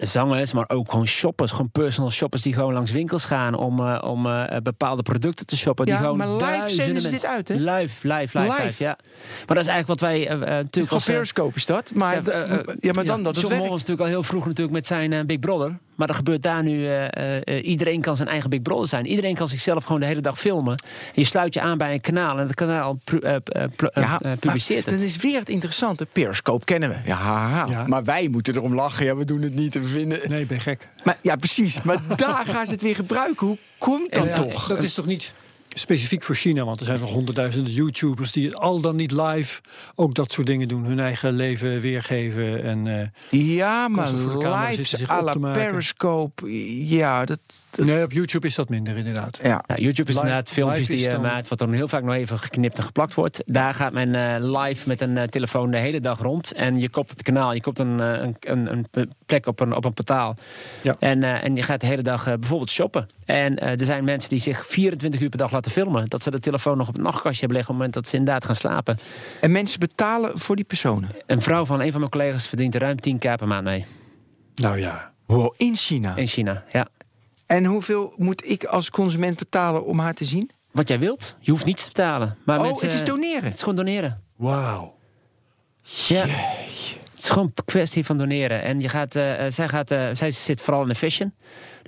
zangers, 0.00 0.52
maar 0.52 0.68
ook 0.68 0.90
gewoon 0.90 1.06
shoppers. 1.06 1.50
Gewoon 1.50 1.70
personal 1.70 2.10
shoppers 2.10 2.42
die 2.42 2.54
gewoon 2.54 2.72
langs 2.72 2.90
winkels 2.90 3.24
gaan 3.24 3.54
om, 3.54 3.80
eh, 3.86 4.02
om 4.04 4.26
eh, 4.26 4.56
bepaalde 4.62 5.02
producten 5.02 5.46
te 5.46 5.56
shoppen. 5.56 5.86
Ja, 5.86 5.92
die 5.92 6.00
gewoon 6.02 6.16
maar 6.18 6.28
live 6.28 6.38
duizenden 6.38 6.84
zenden 6.84 7.02
ze 7.02 7.08
mensen- 7.10 7.28
dit 7.28 7.36
uit, 7.36 7.48
hè? 7.48 7.54
Live, 7.54 8.06
live, 8.06 8.38
live, 8.38 8.52
Live. 8.52 8.62
live, 8.64 8.82
ja. 8.82 8.96
Maar 9.46 9.56
dat 9.56 9.64
is 9.64 9.66
eigenlijk 9.70 9.86
wat 9.86 10.00
wij 10.00 10.28
eh, 10.28 10.38
natuurlijk 10.38 10.92
als... 10.94 11.04
Periscope 11.04 11.56
is 11.56 11.66
dat. 11.66 11.90
Maar, 11.94 12.14
ja, 12.24 12.38
ja, 12.46 12.62
ja, 12.80 12.92
maar 12.92 13.04
dan 13.04 13.22
dat 13.22 13.36
het 13.36 13.44
John. 13.44 13.56
Mol 13.56 13.68
was 13.68 13.78
natuurlijk 13.80 14.00
al 14.00 14.06
heel 14.06 14.22
vroeg 14.22 14.46
natuurlijk 14.46 14.72
met 14.76 14.86
zijn 14.86 15.26
Big 15.26 15.38
Brother. 15.38 15.78
Maar 15.96 16.06
dat 16.08 16.16
gebeurt 16.18 16.42
daar 16.42 16.62
nu. 16.62 16.88
iedereen 17.62 18.00
kan 18.00 18.16
zijn 18.16 18.28
eigen 18.28 18.50
Big 18.50 18.62
Brother 18.62 18.86
zijn. 18.88 19.06
Iedereen 19.06 19.34
kan 19.34 19.48
zichzelf 19.48 19.84
gewoon 19.84 20.00
de 20.00 20.06
hele 20.06 20.20
dag 20.20 20.38
filmen. 20.38 20.82
Je 21.14 21.24
sluit 21.24 21.54
je 21.54 21.60
aan 21.60 21.78
bij 21.78 21.92
een 21.92 22.00
kanaal 22.00 22.38
en 22.38 22.46
dat 22.46 22.54
kanaal 22.54 22.98
pu- 23.04 23.20
Ja, 23.20 24.20
publiceert 24.38 24.84
het. 24.84 24.94
Dat 24.94 25.04
is 25.04 25.16
weer 25.16 25.38
het 25.38 25.48
interessante. 25.48 26.06
Periscope 26.12 26.64
kennen 26.64 26.88
we. 26.88 26.96
Ja, 27.04 27.59
Ja. 27.68 27.86
Maar 27.86 28.04
wij 28.04 28.28
moeten 28.28 28.54
erom 28.54 28.74
lachen. 28.74 29.04
Ja, 29.04 29.16
we 29.16 29.24
doen 29.24 29.42
het 29.42 29.54
niet. 29.54 29.76
en 29.76 29.82
We 29.82 29.88
vinden... 29.88 30.20
Nee, 30.28 30.46
ben 30.46 30.60
gek. 30.60 30.88
Maar, 31.04 31.18
ja, 31.20 31.36
precies. 31.36 31.82
Maar 31.82 32.16
daar 32.16 32.46
gaan 32.52 32.66
ze 32.66 32.72
het 32.72 32.82
weer 32.82 32.94
gebruiken. 32.94 33.46
Hoe 33.46 33.58
komt 33.78 34.14
dat 34.14 34.24
Ja, 34.24 34.34
toch? 34.34 34.68
Dat 34.68 34.82
is 34.82 34.94
toch 34.94 35.06
niet 35.06 35.34
specifiek 35.76 36.22
voor 36.22 36.34
China, 36.34 36.64
want 36.64 36.80
er 36.80 36.86
zijn 36.86 37.00
nog 37.00 37.10
honderdduizenden 37.10 37.72
YouTubers 37.72 38.32
die 38.32 38.54
al 38.56 38.80
dan 38.80 38.96
niet 38.96 39.12
live 39.12 39.60
ook 39.94 40.14
dat 40.14 40.32
soort 40.32 40.46
dingen 40.46 40.68
doen, 40.68 40.84
hun 40.84 41.00
eigen 41.00 41.32
leven 41.32 41.80
weergeven 41.80 42.62
en 42.62 42.86
eh, 43.30 43.40
Ja, 43.56 43.88
maar 43.88 44.12
live 44.12 45.10
à 45.10 45.22
la. 45.22 45.52
Periscope. 45.52 46.66
Ja, 46.86 47.24
dat... 47.24 47.38
dat- 47.70 47.86
nee, 47.86 48.02
op 48.04 48.12
YouTube 48.12 48.46
is 48.46 48.54
dat 48.54 48.68
minder 48.68 48.96
inderdaad. 48.96 49.38
ja. 49.42 49.64
Ja, 49.66 49.76
YouTube 49.76 50.08
is 50.10 50.14
Live- 50.14 50.26
inderdaad 50.26 50.50
filmpjes 50.50 50.86
die 50.86 50.98
je 50.98 51.08
dan- 51.08 51.20
maakt, 51.20 51.48
wat 51.48 51.58
dan 51.58 51.72
heel 51.72 51.88
vaak 51.88 52.02
nog 52.02 52.14
even 52.14 52.38
geknipt 52.38 52.78
en 52.78 52.84
geplakt 52.84 53.14
wordt. 53.14 53.42
Daar 53.46 53.74
gaat 53.74 53.92
men 53.92 54.14
eh, 54.14 54.60
live 54.60 54.88
met 54.88 55.00
een 55.00 55.16
eh, 55.16 55.24
telefoon 55.24 55.70
de 55.70 55.76
hele 55.78 56.00
dag 56.00 56.18
rond. 56.20 56.52
En 56.52 56.78
je 56.78 56.88
kopt 56.88 57.10
het 57.10 57.22
kanaal, 57.22 57.52
je 57.54 57.60
kopt 57.60 57.78
een, 57.78 58.00
eh, 58.00 58.22
een, 58.22 58.36
een, 58.40 58.86
een 58.92 59.10
plek 59.26 59.46
op 59.46 59.60
een, 59.60 59.74
op 59.76 59.84
een 59.84 59.94
portaal. 59.94 60.36
Ja. 60.82 60.94
En, 60.98 61.22
eh, 61.22 61.44
en 61.44 61.56
je 61.56 61.62
gaat 61.62 61.80
de 61.80 61.86
hele 61.86 62.02
dag 62.02 62.26
eh, 62.26 62.34
bijvoorbeeld 62.34 62.70
shoppen. 62.70 63.08
En 63.24 63.58
eh, 63.58 63.70
er 63.80 63.84
zijn 63.84 64.04
mensen 64.04 64.30
die 64.30 64.40
zich 64.40 64.66
24 64.66 65.20
uur 65.20 65.28
per 65.28 65.38
dag 65.38 65.50
laten 65.50 65.58
filmen. 65.68 66.08
Dat 66.08 66.22
ze 66.22 66.30
de 66.30 66.40
telefoon 66.40 66.76
nog 66.76 66.88
op 66.88 66.94
het 66.94 67.02
nachtkastje 67.02 67.38
hebben 67.38 67.56
liggen 67.56 67.74
op 67.74 67.80
het 67.80 67.86
moment 67.86 67.94
dat 67.94 68.08
ze 68.08 68.16
inderdaad 68.16 68.44
gaan 68.44 68.56
slapen. 68.56 68.98
En 69.40 69.52
mensen 69.52 69.80
betalen 69.80 70.38
voor 70.38 70.56
die 70.56 70.64
personen. 70.64 71.10
Een 71.26 71.42
vrouw 71.42 71.64
van 71.64 71.80
een 71.80 71.90
van 71.90 72.00
mijn 72.00 72.12
collega's 72.12 72.46
verdient 72.46 72.74
er 72.74 72.80
ruim 72.80 72.96
10k 72.96 73.18
per 73.18 73.46
maand 73.46 73.64
mee. 73.64 73.84
Nou 74.54 74.78
ja. 74.78 75.12
Wow, 75.26 75.54
in 75.56 75.76
China. 75.76 76.16
In 76.16 76.26
China, 76.26 76.64
ja. 76.72 76.88
En 77.46 77.64
hoeveel 77.64 78.12
moet 78.16 78.48
ik 78.48 78.64
als 78.64 78.90
consument 78.90 79.38
betalen 79.38 79.84
om 79.84 79.98
haar 79.98 80.14
te 80.14 80.24
zien? 80.24 80.50
Wat 80.70 80.88
jij 80.88 80.98
wilt, 80.98 81.36
je 81.40 81.50
hoeft 81.50 81.64
niets 81.64 81.82
te 81.82 81.88
betalen. 81.88 82.36
Maar 82.44 82.58
oh, 82.58 82.62
mensen, 82.62 82.86
het 82.86 82.96
is 82.96 83.04
doneren. 83.04 83.44
Het 83.44 83.54
is 83.54 83.60
gewoon 83.60 83.76
doneren. 83.76 84.22
Wauw. 84.36 84.98
Ja. 85.82 86.26
Het 86.26 87.28
is 87.28 87.28
gewoon 87.28 87.52
een 87.54 87.64
kwestie 87.64 88.04
van 88.04 88.18
doneren. 88.18 88.62
En 88.62 88.80
je 88.80 88.88
gaat, 88.88 89.16
eh, 89.16 89.44
zij, 89.48 89.68
gaat, 89.68 89.90
eh, 89.90 90.08
zij 90.12 90.30
zit 90.30 90.60
vooral 90.60 90.82
in 90.82 90.88
de 90.88 90.94
fashion. 90.94 91.34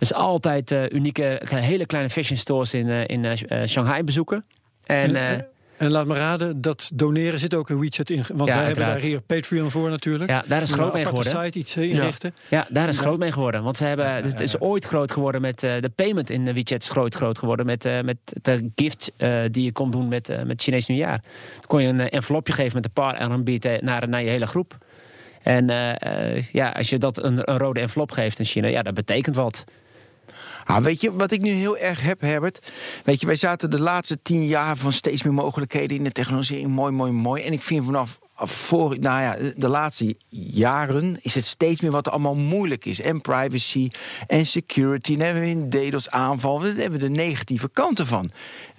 Dus 0.03 0.13
altijd 0.13 0.71
eh, 0.71 0.89
unieke, 0.89 1.41
hele 1.45 1.87
kleine 1.87 2.11
fashion 2.11 2.39
stores 2.39 2.75
in, 2.75 2.89
eh, 2.89 3.07
in 3.07 3.25
eh, 3.25 3.67
Shanghai 3.67 4.03
bezoeken. 4.03 4.45
En, 4.85 5.17
En, 5.17 5.49
En 5.77 5.91
laat 5.91 6.07
me 6.07 6.15
raden, 6.15 6.61
dat 6.61 6.91
doneren 6.95 7.39
zit 7.39 7.55
ook 7.55 7.71
in 7.71 7.81
WeChat 7.81 8.11
in. 8.11 8.25
Want 8.35 8.49
Ja, 8.49 8.57
wij 8.57 8.65
hebben 8.65 8.85
daar 8.85 9.01
hier 9.01 9.21
Patreon 9.21 9.71
voor 9.71 9.91
natuurlijk. 9.91 10.31
ja, 10.31 10.45
daar 10.47 10.63
is 10.63 10.73
groot 10.73 10.93
mee 10.93 11.05
geworden. 11.05 11.33
site 11.45 11.59
iets 11.59 11.77
inrichten. 11.77 12.35
Ja, 12.49 12.67
daar 12.71 12.89
is 12.89 12.99
groot 12.99 13.19
mee 13.19 13.33
geworden. 13.33 13.63
Want 13.63 13.77
ze 13.77 13.85
hebben, 13.85 14.23
dus 14.23 14.33
het 14.33 14.41
is 14.41 14.61
ooit 14.61 14.85
groot 14.85 15.13
geworden 15.13 15.41
met 15.41 15.61
de 15.61 15.91
payment 15.95 16.31
in 16.31 16.45
de 16.45 16.53
WeChat 16.53 16.83
is 16.83 16.89
groot, 16.89 17.15
groot 17.15 17.39
geworden 17.39 17.67
met, 17.67 17.89
met 18.05 18.17
de 18.43 18.71
gift 18.75 19.13
die 19.51 19.65
je 19.65 19.73
kon 19.73 19.91
doen 19.91 20.09
met, 20.09 20.45
met 20.47 20.63
Chinees 20.63 20.87
nieuwjaar. 20.87 21.23
Dan 21.53 21.67
kon 21.67 21.83
je 21.83 21.89
een 21.89 22.09
envelopje 22.09 22.53
geven 22.53 22.75
met 22.75 22.85
een 22.85 22.93
paar 22.93 23.23
RMB 23.23 23.79
naar, 23.81 24.09
naar 24.09 24.23
je 24.23 24.31
hele 24.31 24.47
groep. 24.47 24.79
En 25.43 25.67
ja, 26.53 26.69
als 26.69 26.91
je 26.91 26.99
dat 26.99 27.23
een, 27.23 27.51
een 27.51 27.59
rode 27.59 27.81
envelop 27.81 28.11
geeft 28.11 28.39
in 28.39 28.45
China, 28.45 28.69
ja, 28.69 28.83
dat 28.83 28.95
betekent 28.95 29.35
wat. 29.35 29.65
Ah, 30.65 30.83
weet 30.83 31.01
je 31.01 31.13
wat 31.13 31.31
ik 31.33 31.41
nu 31.41 31.51
heel 31.51 31.77
erg 31.77 32.01
heb, 32.01 32.21
Herbert? 32.21 32.73
Weet 33.05 33.21
je, 33.21 33.27
wij 33.27 33.37
zaten 33.37 33.71
de 33.71 33.81
laatste 33.81 34.19
tien 34.23 34.47
jaar 34.47 34.77
van 34.77 34.93
steeds 34.93 35.23
meer 35.23 35.35
mogelijkheden 35.35 35.97
in 35.97 36.05
de 36.05 36.13
technologie. 36.13 36.69
Mooi, 36.69 36.93
mooi, 36.93 37.13
mooi. 37.13 37.43
En 37.43 37.53
ik 37.53 37.63
vind 37.63 37.85
vanaf 37.85 38.19
voor, 38.37 38.99
nou 38.99 39.21
ja, 39.21 39.53
de 39.57 39.69
laatste 39.69 40.17
jaren 40.29 41.19
is 41.21 41.35
het 41.35 41.47
steeds 41.47 41.81
meer 41.81 41.91
wat 41.91 42.09
allemaal 42.09 42.35
moeilijk 42.35 42.85
is. 42.85 43.01
En 43.01 43.21
privacy 43.21 43.89
en 44.27 44.47
security. 44.47 45.17
Dan 45.17 45.27
hebben 45.27 45.43
we 45.43 45.49
een 45.49 45.91
DDoS 45.91 46.11
aanval. 46.11 46.59
Daar 46.59 46.75
hebben 46.75 47.01
we 47.01 47.09
de 47.09 47.15
negatieve 47.15 47.69
kanten 47.69 48.07
van. 48.07 48.31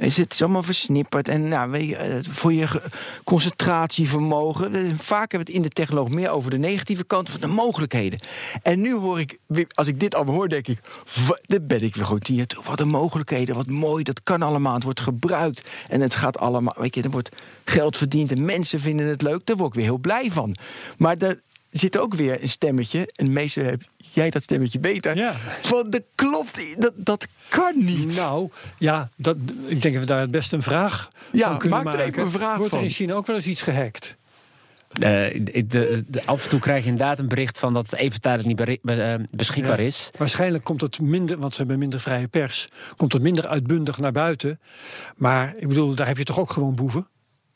Dus 0.04 0.18
het 0.18 0.34
is 0.34 0.42
allemaal 0.42 0.64
versnipperd. 0.64 1.28
En 1.28 1.48
nou, 1.48 1.78
eh, 1.94 2.16
voor 2.30 2.54
je 2.54 2.68
ge- 2.68 2.82
concentratievermogen. 3.24 4.98
Vaak 5.00 5.32
hebben 5.32 5.48
we 5.48 5.54
het 5.54 5.62
in 5.62 5.62
de 5.62 5.70
technologie 5.70 6.16
meer 6.16 6.30
over 6.30 6.52
de 6.52 6.58
negatieve 6.58 7.04
kant 7.04 7.30
van 7.30 7.40
de 7.42 7.48
mogelijkheden. 7.48 8.20
En 8.64 8.82
nu 8.82 8.94
hoor 8.96 9.20
ik, 9.20 9.38
als 9.74 9.88
ik 9.88 10.00
dit 10.00 10.16
allemaal 10.16 10.34
hoor, 10.36 10.50
denk 10.50 10.68
ik, 10.68 10.80
dan 11.46 11.68
ben 11.68 11.82
ik 11.82 11.96
weer 11.96 12.06
gewoon 12.06 12.20
tien. 12.20 12.46
Wat 12.64 12.80
een 12.80 12.88
mogelijkheden, 12.88 13.56
wat 13.56 13.68
mooi, 13.70 14.04
dat 14.04 14.24
kan 14.24 14.42
allemaal. 14.42 14.74
Het 14.74 14.84
wordt 14.84 15.02
gebruikt 15.02 15.72
en 15.90 16.02
het 16.02 16.16
gaat 16.16 16.38
allemaal, 16.38 16.76
weet 16.78 16.96
je, 16.96 17.02
er 17.02 17.10
wordt 17.10 17.30
geld 17.64 17.98
verdiend 17.98 18.32
en 18.32 18.46
mensen 18.46 18.80
vinden 18.80 19.08
het 19.08 19.22
leuk. 19.22 19.46
Daar 19.46 19.56
word 19.58 19.70
ik 19.70 19.76
weer 19.76 19.86
heel 19.86 19.98
blij 19.98 20.32
van. 20.32 20.56
Maar 20.98 21.18
daar 21.18 21.36
zit 21.80 21.98
ook 21.98 22.14
weer 22.16 22.42
een 22.42 22.50
stemmetje, 22.50 23.08
en 23.16 23.34
meestal 23.34 23.64
heb 23.64 23.82
jij 23.98 24.30
dat 24.30 24.44
stemmetje 24.44 24.80
beter. 24.80 25.16
Ja. 25.18 25.34
Van, 25.62 25.90
dat 25.90 26.02
klopt, 26.16 26.82
dat, 26.82 26.94
dat 26.96 27.28
kan 27.50 27.74
niet. 27.76 28.16
Nou, 28.16 28.50
ja, 28.78 29.10
dat, 29.16 29.38
ik 29.66 29.82
denk 29.82 29.94
dat 29.96 30.04
we 30.04 30.10
daar 30.10 30.22
het 30.22 30.32
beste 30.32 30.56
een 30.56 30.64
vraag 30.64 31.08
Ja, 31.32 31.50
van 31.50 31.58
kunnen 31.58 31.84
maak 31.84 31.88
er 31.94 32.00
maken. 32.00 32.12
even 32.12 32.24
een 32.24 32.32
vraag 32.32 32.58
Wordt 32.58 32.72
er 32.72 32.78
van. 32.78 32.88
in 32.88 32.94
China 32.94 33.14
ook 33.14 33.26
wel 33.28 33.36
eens 33.36 33.48
iets 33.48 33.62
gehackt? 33.62 34.16
Eh, 34.94 35.00
de, 35.44 35.66
de- 35.68 36.04
de- 36.08 36.26
af 36.26 36.44
en 36.44 36.50
toe 36.50 36.60
krijg 36.60 36.84
je 36.84 36.90
inderdaad 36.90 37.20
een 37.20 37.28
bericht 37.28 37.60
van 37.60 37.74
dat 37.74 37.90
het 37.92 38.00
even 38.00 38.22
tijdelijk 38.22 38.48
niet 38.48 38.82
beri- 38.84 39.02
eh, 39.02 39.16
beschikbaar 39.32 39.80
Ja. 39.82 39.86
is. 39.88 40.10
Waarschijnlijk 40.18 40.64
komt 40.64 40.82
het 40.82 41.00
minder, 41.02 41.38
want 41.38 41.52
ze 41.54 41.58
hebben 41.60 41.80
minder 41.80 42.00
vrije 42.00 42.28
pers, 42.28 42.68
komt 42.98 43.14
het 43.14 43.22
minder 43.22 43.48
uitbundig 43.48 43.98
naar 43.98 44.12
buiten. 44.12 44.60
Maar 45.16 45.54
ik 45.58 45.68
bedoel, 45.68 45.96
daar 45.96 46.08
heb 46.08 46.18
je 46.18 46.24
toch 46.24 46.40
ook 46.40 46.50
gewoon 46.52 46.76
boeven? 46.76 47.08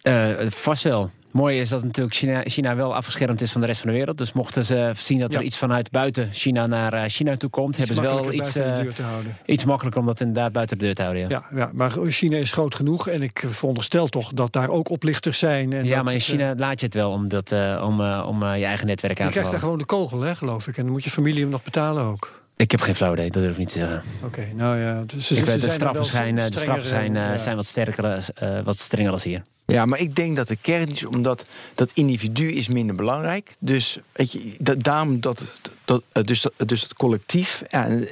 Eh, 0.02 0.30
vast 0.50 0.84
wel. 0.84 1.12
Mooi 1.38 1.60
is 1.60 1.70
dat 1.70 1.84
natuurlijk 1.84 2.16
China, 2.16 2.42
China 2.46 2.76
wel 2.76 2.96
afgeschermd 2.96 3.42
is 3.42 3.52
van 3.52 3.62
de 3.62 3.68
rest 3.68 3.82
van 3.82 3.90
de 3.90 3.96
wereld. 3.96 4.18
Dus 4.18 4.34
mochten 4.34 4.66
ze 4.66 4.92
zien 4.96 5.20
dat 5.20 5.34
er 5.34 5.40
Ja. 5.40 5.46
iets 5.46 5.58
vanuit 5.58 5.92
buiten 5.92 6.30
China 6.34 6.66
naar 6.68 6.94
eh, 6.94 7.04
China 7.10 7.36
toe 7.36 7.50
komt, 7.50 7.78
hebben 7.78 7.96
ze 7.96 8.02
wel 8.02 8.34
iets, 8.34 8.56
eh, 8.56 8.64
houden. 9.02 9.38
iets 9.46 9.66
makkelijker 9.66 10.02
om 10.02 10.08
dat 10.08 10.20
inderdaad 10.20 10.52
buiten 10.52 10.78
de 10.78 10.86
deur 10.86 10.96
te 10.96 11.02
houden. 11.02 11.30
Ja, 11.30 11.44
Ja, 11.52 11.58
ja, 11.58 11.70
maar 11.74 11.92
China 11.92 12.38
is 12.38 12.52
groot 12.52 12.76
genoeg 12.76 13.08
en 13.08 13.22
ik 13.22 13.44
veronderstel 13.48 14.08
toch 14.08 14.34
dat 14.34 14.54
daar 14.54 14.70
ook 14.70 14.90
oplichters 14.90 15.38
zijn. 15.40 15.74
En 15.74 15.86
ja 15.86 15.96
dat 15.96 16.04
maar 16.04 16.14
in 16.14 16.20
het, 16.20 16.28
China 16.28 16.54
laat 16.58 16.80
je 16.80 16.86
het 16.86 16.96
wel 16.96 17.12
om, 17.12 17.30
dat, 17.30 17.52
eh, 17.52 17.84
om, 17.88 18.02
eh, 18.02 18.26
om 18.28 18.44
eh, 18.44 18.58
je 18.60 18.66
eigen 18.66 18.88
netwerk 18.88 19.20
eh, 19.20 19.26
aan 19.26 19.26
Je 19.26 19.32
te 19.34 19.38
krijgt 19.40 19.52
daar 19.52 19.60
gewoon 19.60 19.78
de 19.78 19.86
kogel, 19.86 20.22
hè, 20.22 20.36
geloof 20.36 20.68
ik. 20.68 20.78
En 20.78 20.84
dan 20.84 20.92
moet 20.92 21.04
je 21.04 21.10
familie 21.10 21.42
hem 21.42 21.50
nog 21.50 21.64
betalen 21.64 22.04
ook. 22.04 22.42
Ik 22.56 22.72
heb 22.72 22.82
geen 22.82 22.96
flauw 22.96 23.14
idee, 23.14 23.32
dat 23.32 23.42
durf 23.42 23.52
ik 23.54 23.58
niet 23.58 23.70
te 23.72 23.78
zeggen. 23.78 24.02
Oké, 24.26 24.48
nou 24.56 24.78
ja. 24.80 25.04
Dus 25.06 25.28
ze- 25.28 25.34
Ik 25.34 25.40
ze 25.40 25.46
weet, 25.46 25.54
de 25.56 25.60
zijn 25.62 25.74
straffen 25.74 26.06
zijn, 26.06 26.38
eh, 26.38 26.46
de 26.46 26.60
straffen 26.60 26.88
zijn, 26.88 27.16
eh, 27.16 27.24
eh, 27.26 27.30
ja. 27.32 27.38
zijn 27.38 27.56
wat 27.56 27.66
sterker, 27.66 28.30
eh, 28.36 28.60
wat 28.64 28.78
strenger 28.78 29.12
als 29.12 29.24
hier. 29.24 29.42
Ja, 29.70 29.86
maar 29.86 30.00
ik 30.00 30.16
denk 30.16 30.36
dat 30.36 30.48
de 30.48 30.56
kern 30.56 30.90
is 30.92 31.06
omdat 31.06 31.46
dat 31.76 31.92
individu 31.94 32.48
is 32.52 32.68
minder 32.68 32.96
belangrijk. 32.96 33.56
Dus 33.60 34.00
weet 34.12 34.32
je, 34.32 34.56
dat, 34.60 34.84
daarom 34.84 35.20
dat, 35.20 35.54
dat, 35.86 36.04
eh, 36.12 36.24
dus, 36.24 36.42
dat- 36.42 36.54
dus 36.66 36.82
het 36.82 36.94
collectief. 36.94 37.62
En, 37.70 38.08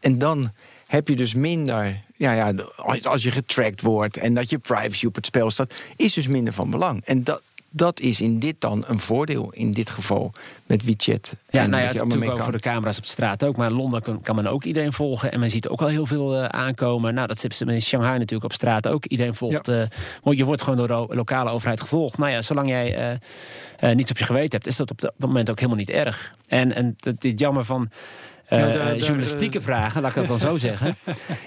en, 0.00 0.18
dan 0.18 0.52
heb 0.86 1.08
je 1.08 1.16
dus 1.16 1.34
minder. 1.34 2.02
Ja, 2.16 2.32
ja, 2.32 2.52
als- 2.76 3.04
als 3.04 3.22
je 3.22 3.30
getracked 3.30 3.80
wordt 3.82 4.16
en 4.16 4.34
dat 4.34 4.50
je 4.50 4.58
privacy 4.58 5.06
op 5.06 5.14
het 5.14 5.26
spel 5.26 5.50
staat, 5.50 5.74
is 5.96 6.12
dus 6.12 6.28
minder 6.28 6.52
van 6.52 6.70
belang. 6.70 7.04
En 7.04 7.24
dat, 7.24 7.42
dat 7.70 8.00
is 8.00 8.20
in 8.20 8.38
dit 8.38 8.56
dan 8.58 8.84
een 8.86 8.98
voordeel, 8.98 9.50
in 9.52 9.72
dit 9.72 9.90
geval 9.90 10.32
met 10.66 10.84
WeChat. 10.84 11.34
Ja, 11.50 11.62
En 11.62 11.70
nou 11.70 11.82
ja, 11.82 11.88
het 11.88 11.96
is 11.96 12.02
natuurlijk 12.02 12.32
ook 12.32 12.42
voor 12.42 12.52
de 12.52 12.60
camera's 12.60 12.96
op 12.96 13.02
de 13.02 13.08
straat 13.10 13.44
ook. 13.44 13.56
Maar 13.56 13.70
in 13.70 13.76
Londen 13.76 14.02
kan, 14.02 14.20
kan 14.20 14.34
men 14.34 14.46
ook 14.46 14.64
iedereen 14.64 14.92
volgen. 14.92 15.32
En 15.32 15.40
men 15.40 15.50
ziet 15.50 15.68
ook 15.68 15.80
wel 15.80 15.88
heel 15.88 16.06
veel 16.06 16.36
eh, 16.36 16.44
aankomen. 16.44 17.14
Nou, 17.14 17.26
dat 17.26 17.38
zit 17.38 17.60
in 17.60 17.82
Shanghai 17.82 18.18
natuurlijk 18.18 18.44
op 18.44 18.52
straat 18.52 18.88
ook. 18.88 19.06
Iedereen 19.06 19.34
volgt. 19.34 19.68
eh, 19.68 20.36
je 20.36 20.44
wordt 20.44 20.62
gewoon 20.62 20.86
door 20.86 21.06
de 21.08 21.14
lokale 21.14 21.50
overheid 21.50 21.80
gevolgd. 21.80 22.18
Nou 22.18 22.30
ja, 22.30 22.42
zolang 22.42 22.68
jij 22.68 23.18
eh, 23.76 23.94
niets 23.94 24.10
op 24.10 24.18
je 24.18 24.24
geweten 24.24 24.50
hebt, 24.50 24.66
is 24.66 24.76
dat 24.76 24.90
op 24.90 25.00
dat 25.00 25.12
moment 25.18 25.50
ook 25.50 25.56
helemaal 25.58 25.78
niet 25.78 25.90
erg. 25.90 26.34
En, 26.46 26.74
en 26.74 26.96
het 27.00 27.24
is 27.24 27.32
jammer 27.36 27.64
van. 27.64 27.90
Eh, 28.50 28.58
Ja, 28.58 28.64
daar- 28.66 28.84
daar, 28.84 28.96
journalistieke 28.96 29.58
eh, 29.58 29.64
vragen, 29.64 30.02
laat 30.02 30.10
ik 30.10 30.16
dat 30.16 30.26
dan 30.26 30.38
zo 30.38 30.56
zeggen. 30.68 30.96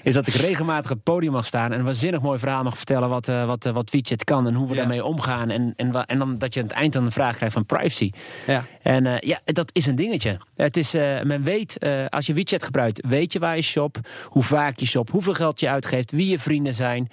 Is 0.02 0.14
dat 0.14 0.26
ik 0.26 0.34
regelmatig 0.34 0.90
op 0.90 0.96
het 0.96 1.04
podium 1.04 1.32
mag 1.32 1.46
staan 1.46 1.72
en 1.72 1.78
een 1.78 1.84
waanzinnig 1.84 2.20
mooi 2.20 2.38
verhaal 2.38 2.62
mag 2.62 2.76
vertellen 2.76 3.08
wat, 3.08 3.28
eh, 3.28 3.46
wat, 3.46 3.64
wat 3.64 3.90
WeChat 3.90 4.24
kan 4.24 4.46
en 4.46 4.54
hoe 4.54 4.66
we 4.68 4.74
Ja. 4.74 4.80
daarmee 4.80 5.04
omgaan. 5.04 5.50
En, 5.50 5.72
en, 5.76 6.06
en 6.06 6.18
dan 6.18 6.38
dat 6.38 6.54
je 6.54 6.60
aan 6.60 6.66
het 6.66 6.76
eind 6.76 6.92
dan 6.92 7.04
een 7.04 7.12
vraag 7.12 7.36
krijgt 7.36 7.54
van 7.54 7.66
privacy. 7.66 8.10
Ja. 8.46 8.64
En 8.82 9.04
ja, 9.20 9.40
dat 9.44 9.70
is 9.72 9.86
een 9.86 9.94
dingetje. 9.94 10.38
Het 10.56 10.76
is, 10.76 10.92
men 11.22 11.42
weet, 11.42 11.78
als 12.08 12.26
je 12.26 12.34
WeChat 12.34 12.62
gebruikt, 12.64 13.06
weet 13.06 13.32
je 13.32 13.38
waar 13.38 13.56
je 13.56 13.62
shop, 13.62 13.96
hoe 14.28 14.42
vaak 14.42 14.78
je 14.78 14.86
shop, 14.86 15.10
hoeveel 15.10 15.34
geld 15.34 15.60
je 15.60 15.68
uitgeeft, 15.68 16.10
wie 16.10 16.28
je 16.28 16.38
vrienden 16.38 16.74
zijn. 16.74 17.08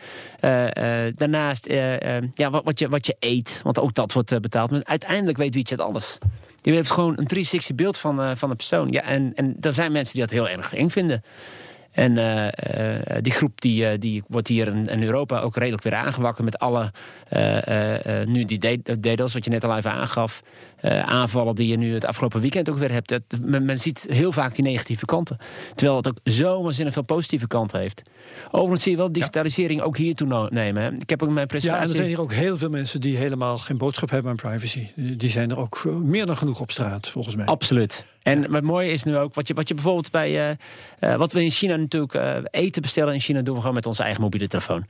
Daarnaast 1.16 1.66
ja, 2.34 2.50
wat, 2.50 2.64
wat, 2.64 2.80
je, 2.80 2.90
wat 2.90 3.06
je 3.06 3.16
eet, 3.20 3.60
want 3.64 3.80
ook 3.80 3.94
dat 3.94 4.14
wordt 4.14 4.42
betaald. 4.42 4.72
Maar 4.72 4.82
uiteindelijk 4.84 5.38
weet 5.38 5.56
WeChat 5.56 5.80
alles. 5.82 6.18
Je 6.62 6.74
hebt 6.74 6.92
gewoon 6.92 7.12
een 7.18 7.28
360 7.28 7.76
beeld 7.76 7.98
van, 7.98 8.22
eh, 8.22 8.32
van 8.36 8.50
een 8.50 8.56
persoon. 8.56 8.92
Ja, 8.92 9.02
en, 9.02 9.32
en 9.36 9.58
er 9.62 9.74
zijn 9.74 9.92
mensen 9.92 10.14
die 10.14 10.24
dat 10.24 10.32
heel 10.32 10.50
erg 10.50 10.74
eng 10.74 10.90
vinden. 10.90 11.24
En 11.92 12.18
eh, 12.18 12.48
eh, 12.48 13.22
die 13.22 13.32
groep 13.32 13.62
die, 13.62 13.88
eh, 13.88 14.00
die 14.00 14.24
wordt 14.28 14.48
hier 14.48 14.68
in, 14.68 14.88
in 14.88 15.04
Europa 15.04 15.40
ook 15.40 15.56
redelijk 15.56 15.84
weer 15.84 15.96
aangewakkerd 15.96 16.46
met 16.46 16.60
alle 16.60 16.92
nu 18.26 18.46
die 18.46 18.82
DDoS, 19.00 19.34
wat 19.34 19.46
je 19.46 19.50
net 19.50 19.64
al 19.64 19.78
even 19.78 19.92
aangaf, 19.92 20.42
aanvallen 21.06 21.56
die 21.56 21.68
je 21.68 21.78
nu 21.78 21.94
het 21.94 22.06
afgelopen 22.06 22.42
weekend 22.42 22.70
ook 22.70 22.78
weer 22.78 22.92
hebt. 22.92 23.10
Het, 23.10 23.24
men, 23.42 23.66
men 23.66 23.78
ziet 23.78 24.06
heel 24.10 24.32
vaak 24.32 24.56
die 24.56 24.64
negatieve 24.64 25.06
kanten. 25.06 25.38
Terwijl 25.76 25.98
het 25.98 26.08
ook 26.08 26.18
zo 26.24 26.64
waanzinnig 26.64 26.94
veel 26.94 27.04
positieve 27.04 27.48
kanten 27.48 27.80
heeft. 27.80 28.02
Overigens 28.52 28.84
zie 28.84 28.92
je 28.92 28.98
wel 28.98 29.12
digitalisering 29.12 29.82
ook 29.82 29.98
hier 29.98 30.16
toe 30.16 30.48
nemen. 30.50 30.84
Hè. 30.84 30.92
Ik 30.92 31.10
heb 31.10 31.24
ook 31.24 31.30
mijn 31.30 31.36
Ja, 31.36 31.42
en 31.42 31.48
presentatie... 31.48 31.90
er 31.90 31.96
zijn 31.96 32.08
hier 32.08 32.22
ook 32.22 32.34
heel 32.34 32.58
veel 32.58 32.70
mensen 32.70 33.02
die 33.02 33.18
helemaal 33.18 33.58
geen 33.58 33.78
boodschap 33.78 34.10
hebben 34.10 34.32
aan 34.32 34.38
privacy. 34.38 34.88
Die 34.96 35.30
zijn 35.30 35.52
er 35.52 35.60
ook 35.60 35.84
meer 35.86 36.26
dan 36.26 36.38
genoeg 36.38 36.62
op 36.62 36.72
straat, 36.72 37.10
volgens 37.10 37.36
mij. 37.36 37.46
Absoluut. 37.46 38.06
En 38.24 38.54
het 38.54 38.64
mooie 38.64 38.92
is 38.92 39.04
nu 39.04 39.18
ook, 39.18 39.34
wat 39.34 39.48
je, 39.48 39.54
wat 39.54 39.68
je 39.68 39.74
bijvoorbeeld 39.74 40.12
bij. 40.12 40.30
eh, 40.30 40.56
eh, 41.00 41.18
wat 41.18 41.34
we 41.34 41.44
in 41.44 41.52
China 41.52 41.76
natuurlijk 41.76 42.14
eh, 42.14 42.36
eten 42.52 42.82
bestellen 42.82 43.14
in 43.14 43.20
China, 43.20 43.42
doen 43.42 43.54
we 43.54 43.60
gewoon 43.60 43.76
met 43.76 43.86
onze 43.86 44.04
eigen 44.04 44.22
mobiele 44.22 44.48
telefoon. 44.48 44.86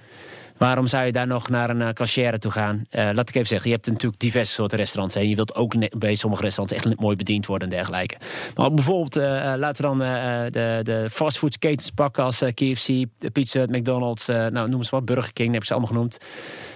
Waarom 0.58 0.88
zou 0.88 1.06
je 1.06 1.12
daar 1.12 1.28
nog 1.28 1.50
naar 1.50 1.70
een 1.70 1.80
uh, 1.80 1.90
cashier 1.90 2.40
toe 2.40 2.52
gaan? 2.52 2.86
Laat 2.92 3.30
ik 3.30 3.36
even 3.36 3.48
zeggen, 3.48 3.70
je 3.70 3.76
hebt 3.76 3.88
natuurlijk 3.88 4.22
diverse 4.22 4.54
soorten 4.54 4.78
restaurants. 4.78 5.16
En 5.16 5.30
je 5.30 5.36
wilt 5.36 5.56
ook 5.56 5.98
bij 5.98 6.16
sommige 6.16 6.42
restaurants 6.42 6.86
echt 6.86 7.00
mooi 7.00 7.16
bediend 7.16 7.46
worden 7.46 7.70
en 7.70 7.76
dergelijke. 7.76 8.16
Maar 8.56 8.74
bijvoorbeeld, 8.74 9.16
laten 9.60 9.84
we 9.84 9.98
dan 9.98 9.98
de, 9.98 10.80
de 10.84 11.08
fastfoodsketens 11.12 11.90
pakken 11.90 12.24
als 12.24 12.38
KFC, 12.38 12.88
de 13.18 13.30
Pizza, 13.32 13.66
McDonald's, 13.68 14.26
nou 14.28 14.70
noem 14.70 14.84
ze 14.84 14.90
maar, 14.92 15.04
Burger 15.04 15.34
King, 15.34 15.52
heb 15.52 15.62
ik 15.62 15.68
ze 15.68 15.74
allemaal 15.74 15.92
genoemd. 15.92 16.18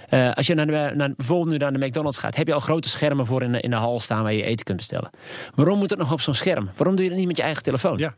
Uh, 0.10 0.32
als 0.34 0.48
je 0.48 0.54
naar, 0.54 0.66
de, 0.66 0.92
naar, 0.96 1.14
bijvoorbeeld 1.18 1.50
nu 1.50 1.58
naar 1.58 1.74
de 1.74 1.86
McDonald's 1.86 2.18
gaat, 2.18 2.36
heb 2.36 2.48
je 2.48 2.54
al 2.54 2.60
grote 2.60 2.90
schermen 2.90 3.26
voor 3.26 3.42
in 3.42 3.52
de, 3.52 3.60
in 3.60 3.70
de 3.70 3.76
hal 3.76 4.00
staan 4.00 4.24
waar 4.24 4.34
je 4.34 4.44
eten 4.44 4.66
kunt 4.66 4.78
bestellen. 4.78 5.10
Waarom 5.56 5.78
moet 5.78 5.90
het 5.90 6.00
nog 6.00 6.12
op 6.12 6.22
zo'n 6.22 6.34
scherm? 6.34 6.70
Waarom 6.76 6.96
doe 6.96 7.04
je 7.04 7.10
dat 7.10 7.20
niet 7.20 7.28
met 7.28 7.38
je 7.38 7.44
eigen 7.44 7.64
telefoon? 7.64 7.98
Ja. 7.98 8.14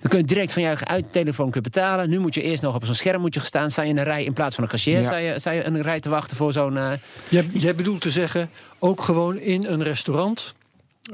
Dan 0.00 0.10
kun 0.10 0.18
je 0.18 0.24
direct 0.24 0.52
van 0.52 0.62
je 0.62 0.68
eigen 0.68 0.86
uit 0.86 1.12
telefoon 1.12 1.50
kunnen 1.50 1.72
betalen. 1.72 2.10
Nu 2.10 2.18
moet 2.18 2.34
je 2.34 2.42
eerst 2.42 2.62
nog 2.62 2.74
op 2.74 2.84
zo'n 2.84 2.94
scherm 2.94 3.20
moet 3.20 3.34
je 3.34 3.40
staan. 3.40 3.70
Sta 3.70 3.82
je 3.82 3.88
in 3.88 3.98
een 3.98 4.04
rij 4.04 4.24
in 4.24 4.32
plaats 4.32 4.54
van 4.54 4.64
een 4.64 4.70
cashier. 4.70 4.98
Ja. 4.98 5.02
Sta, 5.02 5.16
je, 5.16 5.38
sta 5.38 5.50
je 5.50 5.64
een 5.64 5.82
rij 5.82 6.00
te 6.00 6.08
wachten 6.08 6.36
voor 6.36 6.52
zo'n. 6.52 6.74
Uh... 6.74 6.92
Jij, 7.28 7.48
jij 7.52 7.74
bedoelt 7.74 8.00
te 8.00 8.10
zeggen, 8.10 8.50
ook 8.78 9.00
gewoon 9.00 9.38
in 9.38 9.64
een 9.64 9.82
restaurant. 9.82 10.56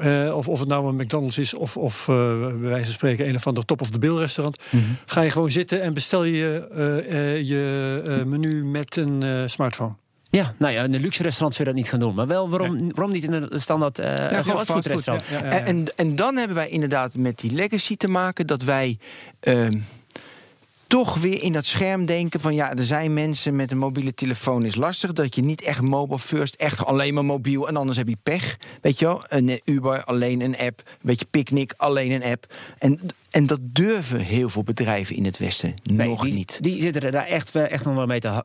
Uh, 0.01 0.37
of, 0.37 0.49
of 0.49 0.59
het 0.59 0.68
nou 0.68 0.89
een 0.89 0.97
McDonald's 0.97 1.39
is 1.39 1.55
of, 1.55 1.77
of 1.77 2.09
uh, 2.09 2.16
bij 2.39 2.59
wijze 2.59 2.85
van 2.85 2.93
spreken 2.93 3.29
een 3.29 3.35
of 3.35 3.47
ander 3.47 3.64
top 3.64 3.81
of 3.81 3.91
the 3.91 3.99
bill 3.99 4.16
restaurant. 4.16 4.59
Mm 4.70 4.81
-hmm. 4.81 4.97
Ga 5.07 5.20
je 5.20 5.31
gewoon 5.31 5.51
zitten 5.51 5.83
en 5.83 5.95
bestel 5.95 6.25
je 6.25 6.68
uh, 7.11 7.43
je 7.43 8.22
menu 8.27 8.64
met 8.64 8.97
een 8.97 9.51
smartphone. 9.51 9.93
Ja, 10.35 10.55
nou 10.59 10.72
ja, 10.72 10.82
in 10.82 10.95
een 10.95 11.01
luxe 11.01 11.22
restaurant 11.22 11.55
zou 11.55 11.68
je 11.68 11.74
dat 11.74 11.82
niet 11.82 11.91
gaan 11.91 12.01
doen. 12.01 12.14
Maar 12.14 12.26
wel, 12.26 12.51
waarom, 12.51 12.76
nee. 12.76 12.91
waarom 12.91 13.12
niet 13.12 13.24
in 13.24 13.32
een 13.32 13.61
standaard 13.61 14.01
uh, 14.01 14.16
ja, 14.16 14.45
fastfood 14.45 14.87
restaurant? 14.87 15.26
Ja, 15.26 15.45
ja, 15.45 15.51
en, 15.51 15.87
en 15.97 16.16
dan 16.16 16.37
hebben 16.37 16.57
wij 16.57 16.68
inderdaad 16.68 17.16
met 17.16 17.39
die 17.39 17.53
legacy 17.53 17.97
te 17.97 18.09
maken 18.09 18.47
dat 18.47 18.62
wij. 18.62 18.99
Uh, 19.43 19.66
toch 20.87 21.18
weer 21.18 21.43
in 21.43 21.53
dat 21.53 21.64
scherm 21.64 22.07
denken 22.07 22.41
van 22.41 22.55
ja, 22.55 22.74
er 22.74 22.85
zijn 22.85 23.12
mensen 23.12 23.57
met 23.57 23.70
een 23.70 23.78
mobiele 23.78 24.14
telefoon 24.14 24.64
is 24.64 24.74
lastig. 24.74 25.12
Dat 25.12 25.35
je 25.35 25.43
niet 25.43 25.62
echt 25.62 25.80
mobile 25.80 26.18
first, 26.18 26.55
echt 26.55 26.85
alleen 26.85 27.14
maar 27.14 27.24
mobiel 27.24 27.68
en 27.68 27.76
anders 27.76 27.99
heb 27.99 28.09
je 28.09 28.16
pech. 28.22 28.57
Weet 28.80 28.99
je 28.99 29.05
wel, 29.05 29.24
een 29.28 29.49
eh, 29.49 29.59
Uber, 29.64 30.05
alleen 30.05 30.41
een 30.41 30.59
app. 30.59 30.82
Een 30.85 30.99
beetje 31.01 31.26
picknick, 31.30 31.74
alleen 31.76 32.11
een 32.11 32.24
app. 32.24 32.55
En, 32.78 33.01
en 33.35 33.47
dat 33.47 33.61
durven 33.62 34.18
heel 34.20 34.49
veel 34.49 34.62
bedrijven 34.62 35.16
in 35.16 35.24
het 35.24 35.39
Westen 35.39 35.74
Nee, 35.82 36.09
nog 36.09 36.22
die, 36.22 36.32
niet. 36.35 36.59
Die 36.62 36.80
zitten 36.80 37.03
er 37.03 37.11
daar 37.11 37.26
echt, 37.26 37.55
echt 37.57 37.85
nog 37.85 37.95
wel 37.95 38.07
mee 38.07 38.20
te... 38.20 38.43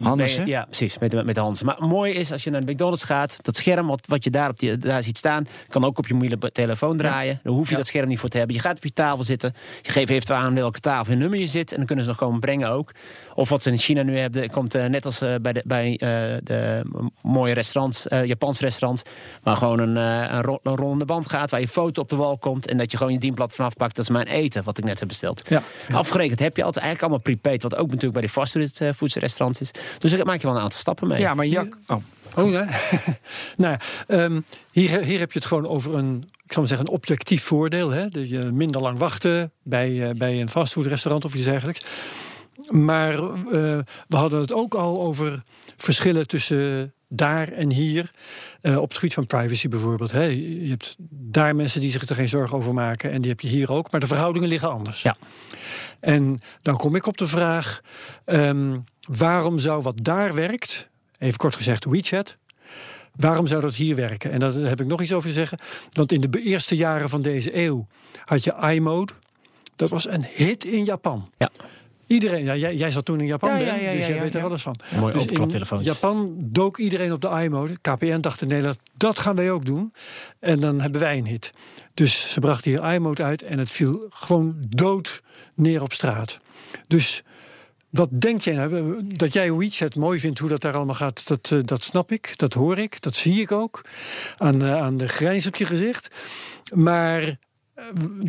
Handelsen? 0.00 0.38
mee- 0.42 0.48
Ja, 0.50 0.64
precies, 0.64 0.98
met, 0.98 1.10
de- 1.10 1.24
met 1.24 1.34
de 1.34 1.40
handen. 1.40 1.66
Maar 1.66 1.76
mooi 1.80 2.12
is, 2.14 2.32
als 2.32 2.44
je 2.44 2.50
naar 2.50 2.64
de 2.64 2.72
McDonald's 2.72 3.02
gaat... 3.02 3.38
dat 3.42 3.56
scherm 3.56 3.86
wat, 3.86 4.06
wat 4.06 4.24
je 4.24 4.30
daar, 4.30 4.48
op 4.48 4.58
die, 4.58 4.76
daar 4.76 5.02
ziet 5.02 5.16
staan... 5.18 5.46
kan 5.68 5.84
ook 5.84 5.98
op 5.98 6.06
je 6.06 6.14
mobiele 6.14 6.38
telefoon 6.52 6.96
draaien. 6.96 7.40
Dan 7.42 7.54
hoef 7.54 7.70
je 7.70 7.76
dat 7.76 7.86
scherm 7.86 8.08
niet 8.08 8.18
voor 8.18 8.28
te 8.28 8.38
hebben. 8.38 8.56
Je 8.56 8.62
gaat 8.62 8.76
op 8.76 8.84
je 8.84 8.92
tafel 8.92 9.24
zitten. 9.24 9.54
Je 9.82 9.90
geeft 9.92 10.10
even 10.10 10.36
aan 10.36 10.54
welke 10.54 10.80
tafel 10.80 11.12
en 11.12 11.18
nummer 11.18 11.38
je 11.38 11.46
zit... 11.46 11.70
en 11.70 11.76
dan 11.76 11.86
kunnen 11.86 12.04
ze 12.04 12.10
nog 12.10 12.18
komen 12.20 12.40
brengen 12.40 12.70
ook. 12.70 12.92
Of 13.34 13.48
wat 13.48 13.62
ze 13.62 13.70
in 13.70 13.78
China 13.78 14.02
nu 14.02 14.18
hebben... 14.18 14.50
komt 14.50 14.74
eh, 14.74 14.86
net 14.86 15.04
als 15.04 15.18
bij, 15.18 15.52
de, 15.52 15.62
bij 15.66 15.96
de 16.44 16.82
mooie 17.22 17.54
restaurants... 17.54 18.06
Japans 18.24 18.60
restaurants... 18.60 19.02
waar 19.42 19.56
gewoon 19.56 19.78
een, 19.78 19.96
een, 19.96 20.42
ro- 20.42 20.60
een 20.62 20.76
rollende 20.76 21.04
band 21.04 21.28
gaat... 21.30 21.50
waar 21.50 21.60
je 21.60 21.68
foto 21.68 22.00
op 22.02 22.08
de 22.08 22.16
wal 22.16 22.38
komt... 22.38 22.68
en 22.68 22.76
dat 22.76 22.90
je 22.90 22.96
gewoon 22.96 23.12
je 23.12 23.18
dienblad 23.18 23.52
vanaf 23.52 23.74
pakt. 23.74 23.96
Dat 23.96 24.07
is 24.08 24.14
mijn 24.14 24.26
eten, 24.26 24.64
wat 24.64 24.78
ik 24.78 24.84
net 24.84 24.98
heb 24.98 25.08
besteld. 25.08 25.42
Ja. 25.48 25.62
Afgerekend 25.90 26.38
heb 26.38 26.56
je 26.56 26.62
altijd 26.62 26.84
eigenlijk 26.84 27.02
allemaal 27.12 27.34
prepaid, 27.34 27.62
wat 27.62 27.74
ook 27.74 27.86
natuurlijk 27.86 28.12
bij 28.12 28.22
de 28.22 28.28
fastfoodrestaurants 28.28 29.60
is. 29.60 29.70
Dus 29.98 30.10
daar 30.10 30.26
maak 30.26 30.40
je 30.40 30.46
wel 30.46 30.56
een 30.56 30.62
aantal 30.62 30.78
stappen 30.78 31.08
mee. 31.08 31.20
Ja, 31.20 31.34
maar 31.34 31.46
Jak, 31.46 31.78
oh, 31.86 32.02
Oh 32.34 32.50
nee. 32.50 32.62
nou 33.56 33.72
ja, 33.72 33.80
ehm, 34.06 34.38
hier, 34.70 35.02
hier 35.02 35.18
heb 35.18 35.32
je 35.32 35.38
het 35.38 35.48
gewoon 35.48 35.66
over 35.66 35.94
een, 35.94 36.22
ik 36.44 36.52
zal 36.52 36.58
maar 36.58 36.68
zeggen, 36.68 36.86
een 36.86 36.92
objectief 36.92 37.42
voordeel. 37.42 37.90
Hè? 37.90 38.08
Dat 38.08 38.28
je 38.28 38.38
minder 38.38 38.80
lang 38.80 38.98
wachten 38.98 39.52
bij, 39.62 40.08
eh, 40.08 40.14
bij 40.14 40.40
een 40.40 40.48
fastfoodrestaurant 40.48 41.24
of 41.24 41.34
iets 41.34 41.44
dergelijks. 41.44 41.86
Maar 42.70 43.12
eh, 43.12 43.78
we 44.08 44.16
hadden 44.16 44.40
het 44.40 44.52
ook 44.52 44.74
al 44.74 45.00
over 45.00 45.42
verschillen 45.76 46.26
tussen 46.26 46.94
daar 47.08 47.52
en 47.52 47.70
hier. 47.70 48.10
eh, 48.60 48.76
op 48.76 48.88
het 48.88 48.98
gebied 48.98 49.14
van 49.14 49.26
privacy 49.26 49.68
bijvoorbeeld. 49.68 50.12
Hè? 50.12 50.22
Je 50.22 50.68
hebt 50.68 50.96
daar 51.10 51.56
mensen 51.56 51.80
die 51.80 51.90
zich 51.90 52.08
er 52.08 52.14
geen 52.14 52.28
zorgen 52.28 52.56
over 52.56 52.74
maken. 52.74 53.10
En 53.10 53.20
die 53.20 53.30
heb 53.30 53.40
je 53.40 53.48
hier 53.48 53.72
ook. 53.72 53.90
Maar 53.90 54.00
de 54.00 54.06
verhoudingen 54.06 54.48
liggen 54.48 54.70
anders. 54.70 55.02
Ja. 55.02 55.16
En 56.00 56.38
dan 56.62 56.76
kom 56.76 56.94
ik 56.94 57.06
op 57.06 57.16
de 57.16 57.26
vraag: 57.26 57.80
ehm, 58.24 58.78
waarom 59.00 59.58
zou 59.58 59.82
wat 59.82 60.04
daar 60.04 60.34
werkt, 60.34 60.88
even 61.18 61.38
kort 61.38 61.54
gezegd 61.54 61.84
WeChat, 61.84 62.36
waarom 63.14 63.46
zou 63.46 63.60
dat 63.60 63.74
hier 63.74 63.96
werken? 63.96 64.30
En 64.30 64.38
daar 64.38 64.52
heb 64.52 64.80
ik 64.80 64.86
nog 64.86 65.02
iets 65.02 65.12
over 65.12 65.28
te 65.28 65.34
zeggen. 65.34 65.58
Want 65.90 66.12
in 66.12 66.20
de 66.20 66.42
eerste 66.42 66.76
jaren 66.76 67.08
van 67.08 67.22
deze 67.22 67.56
eeuw 67.56 67.86
had 68.24 68.44
je 68.44 68.54
iMode. 68.72 69.12
Dat 69.76 69.90
was 69.90 70.08
een 70.08 70.24
hit 70.34 70.64
in 70.64 70.84
Japan. 70.84 71.30
Ja. 71.38 71.50
Iedereen, 72.08 72.44
ja, 72.44 72.56
jij, 72.56 72.74
jij 72.74 72.90
zat 72.90 73.04
toen 73.04 73.20
in 73.20 73.26
Japan, 73.26 73.50
Ja, 73.50 73.56
Ben, 73.56 73.64
ja, 73.64 73.74
ja, 73.74 73.92
dus 73.92 74.00
ja, 74.00 74.06
jij 74.06 74.16
ja, 74.16 74.22
weet 74.22 74.34
er 74.34 74.44
alles 74.44 74.62
van. 74.62 74.76
Mooi 74.98 75.12
Dus 75.12 75.24
in 75.24 75.82
Japan 75.82 76.36
dook 76.38 76.78
iedereen 76.78 77.12
op 77.12 77.20
de 77.20 77.28
iMode. 77.28 77.78
KPN 77.80 78.20
dacht 78.20 78.42
in 78.42 78.48
Nederland, 78.48 78.78
dat 78.96 79.18
gaan 79.18 79.36
wij 79.36 79.50
ook 79.50 79.64
doen. 79.64 79.92
En 80.40 80.60
dan 80.60 80.80
hebben 80.80 81.00
wij 81.00 81.18
een 81.18 81.26
hit. 81.26 81.52
Dus 81.94 82.32
ze 82.32 82.40
brachten 82.40 82.70
hier 82.70 82.94
iMode 82.94 83.22
uit 83.22 83.42
en 83.42 83.58
het 83.58 83.70
viel 83.70 84.06
gewoon 84.10 84.56
dood 84.68 85.22
neer 85.54 85.82
op 85.82 85.92
straat. 85.92 86.40
Dus 86.86 87.22
wat 87.90 88.20
denk 88.20 88.40
jij 88.40 88.54
nou? 88.54 89.02
Dat 89.06 89.32
jij 89.32 89.52
WeChat 89.52 89.94
mooi 89.94 90.20
vindt, 90.20 90.38
hoe 90.38 90.48
dat 90.48 90.60
daar 90.60 90.74
allemaal 90.74 90.94
gaat, 90.94 91.28
dat, 91.28 91.50
eh, 91.52 91.58
dat 91.64 91.84
snap 91.84 92.12
ik, 92.12 92.32
dat 92.36 92.54
hoor 92.54 92.78
ik, 92.78 93.00
dat 93.00 93.14
zie 93.14 93.40
ik 93.40 93.52
ook. 93.52 93.80
Aan, 94.36 94.62
eh, 94.62 94.76
aan 94.76 94.96
de 94.96 95.08
grijns 95.08 95.46
op 95.46 95.56
je 95.56 95.66
gezicht. 95.66 96.08
Maar 96.74 97.38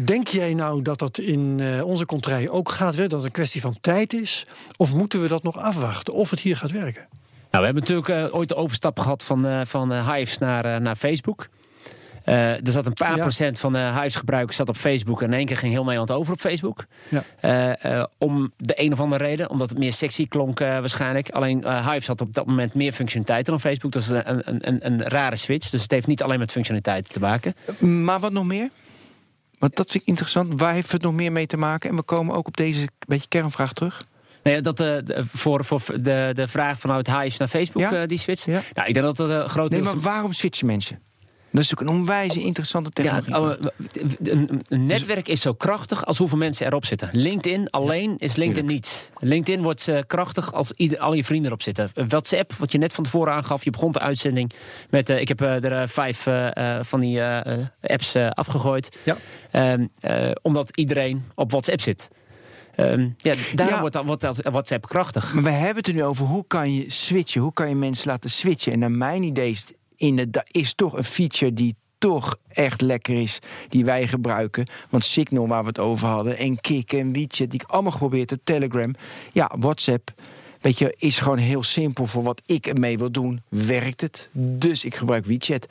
denk 0.06 0.28
jij 0.28 0.54
nou 0.54 0.82
dat 0.82 1.00
dat 1.00 1.18
in 1.20 1.60
eh, 1.60 1.86
onze 1.86 2.06
contraille 2.06 2.52
ook 2.52 2.70
gaat 2.70 2.96
werken? 2.96 3.10
Dat 3.10 3.18
het 3.20 3.28
een 3.28 3.32
kwestie 3.34 3.62
van 3.62 3.78
tijd 3.82 4.14
is? 4.14 4.46
Of 4.78 4.94
moeten 4.94 5.22
we 5.22 5.28
dat 5.28 5.44
nog 5.44 5.58
afwachten? 5.58 6.14
Of 6.14 6.30
het 6.30 6.40
hier 6.40 6.58
gaat 6.58 6.72
werken? 6.72 7.08
Nou, 7.52 7.66
we 7.66 7.72
hebben 7.72 7.94
natuurlijk 7.94 8.10
eh, 8.32 8.36
ooit 8.40 8.50
de 8.50 8.56
overstap 8.56 9.00
gehad 9.00 9.24
van, 9.24 9.46
eh, 9.46 9.62
van 9.66 9.92
eh, 9.94 10.14
Hives 10.14 10.38
naar, 10.38 10.66
eh, 10.66 10.78
naar 10.82 10.96
Facebook. 10.96 11.48
Eh, 12.24 12.52
er 12.52 12.72
zat 12.72 12.86
een 12.86 12.94
paar 12.94 13.16
Ja. 13.16 13.22
procent 13.22 13.60
van 13.60 13.74
de 13.74 13.92
Hives 13.94 14.16
gebruikers 14.16 14.58
zat 14.58 14.70
op 14.70 14.76
Facebook. 14.78 15.22
En 15.22 15.28
in 15.28 15.34
één 15.38 15.46
keer 15.46 15.58
ging 15.58 15.72
heel 15.72 15.84
Nederland 15.84 16.12
over 16.12 16.34
op 16.34 16.40
Facebook. 16.40 16.86
Ja. 17.10 17.24
Eh, 17.40 17.98
eh, 18.00 18.06
om 18.18 18.52
de 18.58 18.82
een 18.82 18.92
of 18.92 19.00
andere 19.00 19.24
reden. 19.24 19.50
Omdat 19.50 19.70
het 19.70 19.78
meer 19.78 19.94
sexy 19.94 20.28
klonk 20.28 20.60
eh, 20.60 20.68
waarschijnlijk. 20.68 21.30
Alleen 21.30 21.64
eh 21.64 21.88
Hives 21.90 22.08
had 22.08 22.22
op 22.22 22.34
dat 22.34 22.46
moment 22.46 22.74
meer 22.76 22.92
functionaliteiten 22.92 23.52
dan 23.52 23.62
Facebook. 23.62 23.92
Dat 23.92 24.02
is 24.02 24.10
een, 24.10 24.42
een, 24.50 24.68
een, 24.68 24.86
een 24.86 25.04
rare 25.08 25.36
switch. 25.36 25.70
Dus 25.70 25.82
het 25.82 25.92
heeft 25.92 26.08
niet 26.08 26.24
alleen 26.24 26.40
met 26.40 26.52
functionaliteiten 26.52 27.12
te 27.14 27.20
maken. 27.20 27.54
Maar 28.06 28.20
wat 28.20 28.32
nog 28.32 28.46
meer? 28.46 28.70
Want 29.60 29.76
dat 29.76 29.92
vind 29.92 30.04
ik 30.04 30.10
interessant. 30.10 30.60
Waar 30.62 30.74
heeft 30.74 30.92
het 30.92 31.02
nog 31.02 31.14
meer 31.14 31.32
mee 31.32 31.46
te 31.46 31.58
maken? 31.58 31.90
En 31.90 31.96
we 31.96 32.02
komen 32.04 32.36
ook 32.36 32.48
op 32.48 32.58
deze 32.58 32.88
beetje 33.08 33.28
kernvraag 33.28 33.74
terug. 33.74 34.06
Nee, 34.44 34.62
dat, 34.62 34.78
de- 34.78 35.04
voor, 35.34 35.66
voor 35.66 35.82
de, 36.02 36.32
de 36.34 36.48
vraag 36.48 36.80
vanuit 36.80 37.08
Hives 37.08 37.38
naar 37.38 37.48
Facebook, 37.48 37.82
Ja. 37.82 37.94
eh, 38.02 38.08
die 38.08 38.18
switch. 38.18 38.46
Ja. 38.46 38.62
Nou, 38.74 38.88
ik 38.88 38.94
denk 38.94 39.06
dat 39.06 39.18
dat 39.18 39.30
een 39.30 39.50
grote 39.50 39.74
Nee, 39.76 39.84
maar 39.84 40.00
waarom 40.00 40.34
switchen 40.34 40.68
mensen? 40.68 41.00
Dat 41.52 41.62
is 41.62 41.70
natuurlijk 41.70 41.98
een 41.98 42.02
onwijze 42.04 42.40
interessante 42.42 43.04
Ja, 43.04 43.16
technologie. 43.22 43.60
oh, 43.64 43.72
een, 44.22 44.62
een 44.68 44.86
netwerk 44.86 45.28
is 45.28 45.42
zo 45.42 45.54
krachtig 45.54 46.06
als 46.06 46.18
hoeveel 46.18 46.38
mensen 46.38 46.66
erop 46.68 46.86
zitten. 46.86 47.10
LinkedIn 47.12 47.70
alleen 47.70 48.18
is 48.18 48.36
LinkedIn 48.36 48.66
niet. 48.66 49.10
LinkedIn 49.20 49.64
wordt 49.64 49.88
eh, 49.88 50.00
krachtig 50.08 50.54
als 50.54 50.72
ieder, 50.72 51.00
al 51.00 51.14
je 51.14 51.24
vrienden 51.24 51.48
erop 51.48 51.62
zitten. 51.62 51.92
WhatsApp, 52.08 52.54
wat 52.54 52.72
je 52.72 52.78
net 52.78 52.94
van 52.94 53.04
tevoren 53.04 53.34
aangaf, 53.34 53.64
je 53.64 53.70
begon 53.70 53.92
de 53.92 54.00
uitzending 54.00 54.52
met... 54.90 55.10
eh, 55.10 55.20
ik 55.20 55.28
heb 55.28 55.42
eh, 55.42 55.64
er 55.64 55.72
eh, 55.82 55.88
vijf 55.88 56.28
eh, 56.28 56.78
eh, 56.78 56.84
van 56.84 57.00
die 57.00 57.20
eh, 57.22 57.54
eh, 57.60 57.66
apps 57.82 58.16
eh, 58.16 58.30
afgegooid. 58.30 58.98
Ja. 59.04 59.16
Ehm, 59.52 59.88
eh, 60.00 60.32
omdat 60.42 60.78
iedereen 60.78 61.24
op 61.36 61.52
WhatsApp 61.52 61.82
zit. 61.82 62.08
Ehm, 62.76 63.10
ja, 63.18 63.34
daarom 63.56 63.76
Ja. 63.76 63.80
wordt, 63.80 63.96
dan- 63.96 64.06
wordt 64.06 64.22
dat 64.22 64.40
WhatsApp 64.42 64.88
krachtig. 64.88 65.34
Maar 65.34 65.44
we 65.44 65.50
hebben 65.50 65.76
het 65.76 65.88
er 65.88 65.94
nu 65.94 66.04
over 66.04 66.26
hoe 66.26 66.44
kan 66.48 66.74
je 66.74 66.92
switchen? 66.92 67.42
Hoe 67.42 67.54
kan 67.54 67.70
je 67.70 67.76
mensen 67.76 68.08
laten 68.08 68.30
switchen? 68.30 68.74
En 68.74 68.80
naar 68.80 68.92
mijn 68.92 69.24
idee 69.24 69.52
is, 69.52 69.60
het 69.60 69.78
in 70.00 70.18
het, 70.18 70.34
dat 70.34 70.46
is 70.48 70.74
toch 70.74 70.98
een 70.98 71.04
feature 71.04 71.54
die 71.54 71.76
toch 71.98 72.38
echt 72.48 72.82
lekker 72.82 73.22
is, 73.22 73.40
die 73.70 73.86
wij 73.86 74.08
gebruiken. 74.08 74.70
Want 74.90 75.04
Signal, 75.04 75.48
waar 75.48 75.62
we 75.62 75.68
het 75.68 75.80
over 75.80 76.08
hadden, 76.08 76.38
en 76.38 76.62
Kik 76.62 76.94
en 76.94 77.14
WeChat, 77.14 77.50
die 77.50 77.62
ik 77.62 77.70
allemaal 77.70 77.92
geprobeerd 77.92 78.30
heb, 78.30 78.40
Telegram. 78.44 78.96
Ja, 79.32 79.52
WhatsApp, 79.58 80.12
weet 80.62 80.80
je, 80.80 80.96
is 80.98 81.20
gewoon 81.20 81.38
heel 81.38 81.64
simpel 81.64 82.06
voor 82.06 82.24
wat 82.24 82.42
ik 82.46 82.68
ermee 82.68 82.98
wil 82.98 83.12
doen. 83.12 83.42
Werkt 83.50 84.02
het? 84.02 84.30
Dus 84.34 84.86
ik 84.86 84.96
gebruik 84.96 85.26
WeChat. 85.26 85.68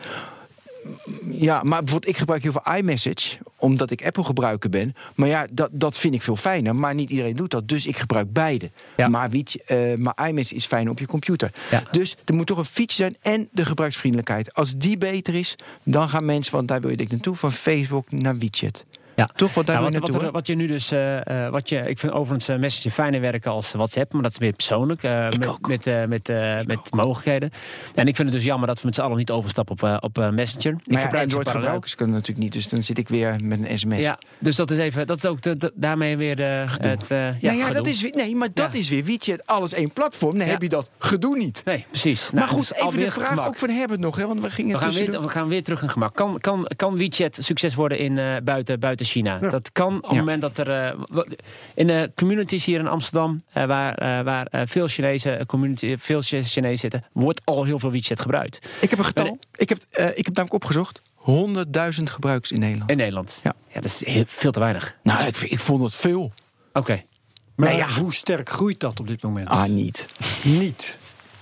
Ja, 1.30 1.62
maar 1.62 1.78
bijvoorbeeld, 1.78 2.12
ik 2.12 2.18
gebruik 2.18 2.42
heel 2.42 2.52
veel 2.52 2.74
iMessage, 2.74 3.38
omdat 3.56 3.90
ik 3.90 4.04
Apple 4.04 4.24
gebruiker 4.24 4.70
ben. 4.70 4.94
Maar 5.14 5.28
ja, 5.28 5.46
dat, 5.52 5.68
dat 5.72 5.96
vind 5.96 6.14
ik 6.14 6.22
veel 6.22 6.36
fijner. 6.36 6.76
Maar 6.76 6.94
niet 6.94 7.10
iedereen 7.10 7.36
doet 7.36 7.50
dat, 7.50 7.68
dus 7.68 7.86
ik 7.86 7.96
gebruik 7.96 8.32
beide. 8.32 8.70
Ja. 8.96 9.08
Maar, 9.08 9.30
eh, 9.66 9.94
maar 9.96 10.28
iMessage 10.28 10.54
is 10.54 10.66
fijn 10.66 10.90
op 10.90 10.98
je 10.98 11.06
computer. 11.06 11.52
Ja. 11.70 11.82
Dus 11.90 12.16
er 12.24 12.34
moet 12.34 12.46
toch 12.46 12.58
een 12.58 12.64
feature 12.64 12.96
zijn 12.96 13.16
en 13.20 13.48
de 13.52 13.64
gebruiksvriendelijkheid. 13.64 14.54
Als 14.54 14.74
die 14.76 14.98
beter 14.98 15.34
is, 15.34 15.56
dan 15.82 16.08
gaan 16.08 16.24
mensen, 16.24 16.52
want 16.52 16.68
daar 16.68 16.80
wil 16.80 16.90
je 16.90 16.96
denk 16.96 17.08
ik 17.08 17.14
naartoe, 17.14 17.36
van 17.36 17.52
Facebook 17.52 18.10
naar 18.10 18.38
WeChat. 18.38 18.84
Ja. 19.18 19.30
Toch? 19.36 19.54
Want 19.54 19.66
daar 19.66 19.76
Ja, 19.82 19.90
wat, 19.90 19.98
wat, 20.12 20.22
er- 20.22 20.30
wat 20.30 20.46
je 20.46 20.54
nu 20.54 20.66
dus, 20.66 20.90
eh, 20.90 21.44
eh, 21.44 21.50
wat 21.52 21.68
je, 21.68 21.76
ik 21.78 21.98
vind 21.98 22.12
overigens 22.12 22.48
uh, 22.48 22.56
Messenger 22.56 22.90
fijner 22.92 23.20
werken 23.20 23.50
als 23.50 23.72
WhatsApp, 23.72 24.12
maar 24.12 24.22
dat 24.22 24.30
is 24.30 24.38
meer 24.38 24.52
persoonlijk, 24.52 25.02
eh, 25.02 25.28
met, 25.28 25.66
met, 25.68 25.86
eh, 25.86 26.04
met, 26.04 26.28
eh, 26.28 26.56
met 26.66 26.92
mogelijkheden. 26.94 27.50
En 27.94 28.06
ik 28.06 28.16
vind 28.16 28.28
het 28.28 28.36
dus 28.36 28.46
jammer 28.46 28.66
dat 28.66 28.76
we 28.80 28.86
met 28.86 28.94
z'n 28.94 29.00
allen 29.00 29.16
niet 29.16 29.30
overstappen 29.30 29.74
op, 29.74 29.82
eh, 29.82 29.96
op 30.00 30.18
eh, 30.18 30.28
Messenger. 30.30 30.72
Ik 30.72 30.86
maar 30.86 30.96
ja, 30.98 31.02
gebruik 31.04 31.24
Android 31.24 31.48
gebruikers 31.48 31.94
kunnen 31.94 32.14
natuurlijk 32.14 32.42
niet, 32.42 32.52
dus 32.52 32.68
dan 32.68 32.82
zit 32.82 32.98
ik 32.98 33.08
weer 33.08 33.36
met 33.42 33.58
een 33.68 33.78
sms. 33.78 33.98
Ja, 34.00 34.18
dus 34.38 34.56
dat 34.56 34.70
is 34.70 34.78
even, 34.78 35.06
dat 35.06 35.16
is 35.16 35.26
ook 35.26 35.42
de, 35.42 35.56
de- 35.56 35.72
daarmee 35.74 36.16
weer 36.16 36.36
de, 36.36 36.64
het. 36.80 37.10
eh, 37.10 37.40
ja, 37.40 37.52
nou 37.52 37.56
ja, 37.58 37.72
dat 37.72 37.86
is, 37.86 38.02
nee, 38.12 38.36
maar 38.36 38.48
dat 38.54 38.74
is 38.74 38.88
weer 38.88 39.04
WeChat, 39.04 39.46
alles 39.46 39.72
één 39.74 39.92
platform. 39.92 40.38
Dan 40.38 40.48
heb 40.48 40.62
je 40.62 40.68
dat 40.68 40.90
gedoe 40.98 41.36
niet. 41.36 41.62
Nee, 41.64 41.84
precies. 41.90 42.30
maar 42.30 42.42
Nou, 42.44 42.56
goed, 42.56 42.68
het 42.68 42.76
is 42.78 42.84
even 42.86 42.98
de 42.98 43.10
vraag 43.10 43.28
gemak. 43.28 43.46
ook 43.46 43.56
van 43.56 43.70
Herbert 43.70 44.00
nog, 44.00 44.16
hè, 44.16 44.26
want 44.26 44.40
we 44.40 44.50
gingen 44.50 44.72
We 44.72 44.82
gaan, 44.82 44.92
weer, 44.92 45.20
we 45.22 45.28
gaan 45.28 45.48
weer 45.48 45.62
terug 45.62 45.82
in 45.82 45.88
gemak. 45.90 46.14
Kan, 46.14 46.38
kan, 46.38 46.70
kan 46.76 46.98
WeChat 46.98 47.38
succes 47.40 47.74
worden 47.74 47.98
in, 47.98 48.18
eh, 48.18 48.24
buiten, 48.44 48.80
buiten 48.80 49.06
China? 49.08 49.38
Dat 49.38 49.72
kan 49.72 49.96
op 49.96 50.02
het 50.02 50.12
Ja. 50.12 50.18
moment 50.18 50.40
dat 50.40 50.58
er... 50.58 50.70
eh, 50.70 50.98
in 51.74 51.86
de 51.86 52.12
communities 52.14 52.64
hier 52.64 52.78
in 52.78 52.86
Amsterdam... 52.88 53.42
eh, 53.52 53.64
waar, 53.64 53.94
eh, 53.94 54.20
waar 54.24 54.46
eh, 54.46 54.62
veel, 54.64 54.86
Chinese 54.88 55.44
community, 55.46 55.96
veel 55.98 56.20
Chinezen 56.22 56.78
zitten... 56.78 57.04
wordt 57.12 57.40
al 57.44 57.64
heel 57.64 57.78
veel 57.78 57.90
WeChat 57.90 58.20
gebruikt. 58.20 58.68
Ik 58.80 58.90
heb 58.90 58.98
een 58.98 59.04
getal. 59.04 59.38
Ik 59.54 59.68
heb, 59.68 59.78
eh, 59.90 60.06
ik 60.08 60.24
heb 60.24 60.34
namelijk 60.36 60.52
opgezocht. 60.54 61.02
100.000 61.18 62.02
gebruikers 62.04 62.52
in 62.52 62.60
Nederland. 62.60 62.90
In 62.90 62.96
Nederland. 62.96 63.40
Ja. 63.42 63.54
dat 63.74 63.84
is 63.84 64.04
heel- 64.06 64.22
veel 64.26 64.50
te 64.52 64.60
weinig. 64.60 64.98
Nou, 65.02 65.26
ik, 65.26 65.36
vind- 65.36 65.52
ik 65.52 65.58
vond 65.60 65.82
het 65.82 65.94
veel. 65.94 66.32
Oké. 66.72 67.02
Maar 67.56 67.68
Nee, 67.68 67.76
ja. 67.76 67.88
hoe 67.88 68.14
sterk 68.14 68.48
groeit 68.48 68.80
dat 68.80 69.00
op 69.00 69.08
dit 69.08 69.22
moment? 69.22 69.48
Ah, 69.48 69.64
niet. 69.64 70.06
Niet. 70.44 70.98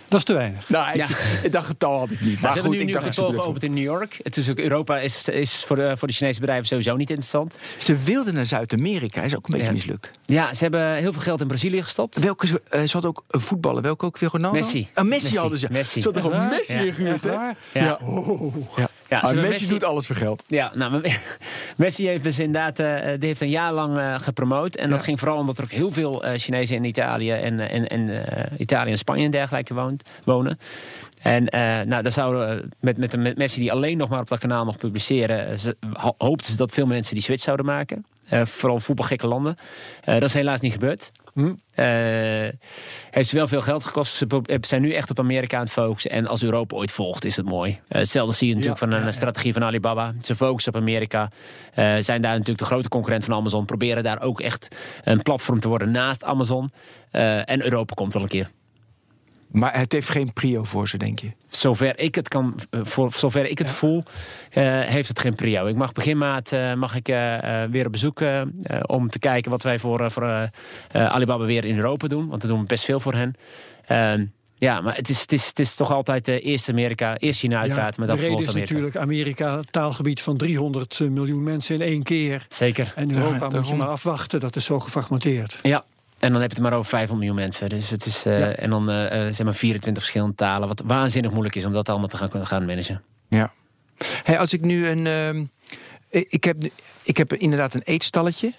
Dat 0.08 0.18
is 0.18 0.24
te 0.24 0.32
weinig. 0.32 0.68
Nou, 0.68 0.88
ik, 0.88 0.96
Ja. 0.96 1.48
dat 1.50 1.64
getal 1.64 1.98
had 1.98 2.10
ik 2.10 2.20
niet. 2.20 2.32
Maar 2.32 2.42
Maar 2.42 2.52
ze 2.52 2.60
goed, 2.60 2.68
hebben 2.68 2.70
nu 2.70 2.78
ik 2.78 2.86
een 2.86 2.92
dacht, 2.92 3.06
ik 3.06 3.12
kantoor 3.14 3.32
zoek 3.32 3.42
geopend 3.42 3.64
in 3.64 3.74
New 3.74 3.82
York. 3.82 4.20
Het 4.22 4.36
is 4.36 4.50
ook, 4.50 4.58
Europa 4.58 4.98
is, 4.98 5.28
is 5.28 5.64
voor, 5.66 5.76
de, 5.76 5.96
voor 5.96 6.08
de 6.08 6.14
Chinese 6.14 6.40
bedrijven 6.40 6.66
sowieso 6.66 6.96
niet 6.96 7.10
interessant. 7.10 7.58
Ze 7.76 7.96
wilden 7.96 8.34
naar 8.34 8.46
Zuid-Amerika, 8.46 9.22
is 9.22 9.36
ook 9.36 9.46
een 9.46 9.52
beetje 9.52 9.66
Ja. 9.66 9.72
mislukt. 9.72 10.10
Ja, 10.24 10.54
ze 10.54 10.62
hebben 10.62 10.94
heel 10.94 11.12
veel 11.12 11.22
geld 11.22 11.40
in 11.40 11.46
Brazilië 11.46 11.82
gestopt. 11.82 12.18
Welke, 12.18 12.46
eh, 12.68 12.80
ze 12.82 12.92
hadden 12.92 13.10
ook 13.10 13.24
een 13.28 13.40
voetballer, 13.40 13.82
welke 13.82 14.04
ook 14.04 14.18
weer 14.18 14.30
Ronaldo? 14.32 14.56
Messi. 14.56 14.88
Ah, 14.94 15.04
Messi, 15.04 15.22
Messi. 15.24 15.38
hadden 15.38 15.58
ze. 15.58 15.66
Messi. 15.70 16.00
Ze 16.00 16.10
hadden 16.12 16.22
gewoon? 16.32 16.48
Messi 16.48 16.76
Ja. 16.76 16.82
ingehuurd, 16.82 17.22
hè? 17.22 17.30
waar? 17.30 17.56
Ja. 17.72 17.98
Oh. 18.02 18.54
Ja. 18.76 18.88
Ja, 19.08 19.18
Ah, 19.20 19.32
Messi, 19.32 19.68
doet 19.68 19.84
alles 19.84 20.06
voor 20.06 20.16
geld. 20.16 20.42
Ja, 20.46 20.72
nou, 20.74 21.02
Messi 21.76 22.06
heeft 22.06 22.24
dus 22.24 22.38
inderdaad 22.38 22.78
eh, 22.78 23.04
die 23.18 23.28
heeft 23.28 23.40
een 23.40 23.48
jaar 23.48 23.72
lang 23.72 23.98
eh, 23.98 24.20
gepromoot. 24.20 24.76
En 24.76 24.90
dat 24.90 25.02
ging 25.02 25.18
vooral 25.18 25.38
omdat 25.38 25.58
er 25.58 25.64
ook 25.64 25.70
heel 25.70 25.92
veel 25.92 26.24
eh, 26.24 26.38
Chinezen 26.38 26.76
in 26.76 26.84
Italië 26.84 27.30
en, 27.30 27.60
eh, 27.60 27.74
en, 27.74 27.88
en 27.88 28.24
Italië 28.58 28.90
en 28.90 28.98
Spanje 28.98 29.24
en 29.24 29.30
dergelijke 29.30 29.74
woont, 29.74 30.02
wonen. 30.24 30.58
En 31.22 31.44
nou, 31.88 32.02
daar 32.02 32.12
zouden 32.12 32.70
met, 32.80 32.96
met, 32.96 33.16
met 33.16 33.36
Messi 33.36 33.60
die 33.60 33.72
alleen 33.72 33.96
nog 33.96 34.08
maar 34.08 34.20
op 34.20 34.28
dat 34.28 34.38
kanaal 34.38 34.64
nog 34.64 34.76
publiceren, 34.76 35.58
ze, 35.58 35.76
hoopten 36.16 36.50
ze 36.50 36.56
dat 36.56 36.72
veel 36.72 36.86
mensen 36.86 37.14
die 37.14 37.22
switch 37.22 37.42
zouden 37.42 37.66
maken. 37.66 38.06
Vooral 38.28 38.80
voetbalgekke 38.80 39.26
landen. 39.26 39.56
Dat 40.04 40.22
is 40.22 40.34
helaas 40.34 40.60
niet 40.60 40.72
gebeurd. 40.72 41.12
Hm. 41.36 41.54
Eh, 41.74 41.86
heeft 43.10 43.28
ze 43.28 43.36
wel 43.36 43.48
veel 43.48 43.60
geld 43.60 43.84
gekost. 43.84 44.14
Ze 44.14 44.26
pro- 44.26 44.42
zijn 44.60 44.82
nu 44.82 44.92
echt 44.92 45.10
op 45.10 45.18
Amerika 45.18 45.56
aan 45.56 45.62
het 45.62 45.72
focussen. 45.72 46.10
En 46.10 46.26
als 46.26 46.42
Europa 46.42 46.76
ooit 46.76 46.90
volgt, 46.90 47.24
is 47.24 47.36
het 47.36 47.46
mooi. 47.46 47.80
Eh, 47.88 47.98
hetzelfde 47.98 48.34
zie 48.34 48.48
je 48.48 48.54
natuurlijk 48.54 48.80
Ja, 48.80 48.88
van 48.88 48.96
een 49.06 49.12
strategie 49.12 49.52
van 49.52 49.64
Alibaba. 49.64 50.14
Ze 50.22 50.36
focussen 50.36 50.74
op 50.74 50.80
Amerika. 50.80 51.30
Eh, 51.74 51.94
zijn 51.98 52.22
daar 52.22 52.30
natuurlijk 52.32 52.58
de 52.58 52.64
grote 52.64 52.88
concurrent 52.88 53.24
van 53.24 53.34
Amazon. 53.34 53.64
Proberen 53.64 54.02
daar 54.02 54.20
ook 54.22 54.40
echt 54.40 54.76
een 55.04 55.22
platform 55.22 55.60
te 55.60 55.68
worden 55.68 55.90
naast 55.90 56.24
Amazon. 56.24 56.72
Eh, 57.10 57.50
en 57.50 57.62
Europa 57.64 57.94
komt 57.94 58.12
wel 58.12 58.22
een 58.22 58.28
keer. 58.28 58.50
Maar 59.56 59.78
het 59.78 59.92
heeft 59.92 60.10
geen 60.10 60.32
prio 60.32 60.64
voor 60.64 60.88
ze, 60.88 60.96
denk 60.96 61.18
je? 61.18 61.30
Zover 61.48 61.98
ik 61.98 62.14
het, 62.14 62.28
kan, 62.28 62.54
eh, 62.70 62.80
voor, 62.82 63.12
zover 63.12 63.46
ik 63.46 63.58
het 63.58 63.70
voel, 63.70 64.02
eh, 64.50 64.80
heeft 64.80 65.08
het 65.08 65.18
geen 65.18 65.34
prio. 65.34 65.66
Ik 65.66 65.76
mag 65.76 65.92
begin 65.92 66.18
maart 66.18 66.52
eh, 66.52 66.74
mag 66.74 66.94
ik, 66.94 67.08
eh, 67.08 67.62
eh, 67.62 67.70
weer 67.70 67.86
op 67.86 67.92
bezoek 67.92 68.20
om 68.86 69.10
te 69.10 69.18
kijken 69.18 69.50
wat 69.50 69.62
wij 69.62 69.78
voor, 69.78 70.10
voor 70.10 70.50
Alibaba 70.92 71.44
weer 71.44 71.64
in 71.64 71.76
Europa 71.76 72.06
doen. 72.06 72.28
Want 72.28 72.42
we 72.42 72.48
doen 72.48 72.66
best 72.66 72.84
veel 72.84 73.00
voor 73.00 73.14
hen. 73.14 73.34
Ehm, 73.86 74.24
ja, 74.58 74.80
maar 74.80 74.96
het 74.96 75.08
is, 75.08 75.20
het 75.20 75.32
is, 75.32 75.46
het 75.46 75.58
is 75.58 75.74
toch 75.74 75.92
altijd 75.92 76.28
eh, 76.28 76.44
eerst 76.44 76.68
Amerika, 76.68 77.18
eerst 77.18 77.40
China 77.40 77.60
uiteraard, 77.60 77.96
maar 77.96 78.06
de 78.06 78.12
dan 78.12 78.22
reden 78.22 78.38
is 78.38 78.48
Amerika. 78.48 78.72
natuurlijk 78.72 78.96
Amerika, 78.96 79.60
taalgebied 79.70 80.22
van 80.22 80.36
300 80.36 81.00
miljoen 81.00 81.42
mensen 81.42 81.74
in 81.74 81.80
één 81.80 82.02
keer. 82.02 82.46
Zeker. 82.48 82.92
En 82.96 83.14
Europa 83.16 83.48
moet 83.48 83.68
je 83.68 83.76
maar 83.76 83.88
afwachten, 83.88 84.40
dat 84.40 84.56
is 84.56 84.64
zo 84.64 84.80
gefragmenteerd. 84.80 85.58
Ja. 85.62 85.84
En 86.18 86.32
dan 86.32 86.40
heb 86.40 86.50
je 86.50 86.56
het 86.56 86.68
maar 86.68 86.78
over 86.78 86.90
500 86.90 87.18
miljoen 87.18 87.44
mensen. 87.44 87.68
Dus 87.68 87.90
het 87.90 88.06
is, 88.06 88.24
eh, 88.24 88.38
Ja. 88.38 88.52
En 88.52 88.70
dan 88.70 88.90
eh, 88.90 89.20
zeg 89.20 89.42
maar 89.44 89.54
24 89.54 90.02
verschillende 90.02 90.34
talen. 90.34 90.68
Wat 90.68 90.82
waanzinnig 90.84 91.30
moeilijk 91.30 91.54
is 91.54 91.64
om 91.64 91.72
dat 91.72 91.88
allemaal 91.88 92.08
te 92.08 92.16
gaan, 92.16 92.46
gaan 92.46 92.64
managen. 92.64 93.02
Ja. 93.28 93.52
Hey, 94.22 94.38
als 94.38 94.52
ik 94.52 94.60
nu 94.60 94.86
een. 94.88 95.06
ehm, 95.06 95.44
ik, 96.28 96.44
heb, 96.44 96.56
ik 97.02 97.16
heb 97.16 97.32
inderdaad 97.32 97.74
een 97.74 97.82
eetstalletje. 97.84 98.52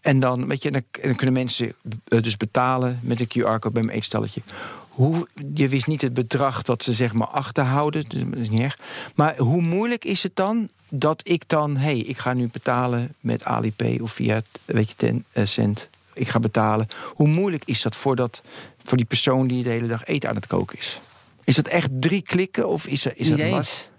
En 0.00 0.20
dan, 0.20 0.48
weet 0.48 0.62
je, 0.62 0.70
dan, 0.70 0.82
dan 1.02 1.14
kunnen 1.14 1.34
mensen 1.34 1.74
dus 2.04 2.36
betalen 2.36 2.98
met 3.02 3.20
een 3.20 3.26
QR-code 3.28 3.70
bij 3.70 3.82
mijn 3.82 3.96
eetstalletje. 3.96 4.42
Hoe, 4.88 5.28
je 5.54 5.68
wist 5.68 5.86
niet 5.86 6.00
het 6.02 6.14
bedrag 6.14 6.62
dat 6.62 6.82
ze 6.82 6.92
zeg 6.92 7.12
maar 7.12 7.26
achterhouden, 7.26 8.04
dus 8.08 8.22
dat 8.24 8.38
is 8.40 8.50
niet 8.50 8.60
erg. 8.60 8.78
Maar 9.14 9.36
hoe 9.36 9.62
moeilijk 9.62 10.04
is 10.04 10.22
het 10.22 10.36
dan 10.36 10.68
dat 10.88 11.28
ik 11.28 11.42
dan, 11.46 11.76
hé, 11.76 11.82
hey, 11.82 11.98
ik 11.98 12.18
ga 12.18 12.32
nu 12.32 12.48
betalen 12.52 13.14
met 13.20 13.44
Alipay 13.44 13.98
of 14.02 14.12
via, 14.12 14.42
weet 14.64 14.88
je, 14.88 14.94
ten 14.96 15.24
eh, 15.32 15.44
cent. 15.44 15.88
Ik 16.14 16.28
ga 16.28 16.38
betalen. 16.38 16.86
Hoe 17.14 17.28
moeilijk 17.28 17.62
is 17.66 17.82
dat 17.82 17.96
voor, 17.96 18.16
dat 18.16 18.42
voor 18.84 18.96
die 18.96 19.06
persoon 19.06 19.46
die 19.46 19.62
de 19.62 19.70
hele 19.70 19.86
dag 19.86 20.04
eten 20.04 20.28
aan 20.28 20.34
het 20.34 20.46
koken 20.46 20.78
is? 20.78 21.00
Is 21.44 21.54
dat 21.54 21.68
echt 21.68 21.88
drie 22.00 22.22
klikken 22.22 22.68
of 22.68 22.86
is, 22.86 23.04
er, 23.04 23.12
is 23.16 23.28
Niet 23.28 23.38
dat. 23.50 23.90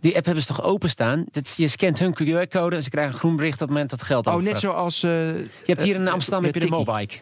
Die 0.00 0.16
app 0.16 0.24
hebben 0.24 0.42
ze 0.44 0.48
toch 0.54 0.62
openstaan? 0.62 1.24
Dat, 1.30 1.54
je 1.56 1.68
scant 1.68 1.98
hun 1.98 2.12
QR-code 2.14 2.76
en 2.76 2.82
ze 2.82 2.90
krijgen 2.90 3.12
een 3.12 3.18
groen 3.18 3.36
bericht 3.36 3.54
op 3.54 3.60
het 3.60 3.68
moment 3.68 3.90
dat 3.90 4.02
geld 4.02 4.26
Oh, 4.26 4.36
net 4.42 4.58
zoals. 4.58 5.02
eh, 5.02 5.10
Je 5.34 5.46
hebt 5.64 5.82
hier 5.82 5.94
in 5.94 6.06
eh, 6.06 6.12
Amsterdam 6.12 6.44
heb 6.44 6.54
je 6.54 6.60
de. 6.60 6.66
Mobike. 6.68 7.14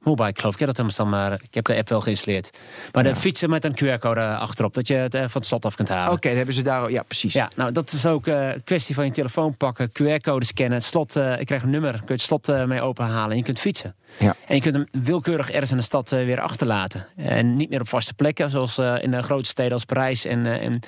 Mobike 0.00 0.40
geloof 0.40 0.54
ik, 0.54 0.60
ja, 0.60 0.66
dat 0.66 0.92
dan 0.96 1.08
maar. 1.08 1.32
Ik 1.32 1.54
heb 1.54 1.64
de 1.64 1.76
app 1.76 1.88
wel 1.88 2.00
geïnstalleerd. 2.00 2.50
Maar 2.92 3.02
de 3.02 3.14
fietsen 3.14 3.50
met 3.50 3.64
een 3.64 3.74
QR-code 3.74 4.20
achterop, 4.20 4.74
dat 4.74 4.86
je 4.86 4.94
het 4.94 5.14
eh, 5.14 5.20
van 5.20 5.30
het 5.32 5.46
slot 5.46 5.64
af 5.64 5.74
kunt 5.74 5.88
halen. 5.88 6.12
Oké, 6.12 6.28
dan 6.28 6.36
hebben 6.36 6.54
ze 6.54 6.62
daar. 6.62 6.90
Ja, 6.90 7.02
precies. 7.02 7.32
Ja, 7.32 7.50
nou 7.56 7.72
dat 7.72 7.92
is 7.92 8.06
ook 8.06 8.26
eh, 8.26 8.52
een 8.52 8.64
kwestie 8.64 8.94
van 8.94 9.04
je 9.04 9.10
telefoon 9.10 9.56
pakken, 9.56 9.90
QR-code 9.90 10.44
scannen, 10.44 10.74
het 10.74 10.84
slot, 10.84 11.16
eh, 11.16 11.40
ik 11.40 11.46
krijg 11.46 11.62
een 11.62 11.70
nummer, 11.70 11.92
kun 11.92 12.02
je 12.06 12.12
het 12.12 12.20
slot 12.20 12.48
eh, 12.48 12.64
mee 12.64 12.82
openhalen 12.82 13.30
en 13.30 13.36
je 13.36 13.42
kunt 13.42 13.58
fietsen. 13.58 13.94
Ja. 14.18 14.36
En 14.46 14.54
je 14.54 14.60
kunt 14.60 14.74
hem 14.74 14.86
willekeurig 15.04 15.50
ergens 15.50 15.70
in 15.70 15.76
de 15.76 15.82
stad 15.82 16.12
eh, 16.12 16.24
weer 16.24 16.40
achterlaten. 16.40 17.06
En 17.16 17.56
niet 17.56 17.70
meer 17.70 17.80
op 17.80 17.88
vaste 17.88 18.14
plekken, 18.14 18.50
zoals 18.50 18.78
eh, 18.78 19.02
in 19.02 19.10
de 19.10 19.22
grote 19.22 19.48
steden 19.48 19.72
als 19.72 19.84
Parijs. 19.84 20.24
En, 20.24 20.46
eh, 20.46 20.64
en, 20.64 20.80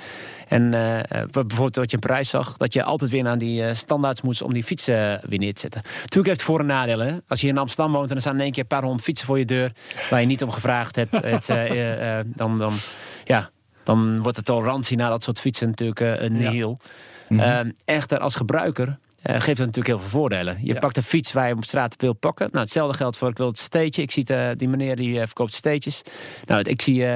en 0.49 0.70
bijvoorbeeld 1.31 1.77
wat 1.77 1.91
je 1.91 1.97
in 1.97 2.09
Parijs 2.09 2.29
zag, 2.29 2.57
dat 2.57 2.73
je 2.75 2.83
altijd 2.83 3.11
weer 3.11 3.23
naar 3.23 3.39
die 3.39 3.75
standaards 3.75 4.20
moet 4.20 4.43
om 4.43 4.53
die 4.53 4.64
fietsen 4.64 5.20
weer 5.29 5.39
neer 5.39 5.55
te 5.55 5.61
zetten. 5.61 5.83
Natuurlijk 5.85 6.27
heeft 6.27 6.41
het 6.41 6.43
voor- 6.43 6.61
en 6.61 6.66
nadelen. 6.66 7.23
Als 7.29 7.41
je 7.41 7.49
in 7.49 7.59
Amsterdam 7.59 7.93
woont 7.93 8.11
en 8.11 8.14
er 8.14 8.20
staan 8.20 8.35
in 8.35 8.41
één 8.41 8.53
keer 8.53 8.62
een 8.62 8.68
paar 8.68 8.83
honderd 8.83 9.03
fietsen 9.03 9.27
voor 9.27 9.39
je 9.39 9.45
deur, 9.45 9.73
waar 10.11 10.20
je 10.20 10.27
niet 10.27 10.43
om 10.43 10.51
gevraagd 10.51 10.97
hebt, 10.97 11.12
het, 11.27 11.47
dan, 12.37 12.59
dan, 12.59 12.75
ja, 13.25 13.51
dan 13.85 14.23
wordt 14.23 14.37
de 14.37 14.45
tolerantie 14.45 14.97
naar 14.97 15.11
dat 15.11 15.23
soort 15.23 15.41
fietsen 15.41 15.68
natuurlijk 15.68 16.01
een 16.01 16.33
nihil. 16.33 16.79
Ehm, 17.29 17.70
echter, 17.85 18.18
als 18.18 18.37
gebruiker 18.37 18.99
eh, 19.23 19.33
geeft 19.35 19.47
het 19.47 19.59
natuurlijk 19.59 19.87
heel 19.87 19.99
veel 19.99 20.09
voordelen. 20.09 20.59
Je 20.61 20.73
Ja. 20.73 20.79
pakt 20.79 20.97
een 20.97 21.03
fiets 21.03 21.33
waar 21.33 21.49
je 21.49 21.55
op 21.55 21.64
straat 21.64 21.95
wil 21.99 22.12
pakken. 22.12 22.49
Nou, 22.51 22.61
hetzelfde 22.64 22.97
geldt 22.97 23.16
voor 23.16 23.29
ik 23.29 23.37
wil 23.37 23.47
het 23.47 23.59
steetje. 23.59 24.03
Ik 24.03 24.11
zie 24.11 24.25
eh, 24.25 24.49
die 24.57 24.68
meneer 24.68 24.97
die 24.97 25.12
eh, 25.20 25.27
verkoopt 25.27 25.53
steetjes. 25.55 26.03
Nou, 26.47 26.62
ik 26.62 26.83
zie 26.83 27.07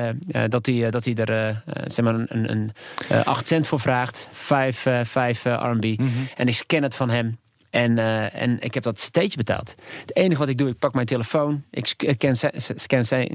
dat 0.49 0.67
hij 0.67 0.91
dat 0.91 1.05
hij 1.05 1.15
er 1.15 1.63
zeg 1.85 2.05
maar 2.05 2.15
een, 2.15 2.27
een, 2.29 2.51
een 2.51 2.71
eh, 3.09 3.25
8 3.25 3.47
cent 3.47 3.67
voor 3.67 3.81
vraagt. 3.81 4.29
5 4.33 4.87
eh, 4.87 5.01
vijf, 5.05 5.45
eh, 5.45 5.53
RMB. 5.61 6.01
En 6.37 6.49
ik 6.49 6.55
scan 6.55 6.83
het 6.83 6.95
van 6.97 7.11
hem. 7.11 7.39
En, 7.71 7.99
en 8.33 8.61
ik 8.61 8.75
heb 8.75 8.83
dat 8.83 9.01
steetje 9.01 9.37
betaald. 9.37 9.75
Het 10.01 10.17
enige 10.17 10.39
wat 10.41 10.49
ik 10.49 10.59
doe, 10.59 10.69
ik 10.69 10.79
pak 10.79 10.95
mijn 10.95 11.07
telefoon. 11.07 11.63
Ik 11.71 11.87
sc- 11.87 12.03
ik 12.03 12.19
ken 12.19 12.37
zijn- 12.37 12.53
scan 12.57 13.05
zijn 13.05 13.29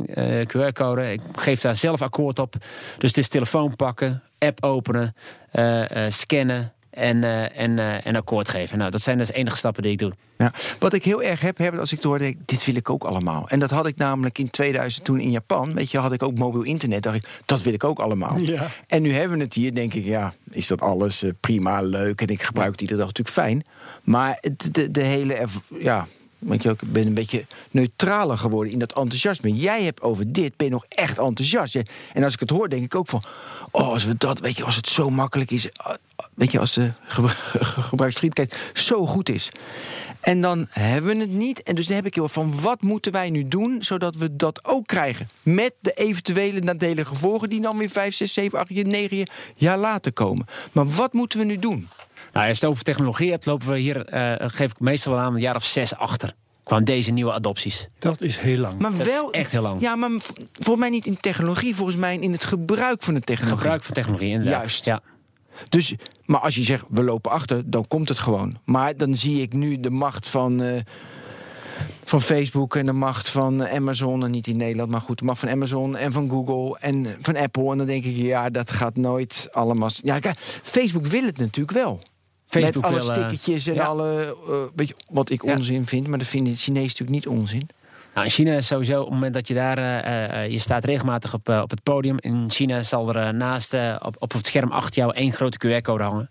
QR-code. 0.47 1.11
Ik 1.11 1.22
geef 1.36 1.61
daar 1.61 1.76
zelf 1.76 2.01
akkoord 2.01 2.39
op. 2.39 2.53
Dus 2.97 3.09
het 3.09 3.17
is 3.17 3.28
telefoon 3.28 3.76
pakken, 3.76 4.24
app 4.39 4.63
openen, 4.63 5.15
scannen 6.07 6.74
en, 6.91 7.23
eh, 7.23 7.59
en, 7.59 7.79
eh, 7.79 8.05
en 8.05 8.15
akkoord 8.15 8.49
geven. 8.49 8.77
Nou, 8.77 8.91
dat 8.91 9.01
zijn 9.01 9.17
dus 9.17 9.27
de 9.27 9.33
enige 9.33 9.57
stappen 9.57 9.83
die 9.83 9.91
ik 9.91 9.97
doe. 9.97 10.11
Ja. 10.37 10.51
Wat 10.79 10.93
ik 10.93 11.03
heel 11.03 11.23
erg 11.23 11.41
heb, 11.41 11.57
heb 11.57 11.77
als 11.77 11.91
ik 11.91 11.97
het 11.97 12.07
hoor, 12.07 12.19
denk 12.19 12.35
ik, 12.35 12.47
dit 12.47 12.65
wil 12.65 12.75
ik 12.75 12.89
ook 12.89 13.03
allemaal. 13.03 13.49
En 13.49 13.59
dat 13.59 13.71
had 13.71 13.87
ik 13.87 13.97
namelijk 13.97 14.37
in 14.37 14.49
2000 14.49 15.05
toen 15.05 15.19
in 15.19 15.31
Japan. 15.31 15.73
Weet 15.73 15.91
je, 15.91 15.97
had 15.97 16.11
ik 16.11 16.23
ook 16.23 16.37
mobiel 16.37 16.61
internet. 16.61 17.03
Dacht 17.03 17.15
ik, 17.15 17.27
dat 17.45 17.61
wil 17.61 17.73
ik 17.73 17.83
ook 17.83 17.99
allemaal. 17.99 18.37
Ja. 18.37 18.67
En 18.87 19.01
nu 19.01 19.13
hebben 19.13 19.37
we 19.37 19.43
het 19.43 19.53
hier, 19.53 19.73
denk 19.73 19.93
ik, 19.93 20.05
ja, 20.05 20.33
is 20.49 20.67
dat 20.67 20.81
alles 20.81 21.23
eh, 21.23 21.31
prima, 21.39 21.81
leuk. 21.81 22.21
En 22.21 22.27
ik 22.27 22.41
gebruik 22.41 22.71
het 22.71 22.81
iedere 22.81 22.99
dag 22.99 23.07
natuurlijk 23.07 23.37
fijn. 23.37 23.63
Maar 24.03 24.43
de, 24.71 24.91
de 24.91 25.03
hele, 25.03 25.45
ja, 25.79 26.07
weet 26.41 26.63
je, 26.63 26.69
ook, 26.69 26.81
ik 26.81 26.91
ben 26.91 27.07
een 27.07 27.13
beetje 27.13 27.45
neutraler 27.71 28.37
geworden 28.37 28.73
in 28.73 28.79
dat 28.79 28.93
enthousiasme. 28.93 29.53
Jij 29.53 29.83
hebt 29.83 30.01
over 30.01 30.31
dit, 30.31 30.57
ben 30.57 30.69
nog 30.69 30.85
echt 30.89 31.19
enthousiast. 31.19 31.75
En 32.13 32.23
als 32.23 32.33
ik 32.33 32.39
het 32.39 32.49
hoor, 32.49 32.69
denk 32.69 32.83
ik 32.83 32.95
ook 32.95 33.07
van, 33.07 33.23
oh, 33.71 33.87
als 33.87 34.05
we 34.05 34.15
dat, 34.17 34.39
weet 34.39 34.57
je, 34.57 34.63
als 34.63 34.75
het 34.75 34.87
zo 34.87 35.09
makkelijk 35.09 35.51
is. 35.51 35.67
ah, 35.75 35.93
Weet 36.33 36.51
je, 36.51 36.59
als 36.59 36.73
de 36.73 36.91
gebru- 37.07 37.33
gebruiksvriendelijkheid 37.89 38.77
zo 38.77 39.07
goed 39.07 39.29
is. 39.29 39.51
En 40.19 40.41
dan 40.41 40.67
hebben 40.69 41.15
we 41.15 41.21
het 41.21 41.29
niet. 41.29 41.63
En 41.63 41.75
dus 41.75 41.87
dan 41.87 41.95
heb 41.95 42.05
ik 42.05 42.15
heel 42.15 42.27
van 42.27 42.61
wat 42.61 42.81
moeten 42.81 43.11
wij 43.11 43.29
nu 43.29 43.47
doen 43.47 43.83
zodat 43.83 44.15
we 44.15 44.35
dat 44.35 44.65
ook 44.65 44.87
krijgen? 44.87 45.29
Met 45.41 45.73
de 45.79 45.91
eventuele 45.93 46.59
nadelige 46.59 47.05
gevolgen 47.05 47.49
die 47.49 47.61
dan 47.61 47.77
weer 47.77 47.89
5, 47.89 48.15
6, 48.15 48.33
7, 48.33 48.59
8, 48.59 48.69
9 48.69 49.27
jaar 49.55 49.77
later 49.77 50.13
komen. 50.13 50.45
Maar 50.71 50.87
wat 50.89 51.13
moeten 51.13 51.39
we 51.39 51.45
nu 51.45 51.59
doen? 51.59 51.87
Nou, 52.34 52.47
als 52.47 52.57
je 52.57 52.65
het 52.65 52.71
over 52.73 52.84
technologie 52.84 53.32
hebt, 53.32 53.45
lopen 53.45 53.67
we 53.67 53.77
hier, 53.77 54.05
eh, 54.05 54.49
geef 54.49 54.71
ik 54.71 54.79
meestal 54.79 55.13
wel 55.13 55.21
aan, 55.21 55.34
een 55.34 55.39
jaar 55.39 55.55
of 55.55 55.65
zes 55.65 55.95
achter. 55.95 56.34
Qua 56.63 56.79
deze 56.79 57.11
nieuwe 57.11 57.34
adopties. 57.34 57.88
Dat 57.99 58.21
is 58.21 58.38
heel 58.38 58.57
lang. 58.57 58.79
Maar 58.79 58.97
Dat 58.97 59.07
is 59.07 59.23
echt 59.32 59.51
heel 59.51 59.61
lang. 59.61 59.82
Ja, 59.82 59.95
maar 59.95 60.09
volgens 60.53 60.79
mij 60.79 60.89
niet 60.89 61.05
in 61.05 61.19
technologie, 61.19 61.75
volgens 61.75 61.97
mij 61.97 62.17
in 62.17 62.32
het 62.32 62.43
gebruik 62.43 63.03
van 63.03 63.13
de 63.13 63.19
technologie. 63.19 63.57
Gebruik 63.57 63.84
van 63.84 63.93
technologie, 63.93 64.29
inderdaad. 64.29 64.53
Juist. 64.53 64.86
Ja. 64.86 65.01
Dus, 65.69 65.95
maar 66.25 66.39
als 66.39 66.55
je 66.55 66.63
zegt, 66.63 66.84
we 66.89 67.03
lopen 67.03 67.32
achter, 67.32 67.69
dan 67.69 67.88
komt 67.88 68.09
het 68.09 68.19
gewoon. 68.19 68.59
Maar 68.63 68.97
dan 68.97 69.15
zie 69.15 69.41
ik 69.41 69.53
nu 69.53 69.79
de 69.79 69.89
macht 69.89 70.27
van, 70.27 70.61
eh, 70.61 70.82
van 72.05 72.21
Facebook 72.21 72.75
en 72.75 72.86
de 72.86 72.91
macht 72.91 73.29
van 73.29 73.67
Amazon. 73.67 74.23
En 74.23 74.32
niet 74.32 74.47
in 74.47 74.57
Nederland, 74.57 74.91
maar 74.91 75.01
goed, 75.01 75.19
de 75.19 75.25
macht 75.25 75.39
van 75.39 75.49
Amazon 75.49 75.97
en 75.97 76.11
van 76.11 76.29
Google 76.29 76.77
en 76.79 77.05
van 77.21 77.38
Apple. 77.38 77.71
En 77.71 77.77
dan 77.77 77.88
denk 77.88 78.03
ik, 78.03 78.15
ja, 78.15 78.49
dat 78.49 78.71
gaat 78.71 78.95
nooit 78.95 79.47
allemaal... 79.51 79.89
Ja, 80.03 80.19
kijk, 80.19 80.39
Facebook 80.63 81.05
wil 81.05 81.23
het 81.23 81.38
natuurlijk 81.38 81.77
wel. 81.77 81.99
Facebook 82.52 82.84
Met 82.84 82.91
alle 82.91 83.02
stickertjes 83.02 83.68
en 83.68 83.80
alle... 83.80 84.36
eh, 84.49 84.56
weet 84.76 84.88
je, 84.88 84.95
wat 85.10 85.30
ik 85.30 85.43
onzin 85.43 85.88
vind, 85.88 86.08
maar 86.08 86.18
dat 86.18 86.28
vinden 86.28 86.54
de 86.54 86.60
Chinezen 86.60 86.88
natuurlijk 86.88 87.26
niet 87.26 87.28
onzin. 87.28 87.70
Nou, 88.14 88.26
in 88.26 88.32
China 88.32 88.53
is 88.53 88.68
sowieso, 88.68 88.97
op 88.99 89.05
het 89.05 89.14
moment 89.14 89.34
dat 89.34 89.47
je 89.47 89.53
daar, 89.53 89.78
eh, 89.78 90.49
je 90.49 90.59
staat 90.59 90.86
regelmatig 90.86 91.34
op, 91.34 91.49
op 91.49 91.70
het 91.70 91.84
podium. 91.84 92.18
In 92.20 92.49
China 92.49 92.82
zal 92.82 93.16
er 93.16 93.34
naast, 93.34 93.74
op, 93.99 94.16
op 94.20 94.32
het 94.34 94.45
scherm 94.45 94.72
achter 94.72 95.01
jou 95.01 95.16
één 95.16 95.32
grote 95.32 95.57
QR-code 95.57 96.03
hangen. 96.03 96.30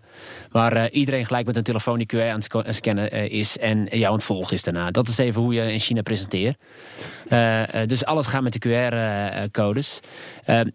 Waar 0.51 0.91
iedereen 0.91 1.27
gelijk 1.27 1.47
met 1.47 1.57
een 1.57 1.63
telefoon 1.63 1.99
die 1.99 2.07
QR 2.07 2.31
aan 2.31 2.41
het 2.65 2.75
scannen 2.77 3.31
is 3.31 3.59
en 3.59 3.85
jou 3.85 4.05
aan 4.05 4.13
het 4.13 4.25
volgen 4.25 4.55
is 4.55 4.63
daarna. 4.63 4.91
Dat 4.91 5.09
is 5.09 5.19
even 5.19 5.43
hoe 5.43 5.55
je 5.55 5.73
in 5.73 5.79
China 5.79 6.03
presenteert. 6.03 6.59
Dus 7.87 8.05
alles 8.05 8.27
gaat 8.27 8.43
met 8.43 8.63
de 8.63 8.69
QR-codes. 8.69 10.01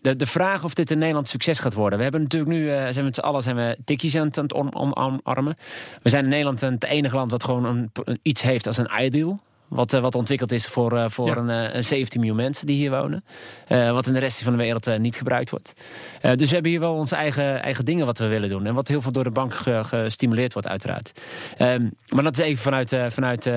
De, 0.02 0.16
de 0.16 0.26
vraag 0.26 0.64
of 0.64 0.74
dit 0.74 0.92
in 0.92 0.98
Nederland 0.98 1.28
succes 1.28 1.60
gaat 1.60 1.74
worden. 1.74 1.98
We 1.98 2.04
hebben 2.04 2.22
natuurlijk 2.22 2.52
nu, 2.52 2.68
zijn 2.68 2.94
we 2.94 3.02
met 3.02 3.16
z'n 3.16 3.22
allen 3.22 3.44
zijn 3.44 3.56
we 3.56 3.78
tikkies 3.86 4.16
aan 4.16 4.30
het, 4.32 4.54
omarmen. 4.54 5.56
We 6.02 6.10
zijn 6.10 6.24
in 6.24 6.30
Nederland 6.30 6.62
het 6.62 6.84
enige 6.84 7.16
land 7.16 7.32
wat 7.32 7.44
gewoon 7.44 7.66
een- 7.66 8.20
iets 8.22 8.42
heeft 8.42 8.68
als 8.68 8.78
een 8.78 8.90
ideal. 9.02 9.42
Wat, 9.68 9.94
eh, 9.94 10.02
wat 10.02 10.16
ontwikkeld 10.16 10.52
is 10.52 10.66
voor, 10.68 10.98
eh, 10.98 11.06
voor 11.10 11.28
Ja. 11.28 11.36
een, 11.36 11.50
eh, 11.50 11.76
een 11.76 11.84
17 11.84 12.20
miljoen 12.20 12.38
mensen 12.38 12.66
die 12.66 12.76
hier 12.76 12.92
wonen. 12.92 13.24
Eh, 13.68 13.92
wat 13.92 14.08
in 14.08 14.14
de 14.14 14.20
rest 14.20 14.42
van 14.44 14.52
de 14.52 14.58
wereld 14.58 14.98
niet 15.00 15.16
gebruikt 15.16 15.50
wordt. 15.50 15.74
Dus 16.22 16.48
we 16.48 16.54
hebben 16.54 16.72
hier 16.72 16.80
wel 16.80 16.94
onze 16.94 17.16
eigen, 17.16 17.62
eigen 17.62 17.86
dingen 17.86 18.06
wat 18.06 18.18
we 18.18 18.28
willen 18.28 18.50
doen. 18.50 18.66
En 18.66 18.74
wat 18.74 18.88
heel 18.88 19.02
veel 19.02 19.12
door 19.12 19.24
de 19.24 19.32
bank 19.32 19.54
ge- 19.54 19.82
gestimuleerd 19.86 20.54
wordt, 20.54 20.68
uiteraard. 20.68 21.12
Ehm, 21.58 21.90
maar 22.14 22.24
dat 22.24 22.38
is 22.38 22.44
even 22.44 22.62
vanuit, 22.64 22.96
vanuit 23.10 23.50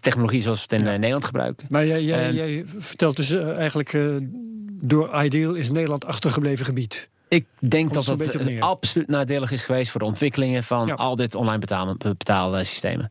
technologie 0.00 0.42
zoals 0.42 0.66
we 0.66 0.74
het 0.76 0.84
in 0.84 0.90
Nederland 0.92 1.24
gebruiken. 1.24 1.66
Maar 1.70 1.86
jij, 1.86 2.02
jij, 2.02 2.32
jij 2.32 2.64
vertelt 2.78 3.16
dus 3.16 3.30
eigenlijk... 3.32 3.96
door 4.84 5.22
Ideal 5.24 5.54
is 5.54 5.70
Nederland 5.70 6.06
achtergebleven 6.06 6.64
gebied. 6.64 7.08
Ik 7.28 7.46
denk 7.58 7.94
dat 7.94 8.04
dat 8.04 8.60
absoluut 8.60 9.08
nadelig 9.08 9.50
is 9.50 9.64
geweest 9.64 9.90
voor 9.90 10.00
de 10.00 10.06
ontwikkelingen 10.06 10.62
van 10.64 10.86
Ja. 10.86 10.94
al 10.94 11.16
dit 11.16 11.34
online 11.34 11.58
betaal, 11.58 11.96
betaalsystemen. 12.16 13.10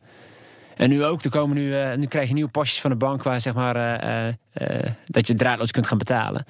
En 0.82 0.88
nu 0.88 1.04
ook, 1.04 1.22
er 1.22 1.30
komen 1.30 1.56
nu, 1.56 1.76
eh, 1.78 1.96
nu 1.96 2.06
krijg 2.06 2.28
je 2.28 2.34
nieuwe 2.34 2.50
postjes 2.50 2.80
van 2.80 2.90
de 2.90 2.96
bank 2.96 3.22
waar 3.22 3.40
zeg 3.40 3.54
maar 3.54 3.76
eh, 3.76 4.28
eh, 4.28 4.34
eh, 4.52 4.90
dat 5.04 5.26
je 5.26 5.34
draadloos 5.34 5.70
kunt 5.70 5.86
gaan 5.86 5.98
betalen. 5.98 6.44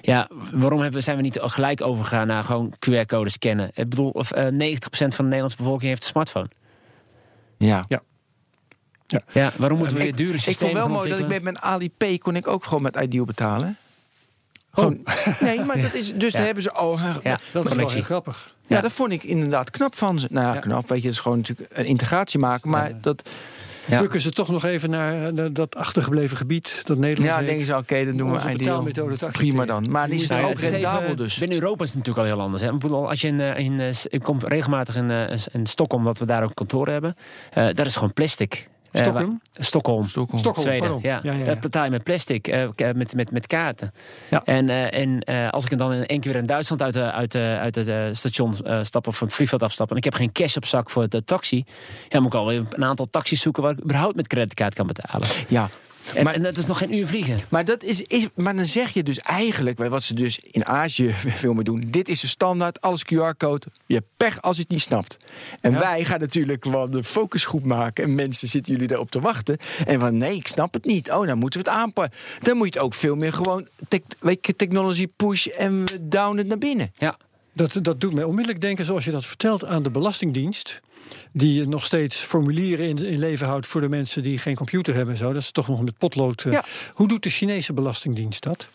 Ja, 0.00 0.28
waarom 0.52 0.80
hebben, 0.80 1.02
zijn 1.02 1.16
we 1.16 1.22
niet 1.22 1.38
gelijk 1.42 1.82
overgegaan 1.82 2.26
naar 2.26 2.44
gewoon 2.44 2.72
QR-code 2.78 3.30
scannen? 3.30 3.70
Ik 3.74 3.88
bedoel, 3.88 4.10
of, 4.10 4.30
eh 4.30 4.44
90% 4.46 4.46
van 4.90 5.10
de 5.16 5.22
Nederlandse 5.22 5.56
bevolking 5.56 5.88
heeft 5.88 6.02
een 6.02 6.08
smartphone. 6.08 6.48
Ja. 7.58 7.84
Ja, 9.32 9.50
waarom 9.56 9.78
moeten 9.78 9.96
we 9.96 10.02
ik, 10.02 10.08
weer 10.08 10.18
dure 10.26 10.36
ik 10.36 10.42
systemen 10.42 10.74
vond 10.74 10.86
wel 10.86 10.96
mooi 10.96 11.10
dat 11.10 11.18
ik 11.18 11.26
met 11.28 11.42
mijn 11.42 11.60
Alipay 11.60 12.18
kon 12.18 12.36
ik 12.36 12.46
ook 12.46 12.64
gewoon 12.64 12.82
met 12.82 12.96
Ideal 12.96 13.24
betalen. 13.24 13.76
Gewoon, 14.72 15.02
Nee, 15.40 15.64
maar 15.64 15.80
dat 15.80 15.94
is. 15.94 16.14
Dus 16.14 16.32
Ja. 16.32 16.36
daar 16.36 16.46
hebben 16.46 16.62
ze 16.62 16.72
al. 16.72 16.98
Ja, 16.98 17.16
Ja, 17.22 17.38
Dat 17.52 17.64
is 17.66 17.74
wel 17.74 17.90
heel 17.90 18.02
grappig. 18.02 18.54
ja, 18.66 18.80
dat 18.80 18.92
vond 18.92 19.12
ik 19.12 19.22
inderdaad 19.22 19.70
knap 19.70 19.94
van 19.96 20.18
ze. 20.18 20.26
Nou 20.30 20.46
ja, 20.46 20.54
Ja. 20.54 20.60
knap, 20.60 20.88
weet 20.88 21.00
je, 21.00 21.06
het 21.06 21.16
is 21.16 21.22
gewoon 21.22 21.36
natuurlijk 21.38 21.70
een 21.72 21.84
integratie 21.84 22.38
maken. 22.38 22.70
Maar 22.70 22.92
dat. 23.00 23.28
Ja. 23.88 24.00
Bukken 24.00 24.20
ze 24.20 24.30
toch 24.30 24.48
nog 24.48 24.64
even 24.64 24.90
naar 24.90 25.26
eh, 25.26 25.32
naar 25.32 25.52
dat 25.52 25.76
achtergebleven 25.76 26.36
gebied 26.36 26.82
dat 26.84 26.98
Nederland 26.98 27.40
Ja, 27.40 27.46
denken 27.46 27.66
ze, 27.66 27.76
oké, 27.76 28.04
dan 28.04 28.16
doen 28.16 28.28
we 28.28 28.34
Onze 28.34 28.50
Ideal. 28.50 28.56
betaalmethode 28.58 29.16
te 29.16 29.26
accepteren. 29.26 29.56
Prima 29.56 29.80
dan. 29.80 29.90
Maar 29.90 30.08
die 30.08 30.28
ja, 30.28 30.42
ook 30.42 30.58
rendabel 30.60 31.16
dus. 31.16 31.38
Binnen 31.38 31.58
Europa 31.60 31.84
is 31.84 31.88
het 31.92 31.98
natuurlijk 31.98 32.26
al 32.26 32.34
heel 32.34 32.44
anders. 32.44 32.62
Hè. 32.62 32.70
Als 32.90 33.20
je 33.20 33.28
in, 33.28 33.40
eh, 33.40 33.58
in, 33.58 33.80
eh, 33.80 33.90
ik 34.02 34.22
kom 34.22 34.38
regelmatig 34.40 34.96
in, 34.96 35.10
eh, 35.10 35.36
in 35.52 35.66
Stockholm, 35.66 36.04
dat 36.04 36.18
we 36.18 36.26
daar 36.26 36.42
ook 36.42 36.54
kantoor 36.54 36.88
hebben. 36.88 37.14
eh 37.50 37.68
daar 37.74 37.86
is 37.86 37.94
gewoon 37.94 38.12
plastic. 38.12 38.68
Eh, 38.92 39.00
Stockholm? 39.00 39.40
waar- 39.52 39.64
Stockholm. 39.64 40.08
Stockholm. 40.08 40.38
Stockholm, 40.38 40.66
Zweden, 40.66 40.98
ja. 41.02 41.20
Ja, 41.22 41.32
ja, 41.72 41.88
met 41.88 42.02
plastic, 42.02 42.48
eh, 42.48 42.68
k- 42.74 42.94
met, 42.94 43.14
met, 43.14 43.30
met 43.30 43.46
kaarten. 43.46 43.92
Ja. 44.30 44.42
En, 44.44 44.68
eh, 44.68 45.00
en 45.00 45.20
eh, 45.20 45.48
als 45.48 45.64
ik 45.64 45.78
dan 45.78 45.92
in 45.92 46.06
één 46.06 46.20
keer 46.20 46.32
weer 46.32 46.40
in 46.40 46.46
Duitsland 46.46 46.82
uit, 46.82 46.94
de, 46.94 47.12
uit, 47.12 47.32
de, 47.32 47.56
uit 47.60 47.74
het 47.74 47.88
eh, 47.88 48.02
station 48.12 48.56
eh, 48.64 48.78
stap 48.82 49.06
of 49.06 49.16
van 49.16 49.26
het 49.26 49.36
vliegveld 49.36 49.62
afstappen... 49.62 49.96
en 49.96 50.02
ik 50.02 50.10
heb 50.12 50.20
geen 50.20 50.32
cash 50.32 50.56
op 50.56 50.64
zak 50.64 50.90
voor 50.90 51.08
de 51.08 51.24
taxi... 51.24 51.64
ja, 52.08 52.18
moet 52.20 52.32
ik 52.32 52.38
alweer 52.38 52.62
een 52.70 52.84
aantal 52.84 53.06
taxis 53.10 53.40
zoeken 53.40 53.62
waar 53.62 53.72
ik 53.72 53.82
überhaupt 53.82 54.16
met 54.16 54.26
creditcard 54.26 54.74
kan 54.74 54.86
betalen. 54.86 55.28
Ja. 55.48 55.68
En, 56.14 56.24
Maar- 56.24 56.34
en 56.34 56.42
dat 56.42 56.56
is 56.56 56.66
nog 56.66 56.78
geen 56.78 56.94
uur 56.94 57.06
vliegen. 57.06 57.38
Maar, 57.48 57.64
dat 57.64 57.82
is, 57.82 58.02
is, 58.02 58.26
maar 58.34 58.56
dan 58.56 58.66
zeg 58.66 58.90
je 58.90 59.02
dus 59.02 59.18
eigenlijk, 59.18 59.78
wat 59.78 60.02
ze 60.02 60.14
dus 60.14 60.38
in 60.38 60.66
Azië 60.66 61.12
veel 61.42 61.52
meer 61.54 61.64
doen. 61.64 61.84
Dit 61.90 62.08
is 62.08 62.20
de 62.20 62.26
standaard, 62.26 62.80
alles 62.80 63.04
QR-code. 63.04 63.66
Je 63.86 63.94
hebt 63.94 64.06
pech 64.16 64.42
als 64.42 64.56
je 64.56 64.62
het 64.62 64.70
niet 64.70 64.80
snapt. 64.80 65.16
En 65.60 65.72
Ja. 65.72 65.78
wij 65.78 66.04
gaan 66.04 66.20
natuurlijk 66.20 66.64
wel 66.64 66.90
de 66.90 67.04
focusgroep 67.04 67.64
maken. 67.64 68.04
En 68.04 68.14
mensen 68.14 68.48
zitten 68.48 68.72
jullie 68.72 68.88
daarop 68.88 69.10
te 69.10 69.20
wachten. 69.20 69.56
En 69.86 70.00
van 70.00 70.16
nee, 70.16 70.36
ik 70.36 70.46
snap 70.46 70.74
het 70.74 70.84
niet. 70.84 71.10
Oh, 71.10 71.26
dan 71.26 71.38
moeten 71.38 71.62
we 71.64 71.70
het 71.70 71.78
aanpakken. 71.78 72.18
Dan 72.42 72.56
moet 72.56 72.66
je 72.66 72.78
het 72.78 72.82
ook 72.88 72.94
veel 72.94 73.14
meer 73.16 73.32
gewoon 73.32 73.68
tech, 73.88 74.00
technology 74.56 75.06
push 75.16 75.46
en 75.46 75.84
we 75.84 76.08
down 76.08 76.36
het 76.36 76.46
naar 76.46 76.58
binnen. 76.58 76.90
Ja. 76.98 77.16
Dat, 77.52 77.78
dat 77.82 78.00
doet 78.00 78.14
mij 78.14 78.24
onmiddellijk 78.24 78.60
denken, 78.60 78.84
zoals 78.84 79.04
je 79.04 79.10
dat 79.10 79.26
vertelt, 79.26 79.66
aan 79.66 79.82
de 79.82 79.90
Belastingdienst. 79.90 80.80
Die 81.32 81.68
nog 81.68 81.84
steeds 81.84 82.16
formulieren 82.16 82.88
in, 82.88 83.04
in 83.04 83.18
leven 83.18 83.46
houdt 83.46 83.66
voor 83.66 83.80
de 83.80 83.88
mensen 83.88 84.22
die 84.22 84.38
geen 84.38 84.54
computer 84.54 84.94
hebben. 84.94 85.14
en 85.14 85.20
Zo. 85.20 85.26
Dat 85.26 85.42
is 85.42 85.50
toch 85.50 85.68
nog 85.68 85.82
met 85.82 85.98
potlood. 85.98 86.44
eh. 86.44 86.52
Ja. 86.52 86.64
Hoe 86.92 87.08
doet 87.08 87.22
de 87.22 87.30
Chinese 87.30 87.72
Belastingdienst 87.72 88.42
dat? 88.42 88.68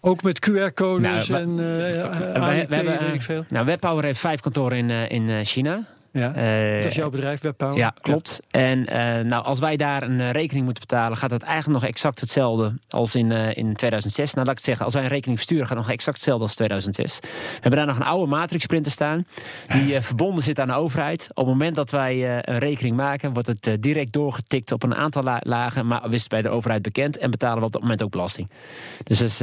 Ook 0.00 0.22
met 0.22 0.48
QR-codes 0.50 1.28
Nou, 1.28 1.42
en 1.42 1.58
eh 1.58 2.48
hebben, 2.54 2.84
weet 2.84 2.98
eh, 3.00 3.14
ik 3.14 3.22
veel. 3.22 3.44
Nou, 3.48 3.66
Webpower 3.66 4.04
heeft 4.04 4.20
vijf 4.20 4.40
kantoren 4.40 4.78
in, 4.78 4.90
eh, 4.90 5.10
in 5.10 5.28
eh, 5.28 5.44
China. 5.44 5.86
Ja. 6.16 6.34
Eh, 6.34 6.82
dat 6.82 6.90
is 6.90 6.94
jouw 6.94 7.10
bedrijf, 7.10 7.40
Webpower? 7.40 7.76
Ja, 7.76 7.94
klopt. 8.00 8.40
En 8.50 8.86
eh, 8.86 9.24
nou, 9.24 9.44
als 9.44 9.58
wij 9.58 9.76
daar 9.76 10.02
een 10.02 10.20
eh, 10.20 10.30
rekening 10.30 10.64
moeten 10.64 10.84
betalen, 10.88 11.16
gaat 11.16 11.30
dat 11.30 11.42
eigenlijk 11.42 11.80
nog 11.80 11.90
exact 11.90 12.20
hetzelfde 12.20 12.72
als 12.88 13.14
in, 13.14 13.30
in 13.32 13.74
2006. 13.74 14.34
Nou, 14.34 14.46
laat 14.46 14.48
ik 14.48 14.56
het 14.56 14.64
zeggen, 14.64 14.84
als 14.84 14.94
wij 14.94 15.02
een 15.02 15.08
rekening 15.08 15.38
versturen, 15.38 15.66
gaat 15.66 15.76
het 15.76 15.86
nog 15.86 15.94
exact 15.94 16.16
hetzelfde 16.16 16.42
als 16.42 16.54
2006. 16.54 17.18
We 17.20 17.28
hebben 17.52 17.78
daar 17.78 17.86
nog 17.86 17.96
een 17.96 18.12
oude 18.12 18.30
matrix 18.30 18.66
printer 18.66 18.92
staan, 18.92 19.26
die 19.68 20.00
verbonden 20.00 20.44
zit 20.44 20.60
aan 20.60 20.66
de 20.66 20.74
overheid. 20.74 21.28
Op 21.30 21.36
het 21.36 21.46
moment 21.46 21.76
dat 21.76 21.90
wij 21.90 22.38
een 22.48 22.58
rekening 22.58 22.96
maken, 22.96 23.32
wordt 23.32 23.48
het 23.48 23.82
direct 23.82 24.12
doorgetikt 24.12 24.72
op 24.72 24.82
een 24.82 24.94
aantal 24.94 25.22
la- 25.22 25.40
lagen, 25.42 25.86
maar 25.86 26.12
is 26.12 26.26
bij 26.26 26.42
de 26.42 26.48
overheid 26.48 26.82
bekend 26.82 27.18
en 27.18 27.30
betalen 27.30 27.58
we 27.58 27.64
op 27.64 27.72
dat 27.72 27.80
moment 27.80 28.02
ook 28.02 28.10
belasting. 28.10 28.50
Dus 29.04 29.18
dat 29.18 29.28
is, 29.28 29.38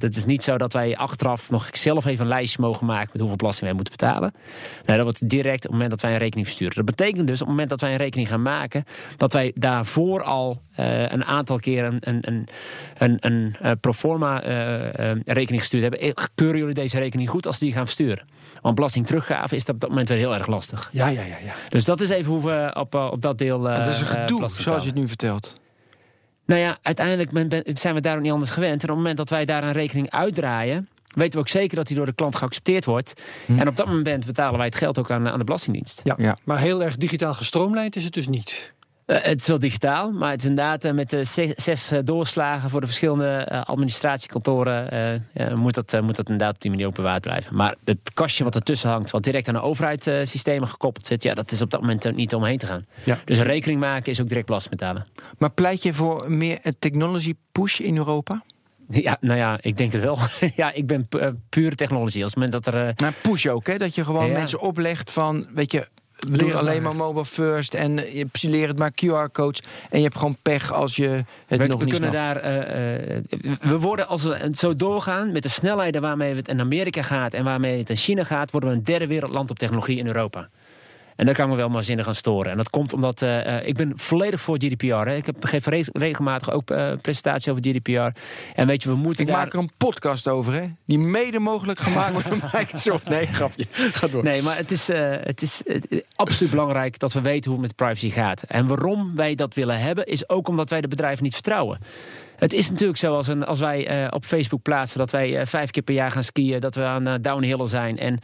dat 0.00 0.16
is 0.16 0.24
niet 0.24 0.42
zo 0.42 0.56
dat 0.56 0.72
wij 0.72 0.96
achteraf 0.96 1.50
nog 1.50 1.68
zelf 1.72 2.04
even 2.04 2.24
een 2.24 2.30
lijstje 2.30 2.60
mogen 2.60 2.86
maken 2.86 3.08
met 3.12 3.20
hoeveel 3.20 3.36
belasting 3.36 3.66
wij 3.66 3.74
moeten 3.74 3.96
betalen. 3.96 4.34
Nee, 4.86 4.96
dat 4.96 5.04
wordt 5.04 5.28
direct 5.28 5.56
op 5.56 5.62
het 5.62 5.70
moment 5.70 5.90
dat 5.94 6.02
wij 6.02 6.12
een 6.12 6.18
rekening 6.18 6.46
versturen. 6.46 6.74
Dat 6.74 6.84
betekent 6.84 7.26
dus 7.26 7.34
op 7.40 7.46
het 7.46 7.48
moment 7.48 7.68
dat 7.68 7.80
wij 7.80 7.90
een 7.90 7.96
rekening 7.96 8.28
gaan 8.28 8.42
maken, 8.42 8.84
dat 9.16 9.32
wij 9.32 9.50
daarvoor 9.54 10.22
al 10.22 10.60
eh, 10.74 11.02
een 11.02 11.24
aantal 11.24 11.58
keer 11.58 11.84
een, 11.84 11.98
een, 12.00 12.18
een, 12.20 12.48
een, 12.98 13.16
een 13.20 13.56
eh, 13.60 13.70
proforma 13.80 14.42
eh, 14.42 15.10
rekening 15.24 15.60
gestuurd 15.60 15.82
hebben. 15.82 16.14
Keuren 16.34 16.58
jullie 16.58 16.74
deze 16.74 16.98
rekening 16.98 17.28
goed 17.30 17.46
als 17.46 17.58
die 17.58 17.72
gaan 17.72 17.84
versturen? 17.84 18.26
Want 18.62 18.74
belasting 18.74 19.06
teruggave 19.06 19.54
is 19.54 19.64
dat 19.64 19.74
op 19.74 19.80
dat 19.80 19.90
moment 19.90 20.08
weer 20.08 20.18
heel 20.18 20.34
erg 20.34 20.46
lastig. 20.46 20.88
Ja, 20.92 21.08
ja, 21.08 21.22
ja. 21.22 21.36
ja. 21.44 21.54
Dus 21.68 21.84
dat 21.84 22.00
is 22.00 22.08
even 22.08 22.32
hoe 22.32 22.42
we 22.42 22.70
op, 22.78 22.94
op 22.94 23.20
dat 23.20 23.38
deel. 23.38 23.68
eh, 23.70 23.78
dat 23.78 23.86
is 23.94 24.00
een 24.00 24.06
gedoe, 24.06 24.48
zoals 24.48 24.82
je 24.82 24.88
het 24.88 24.98
nu 24.98 25.08
vertelt. 25.08 25.52
Nou 26.46 26.60
ja, 26.60 26.78
uiteindelijk 26.82 27.30
ben- 27.30 27.48
ben- 27.48 27.64
zijn 27.74 27.94
we 27.94 28.00
daar 28.00 28.16
ook 28.16 28.22
niet 28.22 28.32
anders 28.32 28.50
gewend. 28.50 28.82
En 28.82 28.88
op 28.88 28.88
het 28.88 28.96
moment 28.96 29.16
dat 29.16 29.30
wij 29.30 29.44
daar 29.44 29.62
een 29.64 29.72
rekening 29.72 30.10
uitdraaien, 30.10 30.88
weten 31.14 31.32
we 31.32 31.38
ook 31.38 31.48
zeker 31.48 31.76
dat 31.76 31.86
die 31.86 31.96
door 31.96 32.06
de 32.06 32.14
klant 32.14 32.36
geaccepteerd 32.36 32.84
wordt. 32.84 33.22
En 33.46 33.68
op 33.68 33.76
dat 33.76 33.86
moment 33.86 34.26
betalen 34.26 34.56
wij 34.56 34.66
het 34.66 34.76
geld 34.76 34.98
ook 34.98 35.10
aan, 35.10 35.28
aan 35.28 35.38
de 35.38 35.44
Belastingdienst. 35.44 36.00
Ja. 36.04 36.14
Ja. 36.18 36.36
Maar 36.44 36.58
heel 36.58 36.82
erg 36.82 36.96
digitaal 36.96 37.34
gestroomlijnd 37.34 37.96
is 37.96 38.04
het 38.04 38.12
dus 38.12 38.28
niet. 38.28 38.74
Eh, 39.06 39.22
het 39.22 39.40
is 39.40 39.46
wel 39.46 39.58
digitaal, 39.58 40.12
maar 40.12 40.30
het 40.30 40.40
is 40.42 40.48
inderdaad 40.48 40.84
eh, 40.84 40.92
met 40.92 41.10
de 41.10 41.24
zes, 41.24 41.52
zes, 41.54 41.90
eh, 41.90 41.98
doorslagen 42.04 42.70
voor 42.70 42.80
de 42.80 42.86
verschillende 42.86 43.64
administratiekantoren 43.64 45.28
moet, 45.54 45.74
dat, 45.74 46.02
moet 46.02 46.16
dat 46.16 46.28
inderdaad 46.28 46.54
op 46.54 46.60
die 46.60 46.70
manier 46.70 46.86
ook 46.86 46.94
bewaard 46.94 47.22
blijven. 47.22 47.56
Maar 47.56 47.74
het 47.84 47.98
kastje 48.14 48.44
wat 48.44 48.54
ertussen 48.54 48.90
hangt, 48.90 49.10
wat 49.10 49.22
direct 49.22 49.48
aan 49.48 49.54
de 49.54 49.60
overheidssystemen 49.60 50.68
gekoppeld 50.68 51.06
zit, 51.06 51.22
ja, 51.22 51.34
dat 51.34 51.52
is 51.52 51.62
op 51.62 51.70
dat 51.70 51.80
moment 51.80 52.08
ook 52.08 52.14
niet 52.14 52.34
omheen 52.34 52.58
te 52.58 52.66
gaan. 52.66 52.86
Ja. 53.04 53.18
Dus 53.24 53.38
een 53.38 53.44
rekening 53.44 53.80
maken 53.80 54.12
is 54.12 54.20
ook 54.20 54.28
direct 54.28 54.46
belasting 54.46 54.76
betalen. 54.76 55.06
Maar 55.38 55.50
pleit 55.50 55.82
je 55.82 55.94
voor 55.94 56.30
meer 56.30 56.58
een 56.62 56.76
technology 56.78 57.34
push 57.52 57.80
in 57.80 57.96
Europa? 57.96 58.42
Ja, 58.88 59.16
nou 59.20 59.38
ja, 59.38 59.58
ik 59.60 59.76
denk 59.76 59.92
het 59.92 60.02
wel. 60.02 60.18
ja, 60.56 60.72
ik 60.72 60.86
ben 60.86 61.08
pu- 61.08 61.18
eh, 61.18 61.32
pure 61.48 61.74
technologie. 61.74 62.22
Als 62.22 62.34
het 62.34 62.42
moment 62.44 62.64
dat 62.64 62.74
er. 62.74 62.86
eh, 62.88 62.94
Nou, 62.96 63.12
push 63.22 63.46
ook, 63.46 63.66
hè? 63.66 63.76
Dat 63.78 63.94
je 63.94 64.04
gewoon 64.04 64.26
Ja. 64.26 64.32
mensen 64.38 64.60
oplegt 64.60 65.10
van, 65.10 65.46
weet 65.54 65.72
je, 65.72 65.88
we 66.18 66.36
Leer 66.36 66.56
alleen 66.56 66.82
maar. 66.82 66.94
maar 66.96 67.06
mobile 67.06 67.24
first 67.24 67.74
en 67.74 67.98
eh, 67.98 68.12
je 68.32 68.48
leert 68.50 68.68
het 68.68 68.78
maar 68.78 68.90
QR-codes 69.04 69.60
en 69.90 69.98
je 69.98 70.04
hebt 70.04 70.16
gewoon 70.16 70.36
pech 70.42 70.72
als 70.72 70.96
je 70.96 71.08
het 71.46 71.58
we, 71.60 71.66
nog 71.66 71.78
we 71.78 71.84
niet 71.84 71.94
kunnen 71.98 72.10
snapt. 72.12 72.34
daar. 72.34 72.36
eh, 72.36 73.16
eh, 73.16 73.22
we 73.60 73.78
worden, 73.78 74.08
als 74.08 74.22
we 74.22 74.48
zo 74.52 74.76
doorgaan, 74.76 75.32
met 75.32 75.42
de 75.42 75.48
snelheden 75.48 76.00
waarmee 76.00 76.34
het 76.34 76.48
in 76.48 76.60
Amerika 76.60 77.02
gaat 77.02 77.34
en 77.34 77.44
waarmee 77.44 77.78
het 77.78 77.90
in 77.90 77.96
China 77.96 78.24
gaat, 78.24 78.50
worden 78.50 78.70
we 78.70 78.76
een 78.76 78.82
derde 78.84 79.06
wereldland 79.06 79.50
op 79.50 79.58
technologie 79.58 79.98
in 79.98 80.06
Europa. 80.06 80.48
En 81.16 81.26
daar 81.26 81.34
kan 81.34 81.48
me 81.48 81.56
wel 81.56 81.68
maar 81.68 81.82
zinnig 81.82 82.06
aan 82.06 82.14
storen. 82.14 82.50
En 82.50 82.56
dat 82.56 82.70
komt 82.70 82.92
omdat 82.92 83.22
eh, 83.22 83.56
eh, 83.58 83.66
ik 83.66 83.74
ben 83.74 83.92
volledig 83.96 84.40
voor 84.40 84.56
GDPR. 84.58 84.86
Hè. 84.94 85.14
Ik 85.16 85.26
heb, 85.26 85.44
geef 85.44 85.66
re- 85.66 85.84
regelmatig 85.92 86.50
ook 86.50 86.70
eh 86.70 86.92
presentaties 87.02 87.48
over 87.52 87.62
GDPR. 87.64 88.18
En 88.54 88.66
weet 88.66 88.82
je, 88.82 88.88
we 88.88 88.94
moeten 88.94 89.24
Ik 89.24 89.30
daar... 89.30 89.38
maak 89.38 89.52
er 89.52 89.58
een 89.58 89.70
podcast 89.76 90.28
over, 90.28 90.52
hè? 90.52 90.62
Die 90.86 90.98
mede 90.98 91.38
mogelijk 91.38 91.78
gemaakt 91.78 92.12
wordt 92.12 92.28
door 92.28 92.50
Microsoft. 92.58 93.08
Nee, 93.08 93.26
grapje. 93.26 93.66
Ga 93.70 94.06
door. 94.06 94.22
Nee, 94.24 94.42
maar 94.42 94.56
het 94.56 94.70
is, 94.70 94.88
het 95.22 95.42
is 95.42 95.62
absoluut 96.16 96.50
belangrijk 96.50 96.98
dat 96.98 97.12
we 97.12 97.20
weten 97.20 97.50
hoe 97.50 97.60
het 97.60 97.68
met 97.68 97.76
privacy 97.76 98.10
gaat. 98.10 98.42
En 98.42 98.66
waarom 98.66 99.12
wij 99.16 99.34
dat 99.34 99.54
willen 99.54 99.78
hebben, 99.80 100.06
is 100.06 100.28
ook 100.28 100.48
omdat 100.48 100.70
wij 100.70 100.80
de 100.80 100.88
bedrijven 100.88 101.24
niet 101.24 101.34
vertrouwen. 101.34 101.78
Het 102.36 102.52
is 102.52 102.70
natuurlijk 102.70 102.98
zo 102.98 103.14
als, 103.14 103.28
een, 103.28 103.44
als 103.44 103.60
wij 103.60 103.86
eh, 103.86 104.06
op 104.10 104.24
Facebook 104.24 104.62
plaatsen 104.62 104.98
dat 104.98 105.10
wij 105.10 105.38
eh, 105.38 105.46
vijf 105.46 105.70
keer 105.70 105.82
per 105.82 105.94
jaar 105.94 106.10
gaan 106.10 106.22
skiën, 106.22 106.60
dat 106.60 106.74
we 106.74 106.82
aan 106.82 107.08
uh, 107.08 107.14
downhillen 107.20 107.68
zijn 107.68 107.98
en 107.98 108.18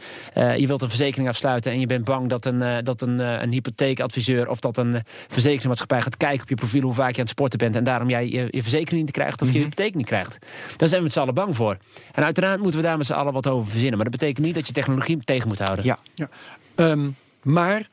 je 0.57 0.67
wilt 0.67 0.81
een 0.81 0.89
verzekering 0.89 1.27
afsluiten 1.27 1.71
en 1.71 1.79
je 1.79 1.85
bent 1.85 2.05
bang 2.05 2.29
dat 2.29 2.45
een, 2.45 2.83
dat 2.83 3.01
een, 3.01 3.19
een 3.19 3.51
hypotheekadviseur 3.51 4.49
of 4.49 4.59
dat 4.59 4.77
een 4.77 5.01
verzekeringsmaatschappij 5.27 6.01
gaat 6.01 6.17
kijken 6.17 6.41
op 6.41 6.49
je 6.49 6.55
profiel 6.55 6.81
hoe 6.81 6.93
vaak 6.93 7.09
je 7.09 7.15
aan 7.15 7.21
het 7.21 7.29
sporten 7.29 7.59
bent 7.59 7.75
en 7.75 7.83
daarom 7.83 8.09
jij 8.09 8.29
je, 8.29 8.47
je 8.49 8.61
verzekering 8.61 9.01
niet 9.01 9.11
krijgt 9.11 9.41
of 9.41 9.47
je 9.47 9.53
mm 9.53 9.59
-hmm. 9.59 9.69
hypotheek 9.69 9.95
niet 9.95 10.05
krijgt. 10.05 10.37
Daar 10.77 10.87
zijn 10.87 10.99
we 10.99 11.05
met 11.05 11.13
z'n 11.13 11.19
allen 11.19 11.33
bang 11.33 11.55
voor. 11.55 11.77
En 12.11 12.23
uiteraard 12.23 12.59
moeten 12.59 12.79
we 12.79 12.85
daar 12.85 12.97
met 12.97 13.05
z'n 13.05 13.13
allen 13.13 13.33
wat 13.33 13.47
over 13.47 13.71
verzinnen. 13.71 13.95
Maar 13.97 14.09
dat 14.09 14.19
betekent 14.19 14.45
niet 14.45 14.55
dat 14.55 14.67
je 14.67 14.73
technologie 14.73 15.19
tegen 15.23 15.47
moet 15.47 15.59
houden. 15.59 15.85
Ja. 15.85 15.97
ja. 16.15 16.29
Um, 16.75 17.15
maar 17.41 17.89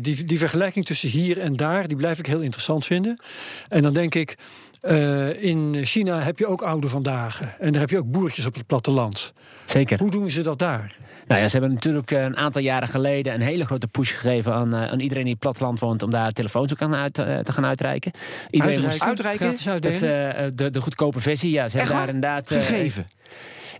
die, 0.00 0.24
die 0.24 0.38
vergelijking 0.38 0.86
tussen 0.86 1.08
hier 1.08 1.38
en 1.38 1.56
daar, 1.56 1.88
die 1.88 1.96
blijf 1.96 2.18
ik 2.18 2.26
heel 2.26 2.40
interessant 2.40 2.86
vinden. 2.86 3.20
En 3.68 3.82
dan 3.82 3.92
denk 3.92 4.14
ik, 4.14 4.36
eh, 4.80 5.42
in 5.42 5.74
China 5.84 6.20
heb 6.20 6.38
je 6.38 6.46
ook 6.46 6.62
oude 6.62 6.88
vandaag. 6.88 7.40
En 7.58 7.72
daar 7.72 7.80
heb 7.80 7.90
je 7.90 7.98
ook 7.98 8.10
boertjes 8.10 8.46
op 8.46 8.54
het 8.54 8.66
platteland. 8.66 9.32
Zeker. 9.64 9.98
Hoe 9.98 10.10
doen 10.10 10.30
ze 10.30 10.42
dat 10.42 10.58
daar? 10.58 10.96
Nou 11.26 11.40
ja, 11.40 11.46
ze 11.48 11.56
hebben 11.58 11.74
natuurlijk 11.74 12.10
eh, 12.10 12.22
een 12.22 12.36
aantal 12.36 12.62
jaren 12.62 12.88
geleden 12.88 13.34
een 13.34 13.40
hele 13.40 13.64
grote 13.64 13.86
push 13.86 14.12
gegeven 14.12 14.52
aan, 14.52 14.74
eh, 14.74 14.90
aan 14.90 15.00
iedereen 15.00 15.24
die 15.24 15.34
op 15.34 15.40
het 15.40 15.48
platteland 15.50 15.78
woont 15.78 16.02
om 16.02 16.10
daar 16.10 16.32
telefoons 16.32 16.72
ook 16.72 16.82
aan 16.82 16.94
uit, 16.94 17.14
te 17.14 17.52
gaan 17.52 17.64
uitreiken. 17.66 18.12
Iedereen 18.50 18.80
moest 18.82 19.02
Uitreiken? 19.02 19.56
Uitdelen? 19.66 20.36
eh, 20.36 20.46
de, 20.54 20.70
de 20.70 20.80
goedkope 20.80 21.20
versie, 21.20 21.50
ja, 21.50 21.68
ze 21.68 21.78
Echt 21.78 21.88
hebben 21.88 22.06
daar 22.06 22.14
inderdaad. 22.14 22.48
Gegeven. 22.52 23.06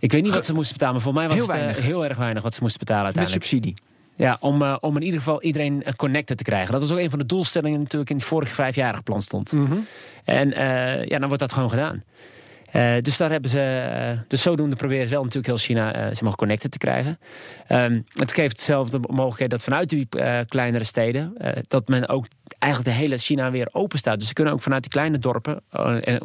ik 0.00 0.12
weet 0.12 0.22
niet 0.22 0.34
wat 0.34 0.44
ze 0.44 0.52
moesten 0.52 0.72
betalen, 0.72 0.94
maar 0.94 1.02
volgens 1.04 1.26
mij 1.26 1.36
was 1.36 1.46
Heel 1.46 1.54
het 1.56 1.64
weinig. 1.64 1.86
heel 1.86 2.04
erg 2.04 2.16
weinig 2.18 2.42
wat 2.42 2.54
ze 2.54 2.60
moesten 2.62 2.80
betalen 2.80 3.06
Met 3.06 3.16
uiteindelijk. 3.16 3.44
subsidie. 3.44 3.74
Ja, 4.16 4.36
om, 4.40 4.62
eh, 4.62 4.76
om 4.80 4.96
in 4.96 5.02
ieder 5.02 5.18
geval 5.18 5.42
iedereen 5.42 5.82
eh, 5.82 5.92
connected 5.92 6.36
te 6.36 6.44
krijgen. 6.44 6.72
Dat 6.72 6.80
was 6.80 6.92
ook 6.92 6.98
een 6.98 7.10
van 7.10 7.18
de 7.18 7.26
doelstellingen 7.26 7.80
natuurlijk 7.80 8.10
in 8.10 8.16
het 8.16 8.24
vorige 8.24 8.54
vijfjarig 8.54 9.02
plan 9.02 9.22
stond. 9.22 9.52
Mhm. 9.52 9.76
En 10.24 10.52
eh, 10.52 11.04
ja, 11.04 11.18
dan 11.18 11.26
wordt 11.26 11.42
dat 11.42 11.52
gewoon 11.52 11.70
gedaan. 11.70 12.02
Eh, 12.76 12.94
dus 13.02 13.16
daar 13.16 13.30
hebben 13.30 13.50
ze. 13.50 13.60
eh, 13.60 14.18
dus 14.28 14.42
zodoende 14.42 14.76
proberen 14.76 15.06
ze 15.06 15.12
wel 15.12 15.22
natuurlijk 15.22 15.46
heel 15.46 15.56
China 15.56 15.94
eh 15.94 16.06
zeg 16.06 16.20
maar, 16.20 16.34
connected 16.34 16.70
te 16.70 16.78
krijgen. 16.78 17.18
Ehm, 17.66 18.00
het 18.12 18.32
geeft 18.32 18.60
zelf 18.60 18.88
de 18.88 18.98
mogelijkheid 19.00 19.50
dat 19.50 19.62
vanuit 19.62 19.88
die 19.88 20.08
kleinere 20.48 20.84
steden. 20.84 21.34
dat 21.68 21.88
men 21.88 22.08
ook 22.08 22.26
eigenlijk 22.58 22.94
de 22.94 23.02
hele 23.02 23.18
China 23.18 23.50
weer 23.50 23.68
open 23.72 23.98
staat. 23.98 24.18
Dus 24.18 24.28
ze 24.28 24.34
kunnen 24.34 24.52
ook 24.52 24.62
vanuit 24.62 24.82
die 24.82 24.90
kleine 24.90 25.18
dorpen. 25.18 25.62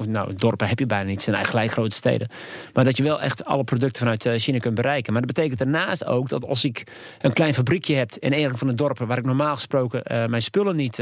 nou, 0.07 0.35
dorpen 0.35 0.67
heb 0.67 0.79
je 0.79 0.85
bijna 0.85 1.03
niet, 1.03 1.13
het 1.13 1.23
zijn 1.23 1.35
eigenlijk 1.35 1.65
gelijk 1.65 1.71
grote 1.71 1.95
steden. 1.95 2.27
Maar 2.73 2.83
dat 2.83 2.97
je 2.97 3.03
wel 3.03 3.21
echt 3.21 3.45
alle 3.45 3.63
producten 3.63 4.01
vanuit 4.01 4.41
China 4.41 4.57
kunt 4.57 4.75
bereiken. 4.75 5.13
Maar 5.13 5.21
dat 5.21 5.35
betekent 5.35 5.59
daarnaast 5.59 6.05
ook 6.05 6.29
dat 6.29 6.45
als 6.45 6.63
ik 6.63 6.83
een 7.21 7.33
klein 7.33 7.53
fabriekje 7.53 7.95
heb 7.95 8.11
in 8.19 8.33
een 8.33 8.57
van 8.57 8.67
de 8.67 8.75
dorpen. 8.75 9.07
waar 9.07 9.17
ik 9.17 9.25
normaal 9.25 9.55
gesproken 9.55 10.29
mijn 10.29 10.41
spullen 10.41 10.75
niet 10.75 11.01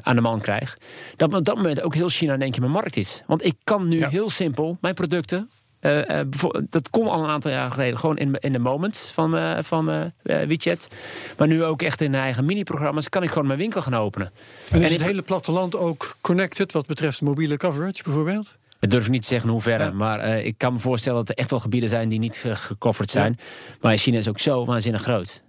aan 0.00 0.16
de 0.16 0.22
man 0.22 0.40
krijg. 0.40 0.78
dat 1.16 1.34
op 1.34 1.44
dat 1.44 1.56
moment 1.56 1.82
ook 1.82 1.94
heel 1.94 2.08
China 2.08 2.34
in 2.34 2.42
één 2.42 2.50
keer 2.50 2.60
mijn 2.60 2.72
markt 2.72 2.96
is. 2.96 3.22
Want 3.26 3.44
ik 3.44 3.51
kan 3.64 3.88
nu 3.88 3.98
Ja. 3.98 4.08
heel 4.08 4.30
simpel 4.30 4.78
mijn 4.80 4.94
producten. 4.94 5.50
bijvo- 5.80 6.62
dat 6.70 6.90
kon 6.90 7.08
al 7.08 7.22
een 7.24 7.30
aantal 7.30 7.50
jaar 7.50 7.70
geleden 7.70 7.98
gewoon 7.98 8.16
in, 8.18 8.34
in 8.40 8.52
de 8.52 8.58
moments 8.58 9.10
van, 9.10 9.36
eh, 9.36 9.58
van 9.62 10.12
WeChat. 10.22 10.88
Maar 11.38 11.46
nu 11.48 11.64
ook 11.64 11.82
echt 11.82 12.00
in 12.00 12.14
eigen 12.14 12.44
mini-programma's 12.44 13.08
kan 13.08 13.22
ik 13.22 13.28
gewoon 13.28 13.46
mijn 13.46 13.58
winkel 13.58 13.82
gaan 13.82 13.94
openen. 13.94 14.26
En 14.26 14.34
is 14.64 14.72
En 14.74 14.82
het 14.82 15.00
ik- 15.00 15.06
hele 15.06 15.22
platteland 15.22 15.76
ook 15.76 16.16
connected 16.20 16.72
wat 16.72 16.86
betreft 16.86 17.20
mobiele 17.20 17.56
coverage 17.56 18.02
bijvoorbeeld? 18.02 18.56
Ik 18.80 18.90
durf 18.90 19.08
niet 19.08 19.22
te 19.22 19.28
zeggen 19.28 19.46
in 19.48 19.52
hoeverre, 19.54 19.84
Ja. 19.84 19.90
maar 19.90 20.28
ik 20.40 20.58
kan 20.58 20.72
me 20.72 20.78
voorstellen 20.78 21.18
dat 21.18 21.28
er 21.28 21.34
echt 21.34 21.50
wel 21.50 21.60
gebieden 21.60 21.88
zijn 21.88 22.08
die 22.08 22.18
niet 22.18 22.36
ge- 22.36 22.56
gecoverd 22.56 23.10
zijn. 23.10 23.38
Maar 23.80 23.96
China 23.96 24.18
is 24.18 24.28
ook 24.28 24.40
zo 24.40 24.64
waanzinnig 24.64 25.02
groot. 25.02 25.42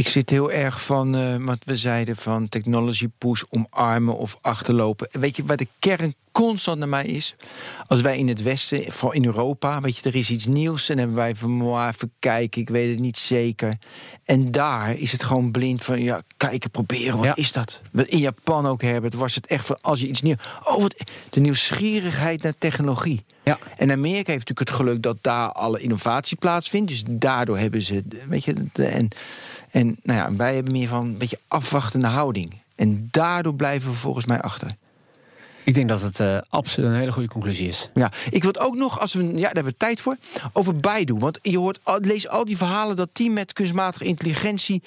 Ik 0.00 0.08
zit 0.08 0.30
heel 0.30 0.50
erg 0.50 0.84
van 0.84 1.16
eh, 1.16 1.34
wat 1.38 1.58
we 1.64 1.76
zeiden 1.76 2.16
van 2.16 2.48
technology 2.48 3.08
push, 3.18 3.42
omarmen 3.50 4.16
of 4.16 4.38
achterlopen. 4.40 5.08
Weet 5.12 5.36
je 5.36 5.44
wat 5.44 5.58
de 5.58 5.66
kern 5.78 6.14
constant 6.32 6.78
naar 6.78 6.88
mij 6.88 7.04
is? 7.04 7.34
Als 7.86 8.00
wij 8.00 8.18
in 8.18 8.28
het 8.28 8.42
Westen, 8.42 8.92
vooral 8.92 9.12
in 9.12 9.24
Europa, 9.24 9.80
weet 9.80 9.96
je, 9.96 10.08
er 10.08 10.16
is 10.16 10.30
iets 10.30 10.46
nieuws 10.46 10.88
en 10.88 10.98
hebben 10.98 11.16
wij 11.16 11.34
van, 11.34 11.50
"Mwah, 11.56 11.88
even 11.88 12.12
kijken, 12.18 12.60
ik 12.60 12.68
weet 12.68 12.90
het 12.90 13.00
niet 13.00 13.18
zeker. 13.18 13.72
En 14.24 14.50
daar 14.50 14.98
is 14.98 15.12
het 15.12 15.22
gewoon 15.22 15.50
blind 15.50 15.84
van, 15.84 16.02
ja, 16.02 16.22
kijken, 16.36 16.70
proberen, 16.70 17.16
wat 17.16 17.24
Ja. 17.24 17.34
is 17.36 17.52
dat? 17.52 17.80
Wat 17.92 18.06
In 18.06 18.18
Japan 18.18 18.66
ook, 18.66 18.82
Herbert, 18.82 19.14
was 19.14 19.34
het 19.34 19.46
echt 19.46 19.66
van, 19.66 19.78
als 19.80 20.00
je 20.00 20.08
iets 20.08 20.22
nieuws... 20.22 20.38
Oh, 20.64 20.80
wat, 20.82 20.94
de 21.30 21.40
nieuwsgierigheid 21.40 22.42
naar 22.42 22.54
technologie. 22.58 23.24
Ja. 23.44 23.58
En 23.76 23.90
Amerika 23.90 24.32
heeft 24.32 24.48
natuurlijk 24.48 24.68
het 24.68 24.70
geluk 24.70 25.02
dat 25.02 25.16
daar 25.20 25.52
alle 25.52 25.80
innovatie 25.80 26.36
plaatsvindt. 26.36 26.88
Dus 26.88 27.02
daardoor 27.08 27.58
hebben 27.58 27.82
ze, 27.82 28.04
weet 28.28 28.44
je, 28.44 28.54
en, 28.72 29.08
en 29.70 29.96
nou 30.02 30.18
ja, 30.18 30.36
wij 30.36 30.54
hebben 30.54 30.72
meer 30.72 30.88
van 30.88 31.04
een 31.04 31.18
beetje 31.18 31.38
afwachtende 31.48 32.06
houding. 32.06 32.52
En 32.74 33.08
daardoor 33.10 33.54
blijven 33.54 33.90
we 33.90 33.96
volgens 33.96 34.26
mij 34.26 34.40
achter. 34.40 34.70
Ik 35.64 35.74
denk 35.74 35.88
dat 35.88 36.00
het 36.02 36.20
eh, 36.20 36.38
absoluut 36.48 36.90
een 36.90 36.96
hele 36.96 37.12
goede 37.12 37.28
conclusie 37.28 37.68
is. 37.68 37.90
Ja, 37.94 38.12
ik 38.30 38.42
wil 38.42 38.52
het 38.52 38.60
ook 38.60 38.74
nog, 38.74 39.00
als 39.00 39.12
we, 39.12 39.24
ja, 39.24 39.30
daar 39.30 39.40
hebben 39.42 39.64
we 39.64 39.76
tijd 39.76 40.00
voor, 40.00 40.16
over 40.52 40.76
Baidu. 40.76 41.14
Want 41.14 41.38
je 41.42 41.58
hoort, 41.58 41.80
lees 41.84 42.28
al 42.28 42.44
die 42.44 42.56
verhalen 42.56 42.96
dat 42.96 43.08
die 43.12 43.30
met 43.30 43.52
kunstmatige 43.52 44.04
intelligentie, 44.04 44.82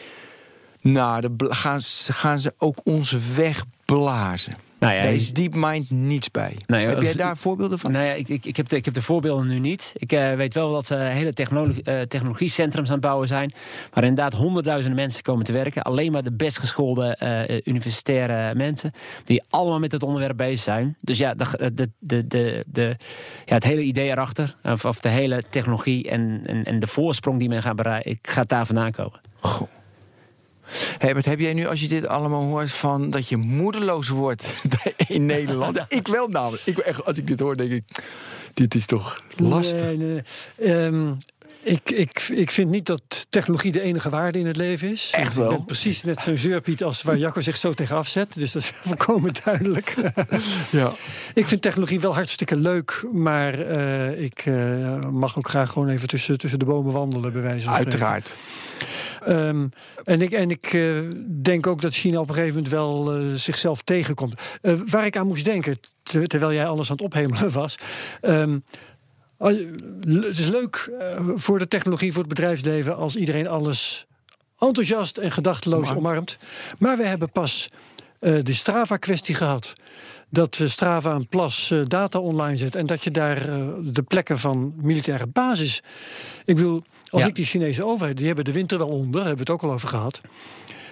nou, 0.82 1.30
bla- 1.30 1.54
gaan 1.54 1.82
ze, 1.82 2.14
gaan 2.14 2.40
ze 2.40 2.54
ook 2.58 2.78
onze 2.84 3.20
weg 3.36 3.64
blazen. 3.86 4.54
Nou 4.84 4.96
ja, 4.96 5.02
daar 5.02 5.14
is 5.14 5.34
DeepMind 5.34 5.90
niets 5.92 6.32
bij. 6.32 6.58
Nou 6.66 6.82
ja, 6.82 6.88
Heb 6.88 6.98
als- 6.98 7.06
jij 7.06 7.14
daar 7.16 7.38
voorbeelden 7.38 7.80
van? 7.80 7.92
Nou 7.92 8.06
ja, 8.06 8.12
ik, 8.14 8.30
ik, 8.30 8.46
ik, 8.46 8.56
heb 8.58 8.68
de, 8.68 8.76
ik 8.76 8.86
heb 8.86 8.94
de 8.94 9.02
voorbeelden 9.02 9.48
nu 9.48 9.60
niet. 9.60 9.94
Ik 9.98 10.12
eh, 10.12 10.34
weet 10.34 10.54
wel 10.54 10.72
dat 10.72 10.86
ze 10.86 10.96
hele 10.96 11.34
technologie, 11.34 11.84
eh, 11.84 12.02
technologiecentrums 12.02 12.88
aan 12.88 12.94
het 12.96 13.04
bouwen 13.04 13.28
zijn. 13.28 13.52
Waar 13.94 14.04
inderdaad 14.04 14.34
honderdduizenden 14.34 15.00
mensen 15.00 15.24
komen 15.24 15.46
te 15.46 15.52
werken. 15.52 15.82
Alleen 15.82 16.12
maar 16.12 16.24
de 16.24 16.34
best 16.34 16.58
geschoolde 16.60 17.16
eh, 17.16 17.60
universitaire 17.64 18.56
mensen. 18.56 18.92
Die 19.24 19.44
allemaal 19.50 19.80
met 19.80 19.92
het 19.92 20.04
onderwerp 20.04 20.38
bezig 20.38 20.60
zijn. 20.64 20.96
Dus 21.00 21.18
ja, 21.18 21.34
de, 21.34 21.72
de, 21.74 21.90
de, 22.00 22.28
de, 22.28 22.64
de- 22.68 22.96
ja 23.46 23.54
het 23.54 23.64
hele 23.64 23.82
idee 23.82 24.10
erachter. 24.10 24.56
Of, 24.64 24.86
of 24.86 25.02
de 25.02 25.10
hele 25.10 25.44
technologie 25.50 26.10
en, 26.10 26.42
en, 26.46 26.64
en 26.64 26.80
de 26.80 26.88
voorsprong 26.88 27.40
die 27.40 27.50
men 27.50 27.62
gaat 27.62 27.76
bereiken. 27.76 28.18
Gaat 28.22 28.50
daar 28.50 28.66
vandaan 28.66 28.92
komen. 28.92 29.22
Goh. 29.40 29.68
Herbert, 30.98 31.26
heb 31.26 31.40
jij 31.40 31.54
nu, 31.54 31.68
als 31.68 31.82
je 31.82 31.88
dit 31.88 32.08
allemaal 32.08 32.44
hoort, 32.44 32.72
van 32.72 33.10
dat 33.10 33.28
je 33.28 33.38
moedeloos 33.38 34.08
wordt 34.08 34.48
in 35.08 35.26
Nederland? 35.26 35.76
Ja, 35.84 35.86
ik 35.88 36.08
wel 36.08 36.28
namelijk. 36.28 36.62
Ik, 36.66 36.78
echt, 36.78 37.06
als 37.06 37.18
ik 37.18 37.28
dit 37.28 37.40
hoor, 37.40 37.58
denk 37.58 37.72
ik, 37.72 37.84
dit 38.54 38.76
is 38.76 38.86
toch 38.86 39.22
lastig. 39.36 39.82
Nee, 39.82 39.98
nee, 39.98 40.22
nee. 40.58 40.74
Ehm, 40.74 41.14
ik, 41.64 41.90
ik, 41.92 42.20
ik 42.34 42.52
vind 42.52 42.70
niet 42.70 42.86
dat 42.86 43.26
technologie 43.30 43.72
de 43.72 43.82
enige 43.82 44.10
waarde 44.10 44.40
in 44.40 44.46
het 44.46 44.58
leven 44.58 44.92
is. 44.92 45.10
Echt 45.16 45.28
Ik 45.32 45.34
wel? 45.38 45.50
ben 45.50 45.66
precies 45.66 46.04
net 46.04 46.22
zo'n 46.22 46.38
zeurpiet 46.38 46.84
als 46.84 47.02
waar 47.02 47.18
Jacco 47.18 47.42
zich 47.42 47.58
zo 47.58 47.74
tegen 47.74 47.96
afzet. 47.96 48.34
Dus 48.34 48.52
dat 48.52 48.62
is 48.62 48.72
volkomen 48.84 49.32
duidelijk. 49.44 49.96
Ja. 50.70 50.92
ik 51.34 51.48
vind 51.48 51.62
technologie 51.62 52.00
wel 52.00 52.14
hartstikke 52.14 52.56
leuk. 52.56 53.06
Maar 53.12 53.60
eh, 53.60 54.22
ik 54.24 54.46
eh, 54.46 55.00
mag 55.12 55.38
ook 55.38 55.50
graag 55.50 55.70
gewoon 55.72 55.90
even 55.90 56.08
tussen, 56.08 56.38
tussen 56.38 56.60
de 56.60 56.66
bomen 56.66 56.94
wandelen, 56.94 57.34
bij 57.34 57.42
wijze 57.42 57.66
van. 57.66 57.76
Uiteraard. 57.76 58.36
Ehm, 59.26 59.68
en 60.04 60.22
ik, 60.22 60.32
en 60.32 60.50
ik 60.50 60.74
eh, 60.74 60.98
denk 61.42 61.68
ook 61.68 61.82
dat 61.82 61.94
China 61.94 62.20
op 62.20 62.28
een 62.30 62.34
gegeven 62.36 62.56
moment 62.56 62.74
wel 62.74 63.12
zichzelf 63.38 63.82
tegenkomt. 63.82 64.42
Waar 64.86 65.06
ik 65.06 65.18
aan 65.18 65.28
moest 65.28 65.46
denken, 65.46 65.78
ter- 66.04 66.28
terwijl 66.28 66.54
jij 66.54 66.66
alles 66.68 66.90
aan 66.90 66.96
het 66.96 67.06
ophemelen 67.06 67.52
was. 67.52 67.76
ehm, 68.22 68.58
het 69.50 70.38
is 70.40 70.48
leuk 70.48 70.92
eh, 71.00 71.20
voor 71.36 71.60
de 71.60 71.68
technologie, 71.68 72.12
voor 72.12 72.20
het 72.24 72.30
bedrijfsleven, 72.30 72.96
als 72.96 73.16
iedereen 73.16 73.48
alles 73.48 74.06
enthousiast 74.60 75.18
en 75.18 75.32
gedachteloos 75.32 75.90
Omarmt. 75.90 75.98
omarmt. 76.06 76.38
Maar 76.80 76.98
we 76.98 77.06
hebben 77.06 77.32
pas 77.32 77.70
eh, 78.20 78.36
de 78.44 78.54
Strava-kwestie 78.54 79.36
gehad. 79.36 79.74
Dat 80.30 80.60
eh, 80.60 80.68
Strava 80.68 81.12
een 81.12 81.28
plas 81.28 81.74
data 81.88 82.20
online 82.20 82.58
zet 82.58 82.76
en 82.76 82.86
dat 82.86 83.04
je 83.04 83.12
daar 83.12 83.40
de 83.82 84.04
plekken 84.08 84.40
van 84.40 84.74
militaire 84.82 85.28
basis. 85.28 85.82
Ik 86.46 86.56
bedoel, 86.56 86.84
als 87.10 87.22
Ja. 87.22 87.28
ik 87.28 87.36
die 87.36 87.46
Chinese 87.46 87.86
overheid, 87.86 88.18
die 88.18 88.26
hebben 88.28 88.46
de 88.46 88.52
winter 88.52 88.78
wel 88.78 88.88
onder, 88.90 89.12
daar 89.20 89.28
hebben 89.28 89.46
we 89.46 89.52
het 89.52 89.62
ook 89.62 89.70
al 89.70 89.76
over 89.76 89.88
gehad. 89.88 90.22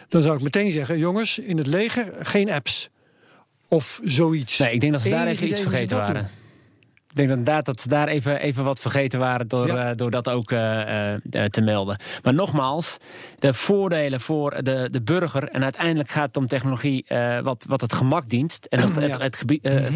Dan 0.10 0.22
zou 0.22 0.36
ik 0.36 0.42
meteen 0.44 0.72
zeggen: 0.72 0.98
jongens, 0.98 1.40
in 1.40 1.58
het 1.58 1.68
leger 1.68 2.14
geen 2.20 2.52
apps. 2.52 2.90
Of 3.68 4.00
zoiets. 4.04 4.58
Nee, 4.58 4.72
ik 4.72 4.82
denk 4.82 4.94
dat 4.94 5.02
ze 5.02 5.10
daar 5.10 5.28
even 5.28 5.48
iets 5.48 5.60
vergeten 5.62 5.98
waren. 5.98 6.30
Ik 7.12 7.18
denk 7.18 7.30
inderdaad 7.30 7.66
dat 7.66 7.82
ze 7.82 7.88
daar 7.88 8.08
even, 8.08 8.40
even 8.40 8.64
wat 8.64 8.80
vergeten 8.80 9.20
waren 9.20 9.48
door, 9.48 9.68
Ja. 9.68 9.90
eh, 9.90 9.96
door 9.98 10.12
dat 10.12 10.30
ook 10.30 10.52
eh, 10.52 11.14
eh, 11.14 11.20
te 11.50 11.62
melden. 11.62 11.98
Maar 12.24 12.34
nogmaals, 12.34 12.98
de 13.40 13.54
voordelen 13.54 14.22
voor 14.22 14.64
de, 14.64 14.88
de 14.92 15.02
burger. 15.02 15.50
En 15.50 15.64
uiteindelijk 15.64 16.10
gaat 16.10 16.28
het 16.28 16.38
om 16.38 16.48
technologie 16.48 17.06
wat, 17.44 17.66
wat 17.70 17.82
het 17.82 17.94
gemak 17.94 18.30
dient. 18.30 18.70
En 18.70 18.82
dat, 18.82 18.96
het, 18.96 19.06
Ja. 19.06 19.18
het, 19.18 19.44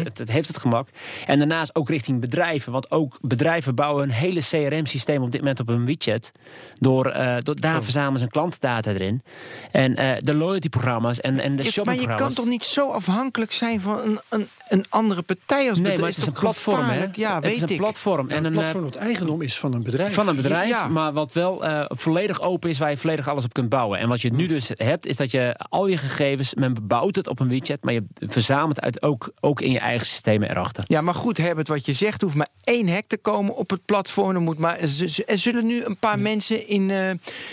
het, 0.04 0.18
het 0.18 0.30
heeft 0.30 0.48
het 0.48 0.56
gemak. 0.56 0.88
En 1.26 1.38
daarnaast 1.38 1.74
ook 1.74 1.88
richting 1.88 2.20
bedrijven. 2.20 2.72
Want 2.72 2.90
ook 2.90 3.18
bedrijven 3.20 3.74
bouwen 3.74 4.02
een 4.02 4.10
hele 4.10 4.40
CRM-systeem 4.40 5.22
op 5.22 5.30
dit 5.30 5.40
moment 5.40 5.60
op 5.60 5.66
hun 5.68 5.84
WeChat. 5.86 6.32
Door, 6.74 7.14
door, 7.42 7.60
daar 7.60 7.82
verzamelen 7.82 8.16
ze 8.18 8.22
hun 8.22 8.32
klantendata 8.32 8.90
erin. 8.90 9.22
En 9.70 9.94
de 10.24 10.34
loyalty-programma's 10.34 11.20
en, 11.20 11.38
en 11.40 11.56
de 11.56 11.62
Je- 11.64 11.80
maar 11.84 11.94
je 12.00 12.14
kan 12.14 12.32
toch 12.32 12.46
niet 12.46 12.64
zo 12.64 12.90
afhankelijk 12.90 13.52
zijn 13.52 13.80
van 13.80 13.98
een, 13.98 14.20
een, 14.28 14.48
een 14.68 14.84
andere 14.88 15.22
partij 15.22 15.68
als 15.68 15.78
Nee, 15.78 15.90
bedrijf? 15.92 15.98
maar 16.00 16.08
het 16.08 16.18
is 16.18 16.26
een 16.26 16.32
platform, 16.32 16.88
hè? 16.88 17.05
Ja, 17.12 17.34
het 17.34 17.44
weet 17.44 17.54
is 17.54 17.62
een 17.62 17.68
ik. 17.68 17.76
platform. 17.76 18.30
En 18.30 18.36
een 18.36 18.44
een, 18.44 18.52
eh, 18.52 18.58
platform 18.58 18.84
dat 18.84 18.94
eigendom 18.94 19.42
is 19.42 19.58
van 19.58 19.72
een 19.74 19.82
bedrijf. 19.82 20.14
van 20.14 20.28
een 20.28 20.36
bedrijf, 20.36 20.68
Ja. 20.68 20.88
maar 20.88 21.12
wat 21.12 21.32
wel 21.32 21.64
eh, 21.64 21.84
volledig 21.88 22.40
open 22.40 22.70
is, 22.70 22.78
waar 22.78 22.90
je 22.90 22.96
volledig 22.96 23.28
alles 23.28 23.44
op 23.44 23.52
kunt 23.52 23.68
bouwen. 23.68 23.98
En 23.98 24.08
wat 24.08 24.20
je 24.20 24.32
nu 24.32 24.46
dus 24.46 24.70
hebt, 24.74 25.06
is 25.06 25.16
dat 25.16 25.30
je 25.30 25.54
al 25.68 25.86
je 25.86 25.96
gegevens, 25.96 26.54
men 26.54 26.76
bouwt 26.82 27.16
het 27.16 27.26
op 27.28 27.40
een 27.40 27.48
WeChat, 27.48 27.84
maar 27.84 27.92
je 27.94 28.04
verzamelt 28.18 28.80
uit 28.80 29.02
ook, 29.02 29.32
ook 29.40 29.60
in 29.60 29.70
je 29.70 29.78
eigen 29.78 30.06
systemen 30.06 30.50
erachter. 30.50 30.84
Ja, 30.86 31.00
maar 31.00 31.14
goed, 31.14 31.36
Herbert, 31.36 31.68
wat 31.68 31.86
je 31.86 31.92
zegt, 31.92 32.20
hoeft 32.22 32.34
maar 32.34 32.48
één 32.64 32.88
hack 32.88 33.04
te 33.06 33.18
komen 33.18 33.56
op 33.56 33.70
het 33.70 33.84
platform. 33.84 34.34
Er, 34.34 34.40
moet 34.40 34.58
maar, 34.58 34.78
er 35.26 35.38
zullen 35.38 35.66
nu 35.66 35.84
een 35.84 35.96
paar 35.96 36.22
mensen 36.22 36.68
in, 36.68 36.90
eh, 36.90 37.10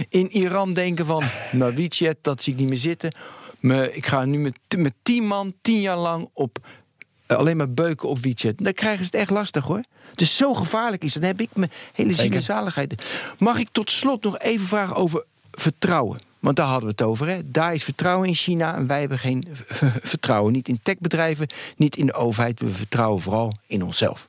in 0.09 0.31
Iran 0.31 0.73
denken 0.73 1.05
van... 1.05 1.23
nou, 1.51 1.75
WeChat, 1.75 2.15
dat 2.21 2.43
zie 2.43 2.53
ik 2.53 2.59
niet 2.59 2.69
meer 2.69 2.77
zitten. 2.77 3.15
Me, 3.59 3.93
ik 3.93 4.05
ga 4.05 4.25
nu 4.25 4.39
met, 4.39 4.59
met 4.77 4.93
tien 5.01 5.25
man, 5.27 5.53
tien 5.61 5.81
jaar 5.81 5.97
lang 5.97 6.29
op 6.33 6.57
alleen 7.35 7.57
maar 7.57 7.71
beuken 7.71 8.09
op 8.09 8.19
WeChat. 8.19 8.53
Dan 8.57 8.73
krijgen 8.73 9.05
ze 9.05 9.11
het 9.11 9.21
echt 9.21 9.29
lastig, 9.29 9.65
hoor. 9.65 9.81
Dus 10.15 10.35
zo 10.35 10.53
gevaarlijk 10.53 11.03
is 11.03 11.13
het. 11.13 11.21
Dan 11.21 11.31
heb 11.31 11.41
ik 11.41 11.49
mijn 11.53 11.71
hele 11.93 12.13
Zeker. 12.13 12.41
zaligheid. 12.41 13.15
Mag 13.37 13.57
ik 13.57 13.67
tot 13.71 13.91
slot 13.91 14.23
nog 14.23 14.39
even 14.39 14.67
vragen 14.67 14.95
over 14.95 15.25
vertrouwen. 15.51 16.19
Want 16.39 16.55
daar 16.55 16.67
hadden 16.67 16.83
we 16.83 16.95
het 16.97 17.01
over. 17.01 17.27
Hè? 17.27 17.51
Daar 17.51 17.73
is 17.73 17.83
vertrouwen 17.83 18.27
in 18.27 18.35
China 18.35 18.75
en 18.75 18.87
wij 18.87 18.99
hebben 18.99 19.19
geen 19.19 19.47
vertrouwen. 20.13 20.53
Niet 20.53 20.67
in 20.67 20.79
techbedrijven, 20.83 21.47
niet 21.75 21.97
in 21.97 22.05
de 22.05 22.13
overheid. 22.13 22.59
We 22.59 22.69
vertrouwen 22.69 23.21
vooral 23.21 23.53
in 23.67 23.83
onszelf. 23.83 24.27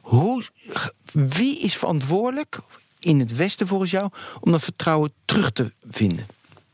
Hoe, 0.00 0.44
wie 1.12 1.60
is 1.60 1.76
verantwoordelijk 1.76 2.58
in 2.98 3.18
het 3.18 3.36
Westen 3.36 3.66
volgens 3.66 3.90
jou 3.90 4.08
om 4.40 4.52
dat 4.52 4.62
vertrouwen 4.62 5.12
terug 5.24 5.50
te 5.50 5.72
vinden 5.90 6.26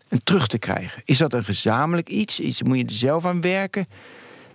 en 0.08 0.20
terug 0.24 0.46
te 0.46 0.58
krijgen? 0.58 1.02
Is 1.04 1.18
dat 1.18 1.32
een 1.32 1.44
gezamenlijk 1.44 2.08
iets? 2.08 2.40
Is, 2.40 2.62
moet 2.62 2.76
je 2.76 2.84
er 2.84 2.90
zelf 2.90 3.24
aan 3.24 3.40
werken? 3.40 3.86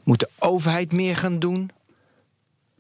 Moet 0.04 0.20
de 0.20 0.30
overheid 0.40 0.92
meer 0.92 1.16
gaan 1.16 1.40
doen? 1.40 1.72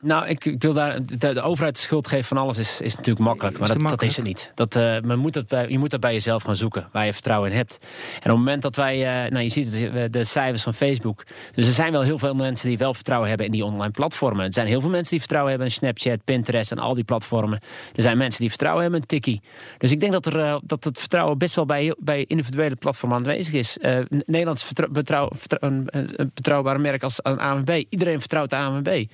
Nou, 0.01 0.27
ik, 0.27 0.45
ik 0.45 0.61
wil 0.61 0.73
daar. 0.73 1.05
De, 1.05 1.33
de 1.33 1.41
overheid 1.41 1.75
de 1.75 1.81
schuld 1.81 2.07
geven 2.07 2.25
van 2.25 2.37
alles 2.37 2.57
is, 2.57 2.81
is 2.81 2.95
natuurlijk 2.95 3.25
makkelijk. 3.25 3.59
Maar 3.59 3.67
Is 3.69 3.75
dat, 3.75 3.89
dat 3.89 4.01
is 4.01 4.17
er 4.17 4.23
niet. 4.23 4.51
Dat, 4.55 4.75
eh, 4.75 4.99
men 4.99 5.19
moet 5.19 5.33
dat 5.33 5.47
bij, 5.47 5.69
je 5.69 5.77
moet 5.77 5.89
dat 5.89 5.99
bij 5.99 6.13
jezelf 6.13 6.43
gaan 6.43 6.55
zoeken, 6.55 6.89
waar 6.91 7.05
je 7.05 7.13
vertrouwen 7.13 7.49
in 7.51 7.55
hebt. 7.57 7.77
En 8.13 8.17
op 8.17 8.23
het 8.23 8.35
moment 8.35 8.61
dat 8.61 8.75
wij. 8.75 9.23
eh, 9.25 9.31
nou, 9.31 9.43
je 9.43 9.49
ziet 9.49 9.73
het, 9.73 9.93
eh, 9.93 10.03
de 10.09 10.23
cijfers 10.23 10.63
van 10.63 10.73
Facebook. 10.73 11.23
Dus 11.55 11.67
er 11.67 11.73
zijn 11.73 11.91
wel 11.91 12.01
heel 12.01 12.17
veel 12.19 12.33
mensen 12.33 12.67
die 12.69 12.77
wel 12.77 12.93
vertrouwen 12.93 13.29
hebben 13.29 13.45
in 13.45 13.51
die 13.51 13.65
online 13.65 13.91
platformen. 13.91 14.45
Er 14.45 14.53
zijn 14.53 14.67
heel 14.67 14.81
veel 14.81 14.89
mensen 14.89 15.09
die 15.09 15.19
vertrouwen 15.19 15.49
hebben 15.51 15.67
in 15.69 15.73
Snapchat, 15.73 16.23
Pinterest 16.23 16.71
en 16.71 16.79
al 16.79 16.93
die 16.93 17.03
platformen. 17.03 17.59
Er 17.95 18.01
zijn 18.01 18.17
mensen 18.17 18.39
die 18.39 18.49
vertrouwen 18.49 18.81
hebben 18.83 18.99
in 19.01 19.07
Tiki. 19.07 19.39
Dus 19.77 19.91
ik 19.91 19.99
denk 19.99 20.11
dat, 20.11 20.25
er, 20.25 20.59
dat 20.63 20.83
het 20.83 20.99
vertrouwen 20.99 21.37
best 21.37 21.55
wel 21.55 21.65
bij, 21.65 21.95
bij 21.99 22.23
individuele 22.27 22.75
platformen 22.75 23.17
aanwezig 23.17 23.53
is. 23.53 23.77
Nederlands 24.25 24.63
vertrouw, 24.91 25.29
een, 25.49 25.87
een 25.91 26.31
betrouwbare 26.33 26.79
merk 26.79 27.03
als 27.03 27.19
een 27.21 27.39
ANWB. 27.39 27.83
Iedereen 27.89 28.19
vertrouwt 28.19 28.49
de 28.49 28.55
ANWB. 28.55 29.05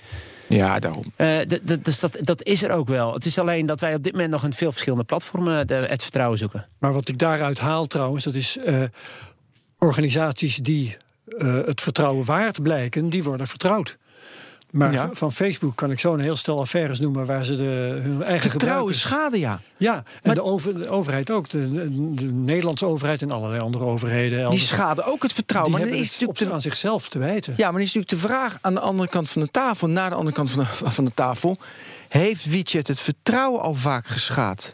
Ja, 0.47 0.79
daarom. 0.79 1.03
Eh, 1.15 1.37
dus 1.81 1.99
dat, 1.99 2.17
dat 2.21 2.43
is 2.43 2.63
er 2.63 2.71
ook 2.71 2.87
wel. 2.87 3.13
Het 3.13 3.25
is 3.25 3.39
alleen 3.39 3.65
dat 3.65 3.79
wij 3.79 3.95
op 3.95 4.03
dit 4.03 4.11
moment 4.11 4.31
nog 4.31 4.43
in 4.43 4.53
veel 4.53 4.71
verschillende 4.71 5.03
platformen 5.03 5.67
de, 5.67 5.73
het 5.73 6.01
vertrouwen 6.01 6.37
zoeken. 6.37 6.67
Maar 6.77 6.93
wat 6.93 7.07
ik 7.07 7.17
daaruit 7.17 7.59
haal 7.59 7.85
trouwens, 7.85 8.23
dat 8.23 8.33
is 8.33 8.57
eh, 8.57 8.83
organisaties 9.77 10.55
die 10.55 10.97
eh, 11.37 11.53
het 11.65 11.81
vertrouwen 11.81 12.25
waard 12.25 12.61
blijken, 12.61 13.09
die 13.09 13.23
worden 13.23 13.47
vertrouwd. 13.47 13.97
Maar 14.71 14.91
Ja. 14.93 15.09
van 15.11 15.31
Facebook 15.31 15.75
kan 15.75 15.91
ik 15.91 15.99
zo 15.99 16.13
een 16.13 16.19
heel 16.19 16.35
stel 16.35 16.59
affaires 16.59 16.99
noemen 16.99 17.25
waar 17.25 17.45
ze 17.45 17.55
de, 17.55 17.99
hun 18.03 18.23
eigen 18.23 18.49
Vertrouwen 18.49 18.93
gebruikers... 18.93 18.99
schade, 18.99 19.39
ja. 19.39 19.59
Ja, 19.77 19.95
en 19.95 20.03
Maar- 20.23 20.35
de, 20.35 20.43
over, 20.43 20.79
de 20.79 20.89
overheid 20.89 21.31
ook. 21.31 21.49
De, 21.49 21.71
de- 21.71 22.13
de 22.13 22.23
Nederlandse 22.31 22.87
overheid 22.87 23.21
en 23.21 23.31
allerlei 23.31 23.61
andere 23.61 23.85
overheden. 23.85 24.49
Die 24.49 24.59
schaden 24.59 25.05
ook 25.05 25.23
het 25.23 25.33
vertrouwen. 25.33 25.71
die 25.73 25.81
maar 25.81 25.89
dan 25.91 25.99
is 25.99 26.09
het 26.11 26.19
natuurlijk 26.19 26.47
op, 26.49 26.53
aan 26.55 26.61
zichzelf 26.61 27.09
te 27.09 27.19
wijten. 27.19 27.53
Ja, 27.57 27.63
maar 27.63 27.71
dan 27.73 27.81
is 27.81 27.93
natuurlijk 27.93 28.21
de 28.21 28.27
vraag 28.27 28.57
aan 28.61 28.73
de 28.73 28.79
andere 28.79 29.09
kant 29.09 29.29
van 29.29 29.41
de 29.41 29.51
tafel, 29.51 29.87
naar 29.87 30.09
de 30.09 30.15
andere 30.15 30.35
kant 30.35 30.51
van 30.51 30.59
de, 30.63 30.89
van 30.89 31.05
de 31.05 31.11
tafel. 31.13 31.57
Heeft 32.07 32.45
WeChat 32.45 32.87
het 32.87 32.99
vertrouwen 32.99 33.61
al 33.61 33.73
vaak 33.73 34.05
geschaad 34.07 34.71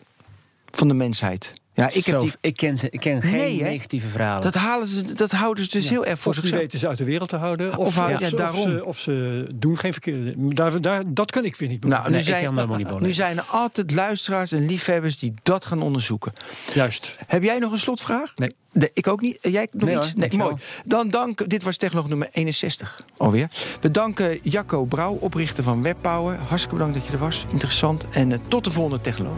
van 0.71 0.87
de 0.87 0.93
mensheid? 0.93 1.51
Ja, 1.75 1.89
ik, 1.93 2.05
heb 2.05 2.19
die, 2.19 2.31
ik, 2.41 2.55
ken, 2.57 2.77
ze, 2.77 2.87
ik 2.89 2.99
ken 2.99 3.21
geen 3.21 3.31
Nee, 3.35 3.61
negatieve 3.61 4.07
verhalen. 4.07 4.41
dat, 4.43 4.53
halen 4.53 4.87
ze, 4.87 5.13
dat 5.13 5.31
houden 5.31 5.63
ze 5.63 5.69
dus 5.69 5.89
heel 5.89 6.05
erg 6.05 6.19
voor 6.19 6.31
Of 6.31 6.37
die 6.37 6.43
zichzelf. 6.47 6.61
weten 6.61 6.79
ze 6.79 6.87
uit 6.87 6.97
de 6.97 7.03
wereld 7.03 7.29
te 7.29 7.35
houden. 7.35 7.69
Of, 7.77 7.77
Of 7.77 7.97
of, 7.97 8.09
ja, 8.09 8.27
ze, 8.29 8.35
daarom. 8.35 8.59
of, 8.59 8.71
ze, 8.71 8.85
of 8.85 8.99
ze 8.99 9.47
doen 9.55 9.77
geen 9.77 9.91
verkeerde 9.91 10.23
dingen. 10.23 10.49
Daar, 10.49 10.81
daar, 10.81 11.03
dat 11.07 11.31
kan 11.31 11.45
ik 11.45 11.55
weer 11.55 11.69
niet 11.69 11.83
Nou, 11.83 11.89
begrijpen. 11.89 12.11
nu, 12.11 12.15
Nee, 12.17 12.25
zijn, 12.25 12.39
niet 12.77 12.87
nu 13.01 13.13
er 13.37 13.43
altijd 13.51 13.91
luisteraars 13.93 14.51
en 14.51 14.65
liefhebbers 14.65 15.17
die 15.17 15.33
dat 15.43 15.65
gaan 15.65 15.81
onderzoeken. 15.81 16.33
Juist. 16.73 17.15
Heb 17.27 17.43
jij 17.43 17.59
nog 17.59 17.71
een 17.71 17.79
slotvraag? 17.79 18.31
Nee. 18.35 18.89
ik 18.93 19.07
ook 19.07 19.21
niet. 19.21 19.37
Jij 19.41 19.67
nog 19.71 19.83
Nee 19.83 19.97
iets? 19.97 20.05
nee, 20.05 20.15
dankjewel. 20.15 20.49
mooi. 20.49 20.61
Dan 20.85 21.09
dank. 21.09 21.49
Dit 21.49 21.63
was 21.63 21.77
technoloog 21.77 22.07
nummer 22.09 22.27
61 22.31 22.99
alweer. 23.17 23.49
We 23.81 23.91
danken 23.91 24.39
Jacco 24.43 24.85
Brouw, 24.85 25.13
oprichter 25.13 25.63
van 25.63 25.81
Webpower. 25.83 26.37
Hartstikke 26.37 26.75
bedankt 26.75 26.95
dat 26.97 27.05
je 27.05 27.11
er 27.13 27.19
was. 27.19 27.45
Interessant. 27.51 28.05
En 28.11 28.31
eh, 28.31 28.39
tot 28.47 28.63
de 28.63 28.71
volgende 28.71 29.01
technoloog. 29.01 29.37